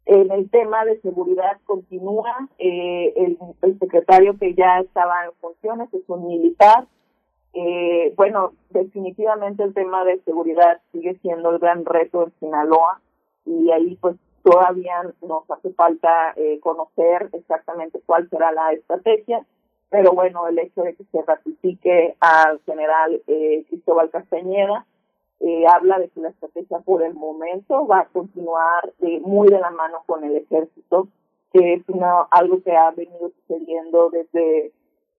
en 0.06 0.30
el 0.30 0.50
tema 0.50 0.84
de 0.84 1.00
seguridad 1.00 1.58
continúa, 1.64 2.48
eh, 2.58 3.12
el, 3.16 3.78
secretario 3.78 4.36
que 4.38 4.54
ya 4.54 4.80
estaba 4.80 5.24
en 5.24 5.32
funciones 5.40 5.92
es 5.94 6.02
un 6.08 6.26
militar. 6.26 6.86
Eh, 7.54 8.12
bueno, 8.16 8.52
definitivamente 8.70 9.62
el 9.62 9.74
tema 9.74 10.04
de 10.04 10.20
seguridad 10.22 10.80
sigue 10.90 11.18
siendo 11.20 11.50
el 11.50 11.58
gran 11.58 11.84
reto 11.84 12.24
en 12.24 12.32
Sinaloa 12.40 13.00
y 13.44 13.70
ahí 13.70 13.96
pues 14.00 14.16
todavía 14.42 15.02
nos 15.20 15.48
hace 15.50 15.70
falta 15.74 16.32
eh, 16.36 16.58
conocer 16.60 17.28
exactamente 17.32 18.00
cuál 18.04 18.28
será 18.28 18.52
la 18.52 18.72
estrategia, 18.72 19.44
pero 19.90 20.12
bueno, 20.12 20.48
el 20.48 20.58
hecho 20.58 20.82
de 20.82 20.94
que 20.94 21.04
se 21.04 21.22
ratifique 21.22 22.16
al 22.20 22.60
general 22.64 23.22
eh, 23.26 23.64
Cristóbal 23.68 24.10
Castañeda 24.10 24.86
eh, 25.42 25.64
habla 25.66 25.98
de 25.98 26.08
que 26.08 26.20
la 26.20 26.28
estrategia 26.28 26.78
por 26.80 27.02
el 27.02 27.14
momento 27.14 27.86
va 27.86 28.00
a 28.00 28.06
continuar 28.06 28.92
eh, 29.00 29.20
muy 29.20 29.48
de 29.48 29.58
la 29.58 29.70
mano 29.70 30.02
con 30.06 30.22
el 30.22 30.36
ejército, 30.36 31.08
que 31.52 31.74
es 31.74 31.88
una, 31.88 32.22
algo 32.30 32.62
que 32.62 32.76
ha 32.76 32.90
venido 32.92 33.30
sucediendo 33.30 34.08
desde 34.10 34.72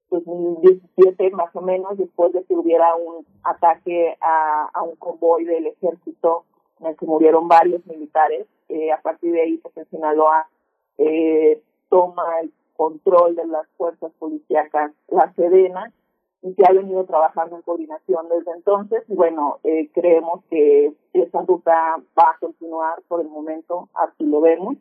2017 0.10 1.30
más 1.32 1.54
o 1.56 1.62
menos, 1.62 1.98
después 1.98 2.32
de 2.32 2.44
que 2.46 2.54
hubiera 2.54 2.96
un 2.96 3.26
ataque 3.44 4.18
a, 4.22 4.82
un 4.84 4.96
convoy 4.96 5.44
del 5.44 5.68
ejército 5.68 6.46
en 6.80 6.88
el 6.88 6.96
que 6.96 7.06
murieron 7.06 7.48
varios 7.48 7.86
militares. 7.86 8.48
Eh, 8.70 8.92
a 8.92 9.02
partir 9.02 9.34
de 9.34 9.42
ahí, 9.42 9.58
pues 9.58 9.88
Sinaloa 9.90 10.48
eh, 11.00 11.62
toma 11.90 12.40
el 12.42 12.54
control 12.78 13.36
de 13.36 13.46
las 13.46 13.68
fuerzas 13.78 14.12
policíacas, 14.20 14.92
la 15.10 15.34
Sedena, 15.34 15.92
y 16.44 16.54
se 16.54 16.66
ha 16.66 16.74
venido 16.74 17.06
trabajando 17.06 17.56
en 17.56 17.62
coordinación 17.62 18.28
desde 18.30 18.52
entonces. 18.52 19.04
Y 19.08 19.16
bueno, 19.16 19.60
eh, 19.64 19.90
creemos 19.94 20.44
que 20.50 20.94
esa 21.14 21.42
ruta 21.42 21.98
va 22.18 22.32
a 22.32 22.38
continuar 22.40 23.02
por 23.08 23.22
el 23.22 23.30
momento, 23.30 23.90
así 23.94 24.26
lo 24.26 24.42
vemos. 24.42 24.76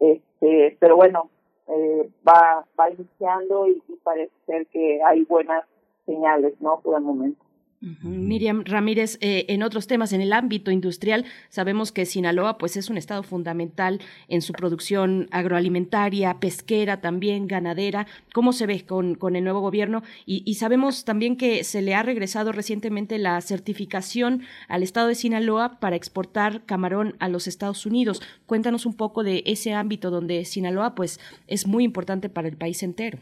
Este, 0.00 0.76
pero 0.80 0.96
bueno, 0.96 1.30
eh, 1.68 2.10
va, 2.26 2.66
va 2.78 2.90
iniciando 2.90 3.68
y, 3.68 3.82
y 3.88 3.96
parece 4.02 4.32
ser 4.46 4.66
que 4.66 5.00
hay 5.02 5.24
buenas 5.24 5.64
señales, 6.04 6.60
¿no? 6.60 6.80
Por 6.80 6.96
el 6.96 7.04
momento. 7.04 7.47
Miriam 7.80 8.64
Ramírez, 8.64 9.18
eh, 9.20 9.46
en 9.48 9.62
otros 9.62 9.86
temas, 9.86 10.12
en 10.12 10.20
el 10.20 10.32
ámbito 10.32 10.72
industrial, 10.72 11.24
sabemos 11.48 11.92
que 11.92 12.06
Sinaloa 12.06 12.58
pues, 12.58 12.76
es 12.76 12.90
un 12.90 12.98
estado 12.98 13.22
fundamental 13.22 14.00
en 14.26 14.42
su 14.42 14.52
producción 14.52 15.28
agroalimentaria, 15.30 16.40
pesquera, 16.40 17.00
también 17.00 17.46
ganadera. 17.46 18.08
¿Cómo 18.34 18.52
se 18.52 18.66
ve 18.66 18.84
con, 18.84 19.14
con 19.14 19.36
el 19.36 19.44
nuevo 19.44 19.60
gobierno? 19.60 20.02
Y, 20.26 20.42
y, 20.44 20.54
sabemos 20.54 21.04
también 21.04 21.36
que 21.36 21.62
se 21.62 21.80
le 21.80 21.94
ha 21.94 22.02
regresado 22.02 22.50
recientemente 22.50 23.16
la 23.18 23.40
certificación 23.40 24.42
al 24.66 24.82
estado 24.82 25.06
de 25.06 25.14
Sinaloa 25.14 25.78
para 25.78 25.94
exportar 25.94 26.64
camarón 26.64 27.14
a 27.20 27.28
los 27.28 27.46
Estados 27.46 27.86
Unidos. 27.86 28.20
Cuéntanos 28.46 28.86
un 28.86 28.94
poco 28.94 29.22
de 29.22 29.44
ese 29.46 29.72
ámbito 29.72 30.10
donde 30.10 30.44
Sinaloa 30.44 30.96
pues, 30.96 31.20
es 31.46 31.68
muy 31.68 31.84
importante 31.84 32.28
para 32.28 32.48
el 32.48 32.56
país 32.56 32.82
entero. 32.82 33.18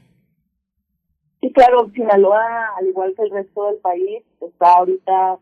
Sí, 1.46 1.52
claro, 1.52 1.88
Sinaloa, 1.94 2.74
al 2.76 2.88
igual 2.88 3.14
que 3.14 3.22
el 3.22 3.30
resto 3.30 3.66
del 3.66 3.76
país, 3.76 4.24
está 4.40 4.78
ahorita, 4.78 5.38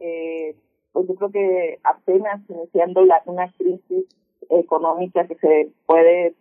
eh, 0.00 0.54
pues 0.92 1.08
yo 1.08 1.14
creo 1.14 1.30
que 1.30 1.78
apenas 1.82 2.42
iniciando 2.50 3.02
la, 3.06 3.22
una 3.24 3.50
crisis 3.52 4.04
económica 4.50 5.26
que 5.26 5.36
se 5.36 5.70
puede 5.86 6.34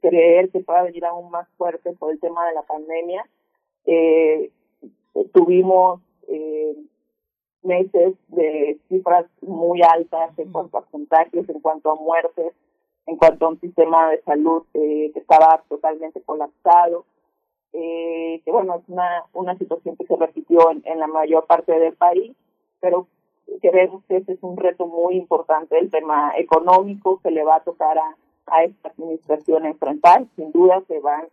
creer 0.00 0.50
que 0.50 0.58
pueda 0.58 0.82
venir 0.82 1.04
aún 1.04 1.30
más 1.30 1.48
fuerte 1.56 1.92
por 1.92 2.10
el 2.10 2.18
tema 2.18 2.44
de 2.48 2.54
la 2.54 2.62
pandemia. 2.62 3.24
Eh, 3.86 4.50
tuvimos 5.32 6.00
eh, 6.26 6.74
meses 7.62 8.14
de 8.26 8.80
cifras 8.88 9.26
muy 9.42 9.80
altas 9.82 10.36
en 10.40 10.50
cuanto 10.50 10.78
a 10.78 10.86
contagios, 10.86 11.48
en 11.48 11.60
cuanto 11.60 11.92
a 11.92 11.94
muertes, 11.94 12.52
en 13.06 13.16
cuanto 13.16 13.46
a 13.46 13.50
un 13.50 13.60
sistema 13.60 14.10
de 14.10 14.22
salud 14.22 14.64
eh, 14.74 15.12
que 15.14 15.20
estaba 15.20 15.62
totalmente 15.68 16.20
colapsado 16.22 17.04
eh, 17.72 18.40
que 18.44 18.50
bueno, 18.50 18.76
es 18.76 18.88
una, 18.88 19.24
una 19.32 19.56
situación 19.56 19.96
que 19.96 20.06
se 20.06 20.16
repitió 20.16 20.70
en, 20.70 20.98
la 20.98 21.06
mayor 21.06 21.46
parte 21.46 21.78
del 21.78 21.94
país, 21.94 22.34
pero 22.80 23.06
creemos 23.60 24.04
que 24.04 24.16
ese 24.16 24.32
es 24.32 24.42
un 24.42 24.56
reto 24.56 24.86
muy 24.86 25.16
importante, 25.16 25.78
el 25.78 25.90
tema 25.90 26.32
económico 26.36 27.20
que 27.22 27.30
le 27.30 27.44
va 27.44 27.56
a 27.56 27.64
tocar 27.64 27.98
a, 27.98 28.16
a 28.50 28.64
esta 28.64 28.88
administración 28.90 29.66
enfrentar. 29.66 30.26
Sin 30.36 30.52
duda 30.52 30.82
se, 30.88 31.00
va, 31.00 31.24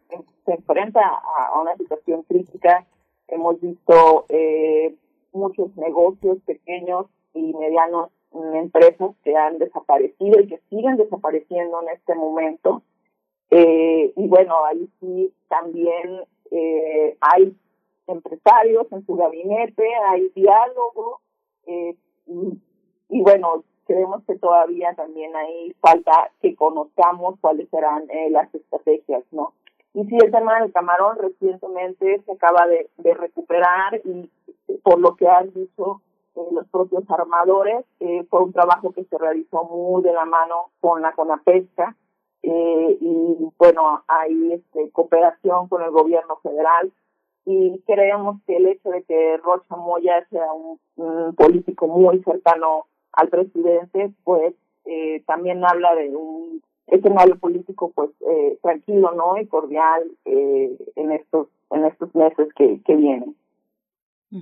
se 0.46 0.52
enfrenta 0.52 1.02
a, 1.02 1.60
una 1.60 1.76
situación 1.76 2.24
crítica. 2.24 2.86
Hemos 3.28 3.60
visto 3.60 4.26
eh, 4.30 4.96
muchos 5.34 5.76
negocios 5.78 6.38
pequeños 6.46 7.08
y 7.34 7.54
medianos 7.54 8.10
empresas 8.54 9.12
que 9.24 9.36
han 9.36 9.58
desaparecido 9.60 10.40
y 10.42 10.48
que 10.48 10.60
siguen 10.70 10.98
desapareciendo 10.98 11.82
en 11.82 11.90
este 11.90 12.16
momento. 12.16 12.82
Eh, 13.52 14.14
y 14.16 14.28
bueno, 14.28 14.66
ahí 14.66 14.90
sí 15.00 15.34
también 15.48 16.22
eh, 16.52 17.18
hay 17.22 17.56
empresarios 18.08 18.88
en 18.92 19.06
su 19.06 19.16
gabinete, 19.16 19.84
hay 20.10 20.30
diálogo, 20.36 21.22
eh, 21.68 21.96
y, 23.10 23.22
bueno, 23.22 23.64
creemos 23.86 24.24
que 24.26 24.36
todavía 24.38 24.94
también 24.96 25.36
hay 25.36 25.74
falta 25.80 26.32
que 26.42 26.56
conozcamos 26.56 27.36
cuáles 27.40 27.70
serán 27.70 28.10
eh, 28.10 28.30
las 28.30 28.54
estrategias, 28.54 29.24
¿no? 29.32 29.54
Y 29.94 30.04
sí, 30.06 30.18
el 30.22 30.32
tema 30.32 30.60
del 30.60 30.74
camarón 30.74 31.18
recientemente 31.18 32.22
se 32.26 32.32
acaba 32.32 32.68
de, 32.68 32.90
de 32.98 33.14
recuperar 33.14 34.02
y 34.04 34.30
por 34.84 35.00
lo 35.00 35.16
que 35.16 35.28
han 35.28 35.54
dicho 35.54 36.02
eh, 36.36 36.42
los 36.52 36.68
propios 36.68 37.10
armadores, 37.10 37.86
eh, 38.00 38.26
fue 38.30 38.44
un 38.44 38.52
trabajo 38.52 38.92
que 38.92 39.06
se 39.06 39.18
realizó 39.18 39.64
muy 39.64 40.04
de 40.04 40.12
la 40.12 40.26
mano 40.26 40.72
con 40.82 41.02
la 41.02 41.14
CONAPESCA, 41.14 41.96
eh, 42.48 42.98
y 43.02 43.38
bueno, 43.58 44.04
hay 44.08 44.54
este, 44.54 44.90
cooperación 44.92 45.68
con 45.68 45.82
el 45.82 45.92
gobierno 45.92 46.38
federal 46.44 46.92
y 47.46 47.80
creemos 47.86 48.42
que 48.46 48.58
el 48.58 48.68
hecho 48.68 48.90
de 48.90 49.04
que 49.04 49.38
Rocha 49.38 49.76
Moya 49.76 50.26
sea 50.30 50.46
un, 50.54 50.80
político 51.36 51.88
muy 51.88 52.22
cercano 52.24 52.86
al 53.14 53.30
presidente, 53.30 54.12
pues 54.24 54.54
eh, 54.86 55.24
también 55.26 55.64
habla 55.66 55.96
de 55.96 56.16
un 56.16 56.62
escenario 56.88 57.38
político 57.38 57.92
pues 57.96 58.12
eh, 58.30 58.58
tranquilo, 58.62 59.12
¿no? 59.14 59.38
Y 59.40 59.48
cordial 59.48 60.04
eh, 60.26 60.78
en 60.96 61.12
estos 61.12 61.48
en 61.72 61.86
estos 61.86 62.14
meses 62.14 62.48
que, 62.56 62.80
que 62.84 62.96
vienen. 62.96 63.36
Uh. 64.32 64.38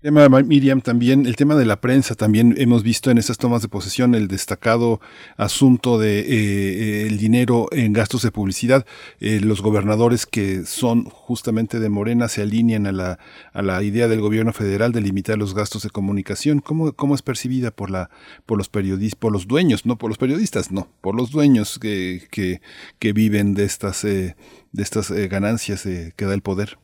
Tema 0.00 0.28
Miriam 0.28 0.80
también, 0.80 1.26
el 1.26 1.34
tema 1.34 1.56
de 1.56 1.66
la 1.66 1.80
prensa 1.80 2.14
también 2.14 2.54
hemos 2.56 2.84
visto 2.84 3.10
en 3.10 3.18
esas 3.18 3.36
tomas 3.36 3.62
de 3.62 3.68
posesión 3.68 4.14
el 4.14 4.28
destacado 4.28 5.00
asunto 5.36 5.98
de 5.98 6.20
eh, 6.20 7.06
el 7.08 7.18
dinero 7.18 7.66
en 7.72 7.94
gastos 7.94 8.22
de 8.22 8.30
publicidad. 8.30 8.86
Eh, 9.18 9.40
los 9.40 9.60
gobernadores 9.60 10.24
que 10.24 10.64
son 10.66 11.06
justamente 11.06 11.80
de 11.80 11.88
Morena 11.88 12.28
se 12.28 12.42
alinean 12.42 12.86
a 12.86 12.92
la, 12.92 13.18
a 13.52 13.60
la 13.60 13.82
idea 13.82 14.06
del 14.06 14.20
gobierno 14.20 14.52
federal 14.52 14.92
de 14.92 15.00
limitar 15.00 15.36
los 15.36 15.52
gastos 15.52 15.82
de 15.82 15.90
comunicación. 15.90 16.60
¿Cómo, 16.60 16.92
cómo 16.92 17.16
es 17.16 17.22
percibida 17.22 17.72
por 17.72 17.90
la, 17.90 18.08
por 18.46 18.56
los 18.56 18.68
periodistas, 18.68 19.18
por 19.18 19.32
los 19.32 19.48
dueños, 19.48 19.84
no 19.84 19.98
por 19.98 20.10
los 20.10 20.18
periodistas, 20.18 20.70
no, 20.70 20.86
por 21.00 21.16
los 21.16 21.32
dueños 21.32 21.80
que, 21.80 22.28
que, 22.30 22.60
que 23.00 23.12
viven 23.12 23.54
de 23.54 23.64
estas, 23.64 24.04
eh, 24.04 24.36
de 24.70 24.82
estas 24.84 25.10
ganancias 25.10 25.82
que 25.82 26.24
da 26.24 26.34
el 26.34 26.42
poder? 26.42 26.78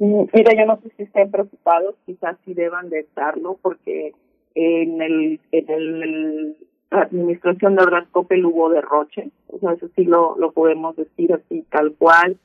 Mira, 0.00 0.54
yo 0.56 0.64
no 0.64 0.80
sé 0.80 0.90
si 0.96 1.02
estén 1.02 1.30
preocupados, 1.30 1.94
quizás 2.06 2.38
sí 2.46 2.54
deban 2.54 2.88
de 2.88 3.00
estarlo, 3.00 3.58
porque 3.60 4.14
en 4.54 5.02
el, 5.02 5.40
en 5.52 5.70
el 5.70 6.56
administración 6.88 7.76
de 7.76 7.82
Orgascopel 7.82 8.46
hubo 8.46 8.70
derroche, 8.70 9.30
o 9.48 9.58
sea, 9.58 9.72
eso 9.72 9.88
sí 9.94 10.04
lo, 10.04 10.38
lo 10.38 10.52
podemos 10.52 10.96
decir 10.96 11.34
así 11.34 11.66
tal 11.70 11.92
cual, 11.98 12.38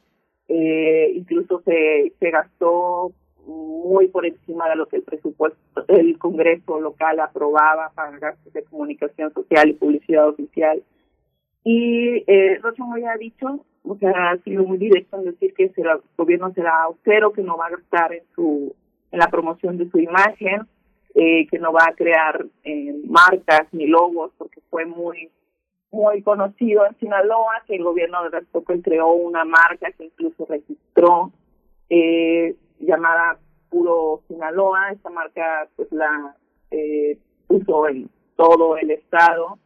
eh, 0.50 1.14
incluso 1.16 1.62
se, 1.62 2.12
se 2.20 2.30
gastó 2.30 3.14
muy 3.48 4.10
por 4.10 4.26
encima 4.26 4.68
de 4.68 4.76
lo 4.76 4.88
que 4.88 4.98
el 4.98 5.04
presupuesto, 5.04 5.86
el 5.88 6.18
Congreso 6.18 6.82
local 6.82 7.22
aprobaba 7.22 7.92
para 7.96 8.20
gastos 8.20 8.52
de 8.52 8.64
comunicación 8.64 9.34
social 9.34 9.70
y 9.70 9.74
publicidad 9.74 10.28
oficial. 10.28 10.84
Y 11.64 12.24
eh, 12.28 12.60
Rocha 12.62 12.84
Moya 12.84 13.14
ha 13.14 13.18
dicho 13.18 13.66
o 13.88 13.98
sea, 13.98 14.32
ha 14.32 14.38
sido 14.40 14.64
muy 14.64 14.78
directo 14.78 15.18
en 15.18 15.26
decir 15.26 15.54
que 15.54 15.72
el 15.76 15.88
gobierno 16.18 16.52
será 16.54 16.84
austero, 16.84 17.32
que 17.32 17.42
no 17.42 17.58
va 17.58 17.68
a 17.68 17.72
gastar 17.72 18.14
en 18.14 18.24
su 18.36 18.76
en 19.12 19.20
la 19.20 19.30
promoción 19.30 19.78
de 19.78 19.90
su 19.90 20.00
imagen, 20.00 20.68
eh, 21.14 21.48
que 21.48 21.60
no 21.60 21.72
va 21.72 21.86
a 21.88 21.96
crear 21.96 22.46
eh, 22.64 22.94
marcas 23.08 23.68
ni 23.72 23.88
logos, 23.88 24.32
porque 24.38 24.60
fue 24.70 24.86
muy 24.86 25.30
muy 25.92 26.22
conocido 26.22 26.86
en 26.86 26.98
Sinaloa 27.00 27.64
que 27.66 27.76
el 27.76 27.84
gobierno 27.84 28.22
de 28.24 28.30
Rastoco 28.30 28.74
creó 28.84 29.14
una 29.14 29.46
marca 29.46 29.92
que 29.92 30.06
incluso 30.06 30.46
registró 30.46 31.32
eh, 31.90 32.56
llamada 32.80 33.40
Puro 33.70 34.22
Sinaloa. 34.28 34.92
Esta 34.92 35.10
marca 35.10 35.70
pues 35.78 35.90
la 35.92 36.36
eh, 36.72 37.18
puso 37.48 37.88
en 37.88 38.10
todo 38.36 38.78
el 38.78 38.92
estado 38.92 39.58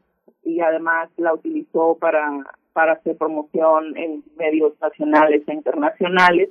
y 0.44 0.60
además 0.60 1.10
la 1.18 1.34
utilizó 1.34 1.96
para 1.96 2.30
para 2.80 2.94
hacer 2.94 3.18
promoción 3.18 3.98
en 3.98 4.24
medios 4.38 4.72
nacionales 4.80 5.44
e 5.46 5.54
internacionales. 5.54 6.50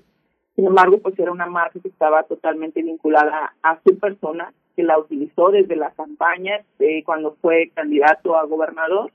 Sin 0.55 0.67
embargo, 0.67 0.99
pues 0.99 1.19
era 1.19 1.33
una 1.33 1.47
marca 1.47 1.81
que 1.81 1.89
estaba 1.89 2.23
totalmente 2.25 2.83
vinculada 2.83 3.55
a 3.63 3.81
su 3.83 3.99
persona, 3.99 4.53
que 4.77 4.83
la 4.83 4.99
utilizó 4.99 5.49
desde 5.49 5.75
la 5.75 5.91
campaña 5.93 6.61
eh, 6.81 7.03
cuando 7.03 7.37
fue 7.41 7.71
candidato 7.75 8.37
a 8.37 8.45
gobernador. 8.45 9.11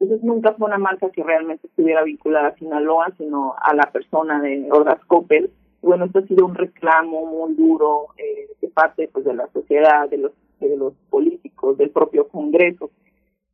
Entonces 0.00 0.24
nunca 0.24 0.54
fue 0.54 0.68
una 0.68 0.78
marca 0.78 1.10
que 1.10 1.22
realmente 1.22 1.66
estuviera 1.66 2.02
vinculada 2.02 2.48
a 2.48 2.54
Sinaloa, 2.54 3.12
sino 3.18 3.54
a 3.60 3.74
la 3.74 3.90
persona 3.92 4.40
de 4.40 4.66
Ordaz 4.72 5.04
Coppel. 5.04 5.50
Bueno, 5.82 6.06
esto 6.06 6.20
ha 6.20 6.26
sido 6.26 6.46
un 6.46 6.54
reclamo 6.54 7.26
muy 7.26 7.52
duro 7.56 8.06
eh, 8.16 8.48
de 8.62 8.68
parte 8.68 9.10
pues, 9.12 9.26
de 9.26 9.34
la 9.34 9.48
sociedad, 9.48 10.08
de 10.08 10.16
los, 10.16 10.32
de 10.60 10.78
los 10.78 10.94
políticos, 11.10 11.76
del 11.76 11.90
propio 11.90 12.26
Congreso. 12.26 12.90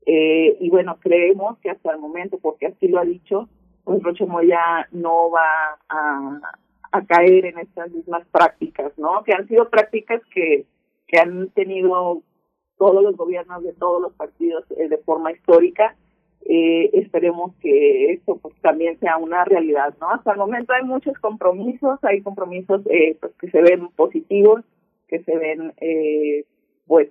Eh, 0.07 0.57
y 0.61 0.71
bueno, 0.71 0.99
creemos 1.01 1.59
que 1.59 1.71
hasta 1.71 1.93
el 1.93 1.99
momento, 1.99 2.39
porque 2.39 2.67
así 2.67 2.89
lo 2.89 2.99
ha 2.99 3.05
dicho, 3.05 3.49
pues 3.85 4.03
Roche 4.03 4.27
Moya 4.27 4.89
no 4.93 5.31
va 5.31 5.79
a, 5.89 6.41
a 6.93 7.05
caer 7.07 7.47
en 7.47 7.59
estas 7.59 7.91
mismas 7.93 8.27
prácticas, 8.29 8.97
¿no? 8.99 9.23
Que 9.25 9.33
han 9.33 9.47
sido 9.49 9.69
prácticas 9.69 10.23
que, 10.33 10.67
que 11.07 11.19
han 11.19 11.51
tenido 11.51 12.23
todos 12.79 13.03
los 13.03 13.17
gobiernos 13.17 13.63
de 13.63 13.73
todos 13.75 14.01
los 14.01 14.13
partidos 14.15 14.65
eh, 14.77 14.89
de 14.89 14.99
forma 14.99 15.33
histórica. 15.33 15.97
Eh, 16.47 16.91
esperemos 16.95 17.55
que 17.61 18.13
esto 18.13 18.39
pues 18.39 18.55
también 18.63 18.99
sea 18.99 19.19
una 19.19 19.45
realidad, 19.45 19.95
¿no? 20.01 20.11
Hasta 20.11 20.33
el 20.33 20.39
momento 20.39 20.73
hay 20.73 20.85
muchos 20.85 21.17
compromisos, 21.19 22.03
hay 22.03 22.23
compromisos 22.23 22.81
eh, 22.87 23.17
pues 23.21 23.33
que 23.35 23.51
se 23.51 23.61
ven 23.61 23.89
positivos, 23.89 24.63
que 25.07 25.23
se 25.23 25.37
ven 25.37 25.75
eh, 25.81 26.45
pues 26.87 27.11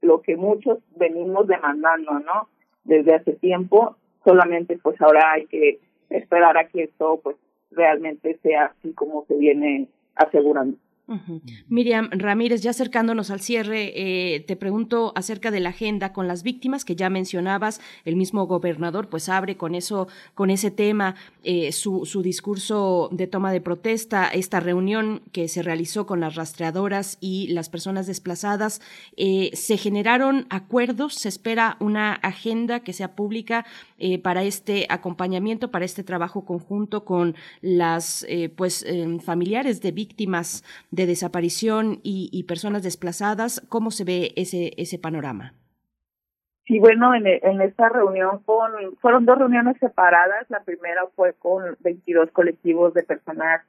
lo 0.00 0.22
que 0.22 0.36
muchos 0.36 0.78
venimos 0.96 1.46
demandando, 1.46 2.18
¿no? 2.20 2.48
Desde 2.84 3.14
hace 3.14 3.32
tiempo, 3.34 3.96
solamente 4.24 4.78
pues 4.82 5.00
ahora 5.00 5.32
hay 5.32 5.46
que 5.46 5.80
esperar 6.08 6.56
a 6.56 6.68
que 6.68 6.84
esto 6.84 7.20
pues 7.22 7.36
realmente 7.70 8.38
sea 8.42 8.74
así 8.76 8.92
como 8.94 9.24
se 9.26 9.36
viene 9.36 9.88
asegurando. 10.14 10.76
Miriam 11.68 12.08
Ramírez, 12.12 12.62
ya 12.62 12.70
acercándonos 12.70 13.30
al 13.30 13.40
cierre, 13.40 13.92
eh, 13.96 14.40
te 14.40 14.56
pregunto 14.56 15.12
acerca 15.16 15.50
de 15.50 15.60
la 15.60 15.70
agenda 15.70 16.12
con 16.12 16.28
las 16.28 16.42
víctimas 16.42 16.84
que 16.84 16.94
ya 16.94 17.10
mencionabas. 17.10 17.80
El 18.04 18.16
mismo 18.16 18.46
gobernador, 18.46 19.08
pues, 19.08 19.28
abre 19.28 19.56
con 19.56 19.74
eso, 19.74 20.08
con 20.34 20.50
ese 20.50 20.70
tema, 20.70 21.16
eh, 21.42 21.72
su, 21.72 22.06
su, 22.06 22.22
discurso 22.22 23.08
de 23.12 23.26
toma 23.26 23.52
de 23.52 23.60
protesta. 23.60 24.28
Esta 24.28 24.60
reunión 24.60 25.22
que 25.32 25.48
se 25.48 25.62
realizó 25.62 26.06
con 26.06 26.20
las 26.20 26.36
rastreadoras 26.36 27.18
y 27.20 27.48
las 27.48 27.68
personas 27.68 28.06
desplazadas, 28.06 28.80
eh, 29.16 29.50
se 29.54 29.76
generaron 29.76 30.46
acuerdos. 30.48 31.14
Se 31.14 31.28
espera 31.28 31.76
una 31.80 32.12
agenda 32.12 32.80
que 32.80 32.92
sea 32.92 33.16
pública 33.16 33.66
para 34.22 34.44
este 34.44 34.86
acompañamiento, 34.88 35.70
para 35.70 35.84
este 35.84 36.02
trabajo 36.02 36.46
conjunto 36.46 37.04
con 37.04 37.36
las, 37.60 38.26
pues, 38.56 38.82
em, 38.84 39.20
familiares 39.20 39.82
de 39.82 39.92
víctimas 39.92 40.64
de 40.90 40.99
desaparición 41.06 42.00
y, 42.02 42.44
personas 42.44 42.82
desplazadas. 42.82 43.64
¿Cómo 43.68 43.90
se 43.90 44.04
ve 44.04 44.32
ese, 44.36 44.72
ese 44.76 44.98
panorama? 44.98 45.54
Sí, 46.66 46.78
bueno, 46.78 47.14
en, 47.14 47.26
en 47.26 47.60
esta 47.60 47.88
reunión 47.88 48.42
con, 48.44 48.72
fueron 49.00 49.26
dos 49.26 49.38
reuniones 49.38 49.76
separadas. 49.78 50.46
La 50.48 50.62
primera 50.62 51.02
fue 51.16 51.34
con 51.34 51.76
22 51.80 52.30
colectivos 52.30 52.94
de 52.94 53.02
personas 53.02 53.62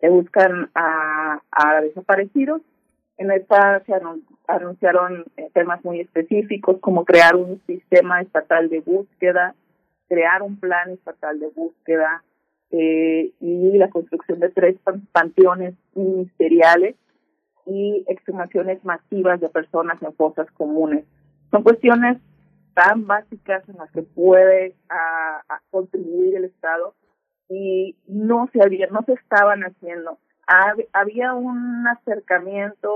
que 0.00 0.08
buscan 0.08 0.70
a, 0.74 1.40
a 1.50 1.80
desaparecidos. 1.80 2.60
En 3.16 3.30
esta 3.30 3.82
se 3.84 3.94
anunciaron 4.48 5.24
eh, 5.36 5.48
temas 5.54 5.84
muy 5.84 6.00
específicos 6.00 6.78
como 6.80 7.04
crear 7.04 7.36
un 7.36 7.62
sistema 7.66 8.20
estatal 8.20 8.68
de 8.68 8.80
búsqueda, 8.80 9.54
crear 10.08 10.42
un 10.42 10.58
plan 10.58 10.90
estatal 10.90 11.38
de 11.38 11.48
búsqueda, 11.48 12.24
eh, 12.76 13.30
y 13.40 13.78
la 13.78 13.88
construcción 13.88 14.40
de 14.40 14.48
tres 14.48 14.76
panteones 15.12 15.76
ministeriales 15.94 16.96
y 17.66 18.04
exhumaciones 18.08 18.84
masivas 18.84 19.40
de 19.40 19.48
personas 19.48 20.02
en 20.02 20.12
fosas 20.14 20.50
comunes. 20.50 21.04
Son 21.52 21.62
cuestiones 21.62 22.18
tan 22.74 23.06
básicas 23.06 23.62
en 23.68 23.76
las 23.76 23.92
que 23.92 24.02
puede 24.02 24.74
a, 24.88 25.40
contribuir 25.70 26.34
el 26.34 26.46
Estado 26.46 26.94
y 27.48 27.96
no 28.08 28.50
se 28.52 28.60
había, 28.60 28.88
no 28.88 29.04
se 29.06 29.12
estaban 29.12 29.62
haciendo. 29.62 30.18
había 30.92 31.34
un 31.34 31.86
acercamiento, 31.86 32.92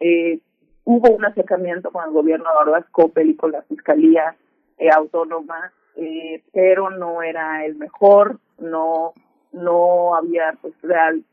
eh, 0.00 0.40
hubo 0.84 1.10
un 1.10 1.24
acercamiento 1.24 1.90
con 1.90 2.04
el 2.04 2.10
gobierno 2.10 2.50
de 2.50 2.70
Ordaz 2.70 2.84
Coppel 2.90 3.30
y 3.30 3.36
con 3.36 3.52
la 3.52 3.62
Fiscalía 3.62 4.36
eh, 4.76 4.90
Autónoma 4.90 5.72
eh, 5.96 6.42
pero 6.52 6.90
no 6.90 7.22
era 7.22 7.64
el 7.64 7.76
mejor, 7.76 8.40
no 8.58 9.12
no 9.52 10.14
había 10.14 10.56
pues 10.60 10.74
real 10.82 11.24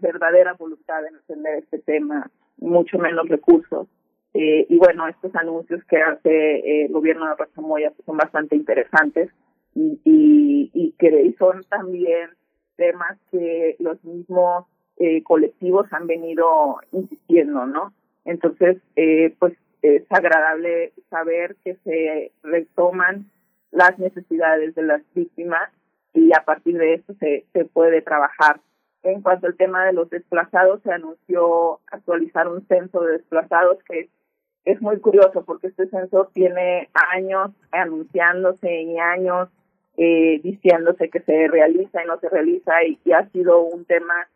verdadera 0.00 0.54
voluntad 0.54 1.06
en 1.06 1.16
atender 1.16 1.58
este 1.58 1.78
tema, 1.78 2.30
mucho 2.58 2.98
menos 2.98 3.28
recursos. 3.28 3.88
Eh, 4.34 4.66
y 4.68 4.78
bueno, 4.78 5.06
estos 5.08 5.34
anuncios 5.34 5.82
que 5.84 5.98
hace 5.98 6.30
eh, 6.30 6.86
el 6.86 6.92
gobierno 6.92 7.28
de 7.28 7.36
Rosamoya 7.36 7.90
pues, 7.90 8.04
son 8.06 8.16
bastante 8.16 8.56
interesantes 8.56 9.30
y, 9.74 10.00
y, 10.04 10.70
y 10.72 10.92
que 10.92 11.34
son 11.38 11.62
también 11.64 12.30
temas 12.76 13.18
que 13.30 13.76
los 13.78 14.02
mismos 14.04 14.66
eh, 14.98 15.22
colectivos 15.22 15.86
han 15.92 16.06
venido 16.06 16.78
insistiendo, 16.92 17.66
¿no? 17.66 17.92
Entonces, 18.24 18.78
eh, 18.96 19.34
pues 19.38 19.54
es 19.82 20.04
agradable 20.10 20.92
saber 21.10 21.56
que 21.64 21.74
se 21.84 22.32
retoman 22.42 23.30
las 23.70 23.98
necesidades 23.98 24.74
de 24.74 24.82
las 24.82 25.02
víctimas 25.14 25.70
y 26.14 26.32
a 26.34 26.44
partir 26.44 26.76
de 26.78 26.94
esto 26.94 27.14
se, 27.14 27.46
se 27.52 27.64
puede 27.64 28.02
trabajar. 28.02 28.60
En 29.02 29.22
cuanto 29.22 29.46
al 29.46 29.56
tema 29.56 29.84
de 29.84 29.92
los 29.92 30.08
desplazados, 30.10 30.80
se 30.82 30.92
anunció 30.92 31.80
actualizar 31.90 32.48
un 32.48 32.66
censo 32.68 33.00
de 33.00 33.14
desplazados 33.14 33.78
que 33.84 34.08
es 34.64 34.80
muy 34.80 35.00
curioso 35.00 35.44
porque 35.44 35.68
este 35.68 35.88
censo 35.88 36.30
tiene 36.32 36.88
años 37.12 37.50
anunciándose 37.72 38.82
y 38.82 38.98
años 38.98 39.48
eh, 39.96 40.40
diciéndose 40.42 41.10
que 41.10 41.20
se 41.20 41.48
realiza 41.48 42.02
y 42.02 42.06
no 42.06 42.18
se 42.20 42.28
realiza 42.28 42.84
y, 42.84 42.98
y 43.04 43.12
ha 43.12 43.28
sido 43.30 43.60
un 43.62 43.84
tema 43.84 44.28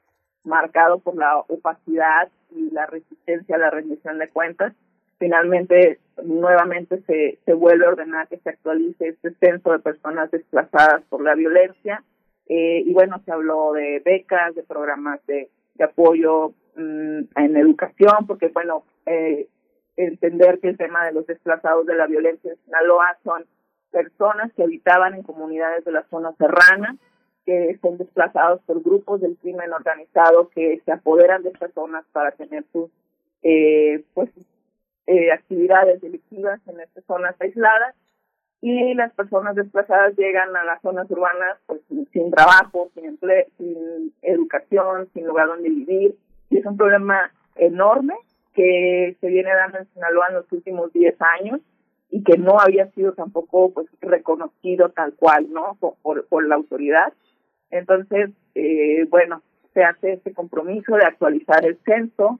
marcado 0.44 0.98
por 0.98 1.16
la 1.16 1.39
opacidad 1.39 2.28
y 2.51 2.70
la 2.70 2.86
resistencia 2.86 3.57
a 3.57 3.61
la 3.61 3.70
rendición 3.70 4.19
de 4.19 4.28
cuentas 4.28 4.74
finalmente 5.18 5.98
nuevamente 6.24 7.02
se, 7.06 7.38
se 7.44 7.52
vuelve 7.52 7.86
a 7.86 7.90
ordenar 7.90 8.28
que 8.28 8.38
se 8.38 8.51
actualice 8.51 9.09
este 9.09 9.32
censo 9.34 9.72
de 9.72 9.78
personas 9.78 10.30
desplazadas 10.30 11.02
por 11.09 11.22
la 11.22 11.34
violencia. 11.34 12.02
Eh, 12.48 12.82
y 12.86 12.93
bueno, 12.93 13.20
se 13.24 13.32
habló 13.32 13.72
de 13.72 14.01
becas, 14.05 14.55
de 14.55 14.62
programas 14.62 15.24
de, 15.26 15.51
de 15.74 15.84
apoyo 15.84 16.51
mm, 16.76 17.20
en 17.36 17.56
educación, 17.56 18.26
porque 18.26 18.48
bueno, 18.48 18.84
eh, 19.05 19.48
entender 19.97 20.60
que 20.60 20.68
el 20.68 20.76
tema 20.76 21.05
de 21.05 21.12
los 21.12 21.26
desplazados 21.26 21.86
de 21.86 21.94
la 21.94 22.06
violencia 22.06 22.52
en 22.52 22.59
Sinaloa 22.64 23.18
son 23.24 23.44
personas 23.90 24.52
que 24.52 24.62
habitaban 24.62 25.14
en 25.14 25.22
comunidades 25.22 25.84
de 25.84 25.93
la 25.93 26.05
zona 26.09 26.32
serrana, 26.38 26.97
que 27.44 27.78
son 27.80 27.97
desplazados 27.97 28.60
por 28.62 28.82
grupos 28.82 29.20
del 29.20 29.36
crimen 29.38 29.72
organizado 29.72 30.51
que 30.51 30.80
se 30.84 30.93
apoderan 30.93 31.43
de 31.43 31.51
estas 31.51 31.72
zonas 31.72 32.05
para 32.12 32.32
tener 32.32 32.64
sus 32.72 32.90
eh, 33.43 34.02
pues 34.14 34.30
eh, 35.06 35.32
actividades 35.32 36.00
delictivas 36.00 36.60
en 36.68 36.80
estas 36.80 37.04
zonas 37.04 37.34
aisladas 37.40 37.94
y 38.60 38.94
las 38.94 39.12
personas 39.12 39.54
desplazadas 39.54 40.16
llegan 40.16 40.56
a 40.56 40.64
las 40.64 40.80
zonas 40.82 41.10
urbanas 41.10 41.58
pues 41.66 41.80
sin 42.12 42.30
trabajo, 42.30 42.90
sin 42.94 43.04
empleo, 43.04 43.44
sin 43.58 44.12
educación, 44.22 45.08
sin 45.12 45.26
lugar 45.26 45.48
donde 45.48 45.68
vivir 45.68 46.16
y 46.50 46.58
es 46.58 46.66
un 46.66 46.76
problema 46.76 47.30
enorme 47.56 48.14
que 48.54 49.16
se 49.20 49.28
viene 49.28 49.54
dando 49.54 49.78
en 49.78 49.92
Sinaloa 49.92 50.26
en 50.30 50.34
los 50.36 50.52
últimos 50.52 50.92
10 50.92 51.16
años 51.40 51.60
y 52.10 52.22
que 52.22 52.38
no 52.38 52.58
había 52.58 52.90
sido 52.92 53.12
tampoco 53.12 53.72
pues 53.72 53.88
reconocido 54.00 54.90
tal 54.90 55.14
cual, 55.14 55.48
¿no? 55.52 55.76
Por, 55.80 56.26
por, 56.26 56.46
la 56.46 56.54
autoridad. 56.54 57.12
Entonces, 57.70 58.30
eh, 58.54 59.04
bueno, 59.10 59.42
se 59.74 59.84
hace 59.84 60.14
este 60.14 60.32
compromiso 60.32 60.96
de 60.96 61.04
actualizar 61.04 61.66
el 61.66 61.78
censo, 61.84 62.38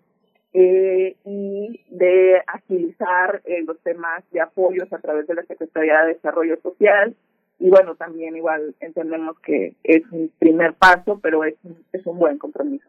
eh, 0.59 1.17
y 1.27 1.85
de 1.91 2.41
agilizar 2.47 3.43
eh, 3.45 3.63
los 3.67 3.79
temas 3.81 4.25
de 4.31 4.41
apoyos 4.41 4.91
a 4.91 4.99
través 4.99 5.27
de 5.27 5.35
la 5.35 5.43
Secretaría 5.43 6.01
de 6.01 6.15
Desarrollo 6.15 6.59
Social. 6.63 7.15
Y 7.59 7.69
bueno, 7.69 7.95
también 7.95 8.37
igual 8.37 8.75
entendemos 8.81 9.39
que 9.41 9.75
es 9.85 10.03
un 10.11 10.33
primer 10.39 10.73
paso, 10.73 11.21
pero 11.23 11.45
es, 11.45 11.57
es 11.93 12.07
un 12.07 12.19
buen 12.19 12.39
compromiso. 12.39 12.89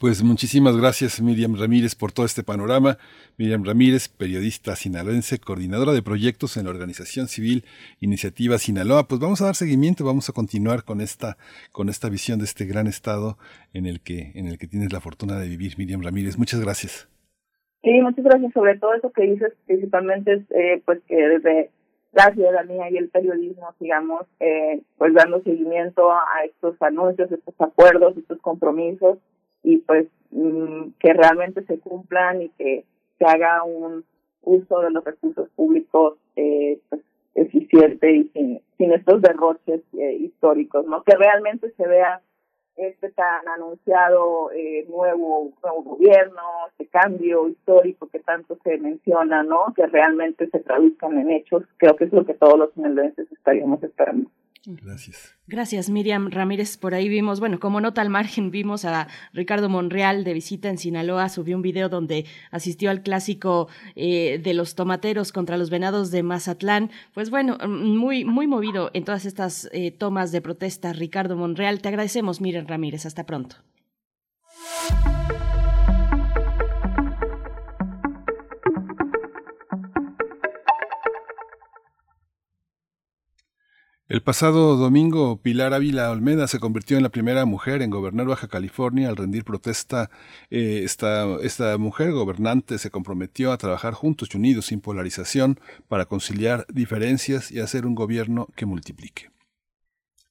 Pues 0.00 0.22
muchísimas 0.22 0.76
gracias 0.76 1.20
Miriam 1.20 1.56
Ramírez 1.58 1.96
por 1.96 2.12
todo 2.12 2.24
este 2.24 2.44
panorama. 2.44 2.98
Miriam 3.36 3.64
Ramírez, 3.64 4.08
periodista 4.08 4.76
sinaloense, 4.76 5.40
coordinadora 5.40 5.92
de 5.92 6.02
proyectos 6.02 6.56
en 6.56 6.64
la 6.64 6.70
organización 6.70 7.26
civil 7.26 7.64
Iniciativa 7.98 8.58
Sinaloa. 8.58 9.08
Pues 9.08 9.20
vamos 9.20 9.40
a 9.40 9.46
dar 9.46 9.56
seguimiento, 9.56 10.04
vamos 10.04 10.28
a 10.28 10.32
continuar 10.32 10.84
con 10.84 11.00
esta, 11.00 11.36
con 11.72 11.88
esta 11.88 12.08
visión 12.08 12.38
de 12.38 12.44
este 12.44 12.64
gran 12.64 12.86
estado 12.86 13.38
en 13.74 13.86
el 13.86 14.00
que, 14.00 14.30
en 14.36 14.46
el 14.46 14.58
que 14.58 14.68
tienes 14.68 14.92
la 14.92 15.00
fortuna 15.00 15.36
de 15.40 15.48
vivir, 15.48 15.72
Miriam 15.78 16.02
Ramírez. 16.02 16.38
Muchas 16.38 16.60
gracias. 16.60 17.08
Sí, 17.82 17.90
muchas 18.00 18.24
gracias. 18.24 18.52
Sobre 18.52 18.78
todo 18.78 18.94
eso 18.94 19.10
que 19.10 19.22
dices, 19.22 19.52
principalmente 19.66 20.44
eh, 20.50 20.80
pues 20.84 21.00
que 21.08 21.16
desde 21.16 21.70
la 22.12 22.32
ciudadanía 22.34 22.88
y 22.90 22.98
el 22.98 23.08
periodismo 23.08 23.74
sigamos 23.80 24.26
eh, 24.38 24.80
pues 24.96 25.12
dando 25.12 25.42
seguimiento 25.42 26.12
a 26.12 26.44
estos 26.44 26.80
anuncios, 26.80 27.32
estos 27.32 27.54
acuerdos, 27.58 28.16
estos 28.16 28.38
compromisos 28.40 29.18
y 29.62 29.78
pues 29.78 30.08
mm, 30.30 30.90
que 30.98 31.12
realmente 31.12 31.64
se 31.64 31.78
cumplan 31.78 32.42
y 32.42 32.48
que 32.50 32.84
se 33.18 33.24
haga 33.24 33.62
un 33.64 34.04
uso 34.42 34.80
de 34.80 34.90
los 34.90 35.04
recursos 35.04 35.48
públicos 35.50 36.18
eh, 36.36 36.80
pues, 36.88 37.02
eficiente 37.34 38.12
y 38.12 38.28
sin, 38.28 38.60
sin 38.76 38.92
estos 38.92 39.20
derroches 39.22 39.82
eh, 39.98 40.14
históricos, 40.14 40.86
¿no? 40.86 41.02
Que 41.02 41.16
realmente 41.16 41.70
se 41.72 41.86
vea 41.86 42.20
este 42.76 43.10
tan 43.10 43.46
anunciado 43.48 44.52
eh, 44.52 44.86
nuevo, 44.88 45.50
nuevo 45.62 45.82
gobierno, 45.82 46.42
este 46.70 46.86
cambio 46.86 47.48
histórico 47.48 48.08
que 48.08 48.20
tanto 48.20 48.56
se 48.62 48.78
menciona, 48.78 49.42
¿no? 49.42 49.74
Que 49.74 49.86
realmente 49.86 50.48
se 50.48 50.60
traduzcan 50.60 51.18
en 51.18 51.32
hechos, 51.32 51.64
creo 51.76 51.96
que 51.96 52.04
es 52.04 52.12
lo 52.12 52.24
que 52.24 52.34
todos 52.34 52.56
los 52.56 52.72
sinaloenses 52.74 53.30
estaríamos 53.32 53.82
esperando. 53.82 54.30
Gracias. 54.70 55.34
Gracias, 55.46 55.88
Miriam 55.88 56.30
Ramírez. 56.30 56.76
Por 56.76 56.92
ahí 56.92 57.08
vimos, 57.08 57.40
bueno, 57.40 57.58
como 57.58 57.80
nota 57.80 58.02
al 58.02 58.10
margen, 58.10 58.50
vimos 58.50 58.84
a 58.84 59.08
Ricardo 59.32 59.70
Monreal 59.70 60.24
de 60.24 60.34
visita 60.34 60.68
en 60.68 60.76
Sinaloa. 60.76 61.30
Subió 61.30 61.56
un 61.56 61.62
video 61.62 61.88
donde 61.88 62.26
asistió 62.50 62.90
al 62.90 63.02
clásico 63.02 63.68
eh, 63.96 64.38
de 64.44 64.52
los 64.52 64.74
tomateros 64.74 65.32
contra 65.32 65.56
los 65.56 65.70
venados 65.70 66.10
de 66.10 66.22
Mazatlán. 66.22 66.90
Pues 67.14 67.30
bueno, 67.30 67.56
muy, 67.66 68.26
muy 68.26 68.46
movido 68.46 68.90
en 68.92 69.04
todas 69.04 69.24
estas 69.24 69.70
eh, 69.72 69.90
tomas 69.90 70.32
de 70.32 70.42
protesta, 70.42 70.92
Ricardo 70.92 71.34
Monreal. 71.34 71.80
Te 71.80 71.88
agradecemos, 71.88 72.42
Miriam 72.42 72.66
Ramírez. 72.66 73.06
Hasta 73.06 73.24
pronto. 73.24 73.56
El 84.08 84.22
pasado 84.22 84.78
domingo, 84.78 85.36
Pilar 85.42 85.74
Ávila 85.74 86.10
Olmeda 86.10 86.48
se 86.48 86.58
convirtió 86.58 86.96
en 86.96 87.02
la 87.02 87.10
primera 87.10 87.44
mujer 87.44 87.82
en 87.82 87.90
gobernar 87.90 88.26
Baja 88.26 88.48
California 88.48 89.10
al 89.10 89.16
rendir 89.16 89.44
protesta. 89.44 90.08
Eh, 90.50 90.80
esta, 90.82 91.26
esta 91.42 91.76
mujer 91.76 92.12
gobernante 92.12 92.78
se 92.78 92.90
comprometió 92.90 93.52
a 93.52 93.58
trabajar 93.58 93.92
juntos 93.92 94.30
y 94.32 94.38
unidos 94.38 94.64
sin 94.64 94.80
polarización 94.80 95.60
para 95.88 96.06
conciliar 96.06 96.64
diferencias 96.72 97.52
y 97.52 97.60
hacer 97.60 97.84
un 97.84 97.94
gobierno 97.94 98.48
que 98.56 98.64
multiplique. 98.64 99.28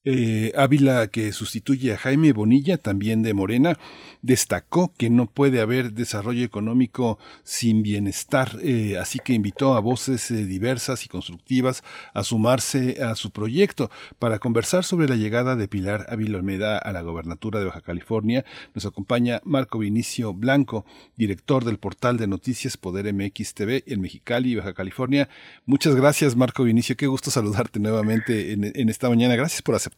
Eh, 0.09 0.53
Ávila, 0.55 1.07
que 1.07 1.33
sustituye 1.33 1.91
a 1.91 1.97
Jaime 1.97 2.31
Bonilla, 2.31 2.77
también 2.77 3.23
de 3.23 3.33
Morena, 3.33 3.77
destacó 4.21 4.93
que 4.97 5.09
no 5.09 5.25
puede 5.25 5.59
haber 5.59 5.91
desarrollo 5.91 6.45
económico 6.45 7.19
sin 7.43 7.83
bienestar, 7.83 8.57
eh, 8.63 8.97
así 8.97 9.19
que 9.19 9.33
invitó 9.33 9.73
a 9.73 9.81
voces 9.81 10.31
eh, 10.31 10.45
diversas 10.45 11.03
y 11.03 11.09
constructivas 11.09 11.83
a 12.13 12.23
sumarse 12.23 13.03
a 13.03 13.15
su 13.15 13.31
proyecto. 13.31 13.91
Para 14.17 14.39
conversar 14.39 14.85
sobre 14.85 15.09
la 15.09 15.17
llegada 15.17 15.57
de 15.57 15.67
Pilar 15.67 16.05
Ávila 16.07 16.37
Olmeda 16.37 16.77
a 16.77 16.93
la 16.93 17.01
gobernatura 17.01 17.59
de 17.59 17.65
Baja 17.65 17.81
California, 17.81 18.45
nos 18.73 18.85
acompaña 18.85 19.41
Marco 19.43 19.77
Vinicio 19.77 20.33
Blanco, 20.33 20.85
director 21.17 21.65
del 21.65 21.79
portal 21.79 22.15
de 22.15 22.27
noticias 22.27 22.77
Poder 22.77 23.13
MX 23.13 23.53
TV 23.55 23.83
en 23.87 23.99
Mexicali, 23.99 24.55
Baja 24.55 24.73
California. 24.73 25.27
Muchas 25.65 25.95
gracias, 25.95 26.37
Marco 26.37 26.63
Vinicio. 26.63 26.95
Qué 26.95 27.07
gusto 27.07 27.29
saludarte 27.29 27.81
nuevamente 27.81 28.53
en, 28.53 28.71
en 28.73 28.87
esta 28.87 29.09
mañana. 29.09 29.35
Gracias 29.35 29.61
por 29.61 29.75
aceptar 29.75 29.96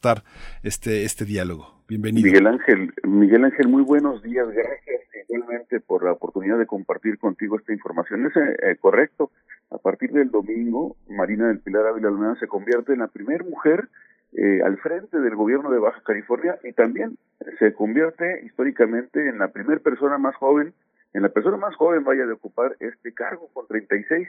este, 0.63 1.03
este 1.03 1.25
diálogo. 1.25 1.81
Bienvenido. 1.87 2.25
Miguel 2.25 2.47
Ángel, 2.47 2.93
Miguel 3.03 3.45
Ángel, 3.45 3.67
muy 3.67 3.83
buenos 3.83 4.21
días. 4.23 4.47
Gracias 4.47 5.01
igualmente 5.27 5.79
por 5.79 6.03
la 6.03 6.13
oportunidad 6.13 6.57
de 6.57 6.65
compartir 6.65 7.17
contigo 7.17 7.57
esta 7.57 7.73
información. 7.73 8.25
Es 8.27 8.35
eh, 8.35 8.77
correcto. 8.79 9.31
A 9.71 9.77
partir 9.77 10.11
del 10.11 10.31
domingo, 10.31 10.95
Marina 11.07 11.47
del 11.47 11.59
Pilar 11.59 11.85
Ávila 11.87 12.07
Almeida 12.07 12.35
se 12.39 12.47
convierte 12.47 12.93
en 12.93 12.99
la 12.99 13.07
primera 13.07 13.43
mujer 13.43 13.89
eh, 14.33 14.61
al 14.63 14.77
frente 14.77 15.19
del 15.19 15.35
gobierno 15.35 15.71
de 15.71 15.79
Baja 15.79 16.01
California 16.03 16.57
y 16.63 16.73
también 16.73 17.17
se 17.59 17.73
convierte 17.73 18.45
históricamente 18.45 19.27
en 19.27 19.37
la 19.37 19.49
primera 19.49 19.79
persona 19.81 20.17
más 20.17 20.35
joven, 20.35 20.73
en 21.13 21.21
la 21.23 21.29
persona 21.29 21.57
más 21.57 21.75
joven 21.75 22.03
vaya 22.03 22.25
de 22.25 22.33
ocupar 22.33 22.75
este 22.79 23.13
cargo 23.13 23.49
con 23.53 23.67
36 23.67 24.27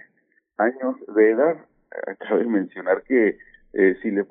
años 0.59 0.97
de 1.15 1.31
edad. 1.31 1.57
Cabe 2.19 2.45
mencionar 2.47 3.03
que 3.03 3.39
eh, 3.73 3.97
si 4.03 4.11
le 4.11 4.27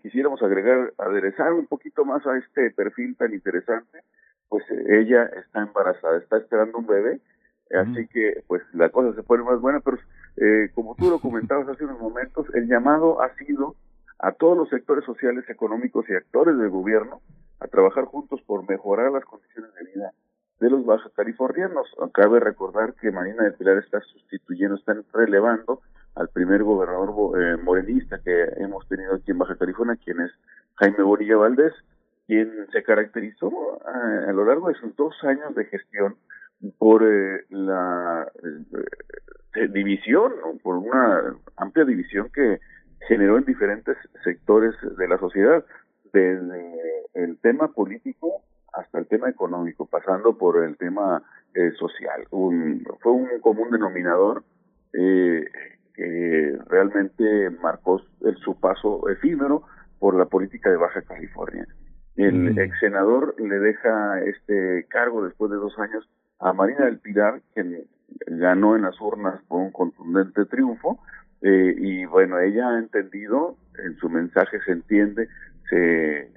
quisiéramos 0.00 0.42
agregar, 0.42 0.92
aderezar 0.98 1.52
un 1.52 1.66
poquito 1.66 2.04
más 2.04 2.24
a 2.26 2.38
este 2.38 2.70
perfil 2.70 3.16
tan 3.16 3.32
interesante, 3.32 4.00
pues 4.48 4.64
eh, 4.70 5.00
ella 5.00 5.24
está 5.24 5.62
embarazada, 5.62 6.18
está 6.18 6.38
esperando 6.38 6.78
un 6.78 6.86
bebé, 6.86 7.20
así 7.74 8.06
que 8.08 8.42
pues 8.46 8.62
la 8.74 8.90
cosa 8.90 9.14
se 9.14 9.24
pone 9.24 9.42
más 9.42 9.60
buena, 9.60 9.80
pero 9.80 9.98
eh, 10.36 10.70
como 10.74 10.94
tú 10.94 11.10
lo 11.10 11.18
comentabas 11.18 11.68
hace 11.68 11.84
unos 11.84 11.98
momentos, 11.98 12.46
el 12.54 12.68
llamado 12.68 13.22
ha 13.22 13.34
sido 13.34 13.74
a 14.18 14.32
todos 14.32 14.56
los 14.56 14.68
sectores 14.68 15.04
sociales, 15.04 15.44
económicos 15.48 16.08
y 16.08 16.14
actores 16.14 16.56
del 16.56 16.70
gobierno 16.70 17.20
a 17.58 17.66
trabajar 17.66 18.04
juntos 18.04 18.40
por 18.42 18.68
mejorar 18.68 19.10
las 19.10 19.24
condiciones 19.24 19.74
de 19.74 19.84
vida 19.84 20.12
de 20.60 20.70
los 20.70 20.86
baja 20.86 21.10
californianos. 21.14 21.86
Cabe 22.14 22.40
recordar 22.40 22.94
que 22.94 23.10
Marina 23.10 23.42
del 23.42 23.54
Pilar 23.54 23.78
está 23.78 24.00
sustituyendo, 24.00 24.76
está 24.76 24.94
relevando 25.12 25.82
al 26.16 26.28
primer 26.30 26.62
gobernador 26.62 27.40
eh, 27.40 27.56
morenista 27.62 28.18
que 28.22 28.44
hemos 28.56 28.88
tenido 28.88 29.14
aquí 29.14 29.30
en 29.30 29.38
Baja 29.38 29.56
California, 29.56 29.98
quien 30.02 30.20
es 30.20 30.30
Jaime 30.76 31.02
Borilla 31.02 31.36
Valdés, 31.36 31.72
quien 32.26 32.66
se 32.72 32.82
caracterizó 32.82 33.48
eh, 33.48 34.28
a, 34.28 34.32
lo 34.32 34.44
largo 34.46 34.68
de 34.68 34.74
sus 34.74 34.96
dos 34.96 35.14
años 35.24 35.54
de 35.54 35.66
gestión 35.66 36.16
por 36.78 37.02
eh, 37.06 37.44
la 37.50 38.30
división, 39.72 40.32
por 40.62 40.76
una 40.76 41.36
amplia 41.56 41.84
división 41.84 42.30
que 42.32 42.60
generó 43.08 43.36
en 43.36 43.44
diferentes 43.44 43.96
sectores 44.24 44.74
de 44.96 45.08
la 45.08 45.18
sociedad, 45.18 45.64
desde 46.12 46.74
el 47.14 47.38
tema 47.38 47.68
político 47.68 48.42
hasta 48.72 48.98
el 48.98 49.06
tema 49.06 49.28
económico, 49.28 49.86
pasando 49.86 50.36
por 50.36 50.62
el 50.64 50.76
tema 50.76 51.22
social. 51.78 52.26
Un, 52.30 52.84
fue 53.00 53.12
un 53.12 53.40
común 53.40 53.70
denominador 53.70 54.44
eh, 54.92 55.44
que 55.96 56.58
realmente 56.68 57.50
marcó 57.62 58.02
el, 58.22 58.36
su 58.36 58.58
paso 58.60 59.08
efímero 59.08 59.62
por 59.98 60.14
la 60.14 60.26
política 60.26 60.70
de 60.70 60.76
Baja 60.76 61.02
California. 61.02 61.66
El 62.16 62.54
mm. 62.54 62.58
ex 62.58 62.78
senador 62.80 63.34
le 63.40 63.58
deja 63.58 64.20
este 64.20 64.86
cargo 64.88 65.24
después 65.24 65.50
de 65.50 65.56
dos 65.56 65.78
años 65.78 66.08
a 66.38 66.52
Marina 66.52 66.84
del 66.84 66.98
Pilar, 66.98 67.40
quien 67.54 67.86
ganó 68.26 68.76
en 68.76 68.82
las 68.82 69.00
urnas 69.00 69.40
por 69.48 69.60
un 69.60 69.72
contundente 69.72 70.44
triunfo, 70.44 70.98
eh, 71.42 71.74
y 71.76 72.04
bueno, 72.06 72.38
ella 72.38 72.68
ha 72.70 72.78
entendido, 72.78 73.56
en 73.78 73.96
su 73.96 74.08
mensaje 74.08 74.58
se 74.64 74.72
entiende, 74.72 75.28
se 75.68 76.18
eh, 76.18 76.30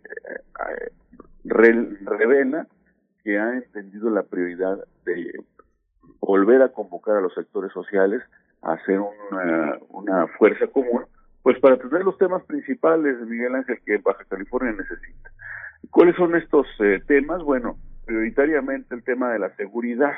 revela 1.43 2.67
que 3.23 3.37
ha 3.37 3.55
entendido 3.55 4.09
la 4.09 4.23
prioridad 4.23 4.77
de 5.05 5.33
volver 6.19 6.61
a 6.61 6.69
convocar 6.69 7.17
a 7.17 7.21
los 7.21 7.33
sectores 7.33 7.71
sociales 7.71 8.21
hacer 8.61 8.99
una, 8.99 9.77
una 9.89 10.27
fuerza 10.37 10.67
común, 10.67 11.05
pues 11.43 11.59
para 11.59 11.77
tener 11.77 12.03
los 12.03 12.17
temas 12.17 12.43
principales, 12.43 13.19
Miguel 13.27 13.55
Ángel, 13.55 13.79
que 13.85 13.97
Baja 13.97 14.23
California 14.25 14.73
necesita. 14.73 15.31
¿Cuáles 15.89 16.15
son 16.15 16.35
estos 16.35 16.67
eh, 16.79 17.01
temas? 17.07 17.41
Bueno, 17.41 17.77
prioritariamente 18.05 18.93
el 18.93 19.03
tema 19.03 19.31
de 19.31 19.39
la 19.39 19.55
seguridad. 19.55 20.13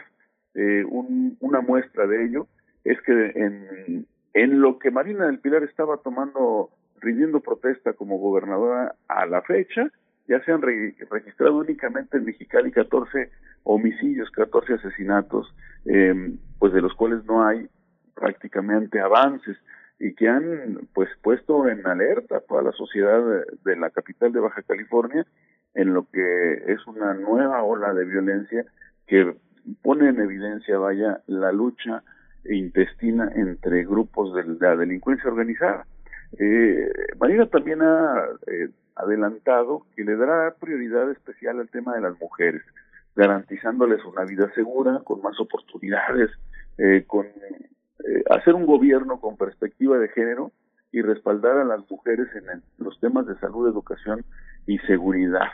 Eh, 0.54 0.84
un, 0.90 1.38
una 1.40 1.62
muestra 1.62 2.08
de 2.08 2.26
ello 2.26 2.48
es 2.84 3.02
que 3.04 3.12
en, 3.12 4.06
en 4.34 4.62
lo 4.62 4.80
que 4.80 4.92
Marina 4.92 5.28
del 5.28 5.40
Pilar 5.40 5.64
estaba 5.64 5.98
tomando, 5.98 6.72
rindiendo 7.00 7.40
protesta 7.40 7.94
como 7.94 8.18
gobernadora 8.18 8.96
a 9.08 9.26
la 9.26 9.42
fecha, 9.44 9.90
ya 10.28 10.44
se 10.44 10.52
han 10.52 10.62
registrado 10.62 11.58
únicamente 11.58 12.18
en 12.18 12.26
Mexicali 12.26 12.72
14 12.72 13.30
homicidios, 13.64 14.32
14 14.32 14.74
asesinatos, 14.76 15.54
eh, 15.86 16.34
pues 16.60 16.74
de 16.74 16.82
los 16.82 16.94
cuales 16.94 17.24
no 17.26 17.46
hay 17.46 17.68
prácticamente 18.14 19.00
avances 19.00 19.58
y 20.00 20.14
que 20.16 20.28
han 20.28 20.88
pues 20.94 21.10
puesto 21.22 21.68
en 21.68 21.86
alerta 21.86 22.42
a 22.48 22.62
la 22.62 22.72
sociedad 22.72 23.22
de, 23.64 23.76
la 23.76 23.92
capital 23.92 24.32
de 24.32 24.40
Baja 24.40 24.64
California 24.64 25.26
en 25.76 25.94
lo 25.94 26.08
que 26.12 26.54
es 26.68 26.86
una 26.88 27.14
nueva 27.14 27.64
ola 27.64 27.94
de 27.94 28.06
violencia 28.06 28.66
que 29.08 29.36
pone 29.84 30.10
en 30.10 30.20
evidencia 30.20 30.78
vaya 30.80 31.22
la 31.28 31.52
lucha 31.52 32.04
intestina 32.46 33.32
entre 33.36 33.86
grupos 33.86 34.34
de 34.34 34.44
la 34.60 34.76
delincuencia 34.76 35.30
organizada. 35.30 35.86
Eh, 36.40 36.90
Marina 37.20 37.46
también 37.46 37.82
ha 37.82 38.26
eh, 38.48 38.70
adelantado 38.96 39.86
que 39.96 40.04
le 40.04 40.16
dará 40.16 40.56
prioridad 40.60 41.12
especial 41.12 41.60
al 41.60 41.70
tema 41.70 41.94
de 41.94 42.02
las 42.02 42.20
mujeres, 42.20 42.64
garantizándoles 43.16 44.04
una 44.06 44.24
vida 44.24 44.52
segura, 44.56 45.02
con 45.04 45.22
más 45.22 45.40
oportunidades, 45.40 46.32
eh, 46.78 47.04
con 47.06 47.28
eh, 48.04 48.24
hacer 48.30 48.56
un 48.56 48.66
gobierno 48.66 49.20
con 49.20 49.38
perspectiva 49.38 49.98
de 49.98 50.10
género 50.10 50.52
y 50.92 51.02
respaldar 51.02 51.58
a 51.58 51.66
las 51.66 51.90
mujeres 51.90 52.28
en 52.36 52.62
los 52.78 53.00
temas 53.00 53.26
de 53.26 53.38
salud, 53.40 53.68
educación 53.68 54.26
y 54.66 54.78
seguridad. 54.80 55.48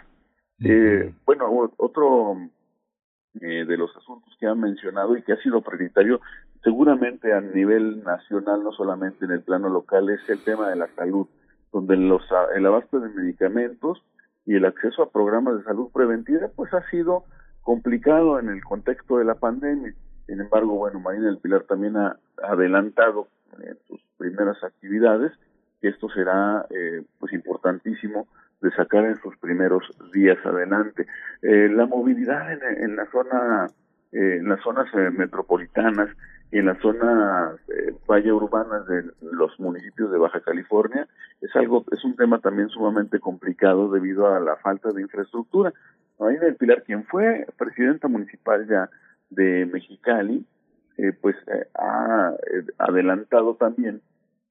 Eh, 0.59 1.13
bueno, 1.25 1.71
otro 1.77 2.37
eh, 3.41 3.65
de 3.65 3.77
los 3.77 3.95
asuntos 3.95 4.35
que 4.39 4.47
han 4.47 4.59
mencionado 4.59 5.15
y 5.15 5.21
que 5.21 5.33
ha 5.33 5.41
sido 5.41 5.61
prioritario, 5.61 6.21
seguramente 6.63 7.33
a 7.33 7.41
nivel 7.41 8.03
nacional, 8.03 8.63
no 8.63 8.71
solamente 8.71 9.25
en 9.25 9.31
el 9.31 9.41
plano 9.41 9.69
local, 9.69 10.09
es 10.09 10.27
el 10.29 10.43
tema 10.43 10.69
de 10.69 10.75
la 10.75 10.87
salud, 10.95 11.27
donde 11.71 11.97
los, 11.97 12.23
el 12.55 12.65
abasto 12.65 12.99
de 12.99 13.09
medicamentos 13.09 14.01
y 14.45 14.55
el 14.55 14.65
acceso 14.65 15.03
a 15.03 15.11
programas 15.11 15.57
de 15.57 15.63
salud 15.65 15.91
preventiva, 15.93 16.47
pues 16.55 16.73
ha 16.73 16.89
sido 16.89 17.25
complicado 17.61 18.39
en 18.39 18.49
el 18.49 18.63
contexto 18.63 19.17
de 19.17 19.25
la 19.25 19.35
pandemia. 19.35 19.93
Sin 20.27 20.39
embargo, 20.39 20.75
bueno, 20.75 20.99
Marina 20.99 21.27
del 21.27 21.39
Pilar 21.39 21.63
también 21.63 21.97
ha 21.97 22.17
adelantado 22.43 23.27
en 23.59 23.77
sus 23.87 24.01
primeras 24.17 24.63
actividades 24.63 25.31
que 25.81 25.89
esto 25.89 26.09
será 26.09 26.65
eh, 26.69 27.03
pues 27.19 27.33
importantísimo 27.33 28.27
de 28.61 28.71
sacar 28.71 29.05
en 29.05 29.15
sus 29.21 29.37
primeros 29.37 29.83
días 30.13 30.37
adelante. 30.45 31.05
Eh, 31.41 31.69
la 31.69 31.85
movilidad 31.85 32.51
en, 32.51 32.95
la 32.95 33.05
zona, 33.11 33.67
eh, 34.11 34.37
en 34.39 34.49
las 34.49 34.61
zonas 34.61 34.87
metropolitanas 35.13 36.09
y 36.51 36.59
en 36.59 36.65
las 36.65 36.79
zonas 36.79 37.59
eh, 37.69 37.93
valle 38.07 38.31
urbanas 38.31 38.87
de 38.87 39.03
los 39.21 39.59
municipios 39.59 40.11
de 40.11 40.17
Baja 40.17 40.39
California 40.39 41.07
es 41.41 41.53
algo 41.55 41.83
es 41.91 42.03
un 42.05 42.15
tema 42.15 42.39
también 42.39 42.69
sumamente 42.69 43.19
complicado 43.19 43.91
debido 43.91 44.33
a 44.33 44.39
la 44.39 44.55
falta 44.55 44.91
de 44.91 45.01
infraestructura. 45.01 45.73
Marina 46.19 46.45
del 46.45 46.55
Pilar, 46.55 46.83
quien 46.83 47.03
fue 47.05 47.45
presidenta 47.57 48.07
municipal 48.07 48.67
ya 48.67 48.89
de 49.29 49.65
Mexicali, 49.65 50.45
eh, 50.97 51.13
pues 51.19 51.35
eh, 51.47 51.67
ha 51.75 52.33
eh, 52.53 52.65
adelantado 52.77 53.55
también 53.55 54.01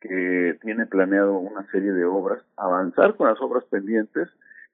que 0.01 0.59
tiene 0.63 0.87
planeado 0.87 1.39
una 1.39 1.67
serie 1.71 1.93
de 1.93 2.05
obras, 2.05 2.43
avanzar 2.57 3.17
con 3.17 3.29
las 3.29 3.41
obras 3.41 3.65
pendientes 3.65 4.29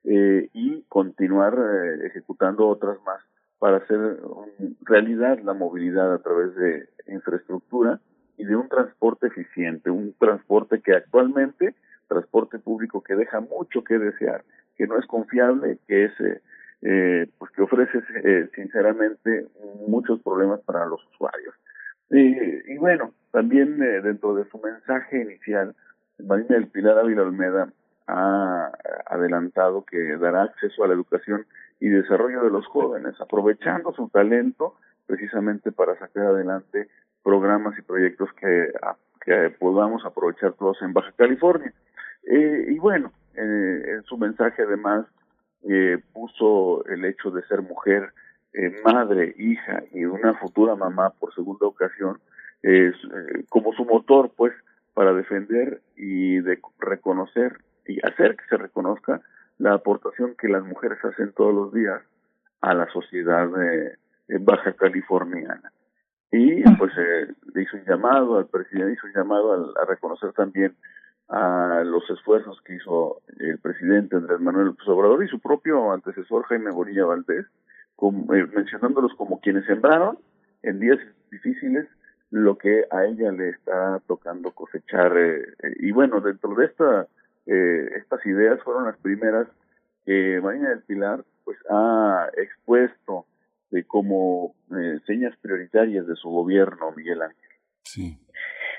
eh, 0.05 0.49
y 0.53 0.83
continuar 0.89 1.55
eh, 1.55 2.07
ejecutando 2.07 2.69
otras 2.69 2.99
más 3.07 3.21
para 3.59 3.77
hacer 3.77 4.19
realidad 4.81 5.39
la 5.45 5.55
movilidad 5.55 6.13
a 6.13 6.19
través 6.19 6.55
de 6.57 6.89
infraestructura 7.07 8.01
y 8.37 8.45
de 8.45 8.57
un 8.57 8.69
transporte 8.69 9.29
eficiente, 9.29 9.91
un 9.91 10.15
transporte 10.19 10.81
que 10.81 10.97
actualmente, 10.97 11.77
transporte 12.09 12.59
público 12.59 13.03
que 13.03 13.15
deja 13.15 13.39
mucho 13.39 13.85
que 13.85 13.99
desear, 13.99 14.43
que 14.77 14.89
no 14.89 14.99
es 14.99 15.07
confiable, 15.07 15.79
que 15.87 16.07
es, 16.07 16.13
eh, 16.83 17.27
pues 17.39 17.51
que 17.53 17.63
ofrece 17.63 18.03
eh, 18.25 18.49
sinceramente 18.55 19.47
muchos 19.87 20.21
problemas 20.23 20.61
para 20.61 20.87
los 20.87 21.01
usuarios. 21.15 21.55
Eh, 22.11 22.63
y 22.67 22.77
bueno, 22.79 23.15
también 23.31 23.83
eh, 23.83 24.01
dentro 24.03 24.35
de 24.35 24.45
su 24.51 24.59
mensaje 24.59 25.23
inicial, 25.23 25.75
Marina 26.19 26.57
del 26.57 26.69
Pilar 26.69 26.99
Ávila 26.99 27.23
Olmeda 27.23 27.69
ha 28.07 28.73
adelantado 29.07 29.85
que 29.85 30.17
dará 30.17 30.43
acceso 30.43 30.85
a 30.85 30.89
la 30.89 30.95
educación 30.95 31.47
y 31.81 31.89
desarrollo 31.89 32.43
de 32.43 32.51
los 32.51 32.67
jóvenes, 32.67 33.15
aprovechando 33.21 33.93
su 33.93 34.09
talento 34.09 34.77
precisamente 35.07 35.73
para 35.73 35.99
sacar 35.99 36.27
adelante 36.27 36.89
programas 37.23 37.79
y 37.79 37.83
proyectos 37.83 38.33
que, 38.35 38.73
que 39.25 39.51
podamos 39.59 40.05
aprovechar 40.05 40.53
todos 40.55 40.81
en 40.83 40.93
Baja 40.93 41.13
California. 41.17 41.73
Eh, 42.25 42.67
y 42.69 42.79
bueno, 42.79 43.13
eh, 43.35 43.83
en 43.97 44.03
su 44.05 44.17
mensaje 44.17 44.63
además 44.63 45.07
eh, 45.69 45.99
puso 46.13 46.85
el 46.87 47.05
hecho 47.05 47.31
de 47.31 47.43
ser 47.45 47.63
mujer, 47.63 48.13
eh, 48.53 48.75
madre, 48.85 49.35
hija 49.39 49.83
y 49.93 50.05
una 50.05 50.35
futura 50.35 50.75
mamá 50.77 51.11
por 51.11 51.35
segunda 51.35 51.67
ocasión 51.67 52.19
eh, 52.63 52.93
como 53.49 53.73
su 53.73 53.85
motor, 53.85 54.31
pues, 54.37 54.53
para 54.95 55.13
defender 55.15 55.81
y 55.97 56.39
de 56.41 56.61
reconocer 56.79 57.59
y 57.87 57.99
hacer 58.07 58.37
que 58.37 58.45
se 58.49 58.57
reconozca 58.57 59.21
la 59.59 59.75
aportación 59.75 60.35
que 60.39 60.49
las 60.49 60.65
mujeres 60.65 60.99
hacen 61.05 61.33
todos 61.33 61.55
los 61.55 61.73
días 61.73 62.03
a 62.61 62.75
la 62.75 62.87
sociedad 62.93 63.49
eh, 63.63 63.97
baja 64.41 64.73
californiana. 64.75 65.73
Y 66.31 66.63
pues 66.79 66.93
eh, 66.97 67.27
le 67.55 67.63
hizo 67.63 67.77
un 67.77 67.85
llamado 67.85 68.39
al 68.39 68.47
presidente, 68.47 68.95
hizo 68.95 69.07
un 69.07 69.13
llamado 69.15 69.53
al- 69.53 69.75
a 69.83 69.85
reconocer 69.87 70.33
también 70.33 70.75
a 71.33 71.83
los 71.85 72.09
esfuerzos 72.11 72.61
que 72.63 72.75
hizo 72.75 73.23
el 73.39 73.59
presidente 73.59 74.17
Andrés 74.17 74.39
Manuel 74.39 74.67
López 74.67 74.87
Obrador 74.87 75.25
y 75.25 75.29
su 75.29 75.41
propio 75.41 75.91
antecesor 75.91 76.45
Jaime 76.45 76.71
Bonilla 76.71 77.07
Valdés, 77.07 77.47
eh, 77.47 78.47
mencionándolos 78.55 79.15
como 79.15 79.41
quienes 79.41 79.65
sembraron 79.65 80.19
en 80.63 80.79
días 80.79 80.99
difíciles 81.31 81.89
lo 82.31 82.57
que 82.57 82.85
a 82.91 83.05
ella 83.05 83.31
le 83.31 83.51
está 83.51 84.01
tocando 84.07 84.53
cosechar. 84.53 85.17
eh, 85.17 85.43
eh, 85.63 85.75
y 85.81 85.93
bueno, 85.93 86.21
dentro 86.21 86.55
de 86.55 86.67
esta, 86.67 87.07
eh, 87.47 87.89
estas 87.97 88.25
ideas 88.27 88.61
fueron 88.63 88.85
las 88.85 88.97
primeras 88.99 89.47
que 90.05 90.41
Marina 90.43 90.71
del 90.71 90.83
Pilar 90.83 91.25
pues 91.45 91.59
ha 91.71 92.29
expuesto 92.37 93.27
de 93.71 93.85
como 93.85 94.55
señas 95.07 95.35
prioritarias 95.41 96.07
de 96.07 96.15
su 96.17 96.29
gobierno, 96.29 96.93
Miguel 96.93 97.23
Ángel. 97.23 97.51
Sí. 97.85 98.19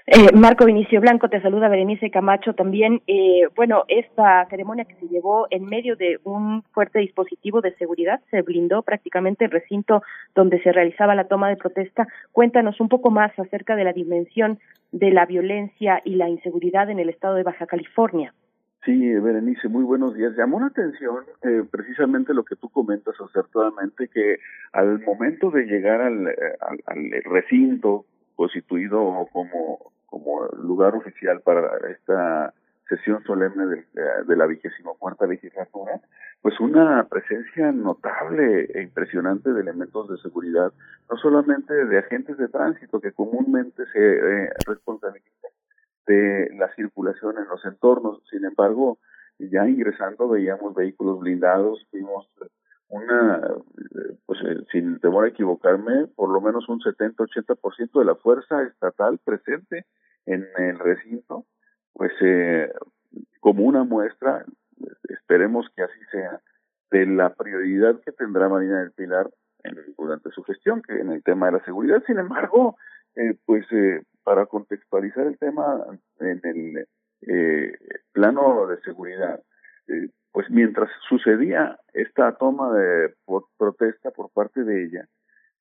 Eh, 0.06 0.36
Marco 0.36 0.66
Vinicio 0.66 1.00
Blanco, 1.00 1.30
te 1.30 1.42
saluda 1.42 1.70
Berenice 1.70 2.12
Camacho 2.12 2.54
también. 2.54 3.02
Eh, 3.08 3.48
bueno, 3.56 3.86
esta 3.88 4.46
ceremonia 4.50 4.84
que 4.84 4.96
se 4.96 5.08
llevó 5.08 5.48
en 5.50 5.66
medio 5.66 5.96
de 5.96 6.20
un 6.26 6.62
fuerte 6.74 7.00
dispositivo 7.00 7.62
de 7.62 7.74
seguridad, 7.76 8.20
se 8.30 8.42
blindó 8.42 8.82
prácticamente 8.82 9.46
el 9.46 9.52
recinto 9.52 10.04
donde 10.36 10.62
se 10.62 10.74
realizaba 10.74 11.16
la 11.16 11.30
toma 11.30 11.48
de 11.48 11.56
protesta. 11.56 12.06
Cuéntanos 12.34 12.82
un 12.82 12.90
poco 12.90 13.12
más 13.12 13.32
acerca 13.40 13.78
de 13.78 13.86
la 13.86 13.94
dimensión 13.94 14.60
de 14.92 15.12
la 15.12 15.26
violencia 15.26 16.02
y 16.04 16.16
la 16.16 16.28
inseguridad 16.28 16.90
en 16.90 17.00
el 17.00 17.08
estado 17.08 17.36
de 17.36 17.44
Baja 17.44 17.66
California. 17.66 18.34
Sí, 18.84 19.14
Berenice, 19.14 19.70
muy 19.70 19.86
buenos 19.86 20.14
días. 20.16 20.36
Llamó 20.36 20.60
la 20.60 20.66
atención 20.66 21.24
eh, 21.44 21.64
precisamente 21.72 22.34
lo 22.34 22.44
que 22.44 22.58
tú 22.58 22.68
comentas 22.68 23.16
acertadamente, 23.22 24.10
que 24.10 24.40
al 24.74 25.00
momento 25.00 25.50
de 25.50 25.64
llegar 25.64 26.02
al, 26.02 26.28
eh, 26.28 27.22
recinto 27.24 28.06
constituido 28.36 29.28
como, 29.32 29.92
como 30.06 30.46
lugar 30.62 30.96
oficial 30.96 31.42
para 31.42 31.78
esta 31.90 32.54
sesión 32.90 33.24
solemne 33.24 33.66
de, 33.66 33.86
de 34.28 34.36
la 34.36 34.46
vigésima 34.46 34.92
cuarta 35.00 35.26
legislatura, 35.26 36.02
pues 36.44 36.60
una 36.60 37.08
presencia 37.08 37.72
notable 37.72 38.66
e 38.74 38.82
impresionante 38.82 39.54
de 39.54 39.62
elementos 39.62 40.10
de 40.10 40.18
seguridad, 40.18 40.74
no 41.10 41.18
solamente 41.18 41.74
de 41.74 41.98
agentes 41.98 42.38
de 42.38 42.50
tránsito 42.50 43.00
que 43.00 43.14
comúnmente 43.14 43.84
se 43.94 44.00
eh, 44.44 44.50
responsabilizan 44.68 45.52
de 46.06 46.50
la 46.58 46.74
circulación 46.76 47.38
en 47.38 47.48
los 47.48 47.64
entornos. 47.66 48.22
Sin 48.30 48.44
embargo, 48.44 48.98
ya 49.40 49.68
ingresando 49.68 50.28
veíamos 50.28 50.76
vehículos 50.76 51.22
blindados, 51.22 51.88
vimos 51.94 52.30
una, 52.94 53.42
pues 54.26 54.40
eh, 54.46 54.64
sin 54.72 55.00
temor 55.00 55.26
a 55.26 55.30
equivocarme, 55.30 56.08
por 56.16 56.30
lo 56.30 56.42
menos 56.42 56.68
un 56.70 56.80
70-80% 56.80 58.00
de 58.00 58.06
la 58.06 58.16
fuerza 58.16 58.64
estatal 58.64 59.20
presente 59.24 59.86
en 60.26 60.46
el 60.58 60.80
recinto, 60.80 61.46
pues 61.94 62.12
eh, 62.22 62.72
como 63.40 63.64
una 63.64 63.84
muestra, 63.84 64.46
esperemos 65.10 65.68
que 65.76 65.84
así 65.84 66.00
sea, 66.12 66.40
de 66.92 67.06
la 67.08 67.34
prioridad 67.34 68.00
que 68.02 68.12
tendrá 68.12 68.48
Marina 68.48 68.80
del 68.80 68.92
Pilar 68.92 69.30
en, 69.64 69.76
durante 69.98 70.30
su 70.30 70.44
gestión, 70.44 70.82
que 70.82 71.00
en 71.00 71.12
el 71.12 71.24
tema 71.24 71.48
de 71.48 71.54
la 71.54 71.66
seguridad. 71.66 72.04
Sin 72.06 72.20
embargo, 72.20 72.78
eh, 73.16 73.36
pues 73.46 73.66
eh, 73.72 74.04
para 74.24 74.46
contextualizar 74.46 75.26
el 75.28 75.38
tema 75.38 75.84
en 76.20 76.42
el 76.44 76.88
eh, 77.28 77.74
plano 78.12 78.68
de 78.68 78.80
seguridad, 78.82 79.42
eh, 79.88 80.10
pues 80.34 80.50
mientras 80.50 80.90
sucedía 81.08 81.80
esta 81.94 82.34
toma 82.34 82.74
de 82.74 83.16
protesta 83.58 84.12
por 84.12 84.30
parte 84.32 84.64
de 84.64 84.86
ella, 84.86 85.08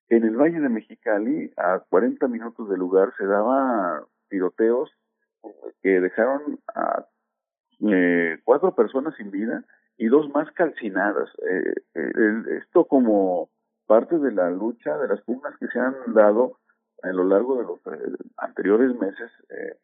en 0.09 0.25
el 0.25 0.37
Valle 0.37 0.61
de 0.61 0.69
Mexicali, 0.69 1.53
a 1.57 1.81
40 1.89 2.27
minutos 2.27 2.69
del 2.69 2.81
lugar, 2.81 3.13
se 3.17 3.25
daba 3.25 4.05
tiroteos 4.29 4.91
que 5.83 6.01
dejaron 6.01 6.59
a 6.75 7.07
eh, 7.89 8.39
cuatro 8.45 8.75
personas 8.75 9.15
sin 9.17 9.31
vida 9.31 9.65
y 9.97 10.09
dos 10.09 10.29
más 10.31 10.51
calcinadas. 10.53 11.31
Eh, 11.49 11.75
eh, 11.95 12.43
esto 12.59 12.87
como 12.87 13.51
parte 13.87 14.19
de 14.19 14.33
la 14.33 14.51
lucha, 14.51 14.97
de 14.99 15.09
las 15.09 15.21
pugnas 15.23 15.57
que 15.59 15.69
se 15.69 15.79
han 15.79 15.95
dado 16.09 16.59
a 17.03 17.09
lo 17.09 17.25
largo 17.25 17.59
de 17.59 17.65
los 17.65 17.79
eh, 17.87 18.17
anteriores 18.39 18.95
meses 18.99 19.31
eh, 19.51 19.77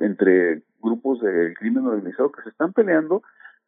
entre 0.00 0.62
grupos 0.80 1.20
del 1.20 1.54
crimen 1.54 1.86
organizado 1.86 2.32
que 2.32 2.42
se 2.42 2.50
están 2.50 2.72
peleando 2.72 3.22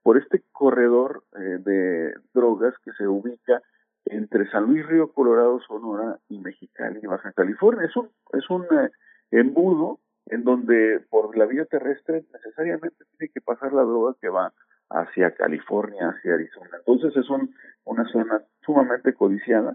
por 0.05 0.19
este 0.19 0.45
corredor 0.53 1.25
eh, 1.35 1.59
de 1.65 2.15
drogas 2.35 2.75
que 2.85 2.93
se 2.93 3.09
ubica 3.09 3.63
entre 4.05 4.49
San 4.51 4.67
Luis 4.67 4.87
Río 4.87 5.11
Colorado, 5.13 5.61
Sonora 5.67 6.19
y 6.29 6.39
Mexicali, 6.39 7.01
Baja 7.07 7.33
California. 7.33 7.87
Es 7.87 7.97
un, 7.97 8.11
es 8.35 8.49
un 8.51 8.65
eh, 8.65 8.91
embudo 9.31 9.99
en 10.27 10.45
donde 10.45 11.01
por 11.09 11.37
la 11.39 11.47
vía 11.47 11.65
terrestre 11.65 12.23
necesariamente 12.35 13.03
tiene 13.17 13.33
que 13.33 13.41
pasar 13.41 13.73
la 13.73 13.83
droga 13.83 14.15
que 14.21 14.29
va 14.29 14.53
hacia 14.91 15.35
California, 15.35 16.11
hacia 16.11 16.35
Arizona. 16.35 16.77
Entonces 16.79 17.17
es 17.17 17.31
un, 17.31 17.55
una 17.85 18.05
zona 18.13 18.43
sumamente 18.61 19.15
codiciada. 19.15 19.75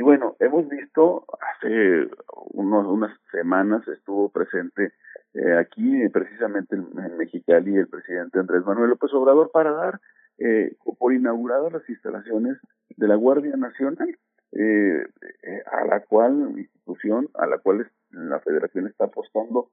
Y 0.00 0.02
bueno, 0.02 0.34
hemos 0.40 0.66
visto 0.66 1.26
hace 1.42 2.08
unos, 2.54 2.86
unas 2.86 3.14
semanas 3.30 3.86
estuvo 3.86 4.30
presente 4.30 4.94
eh, 5.34 5.52
aquí, 5.58 6.08
precisamente 6.08 6.74
en, 6.74 7.18
Mexicali, 7.18 7.76
el 7.76 7.86
presidente 7.86 8.38
Andrés 8.38 8.64
Manuel 8.64 8.88
López 8.88 9.12
Obrador 9.12 9.50
para 9.52 9.72
dar 9.72 10.00
eh, 10.38 10.74
por 10.98 11.12
inauguradas 11.12 11.74
las 11.74 11.86
instalaciones 11.86 12.56
de 12.96 13.08
la 13.08 13.14
Guardia 13.16 13.54
Nacional, 13.58 14.16
eh, 14.52 15.04
eh, 15.42 15.62
a 15.70 15.84
la 15.84 16.00
cual 16.00 16.54
institución, 16.56 17.28
a 17.34 17.46
la 17.46 17.58
cual 17.58 17.86
la 18.12 18.40
Federación 18.40 18.86
está 18.86 19.04
apostando 19.04 19.68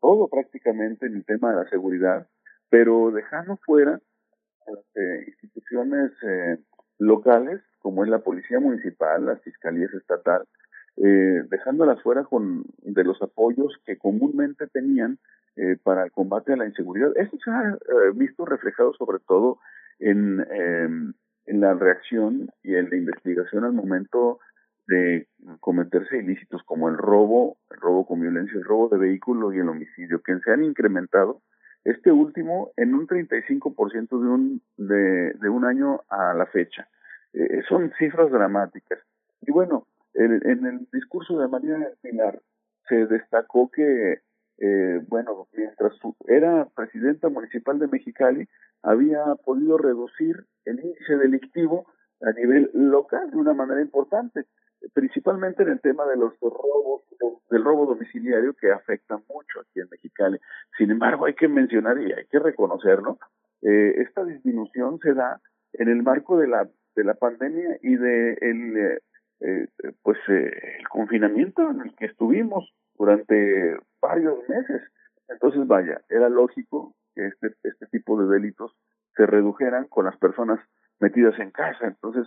todo 0.00 0.28
prácticamente 0.28 1.06
en 1.06 1.16
el 1.16 1.24
tema 1.24 1.50
de 1.50 1.56
la 1.56 1.68
seguridad, 1.70 2.28
pero 2.70 3.10
dejando 3.10 3.56
fuera 3.56 4.00
las 4.64 4.78
eh, 4.94 5.24
instituciones 5.26 6.12
locales, 7.02 7.60
como 7.80 8.04
es 8.04 8.10
la 8.10 8.20
Policía 8.20 8.60
Municipal, 8.60 9.26
las 9.26 9.42
Fiscalías 9.42 9.92
Estatal, 9.94 10.42
eh, 10.96 11.42
dejándolas 11.48 12.02
fuera 12.02 12.24
con 12.24 12.64
de 12.82 13.04
los 13.04 13.20
apoyos 13.22 13.76
que 13.84 13.96
comúnmente 13.96 14.66
tenían 14.66 15.18
eh, 15.56 15.76
para 15.82 16.04
el 16.04 16.12
combate 16.12 16.52
a 16.52 16.56
la 16.56 16.66
inseguridad. 16.66 17.10
Eso 17.16 17.36
se 17.44 17.50
ha 17.50 17.70
eh, 17.70 18.10
visto 18.14 18.44
reflejado 18.44 18.92
sobre 18.94 19.18
todo 19.26 19.58
en, 19.98 20.40
eh, 20.40 20.88
en 21.46 21.60
la 21.60 21.74
reacción 21.74 22.50
y 22.62 22.74
en 22.74 22.90
la 22.90 22.96
investigación 22.96 23.64
al 23.64 23.72
momento 23.72 24.38
de 24.86 25.28
cometerse 25.60 26.18
ilícitos 26.18 26.62
como 26.64 26.88
el 26.88 26.96
robo, 26.96 27.56
el 27.70 27.80
robo 27.80 28.06
con 28.06 28.20
violencia, 28.20 28.58
el 28.58 28.64
robo 28.64 28.88
de 28.88 28.98
vehículo 28.98 29.52
y 29.52 29.58
el 29.58 29.68
homicidio, 29.68 30.22
que 30.22 30.38
se 30.40 30.50
han 30.50 30.64
incrementado, 30.64 31.40
este 31.84 32.12
último 32.12 32.72
en 32.76 32.94
un 32.94 33.06
35% 33.06 34.08
de 34.08 34.28
un, 34.28 34.62
de, 34.76 35.48
un 35.48 35.64
año 35.64 36.00
a 36.08 36.34
la 36.34 36.46
fecha. 36.46 36.88
Eh, 37.32 37.62
son 37.68 37.92
cifras 37.98 38.30
dramáticas. 38.30 38.98
Y 39.40 39.50
bueno, 39.50 39.86
el, 40.14 40.46
en 40.46 40.66
el 40.66 40.88
discurso 40.92 41.38
de 41.38 41.48
María 41.48 41.74
del 41.74 41.96
Pilar 42.00 42.40
se 42.88 43.06
destacó 43.06 43.70
que, 43.70 44.20
eh, 44.58 45.00
bueno, 45.08 45.48
mientras 45.52 45.92
era 46.26 46.68
presidenta 46.74 47.28
municipal 47.28 47.78
de 47.78 47.88
Mexicali, 47.88 48.48
había 48.82 49.24
podido 49.44 49.78
reducir 49.78 50.44
el 50.64 50.80
índice 50.80 51.16
delictivo 51.16 51.86
a 52.20 52.32
nivel 52.32 52.70
local 52.74 53.30
de 53.30 53.36
una 53.36 53.54
manera 53.54 53.80
importante, 53.80 54.44
principalmente 54.92 55.62
en 55.62 55.70
el 55.70 55.80
tema 55.80 56.06
de 56.06 56.16
los 56.16 56.32
robos, 56.40 57.02
del 57.50 57.64
robo 57.64 57.86
domiciliario 57.86 58.54
que 58.54 58.70
afecta 58.70 59.16
mucho 59.28 59.60
aquí 59.60 59.80
en 59.80 59.88
Mexicali. 59.90 60.38
Sin 60.76 60.90
embargo, 60.90 61.26
hay 61.26 61.34
que 61.34 61.48
mencionar 61.48 61.98
y 62.00 62.12
hay 62.12 62.26
que 62.26 62.38
reconocerlo, 62.38 63.18
eh, 63.62 63.94
esta 63.98 64.24
disminución 64.24 64.98
se 65.00 65.14
da 65.14 65.40
en 65.74 65.88
el 65.88 66.02
marco 66.02 66.38
de 66.38 66.48
la 66.48 66.68
de 66.94 67.04
la 67.04 67.14
pandemia 67.14 67.78
y 67.82 67.96
de 67.96 68.36
el 68.40 68.76
eh, 68.76 69.00
eh, 69.40 69.68
pues 70.02 70.18
eh, 70.28 70.50
el 70.78 70.88
confinamiento 70.88 71.68
en 71.68 71.80
el 71.80 71.94
que 71.96 72.06
estuvimos 72.06 72.72
durante 72.96 73.76
varios 74.00 74.38
meses. 74.48 74.82
Entonces, 75.28 75.66
vaya, 75.66 76.00
era 76.08 76.28
lógico 76.28 76.94
que 77.14 77.26
este, 77.26 77.54
este 77.64 77.86
tipo 77.86 78.20
de 78.22 78.32
delitos 78.32 78.72
se 79.16 79.26
redujeran 79.26 79.88
con 79.88 80.04
las 80.04 80.16
personas 80.18 80.60
metidas 81.00 81.36
en 81.40 81.50
casa. 81.50 81.86
Entonces, 81.86 82.26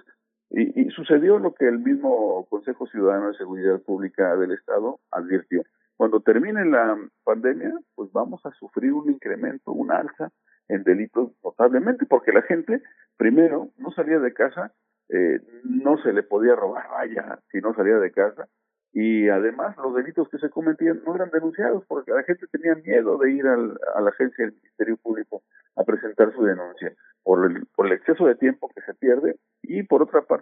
y, 0.49 0.81
y 0.81 0.89
sucedió 0.91 1.39
lo 1.39 1.53
que 1.53 1.67
el 1.67 1.79
mismo 1.79 2.45
Consejo 2.49 2.87
Ciudadano 2.87 3.29
de 3.29 3.37
Seguridad 3.37 3.81
Pública 3.81 4.35
del 4.35 4.51
Estado 4.51 4.99
advirtió. 5.11 5.63
Cuando 5.97 6.19
termine 6.19 6.65
la 6.65 6.97
pandemia, 7.23 7.73
pues 7.95 8.11
vamos 8.11 8.45
a 8.45 8.51
sufrir 8.51 8.91
un 8.91 9.09
incremento, 9.09 9.71
un 9.71 9.91
alza 9.91 10.31
en 10.67 10.83
delitos 10.83 11.31
notablemente, 11.43 12.05
porque 12.05 12.33
la 12.33 12.41
gente, 12.41 12.81
primero, 13.17 13.69
no 13.77 13.91
salía 13.91 14.19
de 14.19 14.33
casa, 14.33 14.73
eh, 15.09 15.39
no 15.63 15.97
se 15.99 16.11
le 16.11 16.23
podía 16.23 16.55
robar, 16.55 16.89
vaya, 16.89 17.39
si 17.51 17.59
no 17.59 17.73
salía 17.75 17.97
de 17.97 18.11
casa, 18.11 18.47
y 18.91 19.29
además 19.29 19.77
los 19.77 19.95
delitos 19.95 20.27
que 20.29 20.37
se 20.37 20.49
cometían 20.49 21.01
no 21.05 21.15
eran 21.15 21.29
denunciados, 21.29 21.85
porque 21.87 22.11
la 22.11 22.23
gente 22.23 22.47
tenía 22.47 22.75
miedo 22.75 23.17
de 23.17 23.31
ir 23.31 23.45
al, 23.45 23.77
a 23.93 24.01
la 24.01 24.09
agencia 24.09 24.45
del 24.45 24.55
Ministerio 24.55 24.97
Público 24.97 25.43
a 25.75 25.83
presentar 25.83 26.33
su 26.33 26.43
denuncia, 26.43 26.93
por 27.23 27.49
el, 27.49 27.65
por 27.75 27.85
el 27.85 27.93
exceso 27.93 28.25
de 28.25 28.35
tiempo 28.35 28.69
que 28.73 28.81
se 28.81 28.93
pierde, 28.95 29.37
y 29.61 29.83
por 29.83 30.01
otra 30.01 30.23
parte, 30.23 30.34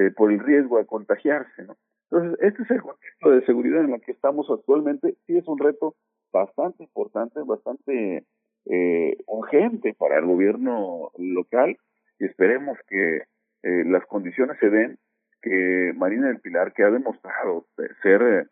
eh, 0.00 0.10
por 0.10 0.32
el 0.32 0.40
riesgo 0.40 0.78
de 0.78 0.86
contagiarse, 0.86 1.62
¿no? 1.64 1.76
Entonces, 2.10 2.38
este 2.40 2.62
es 2.62 2.70
el 2.70 2.82
contexto 2.82 3.30
de 3.30 3.44
seguridad 3.44 3.84
en 3.84 3.94
el 3.94 4.00
que 4.00 4.12
estamos 4.12 4.48
actualmente, 4.50 5.16
sí 5.26 5.36
es 5.36 5.46
un 5.46 5.58
reto 5.58 5.94
bastante 6.32 6.82
importante, 6.82 7.40
bastante 7.42 8.24
eh, 8.66 9.16
urgente 9.26 9.94
para 9.94 10.18
el 10.18 10.26
gobierno 10.26 11.10
local 11.18 11.76
y 12.18 12.24
esperemos 12.24 12.78
que 12.88 13.24
eh, 13.62 13.84
las 13.84 14.04
condiciones 14.06 14.58
se 14.58 14.70
den 14.70 14.98
que 15.42 15.92
Marina 15.96 16.28
del 16.28 16.40
Pilar, 16.40 16.72
que 16.72 16.82
ha 16.82 16.90
demostrado 16.90 17.66
ser 18.02 18.22
eh, 18.22 18.46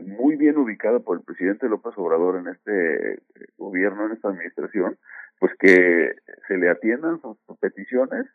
muy 0.00 0.36
bien 0.36 0.56
ubicada 0.56 1.00
por 1.00 1.18
el 1.18 1.24
presidente 1.24 1.68
López 1.68 1.92
Obrador 1.96 2.36
en 2.36 2.48
este 2.48 3.14
eh, 3.14 3.18
gobierno, 3.56 4.06
en 4.06 4.12
esta 4.12 4.28
administración, 4.28 4.98
pues 5.38 5.52
que 5.58 6.12
se 6.48 6.56
le 6.56 6.70
atiendan 6.70 7.20
sus 7.20 7.36
peticiones 7.60 8.26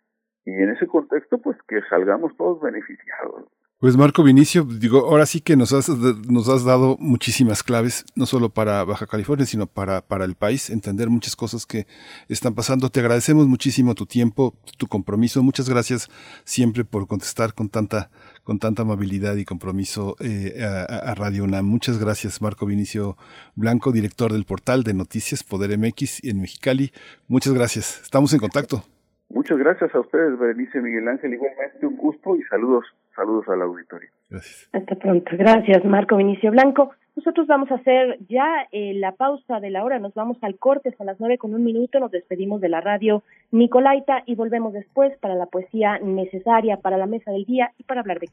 y 0.48 0.52
en 0.52 0.70
ese 0.70 0.88
contexto, 0.88 1.40
pues 1.40 1.58
que 1.68 1.82
salgamos 1.90 2.32
todos 2.38 2.62
beneficiados. 2.62 3.44
Pues 3.80 3.98
Marco 3.98 4.24
Vinicio, 4.24 4.64
digo, 4.64 5.00
ahora 5.10 5.26
sí 5.26 5.42
que 5.42 5.58
nos 5.58 5.74
has, 5.74 5.90
nos 5.90 6.48
has 6.48 6.64
dado 6.64 6.96
muchísimas 7.00 7.64
claves, 7.64 8.06
no 8.16 8.26
solo 8.26 8.50
para 8.50 8.86
Baja 8.86 9.08
California, 9.08 9.46
sino 9.46 9.68
para, 9.68 10.02
para 10.02 10.24
el 10.24 10.36
país, 10.36 10.70
entender 10.70 11.10
muchas 11.10 11.36
cosas 11.36 11.66
que 11.66 11.86
están 12.30 12.56
pasando. 12.56 12.90
Te 12.90 13.02
agradecemos 13.02 13.46
muchísimo 13.46 13.94
tu 13.94 14.06
tiempo, 14.06 14.56
tu 14.78 14.88
compromiso. 14.88 15.44
Muchas 15.44 15.70
gracias 15.70 16.08
siempre 16.46 16.86
por 16.86 17.08
contestar 17.08 17.54
con 17.54 17.68
tanta, 17.68 18.10
con 18.46 18.58
tanta 18.58 18.84
amabilidad 18.84 19.36
y 19.36 19.44
compromiso 19.44 20.16
eh, 20.22 20.64
a, 20.64 21.12
a, 21.12 21.14
Radio 21.14 21.44
UNAM. 21.44 21.66
Muchas 21.66 22.00
gracias, 22.00 22.42
Marco 22.42 22.66
Vinicio 22.66 23.18
Blanco, 23.56 23.92
director 23.92 24.32
del 24.32 24.46
portal 24.46 24.84
de 24.84 24.94
noticias 24.94 25.44
Poder 25.44 25.78
MX 25.78 26.24
en 26.24 26.40
Mexicali. 26.40 26.94
Muchas 27.28 27.54
gracias. 27.54 28.00
Estamos 28.02 28.32
en 28.32 28.40
contacto. 28.40 28.86
Muchas 29.30 29.58
gracias 29.58 29.94
a 29.94 30.00
ustedes, 30.00 30.38
Berenice 30.40 30.80
Miguel 30.82 31.08
Ángel. 31.08 31.34
Igualmente 31.34 31.86
un 31.86 31.98
gusto 31.98 32.36
y 32.36 32.44
saludos. 32.44 32.86
Saludos 33.16 33.48
al 33.50 33.62
auditorio. 33.62 34.10
Gracias. 34.30 34.70
Hasta 34.72 34.96
pronto. 34.96 35.32
Gracias, 35.38 35.84
Marco 35.86 36.18
Vinicio 36.18 36.52
Blanco. 36.52 36.92
Nosotros 37.16 37.48
vamos 37.48 37.72
a 37.72 37.76
hacer 37.76 38.20
ya 38.30 38.68
eh, 38.72 38.94
la 38.94 39.12
pausa 39.12 39.60
de 39.60 39.72
la 39.72 39.84
hora. 39.84 39.98
Nos 39.98 40.14
vamos 40.14 40.38
al 40.44 40.60
corte, 40.60 40.94
son 40.96 41.08
las 41.08 41.20
nueve 41.20 41.40
con 41.40 41.56
un 41.56 41.64
minuto. 41.64 42.00
Nos 42.00 42.12
despedimos 42.12 42.62
de 42.62 42.70
la 42.70 42.80
radio 42.80 43.24
Nicolaita 43.52 44.22
y 44.28 44.36
volvemos 44.36 44.72
después 44.72 45.18
para 45.18 45.34
la 45.34 45.48
poesía 45.48 45.98
necesaria 45.98 46.78
para 46.78 46.98
la 46.98 47.08
mesa 47.08 47.32
del 47.32 47.46
día 47.46 47.72
y 47.80 47.84
para 47.84 48.02
hablar 48.02 48.20
de. 48.20 48.30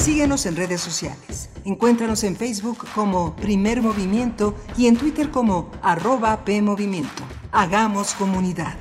Síguenos 0.00 0.46
en 0.46 0.56
redes 0.56 0.80
sociales. 0.80 1.50
Encuéntranos 1.66 2.24
en 2.24 2.34
Facebook 2.34 2.86
como 2.94 3.36
Primer 3.36 3.82
Movimiento 3.82 4.54
y 4.78 4.86
en 4.86 4.96
Twitter 4.96 5.30
como 5.30 5.70
arroba 5.82 6.42
PMovimiento. 6.42 7.22
Hagamos 7.52 8.14
comunidad. 8.14 8.78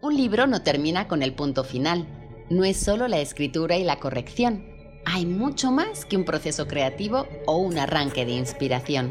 Un 0.00 0.16
libro 0.16 0.46
no 0.46 0.62
termina 0.62 1.06
con 1.06 1.22
el 1.22 1.34
punto 1.34 1.64
final. 1.64 2.06
No 2.48 2.64
es 2.64 2.78
solo 2.78 3.08
la 3.08 3.18
escritura 3.18 3.76
y 3.76 3.84
la 3.84 4.00
corrección. 4.00 4.64
Hay 5.04 5.26
mucho 5.26 5.70
más 5.70 6.06
que 6.06 6.16
un 6.16 6.24
proceso 6.24 6.66
creativo 6.66 7.26
o 7.44 7.58
un 7.58 7.76
arranque 7.76 8.24
de 8.24 8.32
inspiración. 8.32 9.10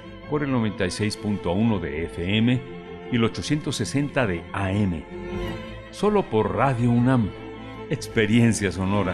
por 0.31 0.43
el 0.43 0.49
96.1 0.51 1.79
de 1.81 2.05
FM 2.05 2.61
y 3.11 3.15
el 3.17 3.23
860 3.25 4.27
de 4.27 4.41
AM. 4.53 5.03
Solo 5.91 6.23
por 6.23 6.55
Radio 6.55 6.89
UNAM. 6.89 7.29
Experiencia 7.89 8.71
sonora. 8.71 9.13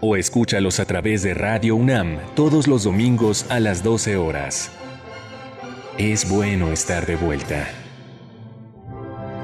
o 0.00 0.16
escúchalos 0.16 0.80
a 0.80 0.84
través 0.86 1.22
de 1.22 1.34
Radio 1.34 1.76
UNAM 1.76 2.18
todos 2.34 2.66
los 2.66 2.84
domingos 2.84 3.46
a 3.50 3.60
las 3.60 3.82
12 3.82 4.16
horas. 4.16 4.70
Es 5.98 6.28
bueno 6.28 6.72
estar 6.72 7.06
de 7.06 7.16
vuelta. 7.16 7.68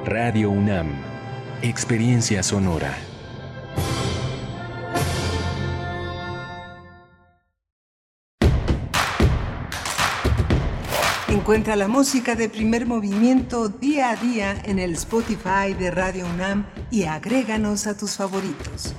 Radio 0.04 0.50
UNAM, 0.50 0.88
Experiencia 1.62 2.42
Sonora. 2.42 2.96
Encuentra 11.28 11.76
la 11.76 11.86
música 11.86 12.34
de 12.34 12.48
primer 12.48 12.86
movimiento 12.86 13.68
día 13.68 14.10
a 14.10 14.16
día 14.16 14.56
en 14.64 14.78
el 14.78 14.94
Spotify 14.94 15.74
de 15.78 15.90
Radio 15.90 16.26
UNAM 16.26 16.66
y 16.90 17.04
agréganos 17.04 17.86
a 17.86 17.96
tus 17.96 18.16
favoritos. 18.16 18.94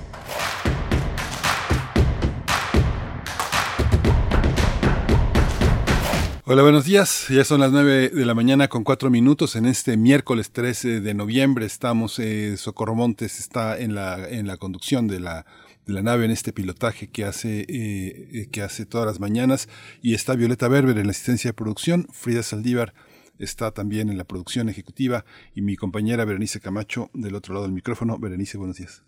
Hola, 6.50 6.62
buenos 6.62 6.86
días. 6.86 7.26
Ya 7.28 7.44
son 7.44 7.60
las 7.60 7.72
9 7.72 8.08
de 8.08 8.24
la 8.24 8.32
mañana 8.32 8.68
con 8.68 8.82
cuatro 8.82 9.10
minutos. 9.10 9.54
En 9.54 9.66
este 9.66 9.98
miércoles 9.98 10.50
13 10.50 11.02
de 11.02 11.12
noviembre 11.12 11.66
estamos, 11.66 12.18
eh, 12.18 12.56
Socorro 12.56 12.94
Montes 12.94 13.38
está 13.38 13.78
en 13.78 13.94
la, 13.94 14.26
en 14.26 14.46
la 14.46 14.56
conducción 14.56 15.08
de 15.08 15.20
la, 15.20 15.44
de 15.84 15.92
la 15.92 16.00
nave, 16.00 16.24
en 16.24 16.30
este 16.30 16.54
pilotaje 16.54 17.10
que 17.10 17.26
hace, 17.26 17.66
eh, 17.68 18.48
que 18.50 18.62
hace 18.62 18.86
todas 18.86 19.06
las 19.06 19.20
mañanas. 19.20 19.68
Y 20.00 20.14
está 20.14 20.36
Violeta 20.36 20.68
Berber 20.68 20.96
en 20.96 21.08
la 21.08 21.10
asistencia 21.10 21.50
de 21.50 21.54
producción. 21.54 22.08
Frida 22.14 22.42
Saldívar 22.42 22.94
está 23.38 23.72
también 23.72 24.08
en 24.08 24.16
la 24.16 24.24
producción 24.24 24.70
ejecutiva. 24.70 25.26
Y 25.54 25.60
mi 25.60 25.76
compañera 25.76 26.24
Berenice 26.24 26.60
Camacho 26.60 27.10
del 27.12 27.34
otro 27.34 27.52
lado 27.52 27.66
del 27.66 27.74
micrófono. 27.74 28.18
Berenice, 28.18 28.56
buenos 28.56 28.78
días. 28.78 29.02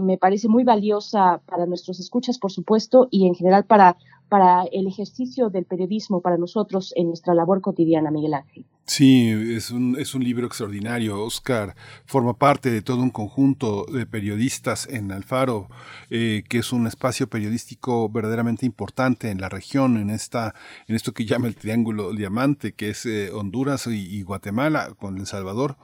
me 0.00 0.16
parece 0.16 0.48
muy 0.48 0.64
valiosa 0.64 1.40
para 1.46 1.66
nuestros 1.66 2.00
escuchas, 2.00 2.38
por 2.38 2.50
supuesto, 2.50 3.08
y 3.10 3.26
en 3.26 3.34
general 3.34 3.64
para 3.64 3.96
para 4.28 4.64
el 4.72 4.86
ejercicio 4.86 5.50
del 5.50 5.64
periodismo 5.64 6.20
para 6.20 6.36
nosotros 6.36 6.92
en 6.96 7.08
nuestra 7.08 7.34
labor 7.34 7.60
cotidiana, 7.60 8.10
Miguel 8.10 8.34
Ángel. 8.34 8.64
Sí, 8.84 9.30
es 9.30 9.72
un, 9.72 9.96
es 9.98 10.14
un 10.14 10.22
libro 10.22 10.46
extraordinario. 10.46 11.22
Oscar 11.22 11.74
forma 12.04 12.34
parte 12.34 12.70
de 12.70 12.82
todo 12.82 13.02
un 13.02 13.10
conjunto 13.10 13.84
de 13.86 14.06
periodistas 14.06 14.88
en 14.88 15.10
Alfaro, 15.10 15.68
eh, 16.10 16.44
que 16.48 16.58
es 16.58 16.72
un 16.72 16.86
espacio 16.86 17.28
periodístico 17.28 18.08
verdaderamente 18.08 18.64
importante 18.64 19.30
en 19.30 19.40
la 19.40 19.48
región, 19.48 19.96
en 19.96 20.10
esta, 20.10 20.54
en 20.86 20.94
esto 20.94 21.12
que 21.12 21.24
llama 21.24 21.48
el 21.48 21.56
Triángulo 21.56 22.12
Diamante, 22.12 22.74
que 22.74 22.90
es 22.90 23.06
eh, 23.06 23.30
Honduras 23.32 23.88
y, 23.88 24.22
Guatemala 24.22 24.94
con 24.98 25.18
El 25.18 25.26
Salvador. 25.26 25.76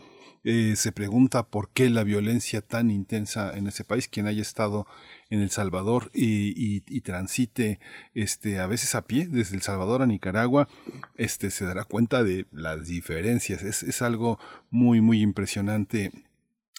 Eh, 0.44 0.74
se 0.74 0.90
pregunta 0.90 1.44
por 1.46 1.70
qué 1.70 1.88
la 1.88 2.02
violencia 2.02 2.62
tan 2.62 2.90
intensa 2.90 3.56
en 3.56 3.68
ese 3.68 3.84
país. 3.84 4.08
Quien 4.08 4.26
haya 4.26 4.42
estado 4.42 4.86
en 5.30 5.40
El 5.40 5.50
Salvador 5.50 6.10
y, 6.14 6.80
transite 7.02 7.78
este, 8.14 8.58
a 8.58 8.66
veces 8.66 8.94
a 8.94 9.02
pie 9.06 9.26
desde 9.26 9.56
El 9.56 9.62
Salvador 9.62 10.02
a 10.02 10.06
Nicaragua, 10.06 10.68
este, 11.16 11.50
se 11.50 11.64
dará 11.64 11.84
cuenta 11.84 12.24
de 12.24 12.46
las 12.50 12.86
diferencias. 12.88 13.62
Es, 13.62 13.82
es 13.82 14.02
algo 14.02 14.38
muy, 14.70 15.00
muy 15.00 15.20
impresionante 15.22 16.10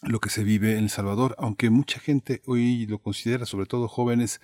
lo 0.06 0.20
que 0.20 0.30
se 0.30 0.44
vive 0.44 0.74
en 0.74 0.86
El 0.86 0.90
Salvador, 0.90 1.36
aunque 1.38 1.70
mucha 1.70 2.00
gente 2.00 2.42
hoy 2.46 2.86
lo 2.88 3.00
considera, 3.00 3.46
sobre 3.46 3.66
todo 3.66 3.88
jóvenes, 3.88 4.42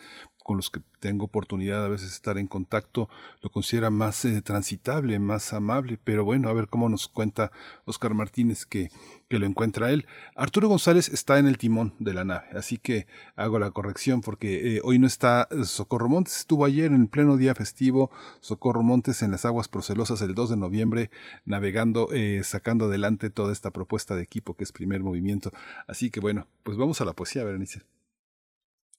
con 0.50 0.58
los 0.58 0.72
que 0.72 0.82
tengo 1.00 1.26
oportunidad 1.26 1.86
a 1.86 1.90
veces 1.90 2.10
de 2.10 2.16
estar 2.16 2.40
en 2.40 2.48
contacto, 2.48 3.08
lo 3.44 3.52
considera 3.52 3.92
más 3.92 4.26
eh, 4.26 4.42
transitable, 4.42 5.20
más 5.20 5.54
amable, 5.54 6.00
pero 6.04 6.26
bueno, 6.26 6.50
a 6.50 6.54
ver 6.54 6.68
cómo 6.70 6.90
nos 6.90 7.08
cuenta 7.08 7.52
Oscar 7.86 8.16
Martínez 8.16 8.66
que, 8.66 8.90
que 9.28 9.38
lo 9.38 9.46
encuentra 9.46 9.92
él. 9.92 10.08
Arturo 10.36 10.68
González 10.68 11.08
está 11.10 11.38
en 11.38 11.46
el 11.46 11.60
timón 11.60 11.94
de 12.00 12.16
la 12.16 12.26
nave, 12.26 12.48
así 12.54 12.80
que 12.80 13.06
hago 13.36 13.60
la 13.60 13.70
corrección 13.70 14.22
porque 14.22 14.78
eh, 14.78 14.82
hoy 14.84 14.98
no 14.98 15.06
está 15.06 15.48
Socorro 15.66 16.10
Montes, 16.10 16.38
estuvo 16.38 16.66
ayer 16.66 16.92
en 16.92 17.06
pleno 17.06 17.38
día 17.38 17.54
festivo, 17.54 18.10
Socorro 18.40 18.82
Montes 18.82 19.22
en 19.22 19.30
las 19.30 19.46
aguas 19.46 19.68
procelosas 19.68 20.20
el 20.24 20.34
2 20.34 20.50
de 20.50 20.58
noviembre, 20.58 21.12
navegando, 21.46 22.10
eh, 22.12 22.42
sacando 22.44 22.86
adelante 22.86 23.30
toda 23.30 23.54
esta 23.54 23.70
propuesta 23.70 24.16
de 24.16 24.24
equipo 24.24 24.56
que 24.56 24.64
es 24.64 24.72
primer 24.72 25.04
movimiento. 25.04 25.52
Así 25.88 26.10
que 26.10 26.20
bueno, 26.20 26.48
pues 26.64 26.76
vamos 26.76 27.02
a 27.02 27.06
la 27.06 27.14
poesía, 27.14 27.44
Berenice. 27.44 27.84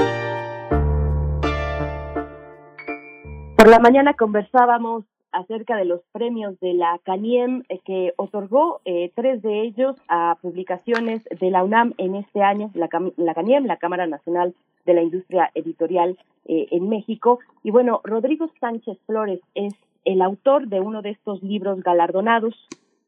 Por 3.56 3.68
la 3.68 3.78
mañana 3.78 4.14
conversábamos 4.14 5.04
acerca 5.34 5.76
de 5.76 5.84
los 5.84 6.00
premios 6.12 6.58
de 6.60 6.74
la 6.74 6.98
CANIEM 7.04 7.64
eh, 7.68 7.80
que 7.84 8.12
otorgó 8.16 8.80
eh, 8.84 9.10
tres 9.14 9.42
de 9.42 9.62
ellos 9.62 9.96
a 10.08 10.38
publicaciones 10.40 11.24
de 11.24 11.50
la 11.50 11.64
UNAM 11.64 11.94
en 11.98 12.14
este 12.14 12.42
año, 12.42 12.70
la, 12.74 12.88
la 13.16 13.34
CANIEM, 13.34 13.66
la 13.66 13.76
Cámara 13.76 14.06
Nacional 14.06 14.54
de 14.86 14.94
la 14.94 15.02
Industria 15.02 15.50
Editorial 15.54 16.18
eh, 16.46 16.68
en 16.70 16.88
México. 16.88 17.38
Y 17.62 17.70
bueno, 17.70 18.00
Rodrigo 18.04 18.50
Sánchez 18.60 18.98
Flores 19.06 19.40
es 19.54 19.74
el 20.04 20.22
autor 20.22 20.68
de 20.68 20.80
uno 20.80 21.02
de 21.02 21.10
estos 21.10 21.42
libros 21.42 21.82
galardonados 21.82 22.54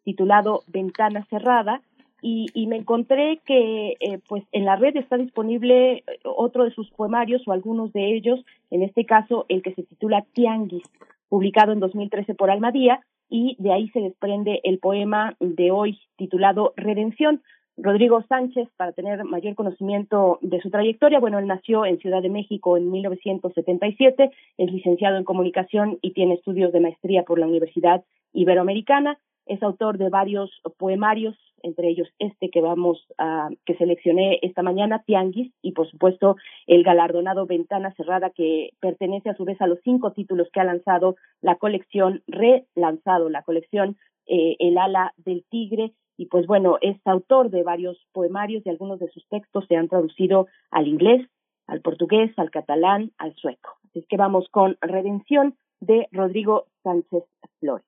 titulado 0.05 0.63
Ventana 0.69 1.27
Cerrada 1.29 1.83
y, 2.23 2.47
y 2.55 2.67
me 2.67 2.77
encontré 2.77 3.41
que 3.45 3.97
eh, 4.01 4.19
pues 4.29 4.45
en 4.53 4.65
la 4.65 4.77
red 4.77 4.97
está 4.97 5.17
disponible 5.17 6.03
otro 6.25 6.65
de 6.65 6.71
sus 6.71 6.91
poemarios 6.91 7.47
o 7.47 7.53
algunos 7.53 7.93
de 7.93 8.15
ellos, 8.17 8.45
en 8.71 8.83
este 8.83 9.05
caso 9.05 9.45
el 9.49 9.63
que 9.63 9.75
se 9.75 9.83
titula 9.83 10.25
Tianguis, 10.33 10.89
publicado 11.29 11.73
en 11.73 11.81
2013 11.81 12.35
por 12.35 12.51
Almadía, 12.51 13.01
y 13.29 13.57
de 13.59 13.73
ahí 13.73 13.89
se 13.91 14.01
desprende 14.01 14.61
el 14.65 14.79
poema 14.79 15.37
de 15.41 15.71
hoy 15.71 15.99
titulado 16.17 16.73
Redención. 16.77 17.43
Rodrigo 17.79 18.23
Sánchez, 18.27 18.69
para 18.79 18.93
tener 18.93 19.25
mayor 19.25 19.55
conocimiento 19.55 20.39
de 20.41 20.61
su 20.63 20.71
trayectoria, 20.71 21.21
bueno, 21.21 21.39
él 21.39 21.47
nació 21.47 21.85
en 21.85 21.99
Ciudad 21.99 22.23
de 22.23 22.31
México 22.31 22.79
en 22.79 22.91
1977, 22.91 24.31
es 24.57 24.73
licenciado 24.73 25.19
en 25.19 25.25
comunicación 25.25 25.99
y 26.01 26.13
tiene 26.13 26.35
estudios 26.35 26.73
de 26.73 26.81
maestría 26.81 27.25
por 27.25 27.39
la 27.39 27.47
Universidad 27.47 28.03
Iberoamericana, 28.33 29.19
es 29.47 29.63
autor 29.63 29.99
de 29.99 30.09
varios 30.09 30.51
poemarios, 30.77 31.37
entre 31.63 31.89
ellos 31.89 32.09
este 32.19 32.51
que 32.51 32.61
vamos 32.61 33.05
a, 33.19 33.49
que 33.65 33.77
seleccioné 33.77 34.39
esta 34.43 34.63
mañana, 34.63 35.03
Tianguis, 35.07 35.53
y 35.63 35.73
por 35.73 35.89
supuesto 35.91 36.37
el 36.67 36.83
galardonado 36.83 37.47
Ventana 37.47 37.95
Cerrada, 37.97 38.31
que 38.31 38.71
pertenece 38.81 39.31
a 39.31 39.37
su 39.37 39.45
vez 39.45 39.61
a 39.61 39.67
los 39.67 39.79
cinco 39.83 40.13
títulos 40.13 40.49
que 40.53 40.61
ha 40.61 40.65
lanzado 40.65 41.17
la 41.41 41.57
colección, 41.57 42.23
relanzado 42.27 43.31
la 43.31 43.43
colección 43.43 43.97
eh, 44.27 44.57
El 44.59 44.79
ala 44.79 45.15
del 45.17 45.45
tigre, 45.49 45.93
y 46.17 46.27
pues 46.27 46.47
bueno, 46.47 46.79
es 46.81 46.97
autor 47.05 47.51
de 47.51 47.63
varios 47.63 47.99
poemarios 48.13 48.65
y 48.65 48.71
algunos 48.71 48.99
de 48.99 49.09
sus 49.11 49.27
textos 49.29 49.67
se 49.69 49.77
han 49.77 49.89
traducido 49.89 50.47
al 50.71 50.89
inglés, 50.89 51.29
al 51.67 51.83
portugués, 51.83 52.33
al 52.39 52.51
catalán, 52.51 53.13
al 53.19 53.35
sueco. 53.35 53.77
Así 53.85 54.05
que 54.09 54.17
vamos 54.17 54.49
con 54.51 54.79
Redención 54.81 55.57
de 55.81 56.09
Rodrigo 56.13 56.67
Sánchez 56.83 57.25
Flores. 57.61 57.87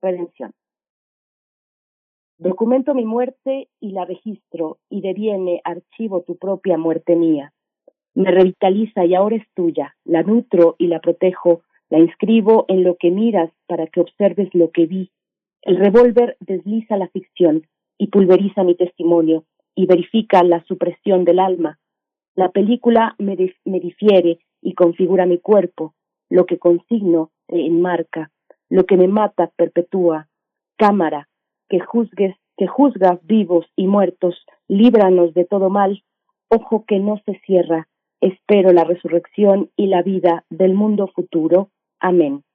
Redención. 0.00 0.52
Documento 2.38 2.94
mi 2.94 3.06
muerte 3.06 3.68
y 3.80 3.92
la 3.92 4.04
registro 4.04 4.78
y 4.90 5.00
deviene 5.00 5.62
archivo 5.64 6.20
tu 6.20 6.36
propia 6.36 6.76
muerte 6.76 7.16
mía. 7.16 7.54
Me 8.14 8.30
revitaliza 8.30 9.06
y 9.06 9.14
ahora 9.14 9.36
es 9.36 9.46
tuya, 9.54 9.96
la 10.04 10.22
nutro 10.22 10.76
y 10.78 10.88
la 10.88 11.00
protejo, 11.00 11.62
la 11.88 11.98
inscribo 11.98 12.66
en 12.68 12.84
lo 12.84 12.96
que 12.96 13.10
miras 13.10 13.50
para 13.66 13.86
que 13.86 14.00
observes 14.00 14.50
lo 14.52 14.70
que 14.70 14.86
vi. 14.86 15.10
El 15.62 15.76
revólver 15.76 16.36
desliza 16.40 16.98
la 16.98 17.08
ficción 17.08 17.66
y 17.96 18.08
pulveriza 18.08 18.64
mi 18.64 18.74
testimonio 18.74 19.44
y 19.74 19.86
verifica 19.86 20.42
la 20.42 20.62
supresión 20.64 21.24
del 21.24 21.38
alma. 21.38 21.78
La 22.34 22.50
película 22.50 23.14
me, 23.18 23.34
difiere 23.36 24.40
y 24.60 24.74
configura 24.74 25.24
mi 25.24 25.38
cuerpo, 25.38 25.94
lo 26.28 26.44
que 26.44 26.58
consigno 26.58 27.30
enmarca, 27.48 28.30
lo 28.68 28.84
que 28.84 28.98
me 28.98 29.08
mata 29.08 29.50
perpetúa. 29.56 30.28
Cámara, 30.76 31.28
que 31.68 31.80
juzgues, 31.80 32.36
que 32.56 32.66
juzgas 32.66 33.18
vivos 33.26 33.66
y 33.76 33.86
muertos, 33.86 34.34
líbranos 34.68 35.34
de 35.34 35.44
todo 35.44 35.70
mal, 35.70 36.02
ojo 36.48 36.84
que 36.86 36.98
no 36.98 37.20
se 37.24 37.38
cierra, 37.46 37.88
espero 38.20 38.72
la 38.72 38.84
resurrección 38.84 39.70
y 39.76 39.86
la 39.86 40.02
vida 40.02 40.44
del 40.50 40.74
mundo 40.74 41.08
futuro. 41.08 41.70
Amén. 42.00 42.45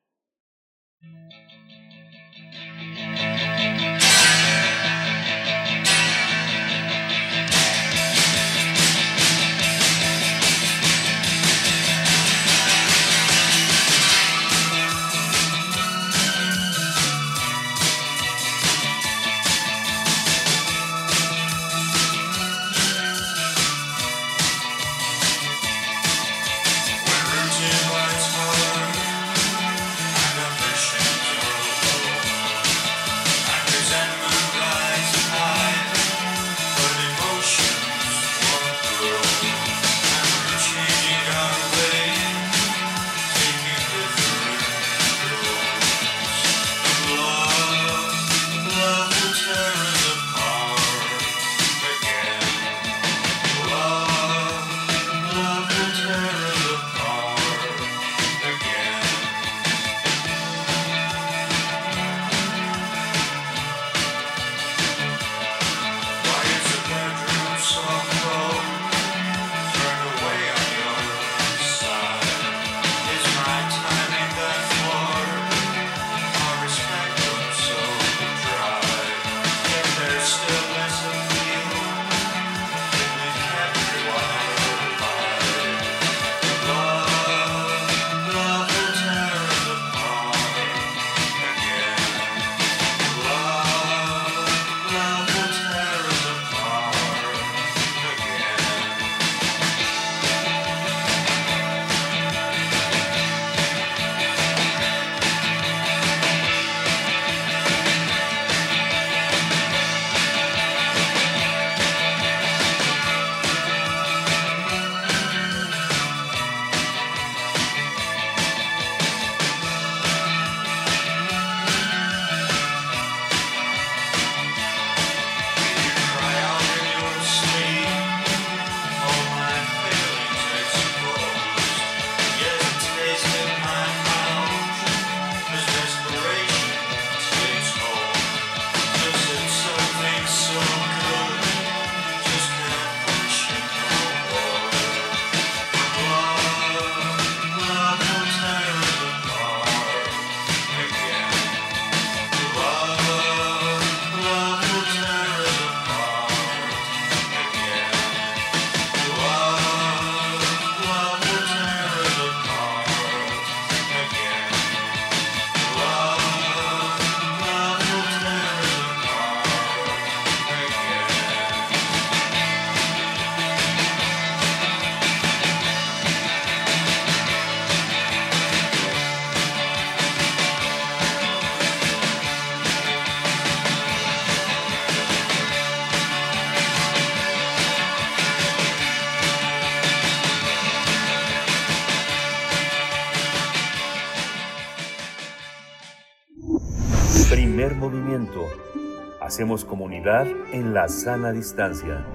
Hacemos 199.32 199.64
comunidad 199.64 200.28
en 200.52 200.74
la 200.74 200.90
sana 200.90 201.32
distancia. 201.32 202.06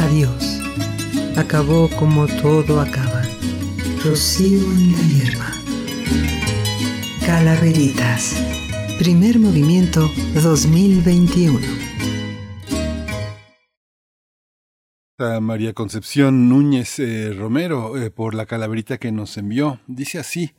Adiós. 0.00 0.60
Acabó 1.36 1.88
como 1.96 2.26
todo 2.26 2.80
acaba. 2.80 3.22
Rocío 4.04 4.58
en 4.58 4.90
la 4.90 4.98
hierba. 5.02 5.46
Calaveritas. 7.24 8.42
Primer 8.98 9.38
movimiento 9.38 10.10
2021. 10.34 11.60
María 15.40 15.72
Concepción 15.74 16.48
Núñez 16.48 16.98
eh, 16.98 17.32
Romero 17.32 17.96
eh, 17.96 18.10
por 18.10 18.34
la 18.34 18.46
calaverita 18.46 18.98
que 18.98 19.12
nos 19.12 19.36
envió. 19.36 19.78
Dice 19.86 20.18
así, 20.18 20.54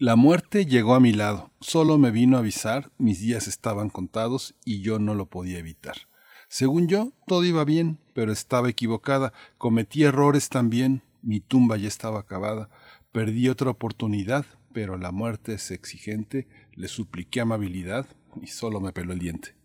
la 0.00 0.16
muerte 0.16 0.64
llegó 0.64 0.94
a 0.94 1.00
mi 1.00 1.12
lado, 1.12 1.50
solo 1.60 1.98
me 1.98 2.10
vino 2.10 2.38
a 2.38 2.40
avisar, 2.40 2.90
mis 2.96 3.20
días 3.20 3.46
estaban 3.46 3.90
contados 3.90 4.54
y 4.64 4.80
yo 4.80 4.98
no 4.98 5.14
lo 5.14 5.26
podía 5.26 5.58
evitar. 5.58 6.08
Según 6.48 6.88
yo, 6.88 7.12
todo 7.26 7.44
iba 7.44 7.66
bien, 7.66 7.98
pero 8.14 8.32
estaba 8.32 8.70
equivocada, 8.70 9.34
cometí 9.58 10.04
errores 10.04 10.48
también, 10.48 11.02
mi 11.20 11.40
tumba 11.40 11.76
ya 11.76 11.86
estaba 11.86 12.20
acabada, 12.20 12.70
perdí 13.12 13.50
otra 13.50 13.68
oportunidad, 13.68 14.46
pero 14.72 14.96
la 14.96 15.12
muerte 15.12 15.52
es 15.52 15.70
exigente, 15.70 16.48
le 16.72 16.88
supliqué 16.88 17.42
amabilidad 17.42 18.06
y 18.40 18.46
solo 18.46 18.80
me 18.80 18.92
peló 18.92 19.12
el 19.12 19.18
diente. 19.18 19.59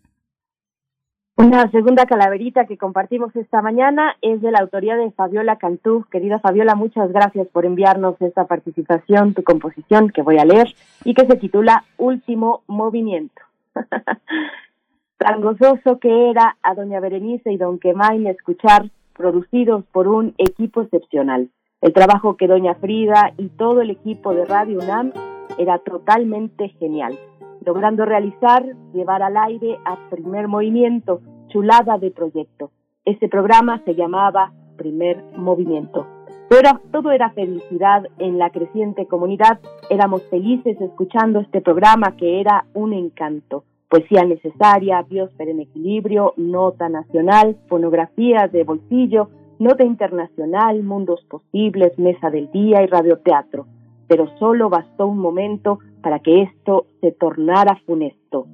Una 1.38 1.70
segunda 1.70 2.06
calaverita 2.06 2.64
que 2.64 2.78
compartimos 2.78 3.36
esta 3.36 3.60
mañana 3.60 4.16
es 4.22 4.40
de 4.40 4.50
la 4.50 4.60
autoría 4.60 4.96
de 4.96 5.10
Fabiola 5.10 5.56
Cantú. 5.56 6.06
Querida 6.10 6.38
Fabiola, 6.38 6.74
muchas 6.74 7.12
gracias 7.12 7.46
por 7.48 7.66
enviarnos 7.66 8.16
esta 8.22 8.46
participación, 8.46 9.34
tu 9.34 9.42
composición 9.42 10.08
que 10.08 10.22
voy 10.22 10.38
a 10.38 10.46
leer 10.46 10.74
y 11.04 11.12
que 11.12 11.26
se 11.26 11.36
titula 11.36 11.84
Último 11.98 12.62
Movimiento. 12.66 13.42
Tan 15.18 15.42
gozoso 15.42 15.98
que 16.00 16.30
era 16.30 16.56
a 16.62 16.74
doña 16.74 17.00
Berenice 17.00 17.52
y 17.52 17.58
don 17.58 17.78
Quemain 17.80 18.26
escuchar, 18.28 18.88
producidos 19.14 19.84
por 19.92 20.08
un 20.08 20.34
equipo 20.38 20.80
excepcional. 20.80 21.50
El 21.82 21.92
trabajo 21.92 22.38
que 22.38 22.46
doña 22.46 22.76
Frida 22.76 23.34
y 23.36 23.48
todo 23.48 23.82
el 23.82 23.90
equipo 23.90 24.32
de 24.32 24.46
Radio 24.46 24.78
UNAM 24.78 25.12
era 25.58 25.80
totalmente 25.80 26.70
genial 26.80 27.18
logrando 27.66 28.04
realizar, 28.04 28.64
llevar 28.94 29.22
al 29.22 29.36
aire 29.36 29.76
a 29.84 29.98
primer 30.08 30.46
movimiento, 30.46 31.20
chulada 31.48 31.98
de 31.98 32.12
proyecto. 32.12 32.70
Ese 33.04 33.28
programa 33.28 33.82
se 33.84 33.96
llamaba 33.96 34.52
Primer 34.76 35.22
Movimiento. 35.36 36.06
Pero 36.48 36.80
todo 36.92 37.10
era 37.10 37.30
felicidad 37.30 38.06
en 38.18 38.38
la 38.38 38.50
creciente 38.50 39.06
comunidad. 39.06 39.58
Éramos 39.90 40.22
felices 40.30 40.80
escuchando 40.80 41.40
este 41.40 41.60
programa 41.60 42.16
que 42.16 42.40
era 42.40 42.66
un 42.72 42.92
encanto. 42.92 43.64
Poesía 43.88 44.24
necesaria, 44.24 45.02
biosfera 45.02 45.50
en 45.50 45.60
equilibrio, 45.60 46.34
nota 46.36 46.88
nacional, 46.88 47.56
fonografía 47.68 48.46
de 48.46 48.62
bolsillo, 48.62 49.28
nota 49.58 49.84
internacional, 49.84 50.84
mundos 50.84 51.20
posibles, 51.28 51.98
mesa 51.98 52.30
del 52.30 52.48
día 52.52 52.82
y 52.82 52.86
radioteatro. 52.86 53.66
Pero 54.08 54.28
solo 54.38 54.68
bastó 54.68 55.06
un 55.06 55.18
momento 55.18 55.78
para 56.02 56.20
que 56.20 56.42
esto 56.42 56.86
se 57.00 57.12
tornara 57.12 57.80
funesto. 57.86 58.46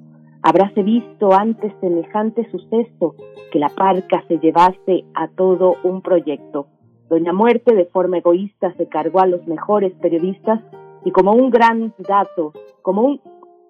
Habráse 0.43 0.83
visto 0.83 1.33
antes 1.33 1.73
semejante 1.81 2.51
suceso, 2.51 3.15
que 3.53 3.59
la 3.59 3.69
parca 3.69 4.25
se 4.27 4.39
llevase 4.39 5.05
a 5.15 5.29
todo 5.29 5.77
un 5.85 6.03
proyecto. 6.03 6.67
Doña 7.09 7.33
Muerte 7.33 7.75
de 7.75 7.85
forma 7.85 8.19
egoísta 8.19 8.73
se 8.79 8.89
cargó 8.89 9.21
a 9.21 9.27
los 9.27 9.47
mejores 9.47 9.93
periodistas 10.01 10.61
y 11.05 11.11
como 11.11 11.33
un 11.33 11.51
gran 11.51 11.93
dato, 11.99 12.53
como 12.81 13.03
un, 13.03 13.21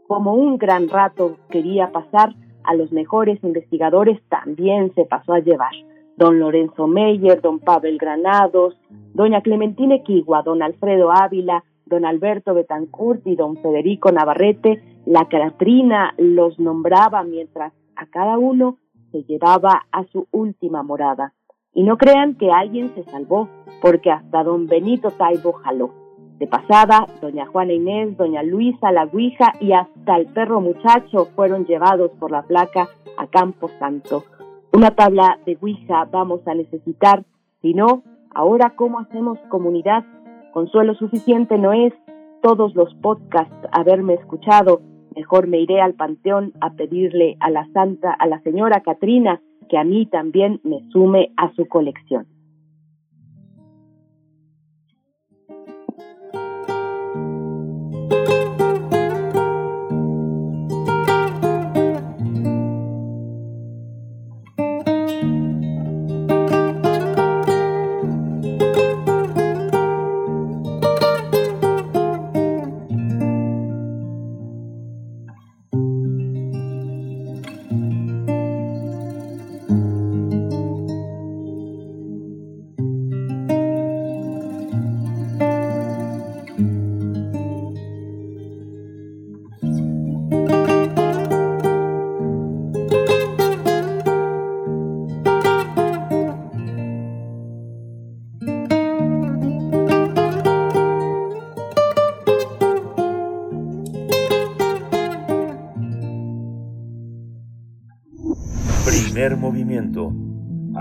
como 0.06 0.34
un 0.34 0.58
gran 0.58 0.88
rato 0.88 1.36
quería 1.50 1.90
pasar, 1.90 2.34
a 2.64 2.74
los 2.74 2.92
mejores 2.92 3.42
investigadores 3.42 4.20
también 4.28 4.94
se 4.94 5.04
pasó 5.04 5.34
a 5.34 5.40
llevar. 5.40 5.72
Don 6.16 6.38
Lorenzo 6.38 6.86
Meyer, 6.86 7.40
don 7.40 7.58
Pavel 7.58 7.98
Granados, 7.98 8.78
doña 9.12 9.40
Clementina 9.40 9.96
Equigua, 9.96 10.42
don 10.42 10.62
Alfredo 10.62 11.10
Ávila, 11.10 11.64
don 11.92 12.06
Alberto 12.06 12.54
Betancourt 12.54 13.26
y 13.26 13.36
don 13.36 13.58
Federico 13.58 14.10
Navarrete, 14.10 14.82
la 15.04 15.28
Catrina 15.28 16.14
los 16.16 16.58
nombraba 16.58 17.22
mientras 17.22 17.74
a 17.96 18.06
cada 18.06 18.38
uno 18.38 18.78
se 19.10 19.24
llevaba 19.24 19.82
a 19.92 20.04
su 20.04 20.26
última 20.30 20.82
morada. 20.82 21.34
Y 21.74 21.82
no 21.82 21.98
crean 21.98 22.36
que 22.36 22.50
alguien 22.50 22.94
se 22.94 23.04
salvó, 23.04 23.50
porque 23.82 24.10
hasta 24.10 24.42
don 24.42 24.68
Benito 24.68 25.10
Taibo 25.10 25.52
jaló. 25.52 25.90
De 26.38 26.46
pasada, 26.46 27.06
doña 27.20 27.46
Juana 27.46 27.74
Inés, 27.74 28.16
doña 28.16 28.42
Luisa 28.42 28.90
la 28.90 29.04
Guija 29.04 29.52
y 29.60 29.72
hasta 29.72 30.16
el 30.16 30.26
perro 30.28 30.62
muchacho 30.62 31.26
fueron 31.36 31.66
llevados 31.66 32.10
por 32.18 32.30
la 32.30 32.42
placa 32.42 32.88
a 33.18 33.26
Campo 33.26 33.68
Santo. 33.78 34.24
Una 34.72 34.92
tabla 34.92 35.38
de 35.44 35.58
Guija 35.60 36.08
vamos 36.10 36.40
a 36.46 36.54
necesitar, 36.54 37.24
si 37.60 37.74
no, 37.74 38.02
ahora 38.34 38.72
cómo 38.76 38.98
hacemos 38.98 39.38
comunidad 39.50 40.04
Consuelo 40.52 40.94
suficiente 40.94 41.56
no 41.56 41.72
es 41.72 41.94
todos 42.42 42.74
los 42.74 42.94
podcasts 42.96 43.56
haberme 43.72 44.14
escuchado. 44.14 44.82
Mejor 45.16 45.46
me 45.46 45.58
iré 45.58 45.80
al 45.80 45.94
panteón 45.94 46.52
a 46.60 46.74
pedirle 46.74 47.36
a 47.40 47.48
la 47.48 47.66
santa, 47.72 48.12
a 48.12 48.26
la 48.26 48.38
señora 48.42 48.82
Catrina, 48.82 49.40
que 49.70 49.78
a 49.78 49.84
mí 49.84 50.04
también 50.04 50.60
me 50.62 50.86
sume 50.90 51.32
a 51.38 51.50
su 51.54 51.66
colección. 51.68 52.26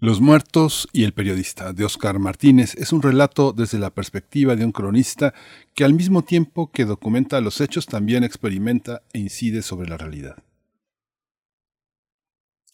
Los 0.00 0.20
muertos 0.20 0.86
y 0.92 1.02
el 1.02 1.12
periodista 1.12 1.72
de 1.72 1.84
Oscar 1.84 2.20
Martínez 2.20 2.76
es 2.76 2.92
un 2.92 3.02
relato 3.02 3.52
desde 3.52 3.80
la 3.80 3.90
perspectiva 3.90 4.54
de 4.54 4.64
un 4.64 4.70
cronista 4.70 5.34
que 5.74 5.82
al 5.82 5.92
mismo 5.92 6.22
tiempo 6.22 6.70
que 6.70 6.84
documenta 6.84 7.40
los 7.40 7.60
hechos 7.60 7.86
también 7.86 8.22
experimenta 8.22 9.02
e 9.12 9.18
incide 9.18 9.60
sobre 9.60 9.88
la 9.88 9.96
realidad. 9.96 10.36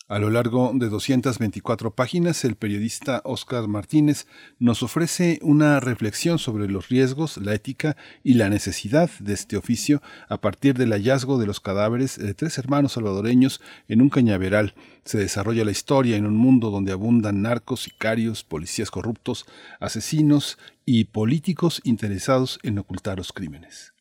A 0.07 0.19
lo 0.19 0.29
largo 0.29 0.71
de 0.75 0.91
224 0.91 1.95
páginas, 1.95 2.45
el 2.45 2.57
periodista 2.57 3.23
Oscar 3.25 3.69
Martínez 3.69 4.27
nos 4.59 4.83
ofrece 4.83 5.39
una 5.41 5.81
reflexión 5.81 6.39
sobre 6.39 6.69
los 6.69 6.91
riesgos, 6.91 7.39
la 7.39 7.55
ética 7.55 7.97
y 8.23 8.35
la 8.35 8.51
necesidad 8.51 9.09
de 9.21 9.33
este 9.33 9.57
oficio 9.57 10.03
a 10.29 10.43
partir 10.43 10.77
del 10.77 10.93
hallazgo 10.93 11.39
de 11.39 11.47
los 11.47 11.61
cadáveres 11.61 12.19
de 12.19 12.35
tres 12.35 12.59
hermanos 12.59 12.93
salvadoreños 12.93 13.63
en 13.89 14.03
un 14.03 14.11
cañaveral. 14.11 14.75
Se 15.07 15.17
desarrolla 15.17 15.65
la 15.65 15.71
historia 15.71 16.19
en 16.19 16.27
un 16.27 16.37
mundo 16.37 16.69
donde 16.69 16.93
abundan 16.93 17.41
narcos, 17.41 17.85
sicarios, 17.85 18.45
policías 18.45 18.91
corruptos, 18.91 19.47
asesinos 19.81 20.59
y 20.85 21.05
políticos 21.05 21.81
interesados 21.83 22.59
en 22.63 22.79
ocultar 22.79 23.17
los 23.17 23.33
crímenes. 23.33 23.94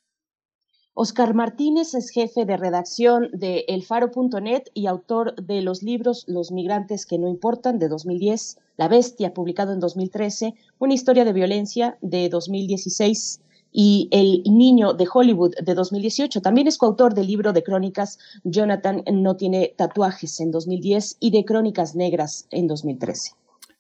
Oscar 0.96 1.34
Martínez 1.34 1.96
es 1.96 2.12
jefe 2.12 2.46
de 2.46 2.56
redacción 2.56 3.32
de 3.34 3.66
elfaro.net 3.68 4.66
y 4.76 4.86
autor 4.86 5.34
de 5.42 5.64
los 5.64 5.82
libros 5.82 6.24
Los 6.28 6.52
migrantes 6.52 7.08
que 7.08 7.18
no 7.18 7.28
importan 7.28 7.80
de 7.80 7.88
2010, 7.88 8.60
La 8.78 8.88
bestia 8.88 9.34
publicado 9.34 9.74
en 9.74 9.80
2013, 9.80 10.54
Una 10.78 10.94
historia 10.94 11.26
de 11.26 11.34
violencia 11.34 11.98
de 12.02 12.30
2016 12.30 13.42
y 13.72 14.08
El 14.12 14.44
niño 14.46 14.94
de 14.94 15.08
Hollywood 15.12 15.56
de 15.64 15.74
2018. 15.74 16.44
También 16.44 16.68
es 16.68 16.78
coautor 16.78 17.16
del 17.16 17.26
libro 17.26 17.54
de 17.54 17.64
crónicas 17.64 18.20
Jonathan 18.44 19.04
no 19.12 19.36
tiene 19.36 19.74
tatuajes 19.76 20.40
en 20.42 20.52
2010 20.52 21.18
y 21.20 21.32
de 21.32 21.44
Crónicas 21.44 21.96
Negras 21.96 22.46
en 22.52 22.68
2013. 22.68 23.32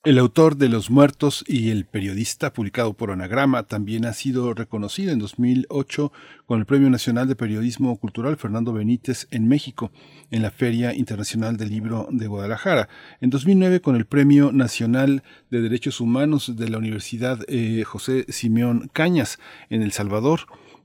El 0.05 0.19
autor 0.19 0.57
de 0.57 0.67
Los 0.67 0.89
Muertos 0.89 1.45
y 1.47 1.69
el 1.69 1.85
periodista 1.85 2.51
publicado 2.51 2.91
por 2.91 3.09
Anagrama 3.09 3.63
también 3.63 4.03
ha 4.03 4.11
sido 4.11 4.53
reconocido 4.53 5.13
en 5.13 5.19
2008 5.19 6.11
con 6.45 6.59
el 6.59 6.65
Premio 6.65 6.89
Nacional 6.89 7.25
de 7.29 7.37
Periodismo 7.37 7.95
Cultural 7.95 8.35
Fernando 8.35 8.73
Benítez 8.73 9.29
en 9.31 9.47
México 9.47 9.93
en 10.29 10.41
la 10.41 10.51
Feria 10.51 10.93
Internacional 10.93 11.55
del 11.55 11.69
Libro 11.69 12.09
de 12.11 12.27
Guadalajara. 12.27 12.89
En 13.21 13.29
2009 13.29 13.79
con 13.79 13.95
el 13.95 14.03
Premio 14.03 14.51
Nacional 14.51 15.23
de 15.49 15.61
Derechos 15.61 16.01
Humanos 16.01 16.53
de 16.57 16.67
la 16.67 16.79
Universidad 16.79 17.39
eh, 17.47 17.85
José 17.85 18.25
Simeón 18.27 18.89
Cañas 18.91 19.39
en 19.69 19.83
El 19.83 19.93
Salvador 19.93 20.41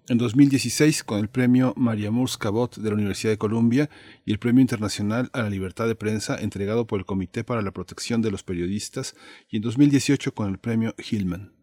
en 0.08 0.18
2016 0.18 1.04
con 1.04 1.20
el 1.20 1.28
premio 1.28 1.74
María 1.76 2.10
Cabot 2.38 2.76
de 2.76 2.88
la 2.88 2.94
Universidad 2.94 3.32
de 3.32 3.38
Columbia 3.38 3.90
y 4.24 4.32
el 4.32 4.38
Premio 4.38 4.62
Internacional 4.62 5.30
a 5.32 5.42
la 5.42 5.50
Libertad 5.50 5.86
de 5.86 5.94
Prensa 5.94 6.36
entregado 6.40 6.86
por 6.86 6.98
el 6.98 7.04
Comité 7.04 7.44
para 7.44 7.62
la 7.62 7.72
Protección 7.72 8.22
de 8.22 8.30
los 8.30 8.42
Periodistas 8.42 9.14
y 9.50 9.56
en 9.56 9.62
2018 9.62 10.34
con 10.34 10.48
el 10.48 10.58
premio 10.58 10.94
Hillman. 10.98 11.57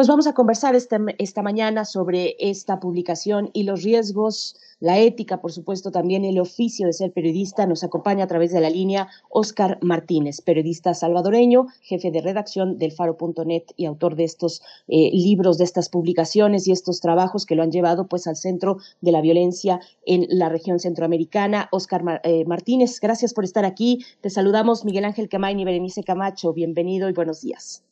Pues 0.00 0.08
vamos 0.08 0.26
a 0.26 0.32
conversar 0.32 0.74
esta, 0.74 0.98
esta 1.18 1.42
mañana 1.42 1.84
sobre 1.84 2.34
esta 2.38 2.80
publicación 2.80 3.50
y 3.52 3.64
los 3.64 3.82
riesgos 3.82 4.56
la 4.78 4.98
ética, 4.98 5.42
por 5.42 5.52
supuesto, 5.52 5.90
también 5.90 6.24
el 6.24 6.40
oficio 6.40 6.86
de 6.86 6.94
ser 6.94 7.12
periodista. 7.12 7.66
Nos 7.66 7.84
acompaña 7.84 8.24
a 8.24 8.26
través 8.26 8.50
de 8.50 8.62
la 8.62 8.70
línea 8.70 9.08
Oscar 9.28 9.76
Martínez, 9.82 10.40
periodista 10.40 10.94
salvadoreño, 10.94 11.66
jefe 11.82 12.10
de 12.10 12.22
redacción 12.22 12.78
del 12.78 12.92
faro.net 12.92 13.64
y 13.76 13.84
autor 13.84 14.16
de 14.16 14.24
estos 14.24 14.62
eh, 14.88 15.10
libros, 15.12 15.58
de 15.58 15.64
estas 15.64 15.90
publicaciones 15.90 16.66
y 16.66 16.72
estos 16.72 17.02
trabajos 17.02 17.44
que 17.44 17.54
lo 17.54 17.62
han 17.62 17.70
llevado 17.70 18.08
pues 18.08 18.26
al 18.26 18.36
centro 18.36 18.78
de 19.02 19.12
la 19.12 19.20
violencia 19.20 19.80
en 20.06 20.24
la 20.30 20.48
región 20.48 20.78
centroamericana. 20.78 21.68
Oscar 21.72 22.22
eh, 22.24 22.46
Martínez, 22.46 23.00
gracias 23.00 23.34
por 23.34 23.44
estar 23.44 23.66
aquí. 23.66 24.02
Te 24.22 24.30
saludamos 24.30 24.86
Miguel 24.86 25.04
Ángel 25.04 25.28
Camain 25.28 25.60
y 25.60 25.66
Berenice 25.66 26.02
Camacho. 26.02 26.54
Bienvenido 26.54 27.10
y 27.10 27.12
buenos 27.12 27.42
días. 27.42 27.84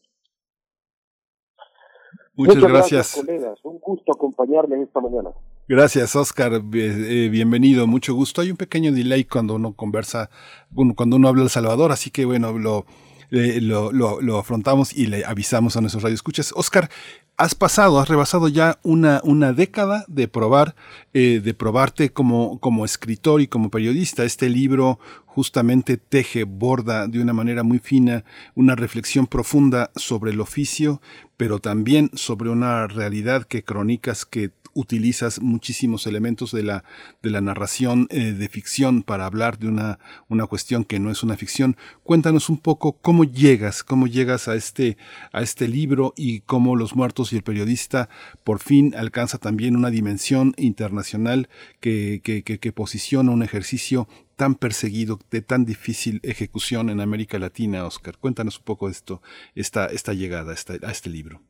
Muchas, 2.39 2.63
gracias. 2.63 3.15
colegas. 3.17 3.59
Un 3.65 3.81
gusto 3.81 4.13
acompañarme 4.13 4.81
esta 4.81 5.01
mañana. 5.01 5.31
Gracias, 5.67 6.15
Oscar. 6.15 6.63
Eh, 6.73 7.29
bienvenido, 7.33 7.89
mucho 7.89 8.15
gusto. 8.15 8.43
Hay 8.43 8.53
un 8.53 8.57
pequeño 8.57 8.93
delay 8.93 9.25
cuando 9.25 9.57
uno 9.57 9.73
conversa, 9.73 10.31
bueno, 10.71 10.95
cuando 10.95 11.17
uno 11.17 11.27
habla 11.27 11.43
El 11.43 11.51
Salvador, 11.51 11.91
así 11.91 12.11
que 12.11 12.25
bueno, 12.25 12.57
lo, 12.57 12.87
eh, 13.33 13.61
lo, 13.61 13.91
lo, 13.91 14.39
afrontamos 14.39 14.97
y 14.97 15.07
le 15.07 15.25
avisamos 15.25 15.77
a 15.77 15.81
nuestros 15.81 16.05
radioescuchas. 16.05 16.53
Oscar, 16.55 16.89
has 17.37 17.57
pasado, 17.57 17.99
has 17.99 18.09
rebasado 18.09 18.49
ya 18.49 18.79
una, 18.85 19.21
una 19.25 19.53
década 19.53 20.05
de 20.07 20.29
probar, 20.29 20.77
eh, 21.15 21.41
de 21.43 21.55
probarte 21.55 22.11
como, 22.11 22.61
como 22.61 22.85
escritor 22.85 23.41
y 23.41 23.49
como 23.49 23.69
periodista. 23.69 24.25
Este 24.25 24.49
libro 24.49 24.99
justamente 25.27 25.99
teje, 25.99 26.45
borda 26.45 27.07
de 27.07 27.21
una 27.21 27.33
manera 27.33 27.63
muy 27.63 27.79
fina 27.79 28.25
una 28.55 28.75
reflexión 28.75 29.27
profunda 29.27 29.91
sobre 29.95 30.33
el 30.33 30.41
oficio, 30.41 31.01
pero 31.39 31.61
también 31.61 32.11
sobre 32.13 32.51
una 32.51 32.87
realidad 32.89 33.45
que 33.45 33.63
cronicas 33.63 34.27
que 34.27 34.51
utilizas 34.79 35.43
muchísimos 35.43 36.07
elementos 36.07 36.53
de 36.53 36.63
la, 36.63 36.85
de 37.21 37.31
la 37.31 37.41
narración 37.41 38.07
eh, 38.11 38.33
de 38.33 38.49
ficción 38.49 39.03
para 39.03 39.27
hablar 39.27 39.59
de 39.59 39.67
una, 39.67 39.99
una 40.29 40.47
cuestión 40.47 40.85
que 40.85 41.01
no 41.01 41.11
es 41.11 41.25
una 41.25 41.37
ficción. 41.37 41.77
Cuéntanos 42.05 42.49
un 42.49 42.59
poco 42.59 42.93
cómo 42.93 43.25
llegas, 43.25 43.83
cómo 43.83 44.07
llegas 44.07 44.47
a 44.47 44.55
este, 44.55 44.97
a 45.33 45.43
este 45.43 45.67
libro 45.67 46.15
y 46.17 46.41
cómo 46.43 46.77
Los 46.77 46.95
Muertos 46.95 47.33
y 47.33 47.37
el 47.37 47.43
Periodista 47.43 48.09
por 48.45 48.61
fin 48.61 48.95
alcanza 48.97 49.39
también 49.39 49.75
una 49.75 49.91
dimensión 49.91 50.55
internacional 50.57 51.49
que, 51.81 52.21
que, 52.23 52.73
posiciona 52.73 53.33
un 53.33 53.43
ejercicio 53.43 54.07
tan 54.37 54.55
perseguido, 54.55 55.19
de 55.33 55.43
tan 55.43 55.65
difícil 55.65 56.21
ejecución 56.23 56.91
en 56.91 57.01
América 57.01 57.41
Latina, 57.41 57.85
Oscar. 57.85 58.17
Cuéntanos 58.19 58.59
un 58.59 58.65
poco 58.65 58.89
esto, 58.89 59.21
esta, 59.57 59.87
esta 59.87 60.13
llegada 60.13 60.53
a 60.53 60.91
este 60.93 61.11
libro. 61.11 61.41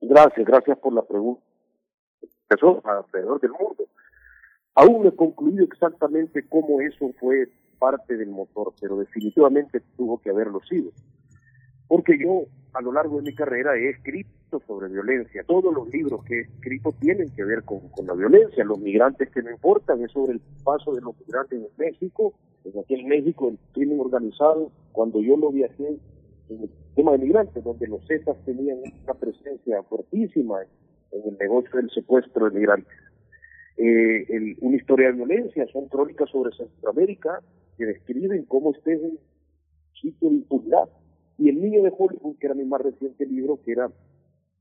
Gracias, 0.00 0.44
gracias 0.44 0.78
por 0.78 0.92
la 0.92 1.02
pregunta 1.02 1.45
empezó 2.48 2.82
alrededor 2.84 3.40
del 3.40 3.52
mundo. 3.52 3.84
Aún 4.74 5.02
no 5.02 5.08
he 5.08 5.16
concluido 5.16 5.64
exactamente 5.64 6.46
cómo 6.48 6.80
eso 6.80 7.10
fue 7.18 7.48
parte 7.78 8.16
del 8.16 8.30
motor, 8.30 8.72
pero 8.80 8.96
definitivamente 8.96 9.80
tuvo 9.96 10.18
que 10.18 10.30
haberlo 10.30 10.60
sido. 10.68 10.90
Porque 11.88 12.18
yo, 12.18 12.44
a 12.72 12.82
lo 12.82 12.92
largo 12.92 13.16
de 13.16 13.22
mi 13.22 13.34
carrera, 13.34 13.76
he 13.76 13.90
escrito 13.90 14.60
sobre 14.66 14.88
violencia. 14.88 15.44
Todos 15.46 15.72
los 15.72 15.88
libros 15.88 16.24
que 16.24 16.40
he 16.40 16.42
escrito 16.42 16.92
tienen 17.00 17.30
que 17.34 17.44
ver 17.44 17.62
con, 17.64 17.80
la 18.06 18.14
violencia. 18.14 18.64
Los 18.64 18.78
migrantes 18.78 19.30
que 19.30 19.42
no 19.42 19.50
importan 19.50 20.02
es 20.02 20.12
sobre 20.12 20.32
el 20.32 20.40
paso 20.64 20.94
de 20.94 21.00
los 21.00 21.18
migrantes 21.20 21.60
en 21.60 21.68
México. 21.78 22.34
En 22.64 22.78
aquel 22.78 23.04
México, 23.04 23.48
el 23.48 23.58
crimen 23.72 24.00
organizado, 24.00 24.72
cuando 24.92 25.20
yo 25.20 25.36
lo 25.36 25.52
viajé 25.52 25.98
en 26.48 26.62
el 26.62 26.70
tema 26.94 27.12
de 27.12 27.18
migrantes, 27.18 27.62
donde 27.62 27.86
los 27.86 28.04
Zetas 28.06 28.36
tenían 28.44 28.78
una 28.78 29.14
presencia 29.14 29.82
fuertísima 29.84 30.60
en 31.12 31.28
el 31.28 31.38
negocio 31.38 31.70
del 31.76 31.90
secuestro 31.90 32.50
de 32.50 32.58
migrantes. 32.58 32.98
Eh, 33.76 34.56
una 34.60 34.76
historia 34.76 35.08
de 35.08 35.14
violencia, 35.14 35.66
son 35.72 35.88
crónicas 35.88 36.30
sobre 36.30 36.56
Centroamérica 36.56 37.42
que 37.76 37.84
describen 37.84 38.44
cómo 38.44 38.72
este 38.72 38.94
es 38.94 39.02
un 39.02 39.18
sitio 40.00 40.30
de 40.30 40.36
impunidad. 40.36 40.88
Y 41.38 41.50
El 41.50 41.60
Niño 41.60 41.82
de 41.82 41.92
Hollywood, 41.96 42.36
que 42.38 42.46
era 42.46 42.54
mi 42.54 42.64
más 42.64 42.80
reciente 42.80 43.26
libro, 43.26 43.60
que 43.62 43.72
era 43.72 43.90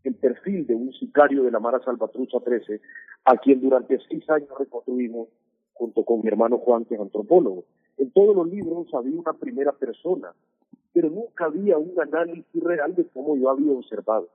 el 0.04 0.16
perfil 0.16 0.68
de 0.68 0.76
un 0.76 0.92
sicario 0.94 1.44
de 1.44 1.52
la 1.52 1.60
Mara 1.60 1.80
Salvatrucha 1.80 2.40
13, 2.40 2.82
a 3.26 3.38
quien 3.38 3.62
durante 3.62 3.98
seis 4.10 4.30
años 4.30 4.50
reconstruimos 4.60 5.30
junto 5.74 6.04
con 6.04 6.22
mi 6.22 6.28
hermano 6.28 6.58
Juan, 6.58 6.86
que 6.86 6.96
es 6.96 7.02
antropólogo. 7.02 7.66
En 7.98 8.12
todos 8.12 8.36
los 8.36 8.48
libros 8.48 8.88
había 8.94 9.18
una 9.18 9.34
primera 9.34 9.72
persona, 9.72 10.34
pero 10.94 11.10
nunca 11.10 11.46
había 11.46 11.78
un 11.78 12.00
análisis 12.00 12.64
real 12.64 12.96
de 12.96 13.06
cómo 13.06 13.36
yo 13.36 13.50
había 13.50 13.72
observado. 13.72 14.30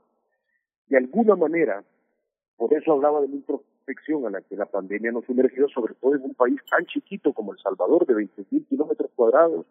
De 0.88 0.96
alguna 0.96 1.36
manera, 1.36 1.84
por 2.60 2.74
eso 2.74 2.92
hablaba 2.92 3.22
de 3.22 3.28
la 3.28 3.36
introspección 3.36 4.26
a 4.26 4.30
la 4.30 4.42
que 4.42 4.54
la 4.54 4.66
pandemia 4.66 5.10
nos 5.12 5.24
sumergió, 5.24 5.66
sobre 5.70 5.94
todo 5.94 6.14
en 6.14 6.24
un 6.24 6.34
país 6.34 6.60
tan 6.70 6.84
chiquito 6.84 7.32
como 7.32 7.54
El 7.54 7.58
Salvador, 7.58 8.04
de 8.04 8.12
20.000 8.12 8.66
kilómetros 8.68 9.10
cuadrados, 9.16 9.64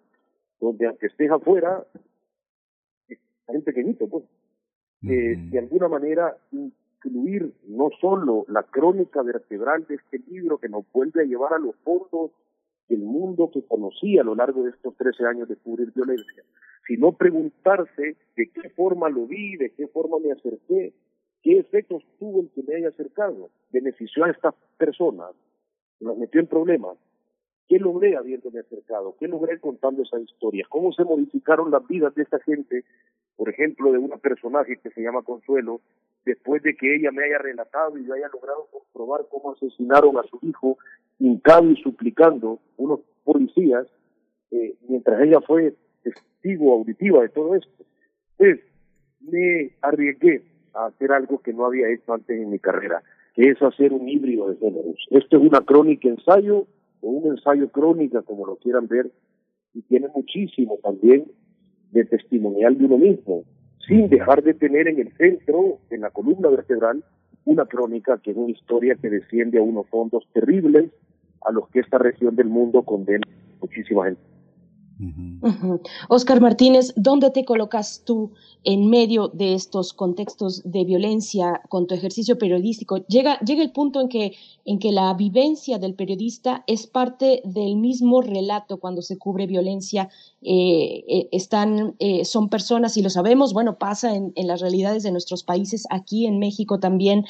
donde 0.59 0.87
aunque 0.87 1.05
estés 1.05 1.29
afuera, 1.29 1.85
es 3.07 3.19
tan 3.45 3.61
pequeñito, 3.61 4.07
pues. 4.07 4.23
Eh, 5.03 5.35
de 5.37 5.59
alguna 5.59 5.87
manera, 5.87 6.35
incluir 6.51 7.53
no 7.67 7.89
solo 8.01 8.45
la 8.47 8.63
crónica 8.63 9.21
vertebral 9.21 9.85
de 9.85 9.93
este 9.93 10.17
libro 10.27 10.57
que 10.57 10.67
nos 10.67 10.83
vuelve 10.91 11.21
a 11.21 11.25
llevar 11.25 11.53
a 11.53 11.59
los 11.59 11.75
fondos 11.83 12.31
del 12.87 13.01
mundo 13.01 13.51
que 13.53 13.61
conocí 13.61 14.17
a 14.17 14.23
lo 14.23 14.33
largo 14.33 14.63
de 14.63 14.71
estos 14.71 14.97
13 14.97 15.27
años 15.27 15.47
de 15.47 15.57
cubrir 15.57 15.91
violencia, 15.93 16.43
sino 16.87 17.11
preguntarse 17.11 18.15
de 18.35 18.47
qué 18.47 18.69
forma 18.71 19.09
lo 19.09 19.27
vi, 19.27 19.57
de 19.57 19.69
qué 19.75 19.87
forma 19.89 20.17
me 20.17 20.31
acerqué, 20.31 20.91
¿Qué 21.41 21.57
efectos 21.57 22.03
tuvo 22.19 22.41
el 22.41 22.49
que 22.49 22.63
me 22.63 22.75
haya 22.75 22.89
acercado? 22.89 23.49
¿Benefició 23.71 24.25
a 24.25 24.31
esta 24.31 24.53
persona? 24.77 25.25
¿Nos 25.99 26.17
metió 26.17 26.41
en 26.41 26.47
problemas? 26.47 26.97
¿Qué 27.67 27.77
logré 27.77 28.17
habiéndome 28.17 28.59
acercado? 28.59 29.15
¿Qué 29.19 29.27
logré 29.27 29.59
contando 29.59 30.01
esa 30.01 30.19
historia? 30.19 30.65
¿Cómo 30.69 30.91
se 30.91 31.03
modificaron 31.03 31.71
las 31.71 31.87
vidas 31.87 32.13
de 32.15 32.23
esta 32.23 32.39
gente? 32.39 32.83
Por 33.35 33.49
ejemplo, 33.49 33.91
de 33.91 33.99
una 33.99 34.17
personaje 34.17 34.77
que 34.77 34.89
se 34.89 35.01
llama 35.01 35.21
Consuelo, 35.21 35.79
después 36.25 36.61
de 36.63 36.75
que 36.75 36.95
ella 36.95 37.11
me 37.11 37.23
haya 37.23 37.37
relatado 37.37 37.97
y 37.97 38.05
yo 38.05 38.13
haya 38.15 38.27
logrado 38.33 38.67
comprobar 38.71 39.27
cómo 39.29 39.51
asesinaron 39.51 40.17
a 40.17 40.23
su 40.23 40.39
hijo, 40.41 40.77
hincado 41.19 41.69
y 41.69 41.75
suplicando 41.81 42.59
unos 42.77 43.01
policías, 43.23 43.87
eh, 44.51 44.75
mientras 44.87 45.21
ella 45.21 45.39
fue 45.41 45.75
testigo 46.03 46.73
auditiva 46.73 47.21
de 47.21 47.29
todo 47.29 47.55
esto. 47.55 47.85
Pues 48.35 48.59
me 49.21 49.75
arriesgué 49.81 50.43
a 50.79 50.87
hacer 50.87 51.11
algo 51.11 51.39
que 51.39 51.53
no 51.53 51.65
había 51.65 51.89
hecho 51.89 52.13
antes 52.13 52.39
en 52.39 52.49
mi 52.49 52.59
carrera, 52.59 53.03
que 53.35 53.49
es 53.49 53.61
hacer 53.61 53.93
un 53.93 54.07
híbrido 54.07 54.49
de 54.49 54.57
géneros. 54.57 55.05
Esto 55.09 55.37
es 55.37 55.43
una 55.43 55.61
crónica 55.61 56.07
ensayo 56.07 56.67
o 57.01 57.09
un 57.09 57.31
ensayo 57.31 57.69
crónica, 57.69 58.21
como 58.21 58.45
lo 58.45 58.55
quieran 58.57 58.87
ver, 58.87 59.11
y 59.73 59.81
tiene 59.83 60.07
muchísimo 60.13 60.77
también 60.81 61.25
de 61.91 62.05
testimonial 62.05 62.77
de 62.77 62.85
uno 62.85 62.97
mismo, 62.97 63.43
sin 63.87 64.09
dejar 64.09 64.43
de 64.43 64.53
tener 64.53 64.87
en 64.87 64.99
el 64.99 65.11
centro, 65.17 65.79
en 65.89 66.01
la 66.01 66.11
columna 66.11 66.49
vertebral, 66.49 67.03
una 67.45 67.65
crónica 67.65 68.19
que 68.23 68.31
es 68.31 68.37
una 68.37 68.51
historia 68.51 68.95
que 68.95 69.09
desciende 69.09 69.59
a 69.59 69.63
unos 69.63 69.87
fondos 69.87 70.27
terribles 70.33 70.91
a 71.45 71.51
los 71.51 71.67
que 71.69 71.79
esta 71.79 71.97
región 71.97 72.35
del 72.35 72.47
mundo 72.47 72.83
condena 72.83 73.25
muchísima 73.61 74.05
gente. 74.05 74.21
Oscar 76.09 76.41
Martínez, 76.41 76.93
¿dónde 76.95 77.31
te 77.31 77.45
colocas 77.45 78.03
tú 78.05 78.31
en 78.65 78.89
medio 78.89 79.29
de 79.29 79.53
estos 79.53 79.93
contextos 79.93 80.61
de 80.65 80.83
violencia 80.83 81.61
con 81.69 81.87
tu 81.87 81.95
ejercicio 81.95 82.37
periodístico? 82.37 82.97
Llega, 83.07 83.39
llega 83.39 83.61
el 83.61 83.71
punto 83.71 84.01
en 84.01 84.09
que, 84.09 84.33
en 84.65 84.79
que 84.79 84.91
la 84.91 85.13
vivencia 85.13 85.79
del 85.79 85.93
periodista 85.93 86.63
es 86.67 86.85
parte 86.87 87.41
del 87.45 87.77
mismo 87.77 88.21
relato 88.21 88.77
cuando 88.77 89.01
se 89.01 89.17
cubre 89.17 89.47
violencia. 89.47 90.09
Eh, 90.41 91.03
eh, 91.07 91.29
están, 91.33 91.95
eh, 91.99 92.23
son 92.23 92.47
personas, 92.47 92.95
y 92.95 93.01
lo 93.01 93.09
sabemos, 93.09 93.51
bueno, 93.51 93.77
pasa 93.77 94.15
en, 94.15 94.31
en, 94.35 94.47
las 94.47 94.61
realidades 94.61 95.03
de 95.03 95.11
nuestros 95.11 95.43
países, 95.43 95.85
aquí 95.89 96.25
en 96.25 96.39
México 96.39 96.79
también 96.79 97.25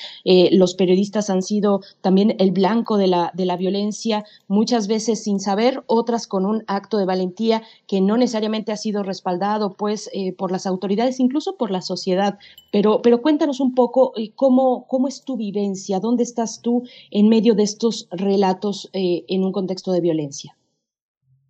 los 0.51 0.75
periodistas 0.75 1.29
han 1.29 1.41
sido 1.41 1.81
también 2.01 2.35
el 2.39 2.51
blanco 2.51 2.97
de 2.97 3.07
la, 3.07 3.31
de 3.33 3.45
la 3.45 3.57
violencia, 3.57 4.25
muchas 4.47 4.87
veces 4.87 5.23
sin 5.23 5.39
saber, 5.39 5.83
otras 5.87 6.27
con 6.27 6.45
un 6.45 6.63
acto 6.67 6.97
de 6.97 7.05
valentía 7.05 7.58
que 7.87 8.01
no 8.01 8.17
necesariamente 8.17 8.71
ha 8.71 8.77
sido 8.77 9.03
respaldado 9.03 9.73
pues 9.73 10.09
por 10.37 10.51
las 10.51 10.65
autoridades 10.65 11.19
incluso 11.19 11.55
por 11.55 11.71
la 11.71 11.81
sociedad. 11.81 12.39
Pero, 12.71 13.01
pero 13.01 13.21
cuéntanos 13.21 13.59
un 13.59 13.73
poco 13.73 14.13
eh, 14.15 14.31
cómo, 14.35 14.85
cómo 14.87 15.07
es 15.07 15.23
tu 15.23 15.37
vivencia, 15.37 15.99
dónde 15.99 16.23
estás 16.23 16.61
tú 16.61 16.83
en 17.11 17.29
medio 17.29 17.55
de 17.55 17.63
estos 17.63 18.07
relatos 18.11 18.89
eh, 18.93 19.25
en 19.27 19.43
un 19.43 19.51
contexto 19.51 19.91
de 19.91 20.01
violencia. 20.01 20.55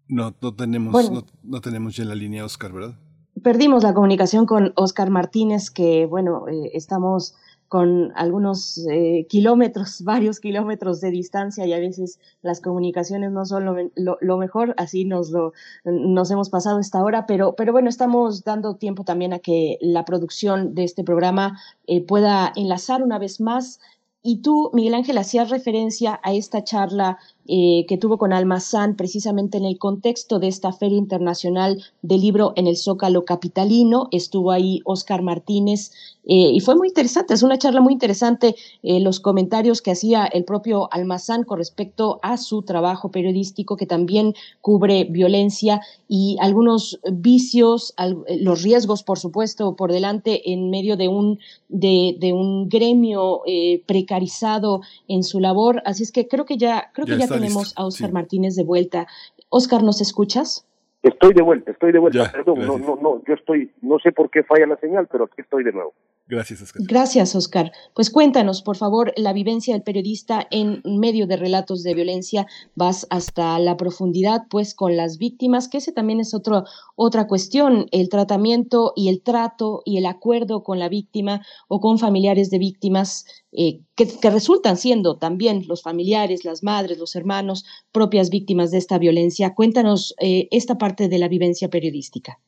No, 0.07 0.33
no 0.41 0.55
tenemos, 0.55 1.11
no, 1.43 1.61
tenemos 1.61 1.95
ya 1.95 2.03
la 2.03 2.15
línea 2.15 2.43
Oscar, 2.43 2.71
¿verdad? 2.71 2.95
Perdimos 3.43 3.83
la 3.83 3.93
comunicación 3.93 4.45
con 4.45 4.73
Oscar 4.75 5.11
Martínez, 5.11 5.69
que 5.69 6.07
bueno, 6.07 6.47
eh, 6.47 6.71
estamos 6.73 7.35
con 7.69 8.11
algunos 8.15 8.80
eh, 8.89 9.27
kilómetros, 9.30 10.01
varios 10.03 10.39
kilómetros 10.39 10.99
de 10.99 11.11
distancia 11.11 11.65
y 11.65 11.73
a 11.73 11.80
veces 11.80 12.19
las 12.41 12.59
comunicaciones 12.59 13.31
no 13.31 13.45
son 13.45 13.91
lo, 13.95 14.38
mejor, 14.38 14.73
así 14.77 15.06
nos 15.06 15.30
lo 15.30 15.53
nos 15.85 16.30
hemos 16.31 16.49
pasado 16.49 16.80
esta 16.80 17.01
hora, 17.01 17.25
pero, 17.27 17.56
pero 17.56 17.72
bueno, 17.72 17.89
estamos 17.89 18.43
dando 18.43 18.75
tiempo 18.75 19.03
también 19.03 19.33
a 19.33 19.39
que 19.39 19.77
la 19.81 20.03
producción 20.03 20.73
de 20.73 20.83
este 20.83 21.03
programa 21.03 21.59
eh, 21.88 22.01
pueda 22.01 22.51
enlazar 22.56 23.03
una 23.03 23.19
vez 23.19 23.39
más. 23.39 23.80
Y 24.22 24.41
tú, 24.41 24.69
Miguel 24.73 24.95
Ángel, 24.95 25.17
hacías 25.17 25.49
referencia 25.49 26.19
a 26.23 26.33
esta 26.33 26.64
charla 26.64 27.19
eh, 27.51 27.87
que 27.87 27.97
tuvo 27.97 28.19
con 28.19 28.31
Almazán 28.31 28.95
precisamente 28.95 29.57
en 29.57 29.65
el 29.65 29.79
contexto 29.79 30.37
de 30.37 30.47
esta 30.47 30.71
Feria 30.71 30.99
Internacional 30.99 31.83
del 32.03 32.21
Libro 32.21 32.53
en 32.55 32.67
el 32.67 32.77
Zócalo 32.77 33.25
Capitalino. 33.25 34.07
Estuvo 34.11 34.51
ahí 34.51 34.81
Oscar 34.85 35.23
Martínez 35.23 35.91
eh, 36.25 36.51
y 36.53 36.59
fue 36.59 36.75
muy 36.75 36.89
interesante, 36.89 37.33
es 37.33 37.41
una 37.41 37.57
charla 37.57 37.81
muy 37.81 37.93
interesante 37.93 38.55
eh, 38.83 38.99
los 38.99 39.19
comentarios 39.19 39.81
que 39.81 39.89
hacía 39.89 40.25
el 40.27 40.45
propio 40.45 40.93
Almazán 40.93 41.43
con 41.43 41.57
respecto 41.57 42.19
a 42.21 42.37
su 42.37 42.61
trabajo 42.61 43.09
periodístico 43.09 43.77
que 43.77 43.87
también 43.87 44.35
cubre 44.61 45.05
violencia 45.05 45.81
y 46.07 46.37
algunos 46.41 46.99
vicios, 47.11 47.95
los 48.41 48.61
riesgos, 48.61 49.01
por 49.01 49.17
supuesto, 49.17 49.75
por 49.75 49.91
delante 49.91 50.51
en 50.51 50.69
medio 50.69 50.97
de 50.97 51.07
un, 51.07 51.39
de, 51.67 52.15
de 52.19 52.33
un 52.33 52.69
gremio 52.69 53.41
precarizado 53.85 54.81
en 55.07 55.23
su 55.23 55.39
labor. 55.39 55.81
Así 55.85 56.03
es 56.03 56.11
que 56.11 56.27
creo 56.27 56.45
que 56.45 56.57
ya, 56.57 56.91
creo 56.93 57.07
que 57.07 57.17
ya 57.17 57.27
tenemos 57.42 57.74
a 57.77 57.85
Oscar 57.85 58.11
Martínez 58.11 58.56
de 58.56 58.64
vuelta. 58.64 59.08
Oscar, 59.50 59.84
¿nos 59.84 60.01
escuchas? 60.01 60.66
Estoy 61.01 61.34
de 61.34 61.42
vuelta, 61.42 61.72
estoy 61.72 61.92
de 61.92 62.00
vuelta. 62.00 62.32
Perdón, 62.32 62.66
no, 62.66 62.77
no, 62.77 62.98
no, 63.01 63.24
yo 63.26 63.34
estoy, 63.34 63.72
no 63.82 64.00
sé 64.00 64.11
por 64.11 64.30
qué 64.30 64.43
falla 64.43 64.68
la 64.68 64.77
señal, 64.77 65.08
pero 65.09 65.26
aquí 65.26 65.42
estoy 65.42 65.64
de 65.64 65.72
nuevo. 65.72 65.93
Gracias, 66.30 66.61
Oscar. 66.61 66.83
Gracias, 66.85 67.35
Oscar. 67.35 67.72
Pues 67.95 68.11
cuéntanos, 68.11 68.61
por 68.61 68.77
favor, 68.77 69.11
la 69.17 69.33
vivencia 69.33 69.74
del 69.74 69.82
periodista 69.82 70.45
en 70.51 70.83
medio 70.85 71.25
de 71.25 71.38
relatos 71.38 71.82
de 71.82 71.95
violencia. 71.95 72.45
Vas 72.75 73.08
hasta 73.09 73.58
la 73.58 73.77
profundidad, 73.77 74.43
pues, 74.48 74.75
con 74.75 74.95
las 74.95 75.17
víctimas, 75.17 75.67
que 75.67 75.80
ese 75.80 75.91
también 75.91 76.19
es 76.19 76.35
otro, 76.35 76.66
otra 76.95 77.25
cuestión, 77.25 77.88
el 77.91 78.09
tratamiento 78.09 78.93
y 78.95 79.09
el 79.09 79.24
trato 79.24 79.82
y 79.85 79.98
el 79.98 80.06
acuerdo 80.06 80.61
con 80.61 80.77
la 80.77 80.88
víctima 80.88 81.41
o 81.67 81.80
con 81.80 81.98
familiares 81.98 82.51
de 82.51 82.59
víctimas 82.59 83.25
eh, 83.51 83.82
que, 83.95 84.06
resultan 84.30 84.77
siendo 84.77 85.17
también 85.17 85.64
los 85.67 85.82
familiares, 85.82 86.45
las 86.45 86.61
madres, 86.61 86.99
los 86.99 87.16
hermanos, 87.16 87.66
propias 87.91 88.30
víctimas 88.30 88.69
de 88.69 88.77
esta 88.77 88.99
violencia. 88.99 89.56
Cuéntanos 89.56 90.14
eh, 90.22 90.48
esta 90.51 90.77
parte 90.77 91.09
de 91.09 91.17
la 91.17 91.27
vivencia 91.27 91.69
periodística. 91.69 92.40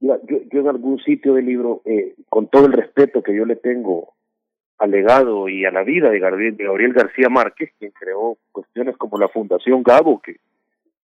Yo, 0.00 0.14
en 0.60 0.68
algún 0.68 0.98
sitio 1.00 1.34
del 1.34 1.46
libro, 1.46 1.82
eh, 1.84 2.14
con 2.28 2.48
todo 2.48 2.66
el 2.66 2.72
respeto 2.72 3.22
que 3.22 3.34
yo 3.34 3.44
le 3.44 3.56
tengo 3.56 4.14
al 4.78 4.90
legado 4.90 5.48
y 5.48 5.64
a 5.64 5.70
la 5.70 5.82
vida 5.82 6.10
de 6.10 6.20
Gabriel, 6.20 6.56
de 6.56 6.64
Gabriel 6.64 6.92
García 6.92 7.28
Márquez, 7.28 7.72
quien 7.78 7.90
creó 7.90 8.38
cuestiones 8.52 8.96
como 8.96 9.18
la 9.18 9.28
Fundación 9.28 9.82
Gabo, 9.82 10.20
que 10.20 10.36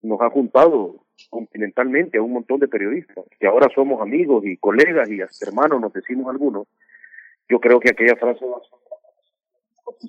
nos 0.02 0.20
ha 0.20 0.30
juntado 0.30 0.96
continentalmente 1.30 2.18
a 2.18 2.22
un 2.22 2.32
montón 2.32 2.60
de 2.60 2.68
periodistas, 2.68 3.24
que 3.38 3.46
ahora 3.46 3.68
somos 3.74 4.00
amigos 4.00 4.44
y 4.44 4.56
colegas 4.56 5.10
y 5.10 5.20
hasta 5.20 5.46
hermanos, 5.46 5.80
nos 5.80 5.92
decimos 5.92 6.28
algunos, 6.28 6.68
yo 7.48 7.58
creo 7.60 7.80
que 7.80 7.90
aquella 7.90 8.16
frase 8.16 8.44
va 8.44 8.56
a 8.56 8.84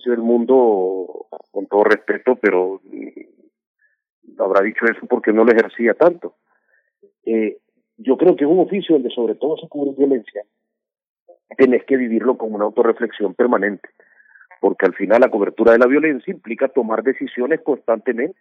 del 0.05 0.19
mundo 0.19 1.27
con 1.51 1.67
todo 1.67 1.83
respeto, 1.83 2.35
pero 2.35 2.81
mm, 2.83 4.41
habrá 4.41 4.61
dicho 4.61 4.85
eso 4.85 5.05
porque 5.07 5.31
no 5.31 5.43
lo 5.43 5.51
ejercía 5.51 5.93
tanto. 5.93 6.35
Eh, 7.25 7.57
yo 7.97 8.17
creo 8.17 8.35
que 8.35 8.43
es 8.43 8.49
un 8.49 8.59
oficio 8.59 8.95
donde 8.95 9.09
sobre 9.09 9.35
todo 9.35 9.57
se 9.57 9.67
cubre 9.67 9.95
violencia, 9.97 10.43
tenés 11.57 11.83
que 11.85 11.97
vivirlo 11.97 12.37
con 12.37 12.53
una 12.53 12.65
autorreflexión 12.65 13.33
permanente, 13.33 13.89
porque 14.59 14.85
al 14.85 14.93
final 14.93 15.21
la 15.21 15.29
cobertura 15.29 15.73
de 15.73 15.79
la 15.79 15.87
violencia 15.87 16.33
implica 16.33 16.67
tomar 16.67 17.03
decisiones 17.03 17.61
constantemente. 17.61 18.37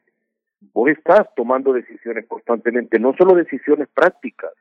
Vos 0.72 0.90
estás 0.90 1.28
tomando 1.36 1.72
decisiones 1.72 2.26
constantemente, 2.26 2.98
no 2.98 3.14
solo 3.16 3.34
decisiones 3.34 3.88
prácticas, 3.94 4.52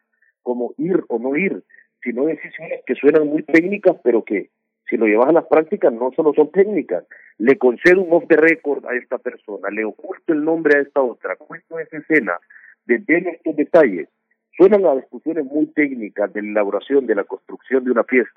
como 0.41 0.73
ir 0.77 1.03
o 1.07 1.17
no 1.17 1.35
ir, 1.35 1.63
sino 2.01 2.25
decisiones 2.25 2.81
que 2.85 2.95
suenan 2.95 3.27
muy 3.27 3.43
técnicas, 3.43 3.95
pero 4.03 4.23
que 4.23 4.49
si 4.89 4.97
lo 4.97 5.05
llevas 5.05 5.30
a 5.30 5.33
las 5.33 5.45
prácticas 5.45 5.93
no 5.93 6.11
solo 6.15 6.33
son 6.33 6.51
técnicas. 6.51 7.05
Le 7.38 7.57
concedo 7.57 8.01
un 8.01 8.13
off 8.13 8.25
the 8.27 8.35
record 8.35 8.85
a 8.85 8.95
esta 8.95 9.17
persona, 9.17 9.69
le 9.69 9.85
oculto 9.85 10.33
el 10.33 10.43
nombre 10.43 10.77
a 10.77 10.81
esta 10.81 11.01
otra, 11.01 11.38
cuento 11.38 11.80
esa 11.80 11.97
escena, 11.97 12.38
desde 12.85 13.31
estos 13.31 13.55
detalles. 13.55 14.09
Suenan 14.56 14.85
a 14.85 14.95
discusiones 14.95 15.45
muy 15.45 15.67
técnicas 15.67 16.32
de 16.33 16.41
la 16.41 16.49
elaboración, 16.49 17.06
de 17.07 17.15
la 17.15 17.23
construcción 17.23 17.83
de 17.83 17.91
una 17.91 18.03
pieza, 18.03 18.32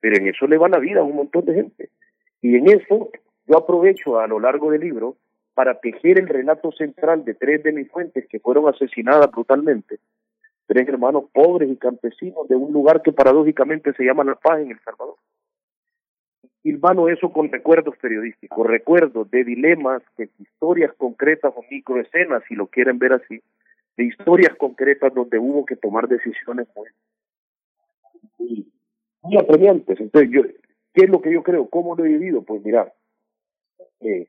pero 0.00 0.16
en 0.16 0.28
eso 0.28 0.46
le 0.46 0.58
va 0.58 0.68
la 0.68 0.78
vida 0.78 1.00
a 1.00 1.04
un 1.04 1.16
montón 1.16 1.44
de 1.44 1.54
gente. 1.54 1.90
Y 2.40 2.56
en 2.56 2.68
eso 2.68 3.10
yo 3.46 3.58
aprovecho 3.58 4.18
a 4.18 4.26
lo 4.26 4.40
largo 4.40 4.70
del 4.70 4.80
libro 4.80 5.16
para 5.54 5.78
tejer 5.80 6.18
el 6.18 6.28
relato 6.28 6.72
central 6.72 7.24
de 7.24 7.34
tres 7.34 7.62
de 7.62 7.72
mis 7.72 7.90
fuentes 7.90 8.26
que 8.28 8.40
fueron 8.40 8.68
asesinadas 8.68 9.30
brutalmente 9.30 9.98
tres 10.72 10.88
hermanos 10.88 11.24
pobres 11.32 11.70
y 11.70 11.76
campesinos 11.76 12.48
de 12.48 12.56
un 12.56 12.72
lugar 12.72 13.02
que 13.02 13.12
paradójicamente 13.12 13.92
se 13.92 14.04
llama 14.04 14.24
La 14.24 14.36
Paz 14.36 14.60
en 14.60 14.70
El 14.70 14.80
Salvador. 14.80 15.16
Hilvano 16.62 17.08
eso 17.08 17.30
con 17.30 17.50
recuerdos 17.50 17.96
periodísticos, 17.98 18.66
recuerdos 18.66 19.30
de 19.30 19.44
dilemas, 19.44 20.02
de 20.16 20.30
historias 20.38 20.92
concretas 20.96 21.52
o 21.54 21.64
microescenas, 21.70 22.42
si 22.48 22.54
lo 22.54 22.68
quieren 22.68 22.98
ver 22.98 23.14
así, 23.14 23.42
de 23.96 24.04
historias 24.04 24.56
concretas 24.56 25.12
donde 25.14 25.38
hubo 25.38 25.64
que 25.64 25.76
tomar 25.76 26.08
decisiones 26.08 26.66
muy, 28.38 28.66
muy, 29.22 29.36
apremiantes. 29.38 30.00
Entonces, 30.00 30.30
yo, 30.30 30.42
¿qué 30.94 31.04
es 31.04 31.10
lo 31.10 31.20
que 31.20 31.32
yo 31.32 31.42
creo? 31.42 31.68
¿Cómo 31.68 31.94
lo 31.94 32.04
he 32.04 32.08
vivido? 32.08 32.42
Pues 32.42 32.64
mira, 32.64 32.92
eh, 34.00 34.26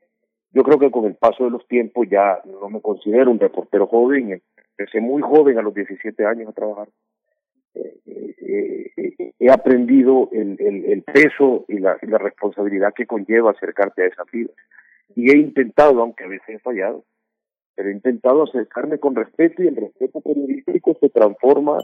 yo 0.52 0.62
creo 0.62 0.78
que 0.78 0.90
con 0.90 1.04
el 1.06 1.16
paso 1.16 1.44
de 1.44 1.50
los 1.50 1.66
tiempos 1.66 2.06
ya 2.08 2.40
no 2.44 2.68
me 2.70 2.80
considero 2.80 3.30
un 3.30 3.40
reportero 3.40 3.86
joven, 3.86 4.40
empecé 4.76 5.00
muy 5.00 5.20
joven, 5.20 5.58
a 5.58 5.62
los 5.62 5.74
17 5.74 6.24
años, 6.24 6.48
a 6.48 6.52
trabajar. 6.52 6.88
Eh, 7.74 8.00
eh, 8.06 8.90
eh, 8.96 9.32
he 9.38 9.50
aprendido 9.50 10.28
el, 10.32 10.56
el, 10.60 11.02
peso 11.02 11.64
y 11.68 11.78
la, 11.78 11.98
la, 12.02 12.18
responsabilidad 12.18 12.94
que 12.94 13.06
conlleva 13.06 13.50
acercarte 13.50 14.02
a 14.02 14.06
esa 14.06 14.22
vida. 14.32 14.50
Y 15.16 15.30
he 15.30 15.36
intentado, 15.36 16.00
aunque 16.00 16.24
a 16.24 16.28
veces 16.28 16.48
he 16.48 16.58
fallado, 16.60 17.04
pero 17.74 17.88
he 17.88 17.92
intentado 17.92 18.44
acercarme 18.44 18.98
con 18.98 19.14
respeto 19.14 19.62
y 19.62 19.68
el 19.68 19.76
respeto 19.76 20.20
periodístico 20.20 20.96
se 21.00 21.08
transforma 21.08 21.78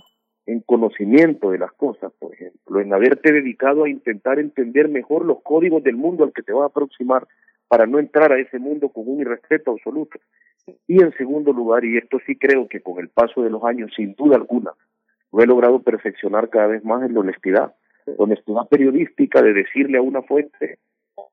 en 0.47 0.61
conocimiento 0.61 1.51
de 1.51 1.59
las 1.59 1.73
cosas, 1.73 2.13
por 2.19 2.35
ejemplo, 2.35 2.81
en 2.81 2.93
haberte 2.93 3.33
dedicado 3.33 3.85
a 3.85 3.89
intentar 3.89 4.39
entender 4.39 4.89
mejor 4.89 5.25
los 5.25 5.43
códigos 5.43 5.83
del 5.83 5.97
mundo 5.97 6.25
al 6.25 6.33
que 6.33 6.43
te 6.43 6.53
vas 6.53 6.65
a 6.65 6.67
aproximar 6.67 7.27
para 7.69 7.87
no 7.87 7.99
entrar 7.99 8.33
a 8.33 8.39
ese 8.39 8.59
mundo 8.59 8.89
con 8.89 9.05
un 9.07 9.21
irrespeto 9.21 9.73
absoluto. 9.73 10.19
Y 10.87 11.03
en 11.03 11.13
segundo 11.17 11.53
lugar, 11.53 11.85
y 11.85 11.99
esto 11.99 12.19
sí 12.27 12.37
creo 12.37 12.69
que 12.69 12.81
con 12.81 12.99
el 12.99 13.09
paso 13.09 13.43
de 13.43 13.51
los 13.51 13.63
años, 13.65 13.93
sin 13.95 14.15
duda 14.15 14.37
alguna, 14.37 14.73
lo 15.33 15.43
he 15.43 15.47
logrado 15.47 15.81
perfeccionar 15.83 16.49
cada 16.49 16.67
vez 16.67 16.85
más 16.85 17.03
en 17.05 17.15
la 17.15 17.21
honestidad. 17.21 17.75
La 18.07 18.15
honestidad 18.19 18.69
periodística 18.69 19.43
de 19.43 19.53
decirle 19.53 19.99
a 19.99 20.03
una 20.03 20.23
fuente 20.23 20.79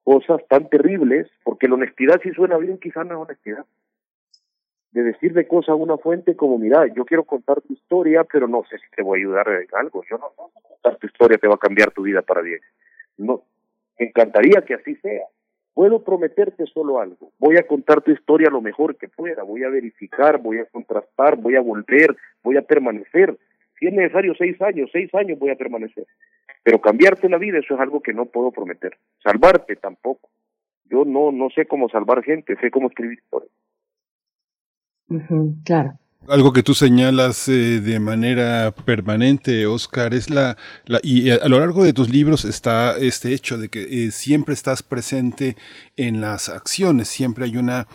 cosas 0.04 0.42
tan 0.48 0.70
terribles, 0.70 1.28
porque 1.44 1.68
la 1.68 1.76
honestidad 1.76 2.22
si 2.22 2.32
suena 2.32 2.58
bien, 2.58 2.78
quizás 2.78 3.06
no 3.06 3.16
es 3.16 3.30
honestidad. 3.30 3.66
De 4.98 5.04
decirle 5.04 5.48
cosas 5.48 5.70
a 5.70 5.76
una 5.76 5.96
fuente 5.98 6.36
como, 6.36 6.58
mira, 6.58 6.88
yo 6.88 7.06
quiero 7.06 7.24
contar 7.24 7.62
tu 7.62 7.72
historia, 7.74 8.24
pero 8.24 8.48
no 8.48 8.64
sé 8.68 8.80
si 8.80 8.90
te 8.96 9.04
voy 9.04 9.20
a 9.20 9.22
ayudar 9.22 9.48
en 9.48 9.68
algo. 9.74 10.04
Yo 10.10 10.18
no 10.18 10.32
contar 10.36 10.98
tu 10.98 11.06
historia 11.06 11.38
te 11.38 11.48
va 11.48 11.54
a 11.54 11.60
cambiar 11.60 11.92
tu 11.92 12.02
vida 12.02 12.24
para 12.24 12.42
bien. 12.42 12.62
No, 13.16 13.44
me 14.00 14.08
encantaría 14.08 14.64
que 14.64 14.74
así 14.74 14.96
sea, 14.96 15.22
Puedo 15.76 16.04
prometerte 16.04 16.66
solo 16.66 17.00
algo. 17.00 17.32
Voy 17.38 17.58
a 17.58 17.68
contar 17.68 18.02
tu 18.02 18.10
historia 18.10 18.50
lo 18.50 18.60
mejor 18.60 18.98
que 18.98 19.08
pueda. 19.08 19.44
Voy 19.44 19.64
a 19.64 19.70
verificar, 19.70 20.40
voy 20.40 20.58
a 20.58 20.66
contrastar, 20.66 21.36
voy 21.38 21.56
a 21.56 21.62
volver, 21.62 22.18
voy 22.42 22.58
a 22.58 22.64
permanecer. 22.64 23.38
Si 23.80 23.86
es 23.86 23.94
necesario 23.94 24.34
seis 24.34 24.60
años, 24.64 24.90
seis 24.92 25.14
años 25.14 25.38
voy 25.38 25.52
a 25.52 25.56
permanecer. 25.56 26.08
Pero 26.64 26.82
cambiarte 26.82 27.30
la 27.30 27.38
vida, 27.38 27.60
eso 27.60 27.76
es 27.76 27.80
algo 27.80 28.02
que 28.02 28.14
no 28.14 28.26
puedo 28.26 28.50
prometer. 28.50 28.98
Salvarte 29.22 29.76
tampoco. 29.76 30.28
Yo 30.90 31.06
no, 31.06 31.32
no 31.32 31.52
sé 31.52 31.68
cómo 31.68 31.88
salvar 31.90 32.24
gente, 32.24 32.56
sé 32.56 32.72
cómo 32.72 32.88
escribir 32.88 33.20
historias. 33.20 33.52
Claro. 35.64 36.00
Algo 36.28 36.52
que 36.52 36.62
tú 36.62 36.74
señalas 36.74 37.48
eh, 37.48 37.80
de 37.80 38.00
manera 38.02 38.74
permanente, 38.84 39.66
Oscar, 39.66 40.14
es 40.14 40.30
la, 40.30 40.58
y 41.02 41.30
a 41.30 41.48
lo 41.48 41.60
largo 41.60 41.86
de 41.86 41.94
tus 41.94 42.10
libros 42.10 42.44
está 42.44 42.98
este 42.98 43.34
hecho 43.34 43.58
de 43.58 43.70
que 43.70 44.08
eh, 44.08 44.12
siempre 44.12 44.54
estás 44.54 44.84
presente 44.84 45.56
en 45.96 46.20
las 46.20 46.50
acciones, 46.50 47.08
siempre 47.08 47.46
hay 47.46 47.56
una 47.56 47.88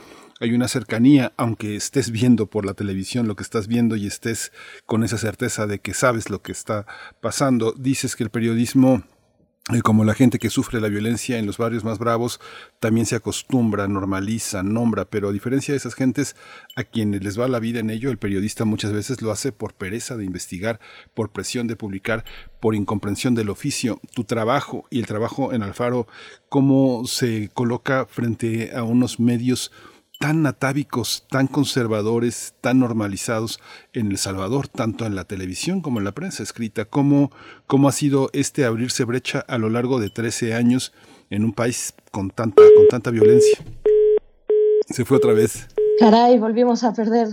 hay 0.42 0.55
una 0.55 0.66
cercanía, 0.66 1.32
aunque 1.36 1.76
estés 1.76 2.10
viendo 2.10 2.47
por 2.47 2.66
la 2.66 2.74
televisión 2.74 3.28
lo 3.28 3.36
que 3.36 3.44
estás 3.44 3.68
viendo 3.68 3.94
y 3.94 4.08
estés 4.08 4.50
con 4.86 5.05
esa 5.05 5.16
certeza 5.16 5.68
de 5.68 5.78
que 5.78 5.94
sabes 5.94 6.31
lo 6.31 6.42
que 6.42 6.50
está 6.50 6.84
pasando. 7.20 7.73
Dices 7.78 8.16
que 8.16 8.24
el 8.24 8.31
periodismo 8.31 9.05
como 9.82 10.05
la 10.05 10.15
gente 10.15 10.41
que 10.41 10.50
sufre 10.50 10.81
la 10.81 10.89
violencia 10.89 11.39
en 11.39 11.47
los 11.47 11.57
barrios 11.57 11.84
más 11.84 12.00
bravos 12.00 12.41
también 12.81 13.07
se 13.07 13.15
acostumbra, 13.15 13.86
normaliza, 13.86 14.65
nombra, 14.65 15.05
pero 15.05 15.28
a 15.28 15.32
diferencia 15.32 15.73
de 15.73 15.78
esas 15.78 15.94
gentes 15.94 16.34
a 16.74 16.82
quienes 16.82 17.23
les 17.23 17.39
va 17.39 17.47
la 17.47 17.60
vida 17.60 17.78
en 17.78 17.91
ello, 17.91 18.10
el 18.10 18.18
periodista 18.18 18.65
muchas 18.65 18.92
veces 18.92 19.23
lo 19.23 19.31
hace 19.31 19.52
por 19.52 19.74
pereza 19.74 20.16
de 20.16 20.24
investigar, 20.24 20.81
por 21.15 21.31
presión 21.31 21.68
de 21.68 21.76
publicar, 21.76 22.24
por 22.60 22.74
incomprensión 22.74 23.36
del 23.36 23.50
oficio. 23.50 24.00
Tu 24.15 24.24
trabajo 24.24 24.84
y 24.91 24.99
el 24.99 25.07
trabajo 25.07 25.52
en 25.52 25.62
Alfaro, 25.62 26.08
cómo 26.49 27.07
se 27.07 27.49
coloca 27.55 28.07
frente 28.07 28.73
a 28.74 28.82
unos 28.82 29.20
medios 29.20 29.70
tan 30.23 30.47
atávicos, 30.47 31.26
tan 31.28 31.49
conservadores, 31.49 32.55
tan 32.60 32.78
normalizados 32.78 33.59
en 33.92 34.12
El 34.12 34.18
Salvador, 34.18 34.68
tanto 34.68 35.05
en 35.05 35.17
la 35.17 35.25
televisión 35.25 35.81
como 35.81 35.99
en 35.99 36.05
la 36.05 36.12
prensa 36.12 36.44
escrita. 36.44 36.84
¿Cómo, 36.84 37.33
cómo 37.67 37.89
ha 37.89 37.92
sido 37.92 38.31
este 38.33 38.65
abrirse 38.65 39.02
brecha 39.02 39.41
a 39.41 39.59
lo 39.59 39.68
largo 39.68 39.99
de 39.99 40.10
13 40.10 40.55
años 40.55 40.92
en 41.28 41.44
un 41.44 41.52
país 41.52 41.92
con 42.12 42.31
tanta, 42.31 42.62
con 42.76 42.86
tanta 42.89 43.10
violencia? 43.10 43.59
Se 44.91 45.05
fue 45.05 45.17
otra 45.17 45.33
vez. 45.33 45.67
Caray, 45.99 46.39
volvimos 46.39 46.84
a 46.84 46.92
perder 46.92 47.26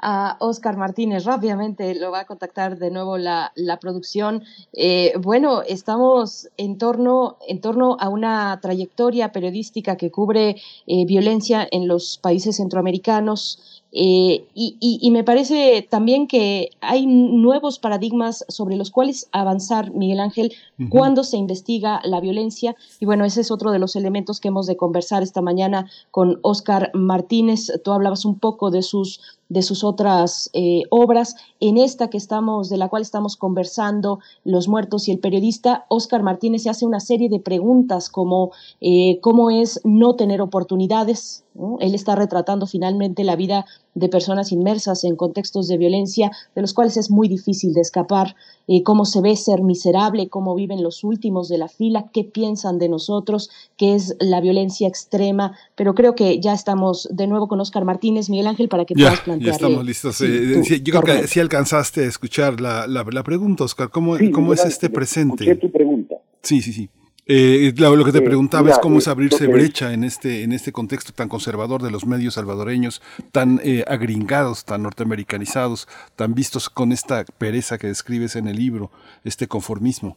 a 0.00 0.36
Oscar 0.40 0.76
Martínez. 0.76 1.24
Rápidamente 1.24 1.94
lo 1.94 2.10
va 2.10 2.20
a 2.20 2.24
contactar 2.24 2.78
de 2.78 2.90
nuevo 2.90 3.18
la, 3.18 3.52
la 3.54 3.78
producción. 3.78 4.44
Eh, 4.72 5.12
bueno, 5.20 5.62
estamos 5.62 6.48
en 6.56 6.78
torno, 6.78 7.36
en 7.46 7.60
torno 7.60 7.96
a 7.98 8.08
una 8.08 8.58
trayectoria 8.60 9.32
periodística 9.32 9.96
que 9.96 10.10
cubre 10.10 10.56
eh, 10.86 11.04
violencia 11.04 11.66
en 11.70 11.88
los 11.88 12.18
países 12.18 12.56
centroamericanos. 12.56 13.82
Eh, 13.90 14.44
y, 14.54 14.76
y, 14.80 15.10
me 15.10 15.24
parece 15.24 15.86
también 15.88 16.26
que 16.26 16.70
hay 16.82 17.06
nuevos 17.06 17.78
paradigmas 17.78 18.44
sobre 18.48 18.76
los 18.76 18.90
cuales 18.90 19.30
avanzar, 19.32 19.92
Miguel 19.92 20.20
Ángel, 20.20 20.52
cuando 20.90 21.24
se 21.24 21.38
investiga 21.38 22.00
la 22.04 22.20
violencia. 22.20 22.76
Y 23.00 23.06
bueno, 23.06 23.24
ese 23.24 23.40
es 23.40 23.50
otro 23.50 23.72
de 23.72 23.78
los 23.78 23.96
elementos 23.96 24.40
que 24.40 24.48
hemos 24.48 24.66
de 24.66 24.76
conversar 24.76 25.22
esta 25.22 25.40
mañana 25.40 25.90
con 26.10 26.38
Oscar 26.42 26.90
Martínez. 26.92 27.72
Tú 27.82 27.92
hablabas 27.92 28.26
un 28.26 28.38
poco 28.38 28.70
de 28.70 28.82
sus 28.82 29.37
de 29.48 29.62
sus 29.62 29.84
otras 29.84 30.50
eh, 30.52 30.82
obras. 30.90 31.36
En 31.60 31.78
esta 31.78 32.08
que 32.10 32.18
estamos, 32.18 32.68
de 32.68 32.76
la 32.76 32.88
cual 32.88 33.02
estamos 33.02 33.36
conversando, 33.36 34.20
Los 34.44 34.68
muertos 34.68 35.08
y 35.08 35.12
el 35.12 35.18
periodista, 35.18 35.86
Oscar 35.88 36.22
Martínez 36.22 36.62
se 36.62 36.70
hace 36.70 36.86
una 36.86 37.00
serie 37.00 37.28
de 37.28 37.40
preguntas 37.40 38.08
como 38.08 38.52
eh, 38.80 39.18
cómo 39.20 39.50
es 39.50 39.80
no 39.84 40.14
tener 40.14 40.40
oportunidades. 40.40 41.44
Él 41.80 41.94
está 41.94 42.14
retratando 42.14 42.66
finalmente 42.66 43.24
la 43.24 43.36
vida 43.36 43.66
de 43.94 44.08
personas 44.08 44.52
inmersas 44.52 45.04
en 45.04 45.16
contextos 45.16 45.68
de 45.68 45.76
violencia, 45.76 46.30
de 46.54 46.60
los 46.60 46.72
cuales 46.72 46.96
es 46.96 47.10
muy 47.10 47.28
difícil 47.28 47.72
de 47.72 47.80
escapar, 47.80 48.36
eh, 48.68 48.82
cómo 48.82 49.04
se 49.04 49.20
ve 49.20 49.34
ser 49.34 49.62
miserable, 49.62 50.28
cómo 50.28 50.54
viven 50.54 50.82
los 50.82 51.02
últimos 51.04 51.48
de 51.48 51.58
la 51.58 51.68
fila, 51.68 52.10
qué 52.12 52.24
piensan 52.24 52.78
de 52.78 52.88
nosotros, 52.88 53.50
qué 53.76 53.94
es 53.94 54.16
la 54.20 54.40
violencia 54.40 54.86
extrema. 54.86 55.56
Pero 55.74 55.94
creo 55.94 56.14
que 56.14 56.40
ya 56.40 56.52
estamos 56.52 57.08
de 57.10 57.26
nuevo 57.26 57.48
con 57.48 57.60
Oscar 57.60 57.84
Martínez, 57.84 58.30
Miguel 58.30 58.46
Ángel, 58.46 58.68
para 58.68 58.84
que 58.84 58.94
puedas 58.94 59.20
plantear 59.20 59.50
ya 59.50 59.56
estamos 59.56 59.84
listos. 59.84 60.20
Eh, 60.20 60.80
yo 60.82 61.00
creo 61.00 61.20
que 61.20 61.26
sí 61.26 61.40
alcanzaste 61.40 62.02
a 62.02 62.08
escuchar 62.08 62.60
la, 62.60 62.86
la, 62.86 63.22
pregunta, 63.24 63.64
Oscar. 63.64 63.90
¿Cómo, 63.90 64.16
cómo 64.32 64.52
es 64.52 64.64
este 64.64 64.90
presente? 64.90 65.54
tu 65.56 65.70
pregunta. 65.70 66.16
Sí, 66.42 66.62
sí, 66.62 66.72
sí. 66.72 66.88
Eh, 67.30 67.74
lo, 67.76 68.04
que 68.06 68.12
te 68.12 68.22
preguntaba 68.22 68.70
es 68.70 68.78
cómo 68.78 68.98
es 68.98 69.06
abrirse 69.06 69.46
brecha 69.46 69.92
en 69.92 70.02
este, 70.02 70.44
en 70.44 70.52
este 70.52 70.72
contexto 70.72 71.12
tan 71.12 71.28
conservador 71.28 71.82
de 71.82 71.90
los 71.90 72.06
medios 72.06 72.34
salvadoreños, 72.34 73.02
tan 73.32 73.60
eh, 73.62 73.84
agringados, 73.86 74.64
tan 74.64 74.82
norteamericanizados, 74.82 75.88
tan 76.16 76.32
vistos 76.32 76.70
con 76.70 76.90
esta 76.90 77.26
pereza 77.36 77.76
que 77.76 77.86
describes 77.86 78.34
en 78.34 78.48
el 78.48 78.56
libro, 78.56 78.90
este 79.24 79.46
conformismo. 79.46 80.16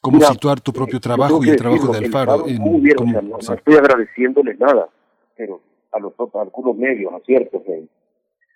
¿Cómo 0.00 0.22
situar 0.22 0.62
tu 0.62 0.72
propio 0.72 1.00
trabajo 1.00 1.44
y 1.44 1.50
el 1.50 1.56
trabajo 1.56 1.92
de 1.92 1.98
Alfaro? 1.98 2.46
no, 2.46 3.38
estoy 3.38 3.74
agradeciéndole 3.74 4.54
nada, 4.54 4.88
pero 5.36 5.60
a, 5.92 5.98
los, 5.98 6.14
a 6.18 6.40
algunos 6.40 6.76
medios, 6.78 7.12
a 7.12 7.20
ciertos 7.26 7.60
medios. 7.68 7.90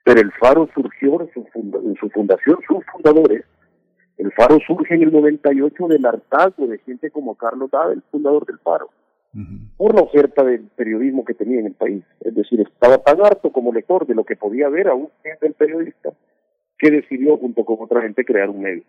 Pero 0.02 0.20
el 0.20 0.32
Faro 0.32 0.66
surgió 0.74 1.20
en 1.20 1.30
su, 1.34 1.46
en 1.54 1.94
su 2.00 2.08
fundación, 2.08 2.56
sus 2.66 2.82
fundadores. 2.90 3.44
El 4.18 4.32
Faro 4.32 4.58
surge 4.66 4.94
en 4.94 5.02
el 5.02 5.12
98 5.12 5.88
del 5.88 6.06
hartazgo 6.06 6.66
de 6.66 6.78
gente 6.78 7.10
como 7.10 7.34
Carlos 7.34 7.70
Dada, 7.70 7.92
el 7.92 8.02
fundador 8.02 8.46
del 8.46 8.58
Faro, 8.58 8.90
por 9.76 9.94
la 9.94 10.02
oferta 10.02 10.44
del 10.44 10.68
periodismo 10.76 11.24
que 11.24 11.34
tenía 11.34 11.60
en 11.60 11.66
el 11.66 11.74
país. 11.74 12.04
Es 12.20 12.34
decir, 12.34 12.60
estaba 12.60 12.98
tan 12.98 13.20
harto 13.24 13.50
como 13.50 13.72
lector 13.72 14.06
de 14.06 14.14
lo 14.14 14.24
que 14.24 14.36
podía 14.36 14.68
ver 14.68 14.88
aún 14.88 15.08
el 15.40 15.54
periodista, 15.54 16.10
que 16.78 16.90
decidió 16.90 17.36
junto 17.38 17.64
con 17.64 17.78
otra 17.80 18.02
gente 18.02 18.24
crear 18.24 18.50
un 18.50 18.60
medio. 18.60 18.82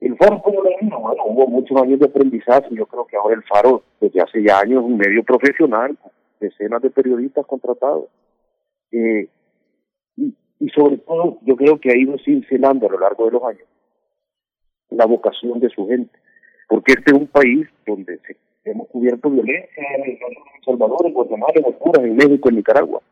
El 0.00 0.16
Faro, 0.16 0.42
como 0.42 0.62
lo 0.62 0.70
mismo, 0.80 1.00
bueno, 1.00 1.22
hubo 1.26 1.46
muchos 1.46 1.80
años 1.80 2.00
de 2.00 2.06
aprendizaje. 2.06 2.68
Yo 2.72 2.86
creo 2.86 3.06
que 3.06 3.16
ahora 3.16 3.36
el 3.36 3.44
Faro, 3.44 3.84
desde 4.00 4.20
hace 4.20 4.42
ya 4.42 4.58
años, 4.58 4.82
es 4.82 4.90
un 4.90 4.96
medio 4.96 5.22
profesional, 5.22 5.96
decenas 6.40 6.82
de 6.82 6.90
periodistas 6.90 7.46
contratados. 7.46 8.06
Eh, 8.90 9.28
y 10.16 10.68
sobre 10.70 10.98
todo 10.98 11.38
yo 11.42 11.56
creo 11.56 11.80
que 11.80 11.90
ha 11.90 11.96
ido 11.96 12.16
cincelando 12.18 12.86
a 12.86 12.90
lo 12.90 12.98
largo 12.98 13.26
de 13.26 13.30
los 13.32 13.42
años 13.44 13.71
la 14.96 15.06
vocación 15.06 15.60
de 15.60 15.68
su 15.70 15.86
gente, 15.86 16.18
porque 16.68 16.92
este 16.92 17.12
es 17.12 17.18
un 17.18 17.26
país 17.26 17.66
donde 17.86 18.18
se, 18.18 18.36
hemos 18.64 18.88
cubierto 18.88 19.30
violencia 19.30 19.82
en 19.96 20.12
El 20.12 20.18
Salvador, 20.64 21.06
en 21.06 21.12
Guatemala, 21.12 21.52
en 21.56 21.64
Honduras, 21.64 22.04
en 22.04 22.16
México, 22.16 22.48
en 22.48 22.56
Nicaragua. 22.56 23.02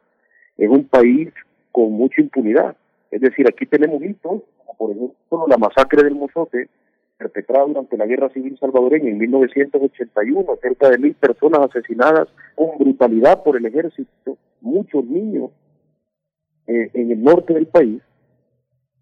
Es 0.56 0.68
un 0.68 0.84
país 0.84 1.30
con 1.72 1.92
mucha 1.92 2.20
impunidad. 2.20 2.76
Es 3.10 3.20
decir, 3.20 3.46
aquí 3.48 3.66
tenemos 3.66 4.02
hitos, 4.02 4.42
por 4.78 4.90
ejemplo 4.90 5.46
la 5.48 5.58
masacre 5.58 6.04
del 6.04 6.14
Mozote, 6.14 6.68
perpetrada 7.18 7.66
durante 7.66 7.96
la 7.96 8.06
Guerra 8.06 8.30
Civil 8.30 8.56
Salvadoreña 8.58 9.10
en 9.10 9.18
1981, 9.18 10.56
cerca 10.62 10.88
de 10.88 10.98
mil 10.98 11.14
personas 11.14 11.60
asesinadas 11.68 12.28
con 12.54 12.78
brutalidad 12.78 13.42
por 13.42 13.56
el 13.56 13.66
ejército, 13.66 14.38
muchos 14.60 15.04
niños 15.04 15.50
eh, 16.66 16.90
en 16.94 17.10
el 17.10 17.22
norte 17.22 17.52
del 17.52 17.66
país, 17.66 18.00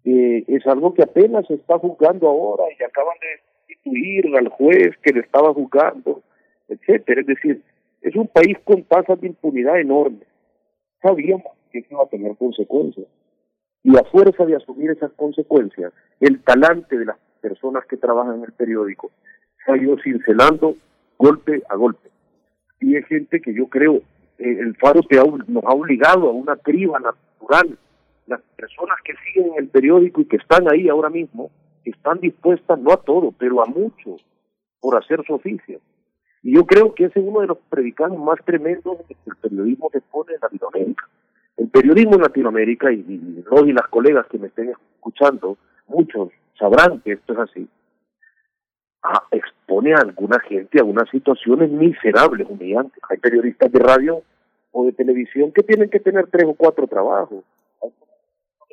eh, 0.05 0.43
es 0.47 0.65
algo 0.67 0.93
que 0.93 1.03
apenas 1.03 1.45
se 1.47 1.55
está 1.55 1.77
juzgando 1.77 2.27
ahora 2.27 2.63
y 2.77 2.83
acaban 2.83 3.15
de 3.19 3.27
destituir 3.67 4.35
al 4.37 4.47
juez 4.49 4.97
que 5.03 5.13
le 5.13 5.21
estaba 5.21 5.53
juzgando, 5.53 6.21
etcétera. 6.67 7.21
Es 7.21 7.27
decir, 7.27 7.61
es 8.01 8.15
un 8.15 8.27
país 8.27 8.57
con 8.63 8.83
tasas 8.83 9.19
de 9.21 9.27
impunidad 9.27 9.79
enormes. 9.79 10.27
Sabíamos 11.01 11.53
que 11.71 11.85
iba 11.89 12.03
a 12.03 12.07
tener 12.09 12.35
consecuencias. 12.37 13.07
Y 13.83 13.97
a 13.97 14.03
fuerza 14.03 14.45
de 14.45 14.55
asumir 14.55 14.91
esas 14.91 15.11
consecuencias, 15.13 15.93
el 16.19 16.41
talante 16.43 16.97
de 16.97 17.05
las 17.05 17.17
personas 17.41 17.85
que 17.85 17.97
trabajan 17.97 18.35
en 18.35 18.43
el 18.43 18.51
periódico 18.51 19.11
se 19.65 19.71
ha 19.71 19.77
ido 19.77 19.97
cincelando 20.03 20.75
golpe 21.17 21.61
a 21.69 21.75
golpe. 21.75 22.09
Y 22.81 22.95
es 22.95 23.05
gente 23.07 23.41
que 23.41 23.53
yo 23.53 23.67
creo, 23.67 23.95
eh, 24.37 24.57
el 24.59 24.75
Faro 24.77 25.01
te 25.03 25.17
nos 25.17 25.63
ha 25.65 25.73
obligado 25.73 26.29
a 26.29 26.33
una 26.33 26.55
criba 26.57 26.99
las 28.29 28.41
personas 28.55 28.97
que 29.03 29.13
siguen 29.25 29.53
el 29.57 29.67
periódico 29.67 30.21
y 30.21 30.25
que 30.25 30.37
están 30.37 30.71
ahí 30.71 30.87
ahora 30.87 31.09
mismo, 31.09 31.51
están 31.83 32.19
dispuestas 32.19 32.79
no 32.79 32.91
a 32.93 32.97
todo, 32.97 33.33
pero 33.37 33.61
a 33.61 33.65
mucho 33.65 34.17
por 34.79 34.97
hacer 34.97 35.23
su 35.25 35.33
oficio. 35.33 35.79
Y 36.41 36.55
yo 36.55 36.65
creo 36.65 36.93
que 36.93 37.05
ese 37.05 37.19
es 37.19 37.25
uno 37.25 37.41
de 37.41 37.47
los 37.47 37.57
predicados 37.69 38.17
más 38.17 38.39
tremendos 38.45 38.97
que 39.07 39.15
el 39.25 39.35
periodismo 39.35 39.89
se 39.91 40.01
pone 40.01 40.33
en 40.33 40.39
Latinoamérica. 40.41 41.09
El 41.57 41.69
periodismo 41.69 42.15
en 42.15 42.21
Latinoamérica, 42.21 42.91
y, 42.91 42.99
y, 43.07 43.43
y 43.43 43.73
las 43.73 43.87
colegas 43.89 44.25
que 44.27 44.37
me 44.37 44.47
estén 44.47 44.69
escuchando, 44.69 45.57
muchos 45.87 46.29
sabrán 46.57 47.01
que 47.01 47.13
esto 47.13 47.33
es 47.33 47.39
así, 47.39 47.67
expone 49.31 49.93
a 49.93 50.01
alguna 50.01 50.39
gente 50.39 50.79
a 50.79 50.83
unas 50.83 51.09
situaciones 51.09 51.69
miserables, 51.69 52.47
humillantes. 52.49 53.01
Hay 53.09 53.17
periodistas 53.17 53.71
de 53.71 53.79
radio 53.79 54.23
o 54.71 54.85
de 54.85 54.91
televisión 54.91 55.51
que 55.51 55.63
tienen 55.63 55.89
que 55.89 55.99
tener 55.99 56.27
tres 56.27 56.45
o 56.47 56.53
cuatro 56.53 56.87
trabajos. 56.87 57.43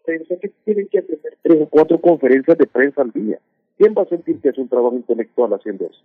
Que 0.06 0.52
tienen 0.64 0.88
que 0.88 0.98
hacer 0.98 1.18
tres 1.42 1.62
o 1.62 1.68
cuatro 1.68 2.00
conferencias 2.00 2.56
de 2.56 2.66
prensa 2.66 3.02
al 3.02 3.10
día. 3.12 3.38
¿Quién 3.76 3.94
va 3.96 4.02
a 4.02 4.08
sentir 4.08 4.40
que 4.40 4.48
es 4.48 4.58
un 4.58 4.68
trabajo 4.68 4.96
intelectual 4.96 5.52
haciendo 5.52 5.86
eso? 5.86 6.00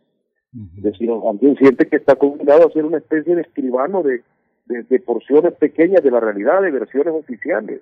Es 0.78 0.84
decir, 0.84 1.10
alguien 1.10 1.56
siente 1.56 1.88
que 1.88 1.96
está 1.96 2.16
condenado 2.16 2.68
a 2.68 2.72
ser 2.72 2.84
una 2.84 2.98
especie 2.98 3.36
de 3.36 3.42
escribano 3.42 4.04
de, 4.04 4.22
de, 4.66 5.00
porciones 5.00 5.54
pequeñas 5.54 6.04
de 6.04 6.12
la 6.12 6.20
realidad, 6.20 6.62
de 6.62 6.72
versiones 6.72 7.14
oficiales, 7.14 7.82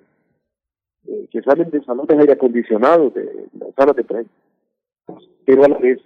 eh, 1.08 1.26
que 1.32 1.42
salen 1.42 1.70
de 1.70 1.82
salones 1.82 2.16
aire 2.16 2.34
acondicionados, 2.34 3.12
de, 3.14 3.28
las 3.58 3.74
salas 3.74 3.96
de 3.96 4.04
prensa. 4.04 4.30
Pero 5.44 5.64
a 5.64 5.68
la 5.68 5.78
vez, 5.78 5.98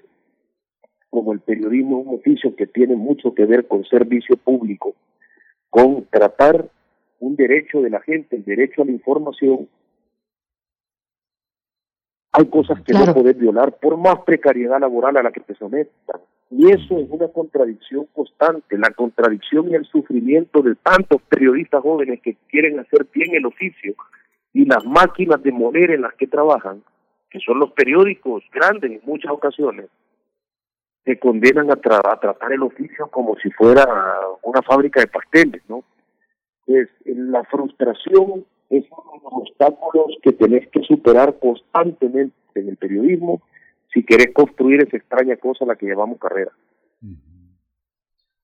como 1.10 1.34
el 1.34 1.40
periodismo 1.40 2.00
es 2.00 2.06
un 2.06 2.14
oficio 2.14 2.56
que 2.56 2.66
tiene 2.66 2.96
mucho 2.96 3.34
que 3.34 3.44
ver 3.44 3.66
con 3.66 3.84
servicio 3.84 4.36
público, 4.36 4.94
con 5.68 6.06
tratar 6.06 6.70
un 7.20 7.36
derecho 7.36 7.82
de 7.82 7.90
la 7.90 8.00
gente, 8.00 8.36
el 8.36 8.44
derecho 8.44 8.82
a 8.82 8.84
la 8.86 8.92
información, 8.92 9.68
hay 12.36 12.46
cosas 12.46 12.80
que 12.82 12.92
no 12.92 13.14
puedes 13.14 13.38
violar 13.38 13.72
por 13.78 13.96
más 13.96 14.18
precariedad 14.26 14.80
laboral 14.80 15.16
a 15.16 15.22
la 15.22 15.30
que 15.30 15.40
te 15.40 15.54
sometan. 15.54 16.20
Y 16.50 16.68
eso 16.68 16.98
es 16.98 17.08
una 17.08 17.28
contradicción 17.28 18.06
constante, 18.12 18.76
la 18.76 18.90
contradicción 18.90 19.70
y 19.70 19.74
el 19.76 19.84
sufrimiento 19.84 20.60
de 20.60 20.74
tantos 20.74 21.22
periodistas 21.22 21.80
jóvenes 21.80 22.20
que 22.22 22.36
quieren 22.48 22.80
hacer 22.80 23.06
bien 23.14 23.36
el 23.36 23.46
oficio 23.46 23.94
y 24.52 24.64
las 24.64 24.84
máquinas 24.84 25.44
de 25.44 25.52
moler 25.52 25.92
en 25.92 26.02
las 26.02 26.14
que 26.14 26.26
trabajan, 26.26 26.82
que 27.30 27.38
son 27.38 27.60
los 27.60 27.70
periódicos 27.70 28.42
grandes 28.52 28.90
en 28.90 29.00
muchas 29.04 29.30
ocasiones, 29.30 29.86
se 31.04 31.16
condenan 31.20 31.70
a, 31.70 31.74
a 31.74 32.20
tratar 32.20 32.52
el 32.52 32.64
oficio 32.64 33.06
como 33.12 33.36
si 33.36 33.50
fuera 33.52 33.84
una 34.42 34.60
fábrica 34.62 35.00
de 35.00 35.06
pasteles, 35.06 35.62
¿no? 35.68 35.84
Es 36.66 36.88
la 37.04 37.44
frustración 37.44 38.44
es 38.70 38.84
uno 38.90 39.12
de 39.12 39.24
los 39.24 39.32
obstáculos 39.32 40.16
que 40.22 40.32
tenés 40.32 40.68
que 40.68 40.82
superar 40.82 41.38
constantemente 41.38 42.34
en 42.54 42.68
el 42.68 42.76
periodismo 42.76 43.42
si 43.92 44.02
querés 44.02 44.32
construir 44.32 44.82
esa 44.82 44.96
extraña 44.96 45.36
cosa 45.36 45.64
a 45.64 45.68
la 45.68 45.76
que 45.76 45.86
llamamos 45.86 46.18
carrera. 46.18 46.52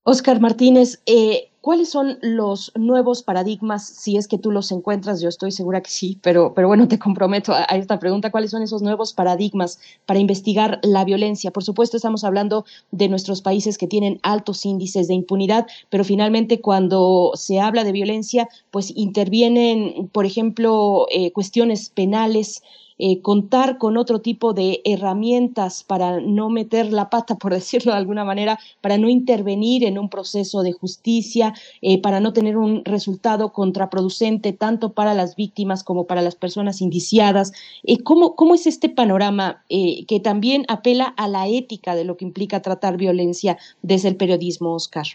Oscar 0.03 0.41
Martínez, 0.41 1.03
eh, 1.05 1.51
¿cuáles 1.61 1.91
son 1.91 2.19
los 2.23 2.73
nuevos 2.75 3.23
paradigmas, 3.23 3.87
si 3.87 4.17
es 4.17 4.29
que 4.29 4.39
tú 4.39 4.51
los 4.51 4.73
encuentras? 4.73 5.21
Yo 5.21 5.29
estoy 5.29 5.53
segura 5.53 5.83
que 5.83 5.91
sí, 5.91 6.19
pero, 6.23 6.55
pero 6.55 6.69
bueno, 6.69 6.89
te 6.89 6.99
comprometo 6.99 7.53
a, 7.53 7.65
esta 7.65 7.99
pregunta. 7.99 8.31
¿Cuáles 8.31 8.51
son 8.51 8.63
esos 8.63 8.81
nuevos 8.81 9.13
paradigmas 9.13 9.79
para 10.07 10.19
investigar 10.19 10.81
la 10.83 11.05
violencia? 11.05 11.51
Por 11.51 11.65
supuesto, 11.65 11.99
estamos 11.99 12.25
hablando 12.25 12.65
de 12.93 13.11
nuestros 13.11 13.43
países 13.43 13.77
que 13.77 13.87
tienen 13.87 14.21
altos 14.23 14.65
índices 14.65 15.07
de 15.07 15.15
impunidad, 15.15 15.67
pero 15.91 16.03
finalmente 16.03 16.63
cuando 16.63 17.33
se 17.35 17.61
habla 17.61 17.85
de 17.85 17.93
violencia, 17.93 18.49
pues 18.71 18.93
intervienen, 18.97 20.09
por 20.13 20.25
ejemplo, 20.25 21.07
eh, 21.11 21.31
cuestiones 21.33 21.91
penales, 21.91 22.63
eh, 23.03 23.23
contar 23.23 23.79
con 23.79 23.97
otro 23.97 24.21
tipo 24.21 24.53
de 24.53 24.83
herramientas 24.85 25.83
para 25.85 26.21
no 26.21 26.51
meter 26.51 26.93
la 26.93 27.09
pata, 27.09 27.35
por 27.39 27.55
decirlo 27.55 27.93
de 27.93 27.99
alguna 27.99 28.25
manera, 28.25 28.59
para 28.83 28.99
no 28.99 29.09
intervenir 29.09 29.85
en 29.85 29.99
un 29.99 30.11
proceso 30.11 30.63
de 30.63 30.73
justicia, 30.73 31.55
eh, 31.81 32.01
para 32.03 32.21
no 32.21 32.35
tener 32.35 32.59
un 32.59 32.85
resultado 32.85 33.55
contraproducente 33.55 34.53
tanto 34.53 34.93
para 34.93 35.15
las 35.15 35.35
víctimas 35.35 35.83
como 35.83 36.05
para 36.05 36.21
las 36.21 36.35
personas 36.35 36.83
indiciadas. 36.83 37.53
Eh, 37.85 38.03
¿cómo, 38.03 38.37
¿Cómo 38.37 38.55
es 38.55 38.67
este 38.67 38.91
panorama 38.91 39.65
que 39.69 40.21
también 40.23 40.65
apela 40.69 41.15
a 41.17 41.27
la 41.27 41.49
ética 41.49 41.95
de 41.95 42.05
lo 42.05 42.17
que 42.17 42.25
implica 42.25 42.61
tratar 42.61 42.97
violencia 42.97 43.57
desde 43.83 44.09
el 44.09 44.17
periodismo, 44.17 44.75
Oscar? 44.75 45.07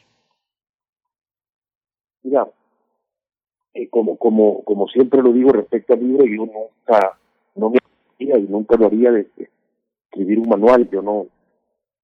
Mira, 2.24 2.48
como, 3.92 4.18
como, 4.18 4.64
como 4.64 4.88
siempre 4.88 5.22
lo 5.22 5.34
digo 5.34 5.52
respecto 5.52 5.94
al 5.94 6.00
libro, 6.00 6.26
yo 6.26 6.46
nunca 6.46 7.18
no 7.56 7.70
me 7.70 7.80
y 8.18 8.28
nunca 8.48 8.78
lo 8.78 8.88
haría 8.88 9.12
de, 9.12 9.28
escribir 10.10 10.40
un 10.40 10.50
manual, 10.50 10.90
yo 10.90 11.02
no, 11.02 11.28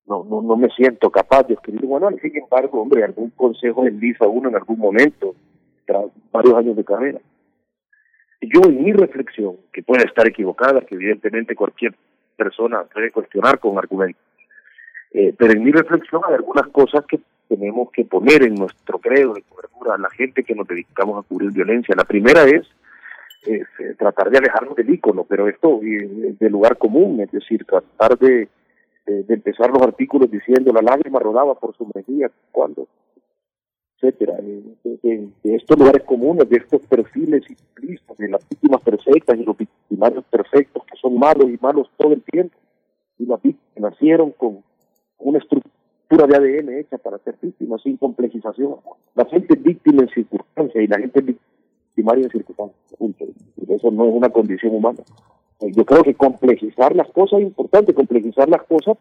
no, 0.05 0.23
no, 0.23 0.41
no 0.41 0.55
me 0.57 0.69
siento 0.69 1.09
capaz 1.09 1.43
de 1.43 1.53
escribir 1.53 1.85
un 1.85 1.93
manual, 1.93 2.19
sin 2.21 2.35
embargo, 2.37 2.81
hombre, 2.81 3.03
algún 3.03 3.29
consejo 3.31 3.83
desliza 3.83 4.27
uno 4.27 4.49
en 4.49 4.55
algún 4.55 4.79
momento, 4.79 5.35
tras 5.85 6.05
varios 6.31 6.55
años 6.55 6.75
de 6.75 6.83
carrera. 6.83 7.19
Yo 8.41 8.61
en 8.65 8.83
mi 8.83 8.91
reflexión, 8.91 9.55
que 9.71 9.83
puede 9.83 10.05
estar 10.05 10.27
equivocada, 10.27 10.81
que 10.81 10.95
evidentemente 10.95 11.55
cualquier 11.55 11.93
persona 12.35 12.83
puede 12.83 13.11
cuestionar 13.11 13.59
con 13.59 13.77
argumentos, 13.77 14.21
eh, 15.13 15.33
pero 15.37 15.53
en 15.53 15.63
mi 15.63 15.71
reflexión 15.71 16.21
hay 16.27 16.35
algunas 16.35 16.67
cosas 16.67 17.05
que 17.05 17.19
tenemos 17.47 17.91
que 17.91 18.05
poner 18.05 18.43
en 18.43 18.55
nuestro 18.55 18.97
credo 18.99 19.33
de 19.33 19.43
cobertura 19.43 19.95
a 19.95 19.97
la 19.97 20.09
gente 20.09 20.43
que 20.43 20.55
nos 20.55 20.67
dedicamos 20.67 21.23
a 21.23 21.27
cubrir 21.27 21.51
violencia. 21.51 21.93
La 21.95 22.05
primera 22.05 22.43
es 22.45 22.65
eh, 23.43 23.65
tratar 23.97 24.29
de 24.29 24.37
alejarnos 24.37 24.75
del 24.75 24.89
ícono, 24.91 25.23
pero 25.23 25.47
esto 25.47 25.79
eh, 25.81 26.35
de 26.39 26.49
lugar 26.49 26.77
común, 26.77 27.19
es 27.21 27.31
decir, 27.31 27.65
tratar 27.65 28.17
de, 28.19 28.47
empezar 29.05 29.71
los 29.71 29.81
artículos 29.81 30.29
diciendo 30.29 30.71
la 30.71 30.81
lágrima 30.81 31.19
rodaba 31.19 31.55
por 31.55 31.75
su 31.75 31.89
mejilla, 31.93 32.29
cuando, 32.51 32.87
etcétera, 33.95 34.37
de, 34.37 35.29
estos 35.43 35.77
lugares 35.77 36.03
comunes, 36.03 36.47
de 36.47 36.57
estos 36.57 36.81
perfiles 36.85 37.43
simplistas, 37.45 38.15
de 38.17 38.29
las 38.29 38.47
víctimas 38.47 38.81
perfectas 38.81 39.37
y 39.37 39.43
los 39.43 39.57
victimarios 39.57 40.23
perfectos 40.25 40.83
que 40.85 40.97
son 40.97 41.17
malos 41.17 41.49
y 41.49 41.57
malos 41.59 41.89
todo 41.97 42.13
el 42.13 42.21
tiempo, 42.21 42.55
y 43.17 43.25
las 43.25 43.41
víctimas 43.41 43.91
nacieron 43.93 44.31
con 44.31 44.63
una 45.17 45.39
estructura 45.39 46.27
de 46.27 46.35
ADN 46.35 46.69
hecha 46.77 46.97
para 46.99 47.17
ser 47.19 47.35
víctimas 47.41 47.81
sin 47.81 47.97
complejización. 47.97 48.75
La 49.15 49.25
gente 49.25 49.55
es 49.55 49.63
víctima 49.63 50.03
en 50.03 50.09
circunstancias 50.09 50.83
y 50.83 50.87
la 50.87 50.99
gente 50.99 51.19
es 51.19 51.25
primaria 52.01 52.23
de 52.23 52.31
circunstancias. 52.31 52.99
Eso 53.67 53.91
no 53.91 54.05
es 54.05 54.13
una 54.13 54.29
condición 54.29 54.75
humana. 54.75 54.99
Eh, 55.59 55.71
yo 55.71 55.85
creo 55.85 56.03
que 56.03 56.15
complejizar 56.15 56.95
las 56.95 57.09
cosas 57.11 57.39
es 57.39 57.45
importante, 57.45 57.93
complejizar 57.93 58.49
las 58.49 58.63
cosas 58.63 58.97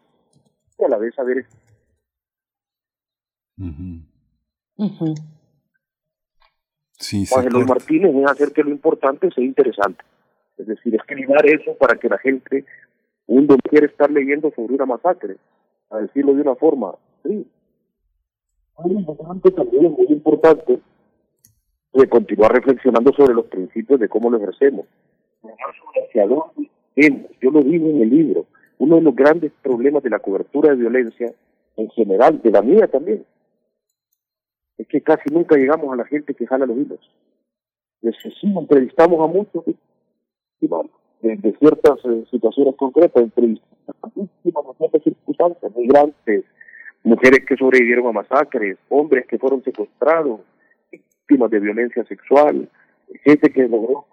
y 0.77 0.83
a 0.83 0.87
la 0.87 0.97
vez 0.97 1.15
saber. 1.15 1.45
Sí, 6.99 7.25
Juan 7.25 7.45
Jesús 7.45 7.67
Martínez 7.67 8.15
es 8.15 8.25
hacer 8.29 8.51
que 8.51 8.63
lo 8.63 8.69
importante 8.69 9.31
sea 9.31 9.43
interesante. 9.43 10.03
Es 10.57 10.67
decir, 10.67 10.93
escribir 10.93 11.35
eso 11.45 11.75
para 11.77 11.95
que 11.95 12.07
la 12.07 12.19
gente, 12.19 12.65
uno 13.25 13.57
quiere 13.69 13.87
estar 13.87 14.11
leyendo 14.11 14.51
sobre 14.55 14.75
una 14.75 14.85
masacre, 14.85 15.37
a 15.89 15.97
decirlo 15.97 16.35
de 16.35 16.41
una 16.41 16.55
forma. 16.55 16.93
Sí. 17.23 17.47
También 18.77 19.85
es 19.85 19.91
muy 19.91 20.07
importante 20.09 20.79
de 21.93 22.07
continuar 22.07 22.53
reflexionando 22.53 23.11
sobre 23.13 23.33
los 23.33 23.45
principios 23.45 23.99
de 23.99 24.07
cómo 24.07 24.29
lo 24.29 24.37
ejercemos. 24.37 24.85
Yo 27.41 27.51
lo 27.51 27.61
digo 27.61 27.89
en 27.89 28.01
el 28.01 28.09
libro, 28.09 28.45
uno 28.77 28.95
de 28.97 29.01
los 29.01 29.15
grandes 29.15 29.51
problemas 29.61 30.03
de 30.03 30.09
la 30.09 30.19
cobertura 30.19 30.71
de 30.71 30.77
violencia 30.77 31.33
en 31.77 31.89
general, 31.89 32.41
de 32.41 32.51
la 32.51 32.61
mía 32.61 32.87
también, 32.87 33.25
es 34.77 34.87
que 34.87 35.01
casi 35.01 35.29
nunca 35.31 35.55
llegamos 35.55 35.91
a 35.93 35.95
la 35.95 36.05
gente 36.05 36.33
que 36.33 36.47
jala 36.47 36.65
los 36.65 36.77
hilos. 36.77 36.99
Sí, 38.01 38.53
entrevistamos 38.57 39.21
a 39.21 39.31
muchos 39.31 39.63
de, 39.65 39.75
de 41.21 41.57
ciertas 41.59 41.99
eh, 42.05 42.25
situaciones 42.31 42.75
concretas, 42.75 43.23
entrevistamos 43.23 43.95
a 44.01 44.07
víctimas 44.15 44.65
de 44.65 44.73
ciertas 44.77 45.03
circunstancias, 45.03 45.75
migrantes, 45.75 46.45
mujeres 47.03 47.45
que 47.45 47.57
sobrevivieron 47.57 48.07
a 48.07 48.11
masacres, 48.11 48.77
hombres 48.89 49.25
que 49.27 49.37
fueron 49.37 49.63
secuestrados, 49.63 50.41
de 51.37 51.59
violencia 51.59 52.03
sexual, 52.05 52.69
gente 53.23 53.49
que 53.51 53.67
logró 53.67 54.05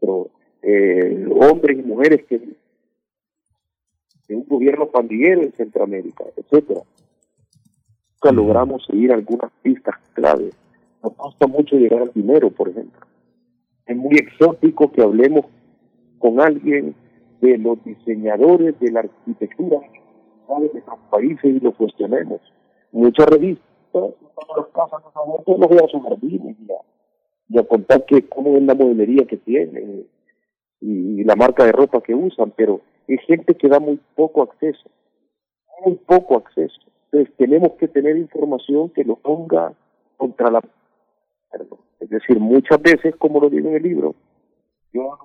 pero 0.00 0.28
eh, 0.62 1.26
hombres 1.30 1.78
y 1.78 1.82
mujeres 1.82 2.24
que 2.28 2.38
de 4.28 4.36
un 4.36 4.46
gobierno 4.46 4.86
pandillero 4.86 5.42
en 5.42 5.52
Centroamérica, 5.52 6.24
etcétera. 6.36 6.82
Nunca 8.14 8.32
logramos 8.32 8.84
seguir 8.84 9.12
algunas 9.12 9.50
pistas 9.62 9.94
claves. 10.12 10.54
Nos 11.02 11.14
cuesta 11.14 11.46
mucho 11.46 11.76
llegar 11.76 12.02
al 12.02 12.12
dinero, 12.12 12.50
por 12.50 12.68
ejemplo. 12.68 13.06
Es 13.86 13.96
muy 13.96 14.16
exótico 14.16 14.92
que 14.92 15.02
hablemos 15.02 15.46
con 16.18 16.40
alguien 16.40 16.94
de 17.40 17.56
los 17.56 17.82
diseñadores 17.84 18.78
de 18.80 18.90
la 18.90 19.00
arquitectura 19.00 19.78
de 19.80 20.70
nuestros 20.72 20.98
países 21.10 21.44
y 21.44 21.60
lo 21.60 21.72
cuestionemos. 21.72 22.40
Muchas 22.92 23.26
revistas 23.26 23.67
todas 23.92 24.14
las 24.56 24.66
casas 24.68 25.02
los 25.14 25.68
voy 25.68 25.78
a 25.78 25.88
sus 25.88 26.02
jardines 26.02 26.56
y 27.48 27.58
a, 27.58 27.62
contar 27.64 28.04
que 28.04 28.28
cómo 28.28 28.56
es 28.56 28.62
la 28.62 28.74
modelería 28.74 29.26
que 29.26 29.36
tienen 29.36 30.06
y, 30.80 31.24
la 31.24 31.34
marca 31.36 31.64
de 31.64 31.72
ropa 31.72 32.00
que 32.00 32.14
usan, 32.14 32.52
pero 32.56 32.80
es 33.06 33.20
gente 33.22 33.54
que 33.54 33.68
da 33.68 33.80
muy 33.80 34.00
poco 34.14 34.42
acceso, 34.42 34.88
muy 35.84 35.96
poco 35.96 36.36
acceso. 36.36 36.80
Entonces 37.10 37.34
tenemos 37.36 37.72
que 37.72 37.88
tener 37.88 38.16
información 38.16 38.90
que 38.90 39.04
lo 39.04 39.16
ponga 39.16 39.74
contra 40.16 40.50
la... 40.50 40.62
Es 42.00 42.08
decir, 42.08 42.38
muchas 42.38 42.80
veces, 42.80 43.16
como 43.16 43.40
lo 43.40 43.50
digo 43.50 43.68
en 43.68 43.76
el 43.76 43.82
libro, 43.82 44.14
yo 44.92 45.18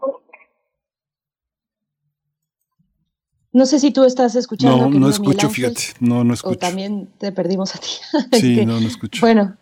No 3.53 3.67
sé 3.67 3.79
si 3.79 3.91
tú 3.91 4.03
estás 4.03 4.35
escuchando. 4.35 4.89
No, 4.89 4.99
no 4.99 5.09
escucho, 5.09 5.47
fíjate. 5.49 5.93
No, 5.99 6.23
no 6.23 6.33
escucho. 6.33 6.55
O 6.55 6.57
también 6.57 7.07
te 7.19 7.31
perdimos 7.31 7.75
a 7.75 7.79
ti. 7.79 7.87
Sí, 8.39 8.65
no, 8.65 8.79
no 8.79 8.87
escucho. 8.87 9.21
Bueno, 9.21 9.55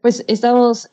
Pues 0.00 0.24
estamos, 0.28 0.88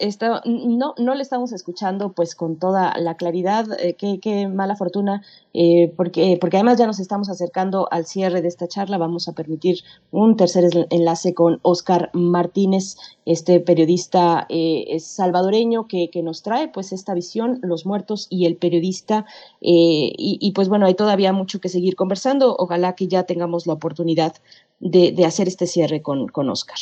no, 0.45 0.95
no 0.98 1.14
le 1.14 1.22
estamos 1.22 1.51
escuchando 1.51 2.14
pues 2.14 2.34
con 2.34 2.58
toda 2.58 2.92
la 2.98 3.14
claridad, 3.16 3.67
eh, 3.80 3.95
qué, 3.95 4.48
mala 4.48 4.75
fortuna, 4.75 5.22
eh, 5.53 5.93
porque, 5.95 6.40
porque 6.42 6.58
además 6.58 6.80
ya 6.80 6.88
nos 6.88 7.00
estamos 7.00 7.30
acercando 7.30 7.88
al 7.92 8.08
cierre 8.08 8.42
de 8.42 8.48
esta 8.48 8.67
charla, 8.67 8.98
vamos 8.98 9.27
a 9.27 9.34
permitir 9.34 9.84
un 10.09 10.35
tercer 10.38 10.88
enlace 10.90 11.35
con 11.35 11.59
Oscar 11.61 12.09
Martínez, 12.14 12.98
este 13.27 13.59
periodista 13.59 14.48
eh, 14.50 14.98
salvadoreño 15.00 15.88
que, 15.88 16.09
que, 16.09 16.24
nos 16.24 16.42
trae 16.42 16.67
pues 16.69 16.92
esta 16.92 17.14
visión, 17.14 17.59
los 17.61 17.85
muertos 17.85 18.25
y 18.32 18.48
el 18.48 18.58
periodista, 18.58 19.27
y, 19.61 20.51
pues 20.56 20.67
bueno, 20.67 20.88
hay 20.88 20.95
todavía 20.95 21.32
mucho 21.32 21.59
que 21.59 21.69
seguir 21.69 21.95
conversando, 21.95 22.56
ojalá 22.58 22.95
que 22.95 23.08
ya 23.08 23.24
tengamos 23.24 23.67
la 23.67 23.74
oportunidad 23.74 24.34
de, 24.80 25.11
de 25.11 25.25
hacer 25.25 25.48
este 25.48 25.67
cierre 25.67 26.01
con, 26.01 26.27
con 26.27 26.50
Oscar. 26.50 26.80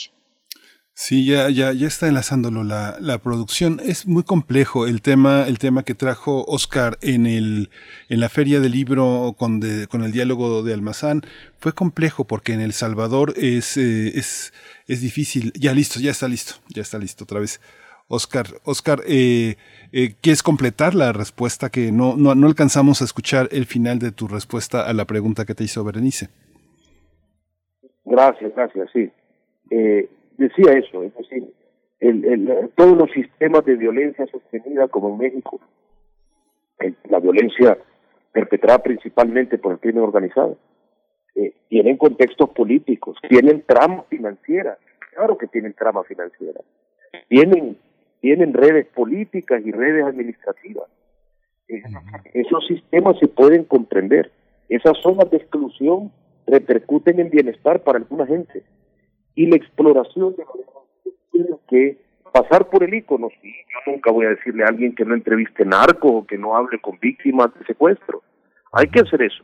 Sí, 0.96 1.26
ya, 1.26 1.50
ya, 1.50 1.74
ya 1.74 1.88
está 1.88 2.08
enlazándolo 2.08 2.64
la, 2.64 2.98
la, 3.00 3.18
producción. 3.18 3.80
Es 3.84 4.06
muy 4.08 4.24
complejo 4.24 4.86
el 4.86 5.02
tema, 5.02 5.48
el 5.48 5.58
tema 5.58 5.82
que 5.82 5.96
trajo 5.96 6.46
Oscar 6.46 7.00
en 7.02 7.26
el, 7.26 7.70
en 8.10 8.20
la 8.20 8.30
feria 8.30 8.60
del 8.60 8.74
libro 8.74 9.34
con, 9.36 9.60
con 9.90 10.04
el 10.04 10.12
diálogo 10.12 10.62
de 10.62 10.72
Almazán. 10.72 11.22
Fue 11.58 11.74
complejo 11.74 12.26
porque 12.26 12.54
en 12.54 12.62
El 12.62 12.74
Salvador 12.74 13.34
es, 13.38 13.76
eh, 13.76 14.20
es, 14.20 14.54
es 14.88 15.02
difícil. 15.02 15.52
Ya 15.60 15.74
listo, 15.74 16.00
ya 16.00 16.12
está 16.12 16.28
listo, 16.28 16.56
ya 16.70 16.84
está 16.84 17.00
listo 17.00 17.24
otra 17.24 17.40
vez. 17.40 17.60
Oscar, 18.08 18.46
Oscar, 18.64 19.00
eh, 19.08 19.56
eh, 19.92 20.14
¿quieres 20.22 20.44
completar 20.44 20.94
la 20.94 21.12
respuesta 21.12 21.70
que 21.70 21.92
no, 21.92 22.16
no, 22.16 22.36
no 22.36 22.46
alcanzamos 22.46 23.02
a 23.02 23.06
escuchar 23.06 23.48
el 23.52 23.66
final 23.66 23.98
de 23.98 24.12
tu 24.12 24.28
respuesta 24.28 24.88
a 24.88 24.94
la 24.94 25.06
pregunta 25.06 25.46
que 25.46 25.56
te 25.56 25.64
hizo 25.64 25.84
Berenice? 25.84 26.28
Gracias, 28.06 28.54
gracias, 28.56 28.90
sí. 28.94 29.10
Eh, 29.72 30.08
decía 30.38 30.74
eso, 30.74 31.04
es 31.04 31.16
decir, 31.16 31.54
el, 32.00 32.26
el, 32.26 32.70
todos 32.76 32.98
los 32.98 33.12
sistemas 33.12 33.64
de 33.66 33.76
violencia 33.76 34.26
sostenida 34.28 34.88
como 34.88 35.10
en 35.10 35.18
México, 35.18 35.60
la 37.10 37.20
violencia 37.20 37.78
perpetrada 38.32 38.80
principalmente 38.80 39.58
por 39.58 39.74
el 39.74 39.80
crimen 39.80 40.04
organizado, 40.04 40.58
eh, 41.36 41.54
tienen 41.70 41.98
contextos 41.98 42.50
políticos, 42.50 43.18
tienen 43.30 43.64
trama 43.64 44.04
financiera, 44.10 44.78
claro 45.14 45.38
que 45.38 45.48
tienen 45.48 45.74
trama 45.74 46.04
financiera, 46.04 46.60
tienen, 47.30 47.78
tienen 48.20 48.54
redes 48.54 48.88
políticas 48.88 49.62
y 49.66 49.72
redes 49.72 50.04
administrativas. 50.06 50.90
esos 52.34 52.68
sistemas 52.68 53.18
se 53.20 53.28
pueden 53.28 53.64
comprender. 53.64 54.32
Esas 54.68 54.98
zonas 55.02 55.30
de 55.32 55.38
exclusión 55.38 56.12
repercuten 56.48 57.20
en 57.20 57.30
bienestar 57.30 57.82
para 57.84 58.00
alguna 58.00 58.26
gente 58.26 58.64
y 59.36 59.48
la 59.48 59.56
exploración 59.56 60.36
de 60.36 60.46
que 61.68 61.98
pasar 62.32 62.70
por 62.70 62.84
el 62.84 62.94
icono. 62.94 63.30
Sí, 63.42 63.52
yo 63.52 63.92
nunca 63.92 64.12
voy 64.12 64.26
a 64.26 64.30
decirle 64.30 64.64
a 64.64 64.68
alguien 64.68 64.96
que 64.96 65.06
no 65.06 65.14
entreviste 65.14 65.66
narcos 65.66 66.12
o 66.12 66.26
que 66.26 66.38
no 66.38 66.56
hable 66.56 66.80
con 66.80 66.98
víctimas 67.00 67.54
de 67.58 67.66
secuestro. 67.66 68.22
Hay 68.72 68.88
que 68.88 69.02
hacer 69.02 69.22
eso. 69.22 69.44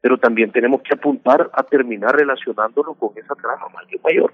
Pero 0.00 0.18
también 0.18 0.52
tenemos 0.52 0.82
que 0.82 0.94
apuntar 0.94 1.50
a 1.52 1.62
terminar 1.62 2.16
relacionándolo 2.16 2.94
con 2.94 3.10
esa 3.16 3.34
trama 3.34 3.66
mayor. 4.04 4.32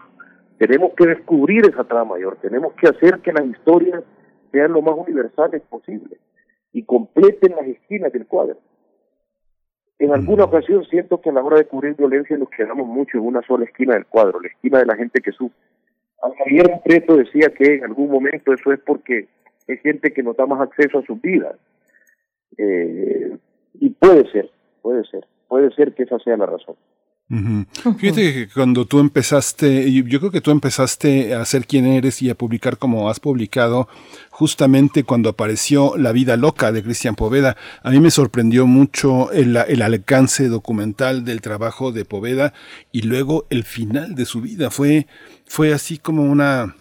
Tenemos 0.58 0.92
que 0.94 1.06
descubrir 1.06 1.66
esa 1.66 1.84
trama 1.84 2.14
mayor. 2.14 2.36
Tenemos 2.36 2.72
que 2.74 2.88
hacer 2.88 3.20
que 3.20 3.32
las 3.32 3.46
historias 3.46 4.02
sean 4.50 4.72
lo 4.72 4.82
más 4.82 4.94
universales 4.96 5.62
posible 5.62 6.18
y 6.72 6.82
completen 6.84 7.54
las 7.56 7.66
esquinas 7.66 8.12
del 8.12 8.26
cuadro. 8.26 8.58
En 10.02 10.12
alguna 10.12 10.46
ocasión 10.46 10.84
siento 10.86 11.20
que 11.20 11.30
a 11.30 11.32
la 11.32 11.44
hora 11.44 11.58
de 11.58 11.64
cubrir 11.64 11.94
violencia 11.94 12.36
nos 12.36 12.50
quedamos 12.50 12.88
mucho 12.88 13.18
en 13.18 13.24
una 13.24 13.40
sola 13.42 13.66
esquina 13.66 13.94
del 13.94 14.04
cuadro, 14.06 14.40
la 14.40 14.48
esquina 14.48 14.80
de 14.80 14.86
la 14.86 14.96
gente 14.96 15.20
que 15.20 15.30
sufre. 15.30 15.56
Javier 16.38 16.80
Preto 16.84 17.16
decía 17.16 17.50
que 17.56 17.76
en 17.76 17.84
algún 17.84 18.10
momento 18.10 18.52
eso 18.52 18.72
es 18.72 18.80
porque 18.80 19.28
es 19.68 19.80
gente 19.80 20.12
que 20.12 20.24
no 20.24 20.32
da 20.32 20.44
más 20.44 20.60
acceso 20.60 20.98
a 20.98 21.06
sus 21.06 21.22
vidas. 21.22 21.54
Eh, 22.58 23.38
y 23.74 23.90
puede 23.90 24.28
ser, 24.32 24.50
puede 24.82 25.04
ser, 25.04 25.24
puede 25.46 25.70
ser 25.70 25.94
que 25.94 26.02
esa 26.02 26.18
sea 26.18 26.36
la 26.36 26.46
razón. 26.46 26.74
Fíjate 27.98 28.34
que 28.34 28.48
cuando 28.48 28.84
tú 28.84 29.00
empezaste, 29.00 29.90
yo 29.90 30.18
creo 30.18 30.30
que 30.30 30.42
tú 30.42 30.50
empezaste 30.50 31.34
a 31.34 31.42
ser 31.46 31.66
quien 31.66 31.86
eres 31.86 32.20
y 32.20 32.28
a 32.28 32.34
publicar 32.34 32.76
como 32.76 33.08
has 33.08 33.20
publicado, 33.20 33.88
justamente 34.30 35.04
cuando 35.04 35.30
apareció 35.30 35.96
La 35.96 36.12
vida 36.12 36.36
loca 36.36 36.72
de 36.72 36.82
Cristian 36.82 37.14
Poveda. 37.14 37.56
A 37.82 37.90
mí 37.90 38.00
me 38.00 38.10
sorprendió 38.10 38.66
mucho 38.66 39.32
el, 39.32 39.56
el 39.56 39.80
alcance 39.80 40.48
documental 40.48 41.24
del 41.24 41.40
trabajo 41.40 41.90
de 41.90 42.04
Poveda 42.04 42.52
y 42.92 43.02
luego 43.02 43.46
el 43.48 43.64
final 43.64 44.14
de 44.14 44.26
su 44.26 44.42
vida. 44.42 44.70
Fue, 44.70 45.06
fue 45.46 45.72
así 45.72 45.96
como 45.96 46.24
una, 46.24 46.76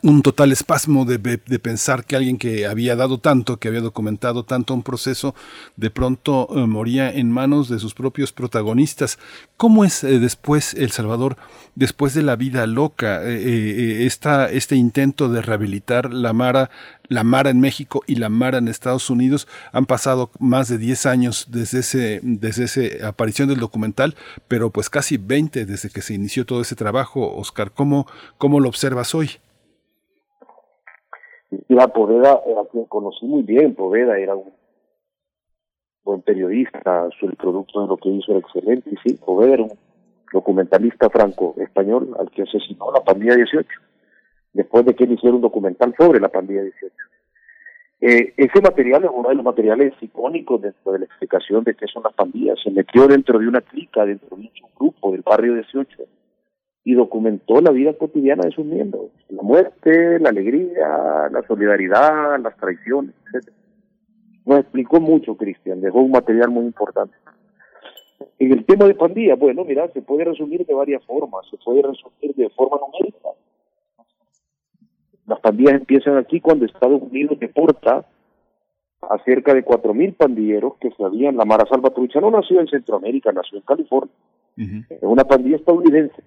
un 0.00 0.22
total 0.22 0.52
espasmo 0.52 1.04
de, 1.04 1.18
de, 1.18 1.58
pensar 1.58 2.04
que 2.04 2.16
alguien 2.16 2.38
que 2.38 2.66
había 2.66 2.96
dado 2.96 3.18
tanto, 3.18 3.58
que 3.58 3.68
había 3.68 3.82
documentado 3.82 4.44
tanto 4.44 4.74
un 4.74 4.82
proceso, 4.82 5.34
de 5.76 5.90
pronto 5.90 6.48
eh, 6.50 6.66
moría 6.66 7.12
en 7.12 7.30
manos 7.30 7.68
de 7.68 7.78
sus 7.78 7.94
propios 7.94 8.32
protagonistas. 8.32 9.18
¿Cómo 9.56 9.84
es 9.84 10.02
eh, 10.02 10.18
después 10.18 10.74
El 10.74 10.90
Salvador, 10.90 11.36
después 11.74 12.14
de 12.14 12.22
la 12.22 12.36
vida 12.36 12.66
loca, 12.66 13.20
eh, 13.22 14.06
esta, 14.06 14.50
este 14.50 14.76
intento 14.76 15.28
de 15.28 15.42
rehabilitar 15.42 16.12
la 16.12 16.32
Mara, 16.32 16.70
la 17.08 17.22
Mara 17.22 17.50
en 17.50 17.60
México 17.60 18.02
y 18.06 18.16
la 18.16 18.30
Mara 18.30 18.58
en 18.58 18.68
Estados 18.68 19.10
Unidos? 19.10 19.46
Han 19.72 19.86
pasado 19.86 20.30
más 20.40 20.68
de 20.68 20.78
10 20.78 21.06
años 21.06 21.46
desde 21.50 21.80
ese, 21.80 22.20
desde 22.22 22.64
esa 22.64 23.08
aparición 23.08 23.48
del 23.48 23.60
documental, 23.60 24.16
pero 24.48 24.70
pues 24.70 24.88
casi 24.90 25.18
20 25.18 25.66
desde 25.66 25.90
que 25.90 26.02
se 26.02 26.14
inició 26.14 26.46
todo 26.46 26.62
ese 26.62 26.76
trabajo. 26.76 27.36
Oscar, 27.36 27.70
¿cómo, 27.70 28.06
cómo 28.38 28.58
lo 28.58 28.68
observas 28.68 29.14
hoy? 29.14 29.38
La 31.68 31.88
Poveda, 31.88 32.32
a 32.32 32.66
quien 32.70 32.84
conocí 32.86 33.26
muy 33.26 33.42
bien, 33.42 33.74
Poveda 33.74 34.18
era 34.18 34.34
un 34.34 34.52
buen 36.04 36.22
periodista, 36.22 37.08
el 37.20 37.36
producto 37.36 37.82
de 37.82 37.88
lo 37.88 37.96
que 37.96 38.08
hizo 38.08 38.32
era 38.32 38.40
excelente, 38.40 38.90
y 38.90 38.96
sí, 39.04 39.18
Poveda 39.18 39.54
era 39.54 39.62
un 39.64 39.72
documentalista 40.32 41.10
franco-español 41.10 42.16
al 42.18 42.30
que 42.30 42.42
asesinó 42.42 42.90
la 42.92 43.00
pandilla 43.00 43.36
18, 43.36 43.68
después 44.54 44.84
de 44.86 44.94
que 44.94 45.04
él 45.04 45.12
hiciera 45.12 45.36
un 45.36 45.42
documental 45.42 45.94
sobre 45.96 46.20
la 46.20 46.28
pandilla 46.28 46.62
18. 46.62 46.94
Eh, 48.04 48.34
ese 48.36 48.60
material 48.60 49.04
es 49.04 49.10
uno 49.14 49.28
de 49.28 49.36
los 49.36 49.44
materiales 49.44 49.92
icónicos 50.00 50.60
dentro 50.60 50.92
de 50.92 50.98
la 51.00 51.04
explicación 51.04 51.62
de 51.62 51.74
qué 51.74 51.86
son 51.86 52.02
las 52.02 52.12
pandillas. 52.14 52.58
Se 52.60 52.70
metió 52.72 53.06
dentro 53.06 53.38
de 53.38 53.46
una 53.46 53.60
clica, 53.60 54.04
dentro 54.04 54.36
de 54.36 54.42
un 54.42 54.50
grupo 54.76 55.12
del 55.12 55.22
barrio 55.22 55.54
18, 55.54 56.02
y 56.84 56.94
documentó 56.94 57.60
la 57.60 57.70
vida 57.70 57.92
cotidiana 57.94 58.42
de 58.44 58.52
sus 58.52 58.64
miembros, 58.64 59.10
la 59.28 59.42
muerte, 59.42 60.18
la 60.18 60.30
alegría, 60.30 61.28
la 61.30 61.42
solidaridad, 61.46 62.40
las 62.40 62.56
traiciones, 62.56 63.14
etc. 63.32 63.52
Nos 64.44 64.60
explicó 64.60 65.00
mucho 65.00 65.36
Cristian, 65.36 65.80
dejó 65.80 66.00
un 66.00 66.10
material 66.10 66.50
muy 66.50 66.64
importante. 66.64 67.14
En 68.38 68.52
el 68.52 68.64
tema 68.64 68.86
de 68.86 68.94
pandillas, 68.94 69.38
bueno, 69.38 69.64
mira, 69.64 69.88
se 69.92 70.02
puede 70.02 70.24
resumir 70.24 70.66
de 70.66 70.74
varias 70.74 71.04
formas, 71.04 71.46
se 71.48 71.56
puede 71.58 71.82
resumir 71.82 72.34
de 72.34 72.50
forma 72.50 72.78
numérica. 72.78 73.28
Las 75.26 75.38
pandillas 75.40 75.74
empiezan 75.74 76.16
aquí 76.16 76.40
cuando 76.40 76.64
Estados 76.64 77.00
Unidos 77.00 77.38
deporta 77.38 78.04
a 79.02 79.18
cerca 79.24 79.54
de 79.54 79.64
4.000 79.64 80.16
pandilleros 80.16 80.74
que 80.80 80.90
se 80.90 81.04
habían, 81.04 81.36
la 81.36 81.44
Mara 81.44 81.66
Salvatrucha 81.68 82.20
no 82.20 82.30
nació 82.30 82.60
en 82.60 82.68
Centroamérica, 82.68 83.32
nació 83.32 83.58
en 83.58 83.64
California. 83.64 84.14
Es 84.56 85.02
una 85.02 85.24
pandilla 85.24 85.56
estadounidense, 85.56 86.22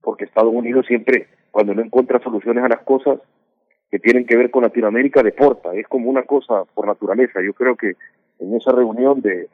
porque 0.00 0.24
Estados 0.24 0.54
Unidos 0.54 0.86
siempre, 0.86 1.28
cuando 1.50 1.74
no 1.74 1.82
encuentra 1.82 2.22
soluciones 2.22 2.64
a 2.64 2.68
las 2.68 2.82
cosas 2.82 3.20
que 3.90 3.98
tienen 3.98 4.26
que 4.26 4.36
ver 4.36 4.50
con 4.50 4.62
Latinoamérica, 4.62 5.22
deporta, 5.22 5.74
es 5.74 5.86
como 5.86 6.10
una 6.10 6.22
cosa 6.22 6.64
por 6.74 6.86
naturaleza. 6.86 7.40
Yo 7.42 7.54
creo 7.54 7.76
que 7.76 7.94
en 8.38 8.54
esa 8.54 8.72
reunión 8.72 9.20
de, 9.20 9.48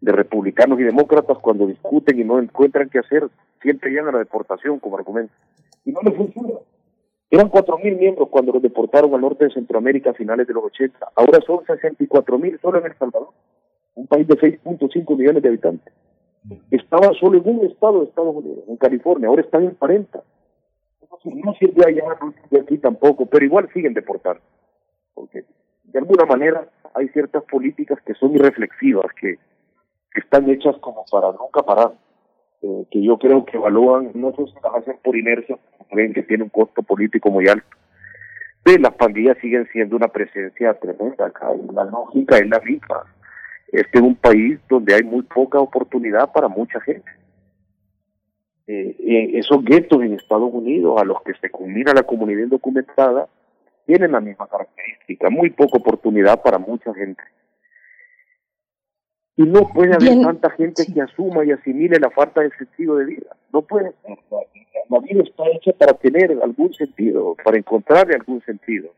de 0.00 0.12
republicanos 0.12 0.78
y 0.80 0.84
demócratas, 0.84 1.38
cuando 1.38 1.66
discuten 1.66 2.18
y 2.18 2.24
no 2.24 2.38
encuentran 2.38 2.88
qué 2.88 2.98
hacer, 2.98 3.28
siempre 3.62 3.90
llegan 3.90 4.08
a 4.08 4.12
la 4.12 4.18
deportación 4.18 4.78
como 4.78 4.96
argumento. 4.96 5.32
Y 5.84 5.92
no 5.92 6.00
le 6.02 6.12
funciona. 6.12 6.54
Eran 7.30 7.50
4.000 7.50 7.98
miembros 7.98 8.28
cuando 8.30 8.52
los 8.52 8.62
deportaron 8.62 9.12
al 9.14 9.20
norte 9.20 9.44
de 9.44 9.52
Centroamérica 9.52 10.10
a 10.10 10.14
finales 10.14 10.46
de 10.46 10.54
los 10.54 10.64
80. 10.64 11.08
Ahora 11.14 11.40
son 11.46 11.58
64.000 11.58 12.60
solo 12.60 12.78
en 12.78 12.86
El 12.86 12.96
Salvador, 12.96 13.28
un 13.98 14.06
país 14.06 14.26
de 14.28 14.36
6.5 14.36 15.16
millones 15.16 15.42
de 15.42 15.48
habitantes. 15.48 15.92
Estaba 16.70 17.12
solo 17.18 17.38
en 17.38 17.48
un 17.48 17.66
estado 17.66 18.00
de 18.00 18.06
Estados 18.06 18.34
Unidos, 18.36 18.64
en 18.68 18.76
California, 18.76 19.28
ahora 19.28 19.42
están 19.42 19.64
en 19.64 19.74
40. 19.74 20.22
No 21.24 21.52
sirve 21.54 21.84
allá, 21.84 22.16
no 22.20 22.32
sirve 22.32 22.60
aquí 22.62 22.78
tampoco, 22.78 23.26
pero 23.26 23.44
igual 23.44 23.68
siguen 23.74 23.92
deportando. 23.92 24.40
Porque 25.14 25.44
de 25.84 25.98
alguna 25.98 26.24
manera 26.26 26.68
hay 26.94 27.08
ciertas 27.08 27.42
políticas 27.44 27.98
que 28.06 28.14
son 28.14 28.34
irreflexivas, 28.34 29.06
que, 29.20 29.38
están 30.14 30.50
hechas 30.50 30.76
como 30.78 31.04
para 31.08 31.30
nunca 31.32 31.62
parar, 31.62 31.92
eh, 32.62 32.84
que 32.90 33.00
yo 33.00 33.18
creo 33.18 33.44
que 33.44 33.56
evalúan, 33.56 34.10
no 34.14 34.30
sé 34.34 34.46
si 34.46 34.54
las 34.64 34.74
hacen 34.74 34.98
por 35.04 35.16
inercia, 35.16 35.56
creen 35.90 36.12
que 36.12 36.24
tiene 36.24 36.42
un 36.42 36.48
costo 36.48 36.82
político 36.82 37.30
muy 37.30 37.46
alto. 37.46 37.68
Pero 38.64 38.82
las 38.82 38.94
pandillas 38.94 39.38
siguen 39.38 39.68
siendo 39.70 39.94
una 39.94 40.08
presencia 40.08 40.74
tremenda 40.74 41.26
acá, 41.26 41.52
la 41.72 41.84
lógica 41.84 42.36
es 42.36 42.48
la 42.48 42.58
misma 42.60 43.04
este 43.72 43.98
es 43.98 44.02
un 44.02 44.16
país 44.16 44.58
donde 44.68 44.94
hay 44.94 45.02
muy 45.02 45.22
poca 45.22 45.58
oportunidad 45.58 46.32
para 46.32 46.48
mucha 46.48 46.80
gente. 46.80 47.10
eh, 48.66 49.30
esos 49.34 49.64
guetos 49.64 50.02
en 50.02 50.14
Estados 50.14 50.50
Unidos 50.52 51.00
a 51.00 51.04
los 51.04 51.22
que 51.22 51.32
se 51.40 51.48
combina 51.50 51.94
la 51.94 52.02
comunidad 52.02 52.42
indocumentada 52.42 53.28
tienen 53.86 54.12
la 54.12 54.20
misma 54.20 54.46
característica, 54.46 55.30
muy 55.30 55.48
poca 55.48 55.78
oportunidad 55.78 56.42
para 56.42 56.58
mucha 56.58 56.92
gente. 56.92 57.22
Y 59.36 59.44
no 59.44 59.68
puede 59.72 59.94
haber 59.94 60.20
tanta 60.20 60.50
gente 60.50 60.84
que 60.92 61.00
asuma 61.00 61.42
y 61.44 61.52
asimile 61.52 61.98
la 61.98 62.10
falta 62.10 62.42
de 62.42 62.50
sentido 62.50 62.96
de 62.96 63.06
vida. 63.06 63.36
No 63.50 63.62
puede 63.62 63.92
ser. 64.02 64.18
La 64.90 64.98
vida 64.98 65.22
está 65.22 65.44
hecha 65.54 65.72
para 65.72 65.94
tener 65.94 66.36
algún 66.42 66.74
sentido, 66.74 67.34
para 67.42 67.56
encontrarle 67.56 68.14
algún 68.14 68.42
sentido. 68.42 68.90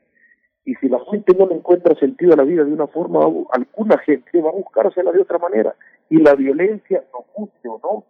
Y 0.70 0.74
si 0.76 0.88
la 0.88 1.00
gente 1.10 1.34
no 1.36 1.48
le 1.48 1.56
encuentra 1.56 1.96
sentido 1.96 2.32
a 2.32 2.36
la 2.36 2.44
vida 2.44 2.62
de 2.62 2.72
una 2.72 2.86
forma, 2.86 3.24
alguna 3.50 3.98
gente 3.98 4.40
va 4.40 4.50
a 4.50 4.52
buscársela 4.52 5.10
de 5.10 5.20
otra 5.20 5.36
manera. 5.38 5.74
Y 6.08 6.18
la 6.18 6.36
violencia, 6.36 7.02
no 7.12 7.24
guste 7.34 7.68
o 7.68 7.80
no, 7.82 8.04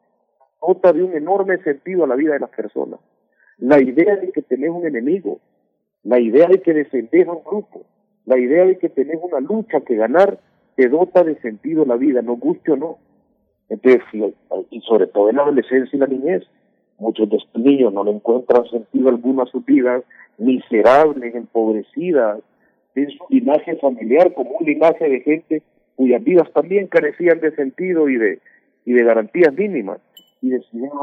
nota 0.60 0.92
de 0.92 1.02
un 1.02 1.14
enorme 1.14 1.56
sentido 1.62 2.04
a 2.04 2.06
la 2.06 2.16
vida 2.16 2.34
de 2.34 2.40
las 2.40 2.50
personas. 2.50 3.00
La 3.56 3.80
idea 3.80 4.14
de 4.16 4.30
que 4.30 4.42
tenés 4.42 4.68
un 4.68 4.86
enemigo, 4.86 5.40
la 6.02 6.20
idea 6.20 6.48
de 6.48 6.60
que 6.60 6.74
defendés 6.74 7.26
a 7.28 7.32
un 7.32 7.42
grupo, 7.42 7.86
la 8.26 8.36
idea 8.36 8.66
de 8.66 8.76
que 8.76 8.90
tenés 8.90 9.18
una 9.22 9.40
lucha 9.40 9.80
que 9.80 9.96
ganar, 9.96 10.38
te 10.76 10.90
dota 10.90 11.24
de 11.24 11.40
sentido 11.40 11.86
la 11.86 11.96
vida, 11.96 12.20
no 12.20 12.36
guste 12.36 12.72
o 12.72 12.76
no. 12.76 12.98
Entonces, 13.70 14.02
y 14.68 14.80
sobre 14.82 15.06
todo 15.06 15.30
en 15.30 15.36
la 15.36 15.44
adolescencia 15.44 15.96
y 15.96 15.98
la 15.98 16.06
niñez, 16.08 16.42
muchos 16.98 17.26
de 17.30 17.38
estos 17.38 17.62
niños 17.62 17.90
no 17.94 18.04
le 18.04 18.10
encuentran 18.10 18.66
sentido 18.66 19.08
alguno 19.08 19.44
a 19.44 19.46
sus 19.46 19.64
vidas, 19.64 20.04
miserables, 20.36 21.34
empobrecidas, 21.34 22.40
en 22.94 23.10
su 23.10 23.24
linaje 23.28 23.76
familiar 23.76 24.32
como 24.34 24.50
un 24.50 24.66
linaje 24.66 25.08
de 25.08 25.20
gente 25.20 25.62
cuyas 25.96 26.24
vidas 26.24 26.50
también 26.54 26.86
carecían 26.86 27.40
de 27.40 27.54
sentido 27.54 28.08
y 28.08 28.16
de, 28.16 28.40
y 28.86 28.92
de 28.92 29.04
garantías 29.04 29.52
mínimas, 29.52 30.00
y 30.40 30.48
decidieron 30.48 30.98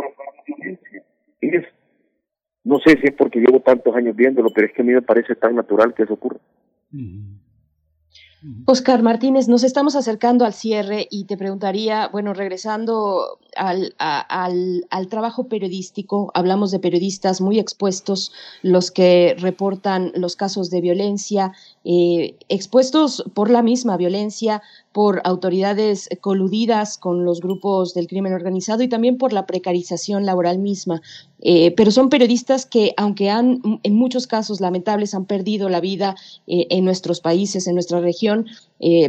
violencia. 0.47 1.03
Es, 1.39 1.65
no 2.63 2.79
sé 2.79 2.97
si 2.99 3.05
es 3.05 3.13
porque 3.13 3.39
llevo 3.39 3.59
tantos 3.59 3.95
años 3.95 4.15
viéndolo, 4.15 4.49
pero 4.49 4.65
es 4.65 4.73
que 4.73 4.81
a 4.81 4.85
mí 4.85 4.93
me 4.93 5.03
parece 5.03 5.35
tan 5.35 5.55
natural 5.55 5.93
que 5.93 6.03
eso 6.03 6.13
ocurra. 6.15 6.39
Oscar 8.65 9.01
Martínez, 9.01 9.47
nos 9.47 9.63
estamos 9.63 9.95
acercando 9.95 10.45
al 10.45 10.53
cierre 10.53 11.07
y 11.09 11.25
te 11.25 11.37
preguntaría, 11.37 12.07
bueno, 12.09 12.33
regresando 12.33 13.39
al, 13.55 13.95
al, 13.97 15.07
trabajo 15.09 15.47
periodístico, 15.47 16.31
hablamos 16.35 16.71
de 16.71 16.79
periodistas 16.79 17.41
muy 17.41 17.59
expuestos, 17.59 18.31
los 18.61 18.91
que 18.91 19.35
reportan 19.39 20.11
los 20.15 20.35
casos 20.35 20.69
de 20.69 20.81
violencia, 20.81 21.53
eh, 21.89 22.35
expuestos 22.49 23.23
por 23.33 23.49
la 23.49 23.63
misma 23.63 23.95
violencia, 23.95 24.61
por 24.91 25.21
autoridades 25.23 26.09
coludidas 26.19 26.97
con 26.97 27.23
los 27.23 27.39
grupos 27.39 27.93
del 27.93 28.07
crimen 28.07 28.33
organizado 28.33 28.83
y 28.83 28.89
también 28.89 29.17
por 29.17 29.31
la 29.31 29.45
precarización 29.45 30.25
laboral 30.25 30.59
misma. 30.59 31.01
Eh, 31.39 31.71
pero 31.77 31.91
son 31.91 32.09
periodistas 32.09 32.65
que, 32.65 32.93
aunque 32.97 33.29
han, 33.29 33.61
en 33.83 33.95
muchos 33.95 34.27
casos 34.27 34.59
lamentables, 34.59 35.13
han 35.13 35.23
perdido 35.23 35.69
la 35.69 35.79
vida 35.79 36.15
eh, 36.45 36.67
en 36.71 36.83
nuestros 36.83 37.21
países, 37.21 37.67
en 37.67 37.75
nuestra 37.75 38.01
región, 38.01 38.47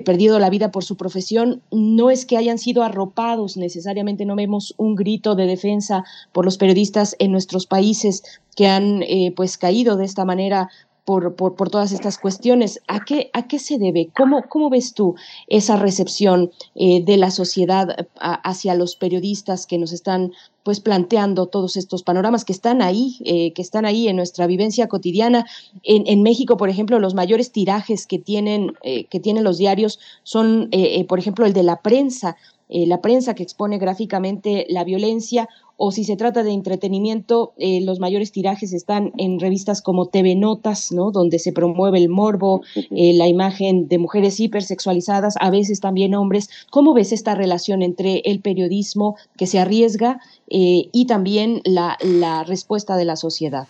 perdido 0.05 0.39
la 0.39 0.49
vida 0.49 0.71
por 0.71 0.83
su 0.83 0.97
profesión, 0.97 1.61
no 1.71 2.11
es 2.11 2.25
que 2.25 2.39
hayan 2.39 2.57
sido 2.57 2.85
arropados 2.85 3.59
necesariamente, 3.59 4.25
no 4.25 4.35
vemos 4.35 4.73
un 4.79 4.95
grito 4.95 5.35
de 5.35 5.45
defensa 5.45 6.05
por 6.33 6.47
los 6.47 6.57
periodistas 6.57 7.17
en 7.19 7.33
nuestros 7.33 7.67
países 7.67 8.23
que 8.57 8.67
han 8.67 9.05
pues 9.37 9.59
caído 9.59 9.99
de 9.99 10.07
esta 10.07 10.25
manera 10.25 10.71
por, 11.09 11.37
por, 11.37 11.71
todas 11.71 11.93
estas 11.93 12.19
cuestiones. 12.19 12.83
¿A 12.87 13.03
qué, 13.03 13.31
¿A 13.33 13.49
qué 13.49 13.59
se 13.59 13.79
debe? 13.79 14.11
¿Cómo, 14.15 14.43
cómo 14.47 14.69
ves 14.69 14.93
tú 14.93 15.15
esa 15.47 15.77
recepción 15.77 16.51
eh, 16.75 17.03
de 17.03 17.17
la 17.17 17.31
sociedad 17.31 18.09
hacia 18.21 18.75
los 18.75 18.95
periodistas 18.95 19.67
que 19.67 19.79
nos 19.79 19.95
están 19.95 20.33
pues 20.65 20.81
planteando 20.81 21.47
todos 21.47 21.79
estos 21.79 22.03
panoramas 22.03 22.45
que 22.45 22.53
están 22.53 22.83
ahí, 22.83 23.17
eh, 23.25 23.55
que 23.55 23.63
están 23.63 23.87
ahí 23.87 24.07
en 24.07 24.17
nuestra 24.17 24.47
vivencia 24.47 24.87
cotidiana. 24.87 25.47
En, 25.83 26.07
en 26.07 26.23
México, 26.23 26.59
por 26.59 26.69
ejemplo, 26.69 26.99
los 26.99 27.15
mayores 27.15 27.53
tirajes 27.53 28.07
que 28.07 28.19
tienen, 28.19 28.75
eh, 28.83 29.07
que 29.07 29.19
tienen 29.19 29.45
los 29.45 29.57
diarios 29.57 30.01
son, 30.25 30.69
por 31.09 31.19
ejemplo, 31.19 31.47
el 31.47 31.55
de 31.55 31.63
la 31.63 31.81
prensa. 31.81 32.37
La 32.69 33.01
prensa 33.01 33.35
que 33.35 33.43
expone 33.43 33.79
gráficamente 33.79 34.67
la 34.69 34.85
violencia 34.85 35.49
o 35.81 35.93
si 35.93 36.03
se 36.03 36.17
trata 36.17 36.43
de 36.43 36.51
entretenimiento, 36.51 37.53
eh, 37.57 37.81
los 37.85 38.01
mayores 38.01 38.33
tirajes 38.33 38.73
están 38.73 39.13
en 39.17 39.39
revistas 39.39 39.81
como 39.81 40.07
TV 40.07 40.35
Notas, 40.35 40.91
¿no? 40.91 41.13
Donde 41.13 41.39
se 41.39 41.53
promueve 41.53 41.99
el 41.99 42.09
morbo, 42.09 42.63
eh, 42.75 43.13
la 43.15 43.29
imagen 43.29 43.87
de 43.87 43.99
mujeres 43.99 44.41
hipersexualizadas, 44.41 45.37
a 45.41 45.51
veces 45.53 45.81
también 45.81 46.17
hombres. 46.17 46.67
¿Cómo 46.73 46.95
ves 46.95 47.13
esta 47.13 47.37
relación 47.37 47.83
entre 47.83 48.23
el 48.25 48.41
periodismo 48.41 49.17
que 49.37 49.47
se 49.47 49.61
arriesga 49.61 50.21
eh, 50.49 50.89
y 50.93 51.07
también 51.07 51.61
la, 51.65 51.97
la 52.03 52.43
respuesta 52.43 52.97
de 52.97 53.05
la 53.05 53.15
sociedad? 53.15 53.69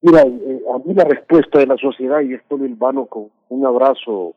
Mira, 0.00 0.22
a 0.22 0.78
mí 0.78 0.94
la 0.94 1.04
respuesta 1.04 1.58
de 1.58 1.66
la 1.66 1.76
sociedad, 1.76 2.22
y 2.22 2.32
esto 2.32 2.56
lo 2.56 2.66
vano 2.76 3.04
con 3.04 3.28
un 3.50 3.66
abrazo 3.66 4.34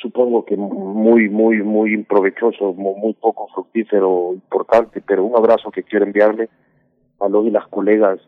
supongo 0.00 0.44
que 0.44 0.56
muy, 0.56 1.28
muy, 1.28 1.62
muy 1.62 1.94
improvechoso, 1.94 2.72
muy, 2.72 3.14
poco 3.14 3.48
fructífero, 3.48 4.32
importante, 4.34 5.00
pero 5.00 5.24
un 5.24 5.36
abrazo 5.36 5.70
que 5.70 5.82
quiero 5.82 6.04
enviarle 6.04 6.48
a 7.20 7.28
los 7.28 7.46
y 7.46 7.50
las 7.50 7.66
colegas 7.68 8.20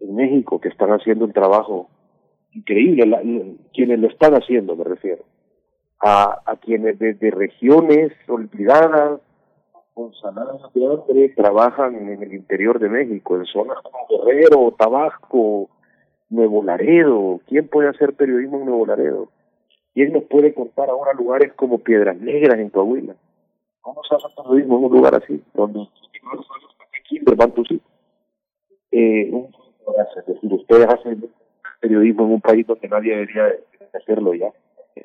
en 0.00 0.14
México 0.14 0.60
que 0.60 0.68
están 0.68 0.90
haciendo 0.90 1.24
un 1.24 1.32
trabajo 1.32 1.88
increíble, 2.52 3.52
quienes 3.72 3.98
lo 3.98 4.08
están 4.08 4.34
haciendo, 4.34 4.76
me 4.76 4.84
refiero, 4.84 5.24
a, 6.00 6.40
a 6.44 6.56
quienes 6.56 6.98
desde 6.98 7.30
regiones 7.30 8.12
olvidadas, 8.28 9.20
con 9.94 10.12
saladas 10.14 10.60
de 10.74 10.86
hambre, 10.86 11.28
trabajan 11.36 11.94
en 11.94 12.22
el 12.22 12.34
interior 12.34 12.80
de 12.80 12.88
México, 12.88 13.36
en 13.36 13.44
zonas 13.46 13.78
como 13.82 14.06
Guerrero, 14.08 14.74
Tabasco, 14.76 15.68
Nuevo 16.30 16.64
Laredo. 16.64 17.40
¿Quién 17.46 17.68
puede 17.68 17.88
hacer 17.88 18.14
periodismo 18.14 18.58
en 18.58 18.66
Nuevo 18.66 18.86
Laredo? 18.86 19.28
¿Quién 19.94 20.12
nos 20.12 20.24
puede 20.24 20.52
contar 20.52 20.90
ahora 20.90 21.12
lugares 21.12 21.52
como 21.54 21.78
Piedras 21.78 22.16
Negras 22.16 22.58
en 22.58 22.70
Coahuila? 22.70 23.14
¿Cómo 23.80 24.02
se 24.02 24.14
hace 24.16 24.26
periodismo 24.36 24.78
en 24.78 24.84
un 24.84 24.92
lugar 24.92 25.14
así? 25.14 25.42
Donde 25.54 25.88
eh, 28.90 29.30
es 30.16 30.26
decir, 30.26 30.52
ustedes 30.52 30.86
hacen 30.86 31.28
periodismo 31.80 32.24
en 32.24 32.32
un 32.32 32.40
país 32.40 32.66
donde 32.66 32.88
nadie 32.88 33.12
debería 33.12 33.52
hacerlo 33.92 34.34
ya. 34.34 34.48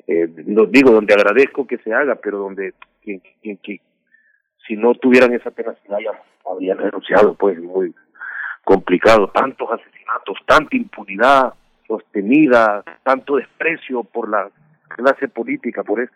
Eh, 0.06 0.28
digo, 0.28 0.92
donde 0.92 1.14
agradezco 1.14 1.66
que 1.66 1.78
se 1.78 1.92
haga, 1.92 2.14
pero 2.16 2.38
donde 2.38 2.74
que, 3.02 3.20
que, 3.42 3.80
si 4.66 4.76
no 4.76 4.94
tuvieran 4.94 5.32
esa 5.34 5.50
tenacidad 5.50 5.98
ya 5.98 6.22
habrían 6.48 6.78
renunciado, 6.78 7.34
pues 7.34 7.60
muy 7.60 7.94
complicado. 8.64 9.28
Tantos 9.28 9.68
asesinatos, 9.70 10.38
tanta 10.46 10.76
impunidad 10.76 11.54
sostenida, 11.86 12.84
tanto 13.02 13.36
desprecio 13.36 14.04
por 14.04 14.28
la 14.28 14.48
clase 14.90 15.28
política 15.28 15.82
por 15.82 16.00
eso. 16.00 16.12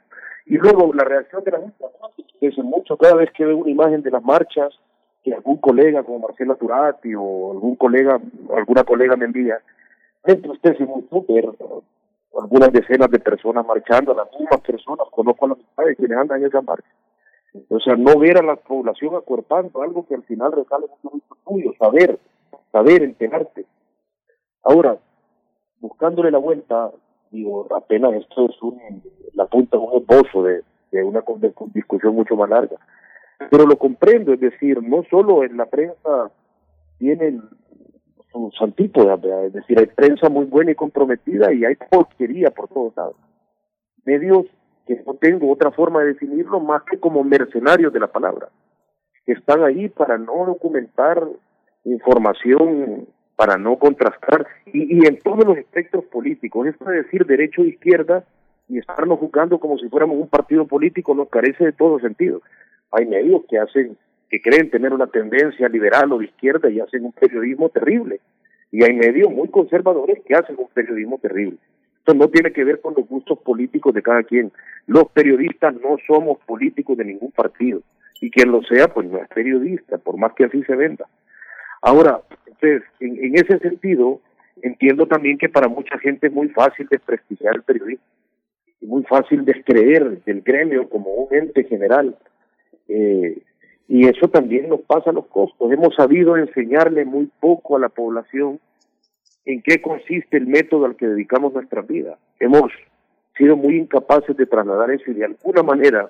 Y 0.47 0.59
luego 0.59 0.93
la 0.93 1.05
reacción 1.05 1.43
de 1.44 1.51
la 1.51 1.61
gente, 1.61 1.85
es 2.41 2.59
mucho 2.59 2.97
cada 2.97 3.15
vez 3.15 3.31
que 3.33 3.44
veo 3.44 3.57
una 3.57 3.70
imagen 3.70 4.03
de 4.03 4.11
las 4.11 4.23
marchas, 4.23 4.78
que 5.23 5.33
algún 5.33 5.57
colega 5.57 6.03
como 6.03 6.19
Marcela 6.19 6.55
Turati 6.55 7.15
o 7.15 7.53
algún 7.53 7.77
colega, 7.77 8.20
alguna 8.55 8.85
colega 8.85 9.17
me 9.17 9.25
envía, 9.25 9.59
entre 10.25 10.51
ustedes 10.51 10.81
en 10.81 10.91
un 10.91 11.09
súper, 11.09 11.49
algunas 12.39 12.73
decenas 12.73 13.11
de 13.11 13.20
personas 13.20 13.65
marchando, 13.67 14.15
las 14.15 14.28
mismas 14.39 14.61
personas, 14.61 15.07
conozco 15.11 15.47
a 15.47 15.49
las 15.49 15.86
de 15.86 15.97
quienes 15.97 16.19
andan 16.19 16.41
en 16.41 16.49
esa 16.49 16.61
marcha. 16.61 16.89
O 17.69 17.78
sea, 17.78 17.94
no 17.97 18.19
ver 18.19 18.39
a 18.39 18.43
la 18.43 18.57
población 18.57 19.15
acuerpando 19.15 19.81
algo 19.81 20.07
que 20.07 20.15
al 20.15 20.25
final 20.25 20.53
recale 20.53 20.86
mucho 21.03 21.36
tuyo, 21.47 21.73
saber, 21.78 22.19
saber, 22.73 23.03
enterarte. 23.03 23.65
Ahora, 24.62 24.99
buscándole 25.81 26.31
la 26.31 26.39
vuelta, 26.39 26.91
digo, 27.34 27.66
apenas 27.76 28.14
esto 28.14 28.48
es 28.48 28.62
un, 28.62 28.80
la 29.34 29.46
punta, 29.46 29.76
un 29.76 30.00
esbozo 30.00 30.44
de, 30.44 30.62
de 30.92 31.02
una 31.02 31.22
discusión 31.74 32.14
mucho 32.14 32.36
más 32.36 32.48
larga. 32.48 32.76
Pero 33.50 33.66
lo 33.66 33.76
comprendo, 33.76 34.32
es 34.32 34.40
decir, 34.40 34.82
no 34.82 35.02
solo 35.10 35.44
en 35.44 35.56
la 35.56 35.66
prensa 35.66 36.30
tienen 36.98 37.42
sus 38.32 38.54
antípodas, 38.62 39.20
es 39.24 39.52
decir, 39.52 39.78
hay 39.78 39.86
prensa 39.86 40.28
muy 40.28 40.44
buena 40.44 40.70
y 40.70 40.74
comprometida 40.74 41.52
y 41.52 41.64
hay 41.64 41.74
porquería 41.90 42.50
por 42.50 42.68
todos 42.68 42.96
lados. 42.96 43.16
Medios 44.04 44.46
que 44.86 45.02
no 45.06 45.14
tengo 45.14 45.50
otra 45.50 45.70
forma 45.70 46.00
de 46.00 46.08
definirlo 46.08 46.60
más 46.60 46.82
que 46.82 46.98
como 46.98 47.24
mercenarios 47.24 47.92
de 47.92 48.00
la 48.00 48.08
palabra, 48.08 48.48
que 49.26 49.32
están 49.32 49.62
ahí 49.64 49.88
para 49.88 50.18
no 50.18 50.46
documentar 50.46 51.26
información 51.84 53.06
para 53.36 53.56
no 53.56 53.76
contrastar, 53.76 54.46
y, 54.66 54.96
y 54.96 55.06
en 55.06 55.18
todos 55.18 55.44
los 55.44 55.58
espectros 55.58 56.04
políticos, 56.04 56.66
esto 56.66 56.84
de 56.84 57.02
decir 57.02 57.26
derecho 57.26 57.62
e 57.62 57.68
izquierda 57.68 58.24
y 58.68 58.78
estarnos 58.78 59.18
juzgando 59.18 59.58
como 59.58 59.78
si 59.78 59.88
fuéramos 59.88 60.16
un 60.16 60.28
partido 60.28 60.66
político 60.66 61.14
nos 61.14 61.28
carece 61.28 61.64
de 61.64 61.72
todo 61.72 61.98
sentido. 61.98 62.42
Hay 62.92 63.06
medios 63.06 63.42
que 63.48 63.58
hacen, 63.58 63.96
que 64.30 64.40
creen 64.40 64.70
tener 64.70 64.92
una 64.92 65.08
tendencia 65.08 65.68
liberal 65.68 66.12
o 66.12 66.18
de 66.18 66.26
izquierda 66.26 66.70
y 66.70 66.80
hacen 66.80 67.04
un 67.04 67.12
periodismo 67.12 67.68
terrible, 67.68 68.20
y 68.70 68.82
hay 68.84 68.92
medios 68.92 69.30
muy 69.30 69.48
conservadores 69.48 70.22
que 70.24 70.34
hacen 70.34 70.56
un 70.58 70.68
periodismo 70.72 71.18
terrible. 71.18 71.58
Esto 71.98 72.14
no 72.14 72.28
tiene 72.28 72.52
que 72.52 72.64
ver 72.64 72.80
con 72.80 72.94
los 72.94 73.08
gustos 73.08 73.38
políticos 73.38 73.94
de 73.94 74.02
cada 74.02 74.22
quien. 74.24 74.52
Los 74.86 75.08
periodistas 75.08 75.74
no 75.74 75.96
somos 76.06 76.38
políticos 76.44 76.98
de 76.98 77.04
ningún 77.04 77.30
partido. 77.30 77.82
y 78.20 78.30
quien 78.30 78.50
lo 78.50 78.62
sea, 78.62 78.88
pues 78.88 79.06
no 79.08 79.18
es 79.18 79.28
periodista, 79.28 79.98
por 79.98 80.16
más 80.16 80.32
que 80.34 80.44
así 80.44 80.62
se 80.64 80.74
venda. 80.76 81.06
Ahora, 81.86 82.22
entonces, 82.46 82.82
en, 82.98 83.22
en 83.22 83.34
ese 83.34 83.58
sentido, 83.58 84.20
entiendo 84.62 85.06
también 85.06 85.36
que 85.36 85.50
para 85.50 85.68
mucha 85.68 85.98
gente 85.98 86.28
es 86.28 86.32
muy 86.32 86.48
fácil 86.48 86.88
desprestigiar 86.90 87.56
el 87.56 87.62
periodismo, 87.62 88.04
y 88.80 88.86
muy 88.86 89.02
fácil 89.04 89.44
descreer 89.44 90.22
del 90.24 90.40
gremio 90.40 90.88
como 90.88 91.10
un 91.10 91.34
ente 91.34 91.64
general. 91.64 92.16
Eh, 92.88 93.38
y 93.86 94.06
eso 94.08 94.28
también 94.28 94.70
nos 94.70 94.80
pasa 94.80 95.12
los 95.12 95.26
costos. 95.26 95.70
Hemos 95.70 95.94
sabido 95.94 96.38
enseñarle 96.38 97.04
muy 97.04 97.30
poco 97.38 97.76
a 97.76 97.80
la 97.80 97.90
población 97.90 98.60
en 99.44 99.60
qué 99.60 99.82
consiste 99.82 100.38
el 100.38 100.46
método 100.46 100.86
al 100.86 100.96
que 100.96 101.06
dedicamos 101.06 101.52
nuestra 101.52 101.82
vida. 101.82 102.16
Hemos 102.40 102.72
sido 103.36 103.56
muy 103.56 103.76
incapaces 103.76 104.34
de 104.38 104.46
trasladar 104.46 104.90
eso 104.90 105.10
y 105.10 105.14
de 105.14 105.26
alguna 105.26 105.62
manera 105.62 106.08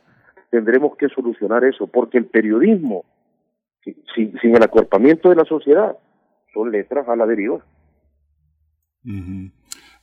tendremos 0.51 0.97
que 0.97 1.09
solucionar 1.09 1.65
eso, 1.65 1.89
porque 1.89 2.19
el 2.19 2.27
periodismo, 2.27 3.05
sin, 4.15 4.57
el 4.57 4.63
acuerpamiento 4.63 5.29
de 5.29 5.37
la 5.37 5.45
sociedad, 5.45 5.97
son 6.53 6.71
letras 6.71 7.09
a 7.09 7.17
la 7.17 7.27
deriva. 7.27 7.65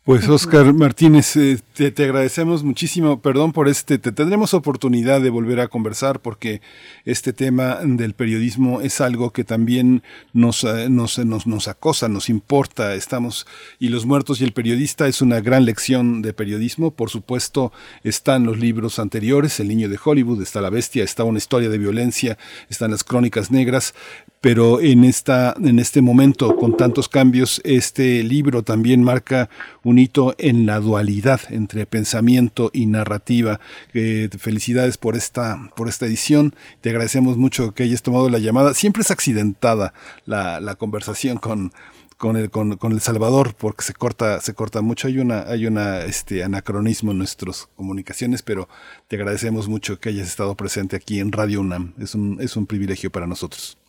Pues 0.03 0.27
Oscar 0.27 0.73
Martínez, 0.73 1.35
eh, 1.35 1.59
te, 1.75 1.91
te, 1.91 2.05
agradecemos 2.05 2.63
muchísimo, 2.63 3.21
perdón 3.21 3.53
por 3.53 3.69
este, 3.69 3.99
te 3.99 4.11
tendremos 4.11 4.55
oportunidad 4.55 5.21
de 5.21 5.29
volver 5.29 5.59
a 5.59 5.67
conversar 5.67 6.21
porque 6.21 6.59
este 7.05 7.33
tema 7.33 7.81
del 7.83 8.15
periodismo 8.15 8.81
es 8.81 8.99
algo 8.99 9.29
que 9.29 9.43
también 9.43 10.01
nos, 10.33 10.63
eh, 10.63 10.89
nos, 10.89 11.19
nos, 11.19 11.45
nos 11.45 11.67
acosa, 11.67 12.09
nos 12.09 12.29
importa, 12.29 12.95
estamos, 12.95 13.45
y 13.77 13.89
los 13.89 14.07
muertos 14.07 14.41
y 14.41 14.43
el 14.43 14.53
periodista 14.53 15.07
es 15.07 15.21
una 15.21 15.39
gran 15.39 15.65
lección 15.65 16.23
de 16.23 16.33
periodismo, 16.33 16.89
por 16.89 17.11
supuesto 17.11 17.71
están 18.03 18.43
los 18.43 18.57
libros 18.57 18.97
anteriores, 18.97 19.59
El 19.59 19.67
niño 19.67 19.87
de 19.87 19.99
Hollywood, 20.03 20.41
está 20.41 20.61
La 20.61 20.71
bestia, 20.71 21.03
está 21.03 21.25
una 21.25 21.37
historia 21.37 21.69
de 21.69 21.77
violencia, 21.77 22.39
están 22.69 22.89
las 22.89 23.03
crónicas 23.03 23.51
negras, 23.51 23.93
pero 24.41 24.81
en 24.81 25.03
esta 25.03 25.55
en 25.63 25.77
este 25.77 26.01
momento 26.01 26.55
con 26.55 26.75
tantos 26.75 27.07
cambios 27.07 27.61
este 27.63 28.23
libro 28.23 28.63
también 28.63 29.03
marca 29.03 29.49
un 29.83 29.99
hito 29.99 30.33
en 30.39 30.65
la 30.65 30.79
dualidad 30.79 31.41
entre 31.49 31.85
pensamiento 31.85 32.71
y 32.73 32.87
narrativa. 32.87 33.59
Eh, 33.93 34.29
felicidades 34.39 34.97
por 34.97 35.15
esta 35.15 35.71
por 35.75 35.87
esta 35.87 36.07
edición. 36.07 36.55
Te 36.81 36.89
agradecemos 36.89 37.37
mucho 37.37 37.73
que 37.73 37.83
hayas 37.83 38.01
tomado 38.01 38.29
la 38.29 38.39
llamada. 38.39 38.73
Siempre 38.73 39.03
es 39.03 39.11
accidentada 39.11 39.93
la, 40.25 40.59
la 40.59 40.75
conversación 40.75 41.37
con 41.37 41.71
con 42.17 42.37
el, 42.37 42.51
con, 42.51 42.77
con, 42.77 42.91
el 42.91 43.01
Salvador 43.01 43.55
porque 43.55 43.83
se 43.83 43.93
corta 43.93 44.41
se 44.41 44.55
corta 44.55 44.81
mucho. 44.81 45.07
Hay 45.07 45.19
una 45.19 45.43
hay 45.43 45.67
una 45.67 46.01
este 46.01 46.43
anacronismo 46.43 47.11
en 47.11 47.19
nuestras 47.19 47.69
comunicaciones 47.75 48.41
pero 48.41 48.67
te 49.07 49.17
agradecemos 49.17 49.67
mucho 49.67 49.99
que 49.99 50.09
hayas 50.09 50.27
estado 50.27 50.55
presente 50.55 50.95
aquí 50.95 51.19
en 51.19 51.31
Radio 51.31 51.61
UNAM. 51.61 51.93
Es 51.99 52.15
un 52.15 52.39
es 52.41 52.55
un 52.55 52.65
privilegio 52.65 53.11
para 53.11 53.27
nosotros 53.27 53.80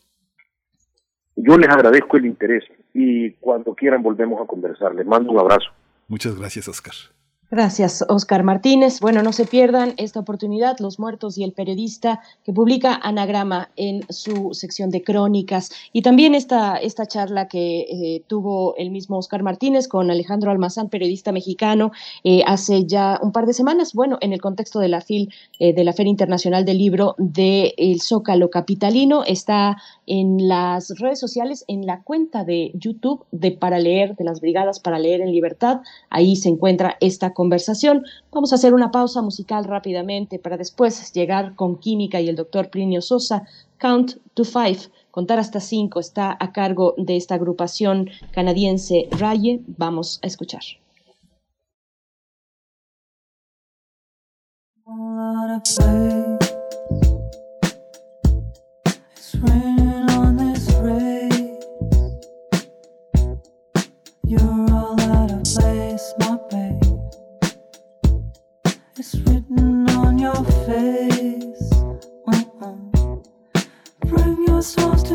yo 1.37 1.57
les 1.57 1.69
agradezco 1.69 2.17
el 2.17 2.27
interés 2.27 2.65
y 2.95 3.33
cuando 3.33 3.75
quieran 3.75 4.03
volvemos 4.03 4.41
a 4.41 4.47
conversar. 4.47 4.95
Les 4.95 5.07
mando 5.07 5.33
un 5.33 5.39
abrazo. 5.39 5.71
Muchas 6.09 6.39
gracias, 6.39 6.69
Oscar. 6.69 6.95
Gracias, 7.53 8.03
Oscar 8.09 8.45
Martínez. 8.45 9.01
Bueno, 9.01 9.23
no 9.23 9.31
se 9.35 9.45
pierdan 9.45 9.93
esta 9.99 10.21
oportunidad, 10.21 10.79
Los 10.79 10.99
Muertos 10.99 11.37
y 11.37 11.45
el 11.45 11.53
Periodista, 11.53 12.21
que 12.45 12.53
publica 12.55 12.95
Anagrama 12.95 13.69
en 13.77 14.07
su 14.09 14.55
sección 14.55 14.89
de 14.89 15.03
crónicas. 15.05 15.71
Y 15.93 16.01
también 16.01 16.35
esta, 16.35 16.77
esta 16.79 17.05
charla 17.05 17.49
que 17.49 17.81
eh, 17.81 18.25
tuvo 18.27 18.75
el 18.79 18.91
mismo 18.91 19.19
Oscar 19.19 19.43
Martínez 19.43 19.87
con 19.87 20.11
Alejandro 20.11 20.51
Almazán, 20.51 20.89
periodista 20.89 21.31
mexicano, 21.31 21.93
eh, 22.25 22.43
hace 22.47 22.87
ya 22.87 23.21
un 23.23 23.33
par 23.33 23.45
de 23.45 23.53
semanas, 23.53 23.93
bueno, 23.93 24.17
en 24.23 24.33
el 24.33 24.41
contexto 24.41 24.79
de 24.79 24.89
la 24.89 25.03
FIL, 25.03 25.31
eh, 25.59 25.75
de 25.75 25.85
la 25.85 25.93
Feria 25.93 26.09
Internacional 26.09 26.65
del 26.65 26.79
Libro 26.79 27.17
de 27.19 27.75
El 27.77 28.01
Zócalo 28.01 28.49
Capitalino, 28.49 29.25
está 29.25 29.77
en 30.07 30.49
las 30.49 30.99
redes 30.99 31.21
sociales, 31.21 31.67
en 31.69 31.85
la 31.85 32.01
cuenta 32.01 32.45
de 32.45 32.71
YouTube 32.73 33.27
de 33.31 33.51
Para 33.51 33.79
Leer, 33.79 34.17
de 34.17 34.25
las 34.25 34.41
Brigadas 34.41 34.81
para 34.81 34.99
Leer 34.99 35.21
en 35.21 35.33
Libertad. 35.33 35.81
Ahí 36.09 36.37
se 36.37 36.49
encuentra 36.49 36.97
esta 37.01 37.27
conversación. 37.29 37.42
Vamos 37.51 38.53
a 38.53 38.57
hacer 38.57 38.75
una 38.75 38.91
pausa 38.91 39.23
musical 39.23 39.65
rápidamente 39.65 40.39
para 40.39 40.57
después 40.57 41.13
llegar 41.13 41.55
con 41.55 41.79
Química 41.79 42.21
y 42.21 42.29
el 42.29 42.37
doctor 42.37 42.71
Plinio 42.71 43.03
Sosa. 43.03 43.47
Count 43.79 44.19
to 44.35 44.45
Five, 44.45 44.79
contar 45.11 45.39
hasta 45.41 45.59
cinco, 45.59 45.99
está 45.99 46.37
a 46.39 46.53
cargo 46.53 46.95
de 46.97 47.17
esta 47.17 47.35
agrupación 47.35 48.11
canadiense 48.31 49.09
Raye. 49.11 49.61
Vamos 49.67 50.21
a 50.23 50.29
escuchar. 50.29 50.63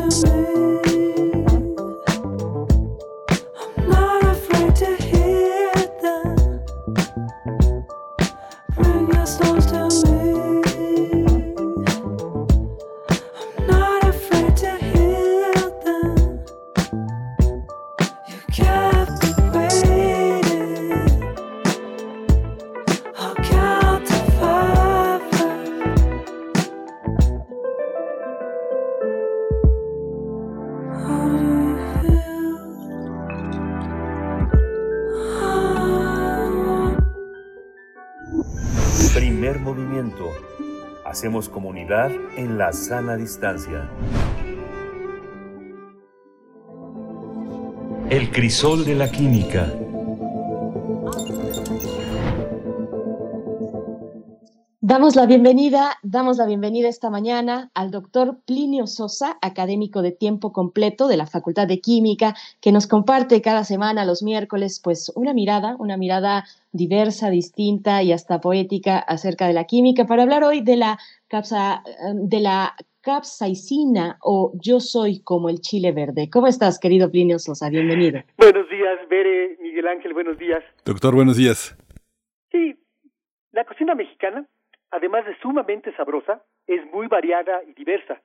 To 0.06 0.26
me. 0.26 0.87
En 42.38 42.56
la 42.56 42.72
sana 42.72 43.16
distancia. 43.16 43.90
El 48.10 48.30
crisol 48.30 48.84
de 48.84 48.94
la 48.94 49.10
química. 49.10 49.72
Damos 54.98 55.14
la 55.14 55.26
bienvenida, 55.26 55.92
damos 56.02 56.38
la 56.38 56.46
bienvenida 56.46 56.88
esta 56.88 57.08
mañana 57.08 57.70
al 57.72 57.92
doctor 57.92 58.38
Plinio 58.44 58.88
Sosa, 58.88 59.38
académico 59.40 60.02
de 60.02 60.10
tiempo 60.10 60.52
completo 60.52 61.06
de 61.06 61.16
la 61.16 61.26
Facultad 61.26 61.68
de 61.68 61.78
Química, 61.78 62.34
que 62.60 62.72
nos 62.72 62.88
comparte 62.88 63.40
cada 63.40 63.62
semana, 63.62 64.04
los 64.04 64.24
miércoles, 64.24 64.80
pues 64.82 65.12
una 65.14 65.34
mirada, 65.34 65.76
una 65.78 65.96
mirada 65.96 66.46
diversa, 66.72 67.30
distinta 67.30 68.02
y 68.02 68.10
hasta 68.10 68.40
poética 68.40 68.98
acerca 68.98 69.46
de 69.46 69.52
la 69.52 69.66
química, 69.66 70.04
para 70.04 70.24
hablar 70.24 70.42
hoy 70.42 70.62
de 70.62 70.76
la, 70.76 70.98
capsa, 71.28 71.84
de 72.14 72.40
la 72.40 72.74
capsaicina 73.00 74.18
o 74.20 74.50
yo 74.60 74.80
soy 74.80 75.22
como 75.22 75.48
el 75.48 75.60
chile 75.60 75.92
verde. 75.92 76.28
¿Cómo 76.28 76.48
estás, 76.48 76.80
querido 76.80 77.08
Plinio 77.08 77.38
Sosa? 77.38 77.70
Bienvenido. 77.70 78.20
Buenos 78.36 78.68
días, 78.68 78.98
Bere, 79.08 79.58
Miguel 79.62 79.86
Ángel, 79.86 80.12
buenos 80.12 80.36
días. 80.38 80.64
Doctor, 80.84 81.14
buenos 81.14 81.36
días. 81.36 81.78
Sí, 82.50 82.74
la 83.52 83.64
cocina 83.64 83.94
mexicana, 83.94 84.44
además 84.90 85.26
de 85.26 85.36
sumamente 85.38 85.92
sabrosa, 85.96 86.42
es 86.66 86.84
muy 86.92 87.06
variada 87.06 87.62
y 87.64 87.72
diversa. 87.72 88.20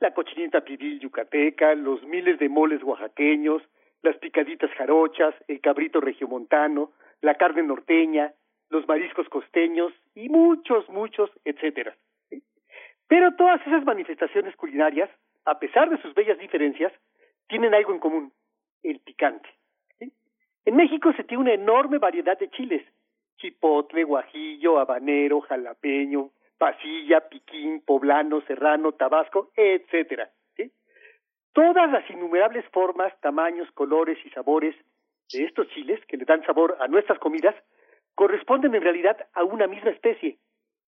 La 0.00 0.12
cochinita 0.12 0.62
pibil 0.62 1.00
yucateca, 1.00 1.74
los 1.74 2.02
miles 2.04 2.38
de 2.38 2.48
moles 2.48 2.82
oaxaqueños, 2.82 3.62
las 4.02 4.16
picaditas 4.18 4.70
jarochas, 4.72 5.34
el 5.48 5.60
cabrito 5.60 6.00
regiomontano, 6.00 6.92
la 7.22 7.34
carne 7.34 7.62
norteña, 7.62 8.32
los 8.68 8.86
mariscos 8.86 9.28
costeños 9.28 9.92
y 10.14 10.28
muchos, 10.28 10.88
muchos, 10.88 11.30
etcétera. 11.44 11.96
Pero 13.08 13.34
todas 13.36 13.64
esas 13.66 13.84
manifestaciones 13.84 14.54
culinarias, 14.56 15.08
a 15.44 15.58
pesar 15.58 15.88
de 15.90 16.00
sus 16.02 16.14
bellas 16.14 16.38
diferencias, 16.38 16.92
tienen 17.48 17.74
algo 17.74 17.92
en 17.92 18.00
común, 18.00 18.32
el 18.82 18.98
picante. 19.00 19.48
En 20.64 20.74
México 20.74 21.12
se 21.16 21.22
tiene 21.22 21.44
una 21.44 21.54
enorme 21.54 21.98
variedad 21.98 22.36
de 22.36 22.50
chiles, 22.50 22.84
chipotle, 23.36 24.04
guajillo, 24.04 24.78
habanero, 24.78 25.40
jalapeño, 25.40 26.30
pasilla, 26.58 27.28
piquín, 27.28 27.80
poblano, 27.80 28.40
serrano, 28.42 28.92
tabasco, 28.92 29.50
etcétera. 29.56 30.30
Todas 31.52 31.90
las 31.90 32.08
innumerables 32.10 32.66
formas, 32.66 33.18
tamaños, 33.22 33.70
colores 33.72 34.18
y 34.26 34.28
sabores 34.28 34.76
de 35.32 35.44
estos 35.44 35.66
chiles 35.68 35.98
que 36.04 36.18
le 36.18 36.26
dan 36.26 36.44
sabor 36.44 36.76
a 36.80 36.86
nuestras 36.86 37.18
comidas 37.18 37.54
corresponden 38.14 38.74
en 38.74 38.82
realidad 38.82 39.26
a 39.32 39.42
una 39.42 39.66
misma 39.66 39.90
especie, 39.90 40.36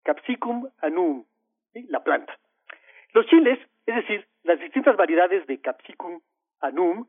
Capsicum 0.04 0.70
annuum, 0.80 1.24
la 1.74 2.02
planta. 2.02 2.38
Los 3.12 3.26
chiles, 3.26 3.58
es 3.84 3.94
decir, 3.94 4.26
las 4.42 4.58
distintas 4.58 4.96
variedades 4.96 5.46
de 5.46 5.60
Capsicum 5.60 6.22
anum, 6.60 7.06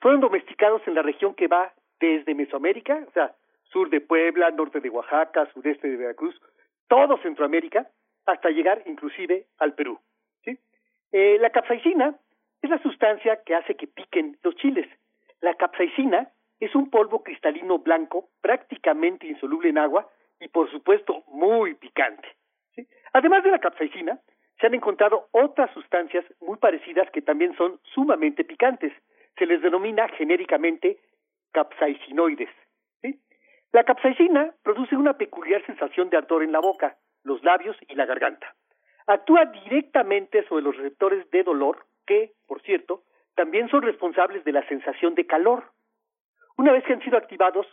fueron 0.00 0.20
domesticados 0.20 0.82
en 0.86 0.94
la 0.94 1.00
región 1.00 1.34
que 1.34 1.48
va 1.48 1.72
desde 2.00 2.34
Mesoamérica, 2.34 3.04
o 3.08 3.10
sea, 3.12 3.34
sur 3.70 3.90
de 3.90 4.00
Puebla, 4.00 4.50
norte 4.50 4.80
de 4.80 4.90
Oaxaca, 4.90 5.48
sureste 5.52 5.88
de 5.88 5.96
Veracruz, 5.96 6.40
todo 6.88 7.18
Centroamérica, 7.18 7.88
hasta 8.26 8.50
llegar 8.50 8.82
inclusive 8.86 9.46
al 9.58 9.74
Perú. 9.74 9.98
Eh, 11.10 11.38
la 11.40 11.48
capsaicina 11.48 12.14
es 12.60 12.68
la 12.68 12.82
sustancia 12.82 13.42
que 13.44 13.54
hace 13.54 13.76
que 13.76 13.86
piquen 13.86 14.36
los 14.42 14.54
chiles. 14.56 14.86
La 15.40 15.54
capsaicina 15.54 16.30
es 16.60 16.74
un 16.74 16.90
polvo 16.90 17.22
cristalino 17.22 17.78
blanco 17.78 18.28
prácticamente 18.42 19.26
insoluble 19.26 19.70
en 19.70 19.78
agua 19.78 20.10
y 20.40 20.48
por 20.48 20.70
supuesto 20.70 21.24
muy 21.28 21.74
picante. 21.74 22.28
Además 23.12 23.42
de 23.42 23.50
la 23.50 23.58
capsaicina, 23.58 24.20
se 24.60 24.66
han 24.66 24.74
encontrado 24.74 25.28
otras 25.32 25.72
sustancias 25.72 26.24
muy 26.40 26.58
parecidas 26.58 27.10
que 27.10 27.22
también 27.22 27.56
son 27.56 27.80
sumamente 27.94 28.44
picantes. 28.44 28.92
Se 29.38 29.46
les 29.46 29.62
denomina 29.62 30.08
genéricamente 30.08 30.98
capsaicinoides. 31.52 32.50
La 33.72 33.84
capsaicina 33.84 34.54
produce 34.62 34.96
una 34.96 35.18
peculiar 35.18 35.64
sensación 35.66 36.08
de 36.08 36.16
ardor 36.16 36.42
en 36.42 36.52
la 36.52 36.60
boca, 36.60 36.96
los 37.22 37.44
labios 37.44 37.76
y 37.86 37.94
la 37.96 38.06
garganta. 38.06 38.54
Actúa 39.06 39.44
directamente 39.44 40.42
sobre 40.48 40.64
los 40.64 40.76
receptores 40.76 41.30
de 41.30 41.42
dolor 41.42 41.84
que, 42.06 42.32
por 42.46 42.62
cierto, 42.62 43.02
también 43.34 43.68
son 43.68 43.82
responsables 43.82 44.42
de 44.44 44.52
la 44.52 44.66
sensación 44.68 45.14
de 45.14 45.26
calor. 45.26 45.64
Una 46.56 46.72
vez 46.72 46.82
que 46.84 46.94
han 46.94 47.02
sido 47.02 47.18
activados, 47.18 47.66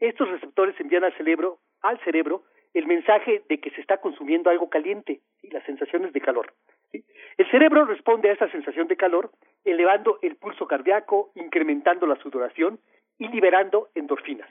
estos 0.00 0.28
receptores 0.28 0.78
envían 0.80 1.04
al 1.04 1.16
cerebro, 1.16 1.60
al 1.80 1.98
cerebro 2.00 2.42
el 2.74 2.86
mensaje 2.86 3.42
de 3.48 3.58
que 3.58 3.70
se 3.70 3.80
está 3.80 3.96
consumiendo 4.02 4.50
algo 4.50 4.68
caliente, 4.68 5.22
y 5.42 5.50
las 5.50 5.64
sensaciones 5.64 6.12
de 6.12 6.20
calor. 6.20 6.52
El 6.92 7.50
cerebro 7.50 7.86
responde 7.86 8.28
a 8.28 8.34
esa 8.34 8.50
sensación 8.50 8.86
de 8.86 8.96
calor 8.96 9.30
elevando 9.64 10.18
el 10.20 10.36
pulso 10.36 10.66
cardíaco, 10.66 11.32
incrementando 11.34 12.06
la 12.06 12.16
sudoración 12.16 12.78
y 13.18 13.28
liberando 13.28 13.88
endorfinas. 13.94 14.48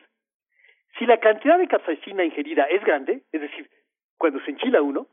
Si 0.98 1.06
la 1.06 1.20
cantidad 1.20 1.58
de 1.58 1.68
capsaicina 1.68 2.24
ingerida 2.24 2.64
es 2.64 2.84
grande, 2.84 3.22
es 3.32 3.42
decir, 3.42 3.70
cuando 4.18 4.40
se 4.42 4.52
enchila 4.52 4.82
uno, 4.82 5.08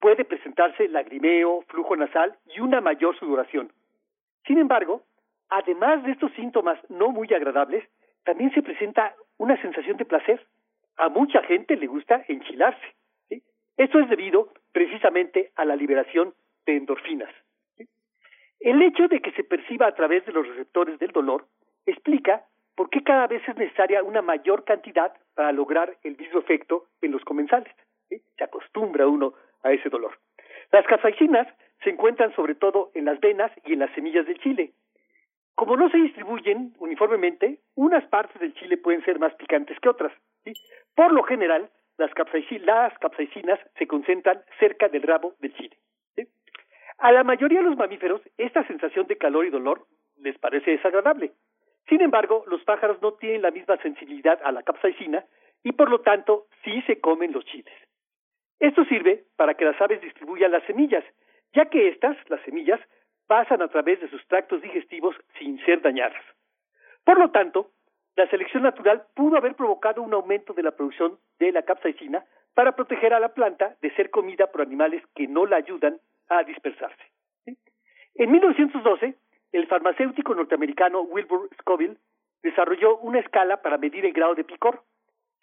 puede 0.00 0.24
presentarse 0.24 0.88
lagrimeo, 0.88 1.62
flujo 1.68 1.94
nasal 1.94 2.36
y 2.54 2.60
una 2.60 2.80
mayor 2.80 3.16
sudoración. 3.18 3.72
Sin 4.46 4.58
embargo, 4.58 5.04
además 5.48 6.02
de 6.02 6.12
estos 6.12 6.32
síntomas 6.32 6.78
no 6.90 7.10
muy 7.10 7.32
agradables, 7.32 7.88
también 8.24 8.52
se 8.52 8.62
presenta 8.62 9.14
una 9.38 9.60
sensación 9.62 9.96
de 9.96 10.04
placer. 10.04 10.44
A 10.96 11.08
mucha 11.08 11.40
gente 11.42 11.76
le 11.76 11.86
gusta 11.86 12.24
enchilarse. 12.26 12.94
¿sí? 13.28 13.42
Esto 13.76 14.00
es 14.00 14.08
debido 14.08 14.52
precisamente 14.72 15.52
a 15.54 15.64
la 15.64 15.76
liberación 15.76 16.34
de 16.66 16.76
endorfinas. 16.76 17.32
¿sí? 17.76 17.88
El 18.58 18.82
hecho 18.82 19.06
de 19.06 19.20
que 19.20 19.30
se 19.32 19.44
perciba 19.44 19.86
a 19.86 19.94
través 19.94 20.26
de 20.26 20.32
los 20.32 20.48
receptores 20.48 20.98
del 20.98 21.12
dolor 21.12 21.46
explica 21.86 22.44
por 22.74 22.90
qué 22.90 23.02
cada 23.02 23.26
vez 23.26 23.42
es 23.48 23.56
necesaria 23.56 24.02
una 24.02 24.22
mayor 24.22 24.64
cantidad 24.64 25.12
para 25.34 25.52
lograr 25.52 25.96
el 26.02 26.16
mismo 26.16 26.40
efecto 26.40 26.86
en 27.00 27.12
los 27.12 27.24
comensales. 27.24 27.72
Se 28.08 28.44
acostumbra 28.44 29.06
uno 29.06 29.34
a 29.62 29.72
ese 29.72 29.88
dolor. 29.88 30.18
Las 30.70 30.86
capsaicinas 30.86 31.46
se 31.82 31.90
encuentran 31.90 32.34
sobre 32.34 32.54
todo 32.54 32.90
en 32.94 33.04
las 33.04 33.20
venas 33.20 33.50
y 33.64 33.74
en 33.74 33.80
las 33.80 33.92
semillas 33.94 34.26
del 34.26 34.38
chile. 34.38 34.72
Como 35.54 35.76
no 35.76 35.90
se 35.90 35.98
distribuyen 35.98 36.74
uniformemente, 36.78 37.58
unas 37.74 38.04
partes 38.06 38.40
del 38.40 38.54
chile 38.54 38.78
pueden 38.78 39.04
ser 39.04 39.18
más 39.18 39.34
picantes 39.34 39.78
que 39.80 39.88
otras. 39.88 40.12
Por 40.94 41.12
lo 41.12 41.22
general, 41.22 41.70
las, 41.98 42.12
capsaicinas 42.14 43.60
se 43.76 43.86
concentran 43.86 44.42
cerca 44.58 44.88
del 44.88 45.02
rabo 45.02 45.34
del 45.40 45.54
chile. 45.54 45.76
A 46.98 47.12
la 47.12 47.24
mayoría 47.24 47.60
de 47.60 47.68
los 47.68 47.76
mamíferos, 47.76 48.20
esta 48.38 48.66
sensación 48.66 49.06
de 49.06 49.18
calor 49.18 49.44
y 49.44 49.50
dolor 49.50 49.86
les 50.18 50.38
parece 50.38 50.70
desagradable. 50.70 51.32
Sin 51.92 52.00
embargo, 52.00 52.42
los 52.46 52.64
pájaros 52.64 53.02
no 53.02 53.12
tienen 53.12 53.42
la 53.42 53.50
misma 53.50 53.76
sensibilidad 53.76 54.40
a 54.42 54.50
la 54.50 54.62
capsaicina 54.62 55.26
y 55.62 55.72
por 55.72 55.90
lo 55.90 56.00
tanto 56.00 56.46
sí 56.64 56.80
se 56.86 56.98
comen 56.98 57.32
los 57.32 57.44
chiles. 57.44 57.74
Esto 58.58 58.86
sirve 58.86 59.24
para 59.36 59.52
que 59.52 59.66
las 59.66 59.78
aves 59.78 60.00
distribuyan 60.00 60.52
las 60.52 60.64
semillas, 60.64 61.04
ya 61.52 61.66
que 61.66 61.88
estas, 61.88 62.16
las 62.30 62.40
semillas, 62.46 62.80
pasan 63.26 63.60
a 63.60 63.68
través 63.68 64.00
de 64.00 64.08
sus 64.08 64.26
tractos 64.26 64.62
digestivos 64.62 65.14
sin 65.38 65.62
ser 65.66 65.82
dañadas. 65.82 66.22
Por 67.04 67.18
lo 67.18 67.30
tanto, 67.30 67.72
la 68.16 68.26
selección 68.30 68.62
natural 68.62 69.04
pudo 69.14 69.36
haber 69.36 69.54
provocado 69.54 70.00
un 70.00 70.14
aumento 70.14 70.54
de 70.54 70.62
la 70.62 70.70
producción 70.70 71.18
de 71.38 71.52
la 71.52 71.60
capsaicina 71.60 72.24
para 72.54 72.74
proteger 72.74 73.12
a 73.12 73.20
la 73.20 73.34
planta 73.34 73.76
de 73.82 73.94
ser 73.96 74.08
comida 74.08 74.46
por 74.46 74.62
animales 74.62 75.02
que 75.14 75.28
no 75.28 75.44
la 75.44 75.56
ayudan 75.56 76.00
a 76.30 76.42
dispersarse. 76.42 77.04
En 78.14 78.30
1912, 78.30 79.14
el 79.52 79.66
farmacéutico 79.66 80.34
norteamericano 80.34 81.02
Wilbur 81.02 81.48
Scoville 81.60 81.96
desarrolló 82.42 82.96
una 82.98 83.20
escala 83.20 83.62
para 83.62 83.78
medir 83.78 84.04
el 84.04 84.12
grado 84.12 84.34
de 84.34 84.44
picor. 84.44 84.82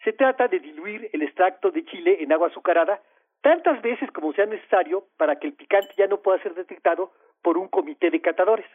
Se 0.04 0.12
trata 0.12 0.48
de 0.48 0.60
diluir 0.60 1.08
el 1.12 1.22
extracto 1.22 1.70
de 1.70 1.84
chile 1.84 2.22
en 2.22 2.32
agua 2.32 2.48
azucarada 2.48 3.00
tantas 3.40 3.80
veces 3.82 4.10
como 4.10 4.32
sea 4.32 4.46
necesario 4.46 5.06
para 5.16 5.36
que 5.36 5.46
el 5.46 5.54
picante 5.54 5.94
ya 5.96 6.06
no 6.06 6.20
pueda 6.20 6.42
ser 6.42 6.54
detectado 6.54 7.12
por 7.42 7.56
un 7.56 7.68
comité 7.68 8.10
de 8.10 8.20
catadores. 8.20 8.66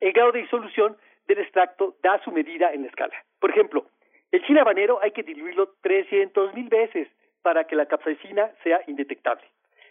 El 0.00 0.12
grado 0.12 0.32
de 0.32 0.42
disolución 0.42 0.96
del 1.28 1.38
extracto 1.38 1.96
da 2.02 2.22
su 2.24 2.32
medida 2.32 2.72
en 2.72 2.82
la 2.82 2.88
escala. 2.88 3.14
Por 3.38 3.50
ejemplo, 3.50 3.86
el 4.32 4.42
chile 4.44 4.60
habanero 4.60 5.00
hay 5.02 5.12
que 5.12 5.22
diluirlo 5.22 5.74
300 5.82 6.54
mil 6.54 6.68
veces 6.68 7.08
para 7.42 7.64
que 7.64 7.76
la 7.76 7.86
capsaicina 7.86 8.50
sea 8.62 8.80
indetectable. 8.86 9.44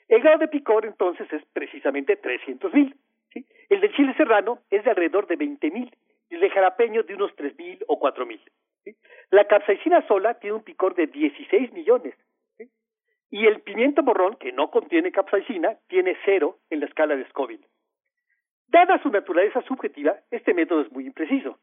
El 0.08 0.22
grado 0.22 0.40
de 0.40 0.48
picor 0.48 0.86
entonces 0.86 1.32
es 1.32 1.44
precisamente 1.54 2.16
300 2.18 2.74
mil. 2.74 2.96
El 3.70 3.82
del 3.82 3.94
chile 3.96 4.14
serrano 4.16 4.60
es 4.70 4.84
de 4.84 4.90
alrededor 4.92 5.28
de 5.28 5.36
20 5.36 5.72
mil 5.72 5.96
y 6.30 6.36
el 6.36 6.42
de 6.42 6.50
jalapeño 6.50 7.04
de 7.04 7.16
unos 7.16 7.36
3 7.36 7.58
mil 7.58 7.84
o 7.88 8.00
4 8.00 8.26
mil. 8.26 8.42
¿sí? 8.84 8.96
La 9.32 9.46
capsaicina 9.46 10.06
sola 10.08 10.36
tiene 10.36 10.56
un 10.56 10.64
picor 10.64 10.96
de 10.96 11.08
16 11.08 11.74
millones. 11.74 12.16
Y 13.32 13.48
el 13.48 13.62
pimiento 13.62 14.02
morrón, 14.04 14.38
que 14.38 14.52
no 14.52 14.70
contiene 14.70 15.12
capsaicina, 15.12 15.78
tiene 15.88 16.16
cero 16.24 16.60
en 16.70 16.80
la 16.80 16.86
escala 16.86 17.16
de 17.16 17.28
Scoville. 17.30 17.68
Dada 18.68 19.02
su 19.02 19.10
naturaleza 19.10 19.62
subjetiva, 19.64 20.16
este 20.32 20.54
método 20.54 20.82
es 20.82 20.92
muy 20.92 21.06
impreciso. 21.06 21.60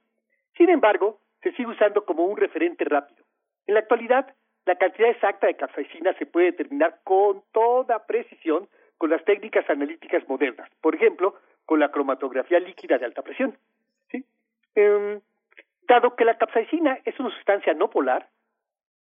Sin 0.57 0.69
embargo, 0.69 1.21
se 1.43 1.53
sigue 1.53 1.71
usando 1.71 2.05
como 2.05 2.25
un 2.25 2.37
referente 2.37 2.85
rápido. 2.85 3.25
En 3.67 3.75
la 3.75 3.81
actualidad, 3.81 4.35
la 4.67 4.77
cantidad 4.77 5.11
exacta 5.11 5.47
de 5.47 5.57
capsaicina 5.57 6.13
se 6.15 6.27
puede 6.27 6.47
determinar 6.47 7.01
con 7.05 7.43
toda 7.53 8.07
precisión 8.07 8.69
con 8.99 9.11
las 9.11 9.25
técnicas 9.25 9.69
analíticas 9.69 10.29
modernas, 10.29 10.71
por 10.81 10.95
ejemplo, 10.95 11.35
con 11.65 11.81
la 11.81 11.91
cromatografía 11.91 12.59
líquida 12.59 12.99
de 12.99 13.05
alta 13.05 13.23
presión. 13.23 13.57
¿sí? 14.11 14.25
Eh, 14.75 15.21
dado 15.89 16.17
que 16.17 16.25
la 16.25 16.39
capsaicina 16.39 16.99
es 17.05 17.19
una 17.21 17.31
sustancia 17.31 17.75
no 17.75 17.91
polar, 17.91 18.29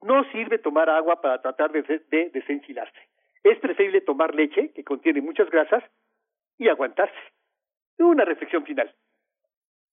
no 0.02 0.24
sirve 0.30 0.58
tomar 0.58 0.88
agua 0.90 1.20
para 1.20 1.40
tratar 1.42 1.72
de, 1.72 1.82
de 1.82 2.30
desenchilarse. 2.30 3.08
Es 3.42 3.58
preferible 3.58 4.00
tomar 4.00 4.34
leche, 4.34 4.72
que 4.72 4.84
contiene 4.84 5.20
muchas 5.20 5.50
grasas, 5.50 5.82
y 6.58 6.68
aguantarse. 6.68 7.18
Una 7.98 8.24
reflexión 8.24 8.64
final. 8.64 8.94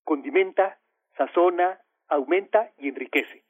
Condimenta, 0.04 0.78
sazona, 1.16 1.80
aumenta 2.08 2.72
y 2.78 2.88
enriquece. 2.88 3.44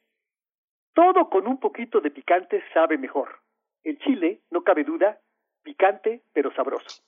Todo 0.94 1.28
con 1.28 1.46
un 1.46 1.60
poquito 1.60 2.00
de 2.00 2.10
picante 2.10 2.62
sabe 2.72 2.96
mejor. 2.96 3.40
El 3.84 3.98
chile, 3.98 4.40
no 4.50 4.62
cabe 4.62 4.84
duda, 4.84 5.20
picante 5.62 6.22
pero 6.32 6.52
sabroso. 6.54 7.02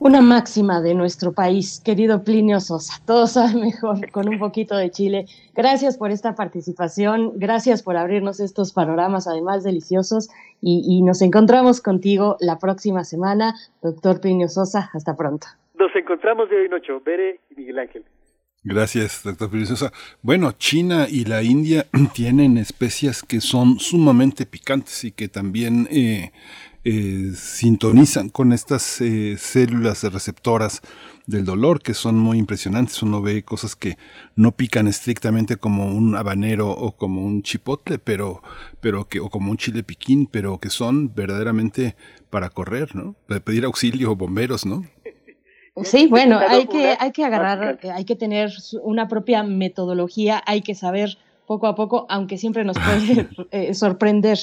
Una 0.00 0.20
máxima 0.20 0.80
de 0.80 0.92
nuestro 0.92 1.32
país, 1.32 1.80
querido 1.84 2.24
Plinio 2.24 2.58
Sosa. 2.58 2.94
Todo 3.06 3.28
sabe 3.28 3.54
mejor 3.60 4.10
con 4.10 4.28
un 4.28 4.40
poquito 4.40 4.76
de 4.76 4.90
chile. 4.90 5.26
Gracias 5.54 5.96
por 5.96 6.10
esta 6.10 6.34
participación, 6.34 7.32
gracias 7.36 7.84
por 7.84 7.96
abrirnos 7.96 8.40
estos 8.40 8.72
panoramas, 8.72 9.28
además 9.28 9.62
deliciosos, 9.62 10.30
y, 10.60 10.82
y 10.84 11.02
nos 11.02 11.22
encontramos 11.22 11.80
contigo 11.80 12.36
la 12.40 12.58
próxima 12.58 13.04
semana. 13.04 13.54
Doctor 13.82 14.20
Plinio 14.20 14.48
Sosa, 14.48 14.90
hasta 14.92 15.16
pronto. 15.16 15.46
Nos 15.78 15.94
encontramos 15.94 16.50
de 16.50 16.56
hoy 16.56 16.66
en 16.66 16.74
ocho, 16.74 17.00
Bere 17.00 17.40
y 17.50 17.54
Miguel 17.54 17.78
Ángel. 17.78 18.04
Gracias, 18.64 19.22
doctor 19.22 19.50
Sosa. 19.66 19.92
Bueno, 20.22 20.52
China 20.52 21.06
y 21.08 21.26
la 21.26 21.42
India 21.42 21.86
tienen 22.14 22.58
especias 22.58 23.22
que 23.22 23.40
son 23.40 23.78
sumamente 23.78 24.44
picantes 24.44 25.04
y 25.04 25.12
que 25.12 25.28
también 25.28 25.86
eh, 25.90 26.32
eh, 26.84 27.32
sintonizan 27.34 28.28
con 28.28 28.52
estas 28.52 29.00
eh, 29.00 29.36
células 29.38 30.02
receptoras 30.04 30.82
del 31.26 31.46
dolor 31.46 31.80
que 31.80 31.94
son 31.94 32.18
muy 32.18 32.38
impresionantes. 32.38 33.02
Uno 33.02 33.22
ve 33.22 33.42
cosas 33.42 33.74
que 33.74 33.96
no 34.36 34.52
pican 34.52 34.86
estrictamente 34.86 35.56
como 35.56 35.86
un 35.86 36.14
habanero 36.14 36.70
o 36.70 36.92
como 36.92 37.24
un 37.24 37.42
chipotle, 37.42 37.98
pero, 37.98 38.42
pero 38.80 39.08
que, 39.08 39.20
o 39.20 39.30
como 39.30 39.50
un 39.50 39.56
chile 39.56 39.82
piquín, 39.82 40.26
pero 40.26 40.58
que 40.58 40.68
son 40.68 41.14
verdaderamente 41.14 41.96
para 42.28 42.50
correr, 42.50 42.94
¿no? 42.94 43.14
Para 43.26 43.40
pedir 43.40 43.64
auxilio, 43.64 44.14
bomberos, 44.14 44.66
¿no? 44.66 44.84
Sí, 45.82 46.06
bueno, 46.06 46.38
hay 46.38 46.66
que, 46.66 46.96
hay 47.00 47.10
que 47.10 47.24
agarrar, 47.24 47.80
hay 47.94 48.04
que 48.04 48.14
tener 48.14 48.52
una 48.82 49.08
propia 49.08 49.42
metodología, 49.42 50.40
hay 50.46 50.60
que 50.60 50.74
saber 50.74 51.18
poco 51.46 51.66
a 51.66 51.74
poco, 51.74 52.06
aunque 52.08 52.38
siempre 52.38 52.64
nos 52.64 52.76
puede 52.78 53.28
eh, 53.50 53.74
sorprender 53.74 54.38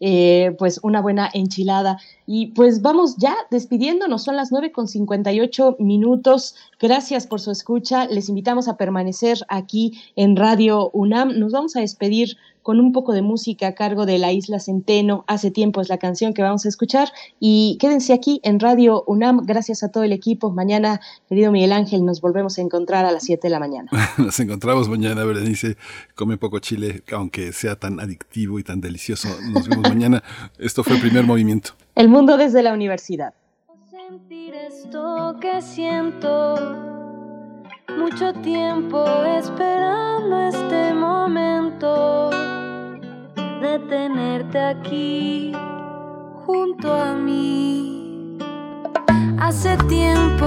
eh, 0.00 0.54
pues 0.58 0.80
una 0.82 1.00
buena 1.00 1.28
enchilada. 1.32 1.98
Y 2.26 2.48
pues 2.48 2.82
vamos 2.82 3.16
ya 3.16 3.34
despidiéndonos, 3.50 4.24
son 4.24 4.36
las 4.36 4.52
9 4.52 4.72
con 4.72 4.88
58 4.88 5.76
minutos. 5.78 6.54
Gracias 6.80 7.26
por 7.26 7.40
su 7.40 7.50
escucha. 7.50 8.06
Les 8.06 8.28
invitamos 8.28 8.68
a 8.68 8.76
permanecer 8.76 9.38
aquí 9.48 10.00
en 10.16 10.36
Radio 10.36 10.90
UNAM. 10.92 11.38
Nos 11.38 11.52
vamos 11.52 11.76
a 11.76 11.80
despedir 11.80 12.36
con 12.68 12.80
un 12.80 12.92
poco 12.92 13.14
de 13.14 13.22
música 13.22 13.68
a 13.68 13.72
cargo 13.72 14.04
de 14.04 14.18
la 14.18 14.30
Isla 14.30 14.60
Centeno. 14.60 15.24
Hace 15.26 15.50
tiempo 15.50 15.80
es 15.80 15.88
la 15.88 15.96
canción 15.96 16.34
que 16.34 16.42
vamos 16.42 16.66
a 16.66 16.68
escuchar. 16.68 17.08
Y 17.40 17.78
quédense 17.80 18.12
aquí 18.12 18.42
en 18.44 18.60
Radio 18.60 19.04
UNAM. 19.06 19.46
Gracias 19.46 19.82
a 19.82 19.90
todo 19.90 20.04
el 20.04 20.12
equipo. 20.12 20.50
Mañana, 20.50 21.00
querido 21.30 21.50
Miguel 21.50 21.72
Ángel, 21.72 22.04
nos 22.04 22.20
volvemos 22.20 22.58
a 22.58 22.60
encontrar 22.60 23.06
a 23.06 23.10
las 23.10 23.24
7 23.24 23.40
de 23.46 23.50
la 23.50 23.58
mañana. 23.58 23.90
Nos 24.18 24.38
encontramos 24.38 24.86
mañana, 24.90 25.24
Berenice. 25.24 25.78
Come 26.14 26.36
poco 26.36 26.58
chile, 26.58 27.02
aunque 27.10 27.54
sea 27.54 27.76
tan 27.76 28.00
adictivo 28.00 28.58
y 28.58 28.64
tan 28.64 28.82
delicioso. 28.82 29.28
Nos 29.50 29.66
vemos 29.66 29.88
mañana. 29.88 30.22
Esto 30.58 30.84
fue 30.84 30.96
el 30.96 31.00
primer 31.00 31.24
movimiento. 31.24 31.70
El 31.94 32.10
mundo 32.10 32.36
desde 32.36 32.62
la 32.62 32.74
universidad. 32.74 33.32
sentir 33.90 34.52
esto 34.54 35.36
que 35.40 35.62
siento. 35.62 36.97
Mucho 37.98 38.32
tiempo 38.32 39.04
esperando 39.24 40.40
este 40.48 40.94
momento 40.94 42.30
de 43.60 43.78
tenerte 43.88 44.58
aquí 44.58 45.52
junto 46.46 46.94
a 46.94 47.14
mí. 47.14 48.38
Hace 49.38 49.76
tiempo 49.88 50.46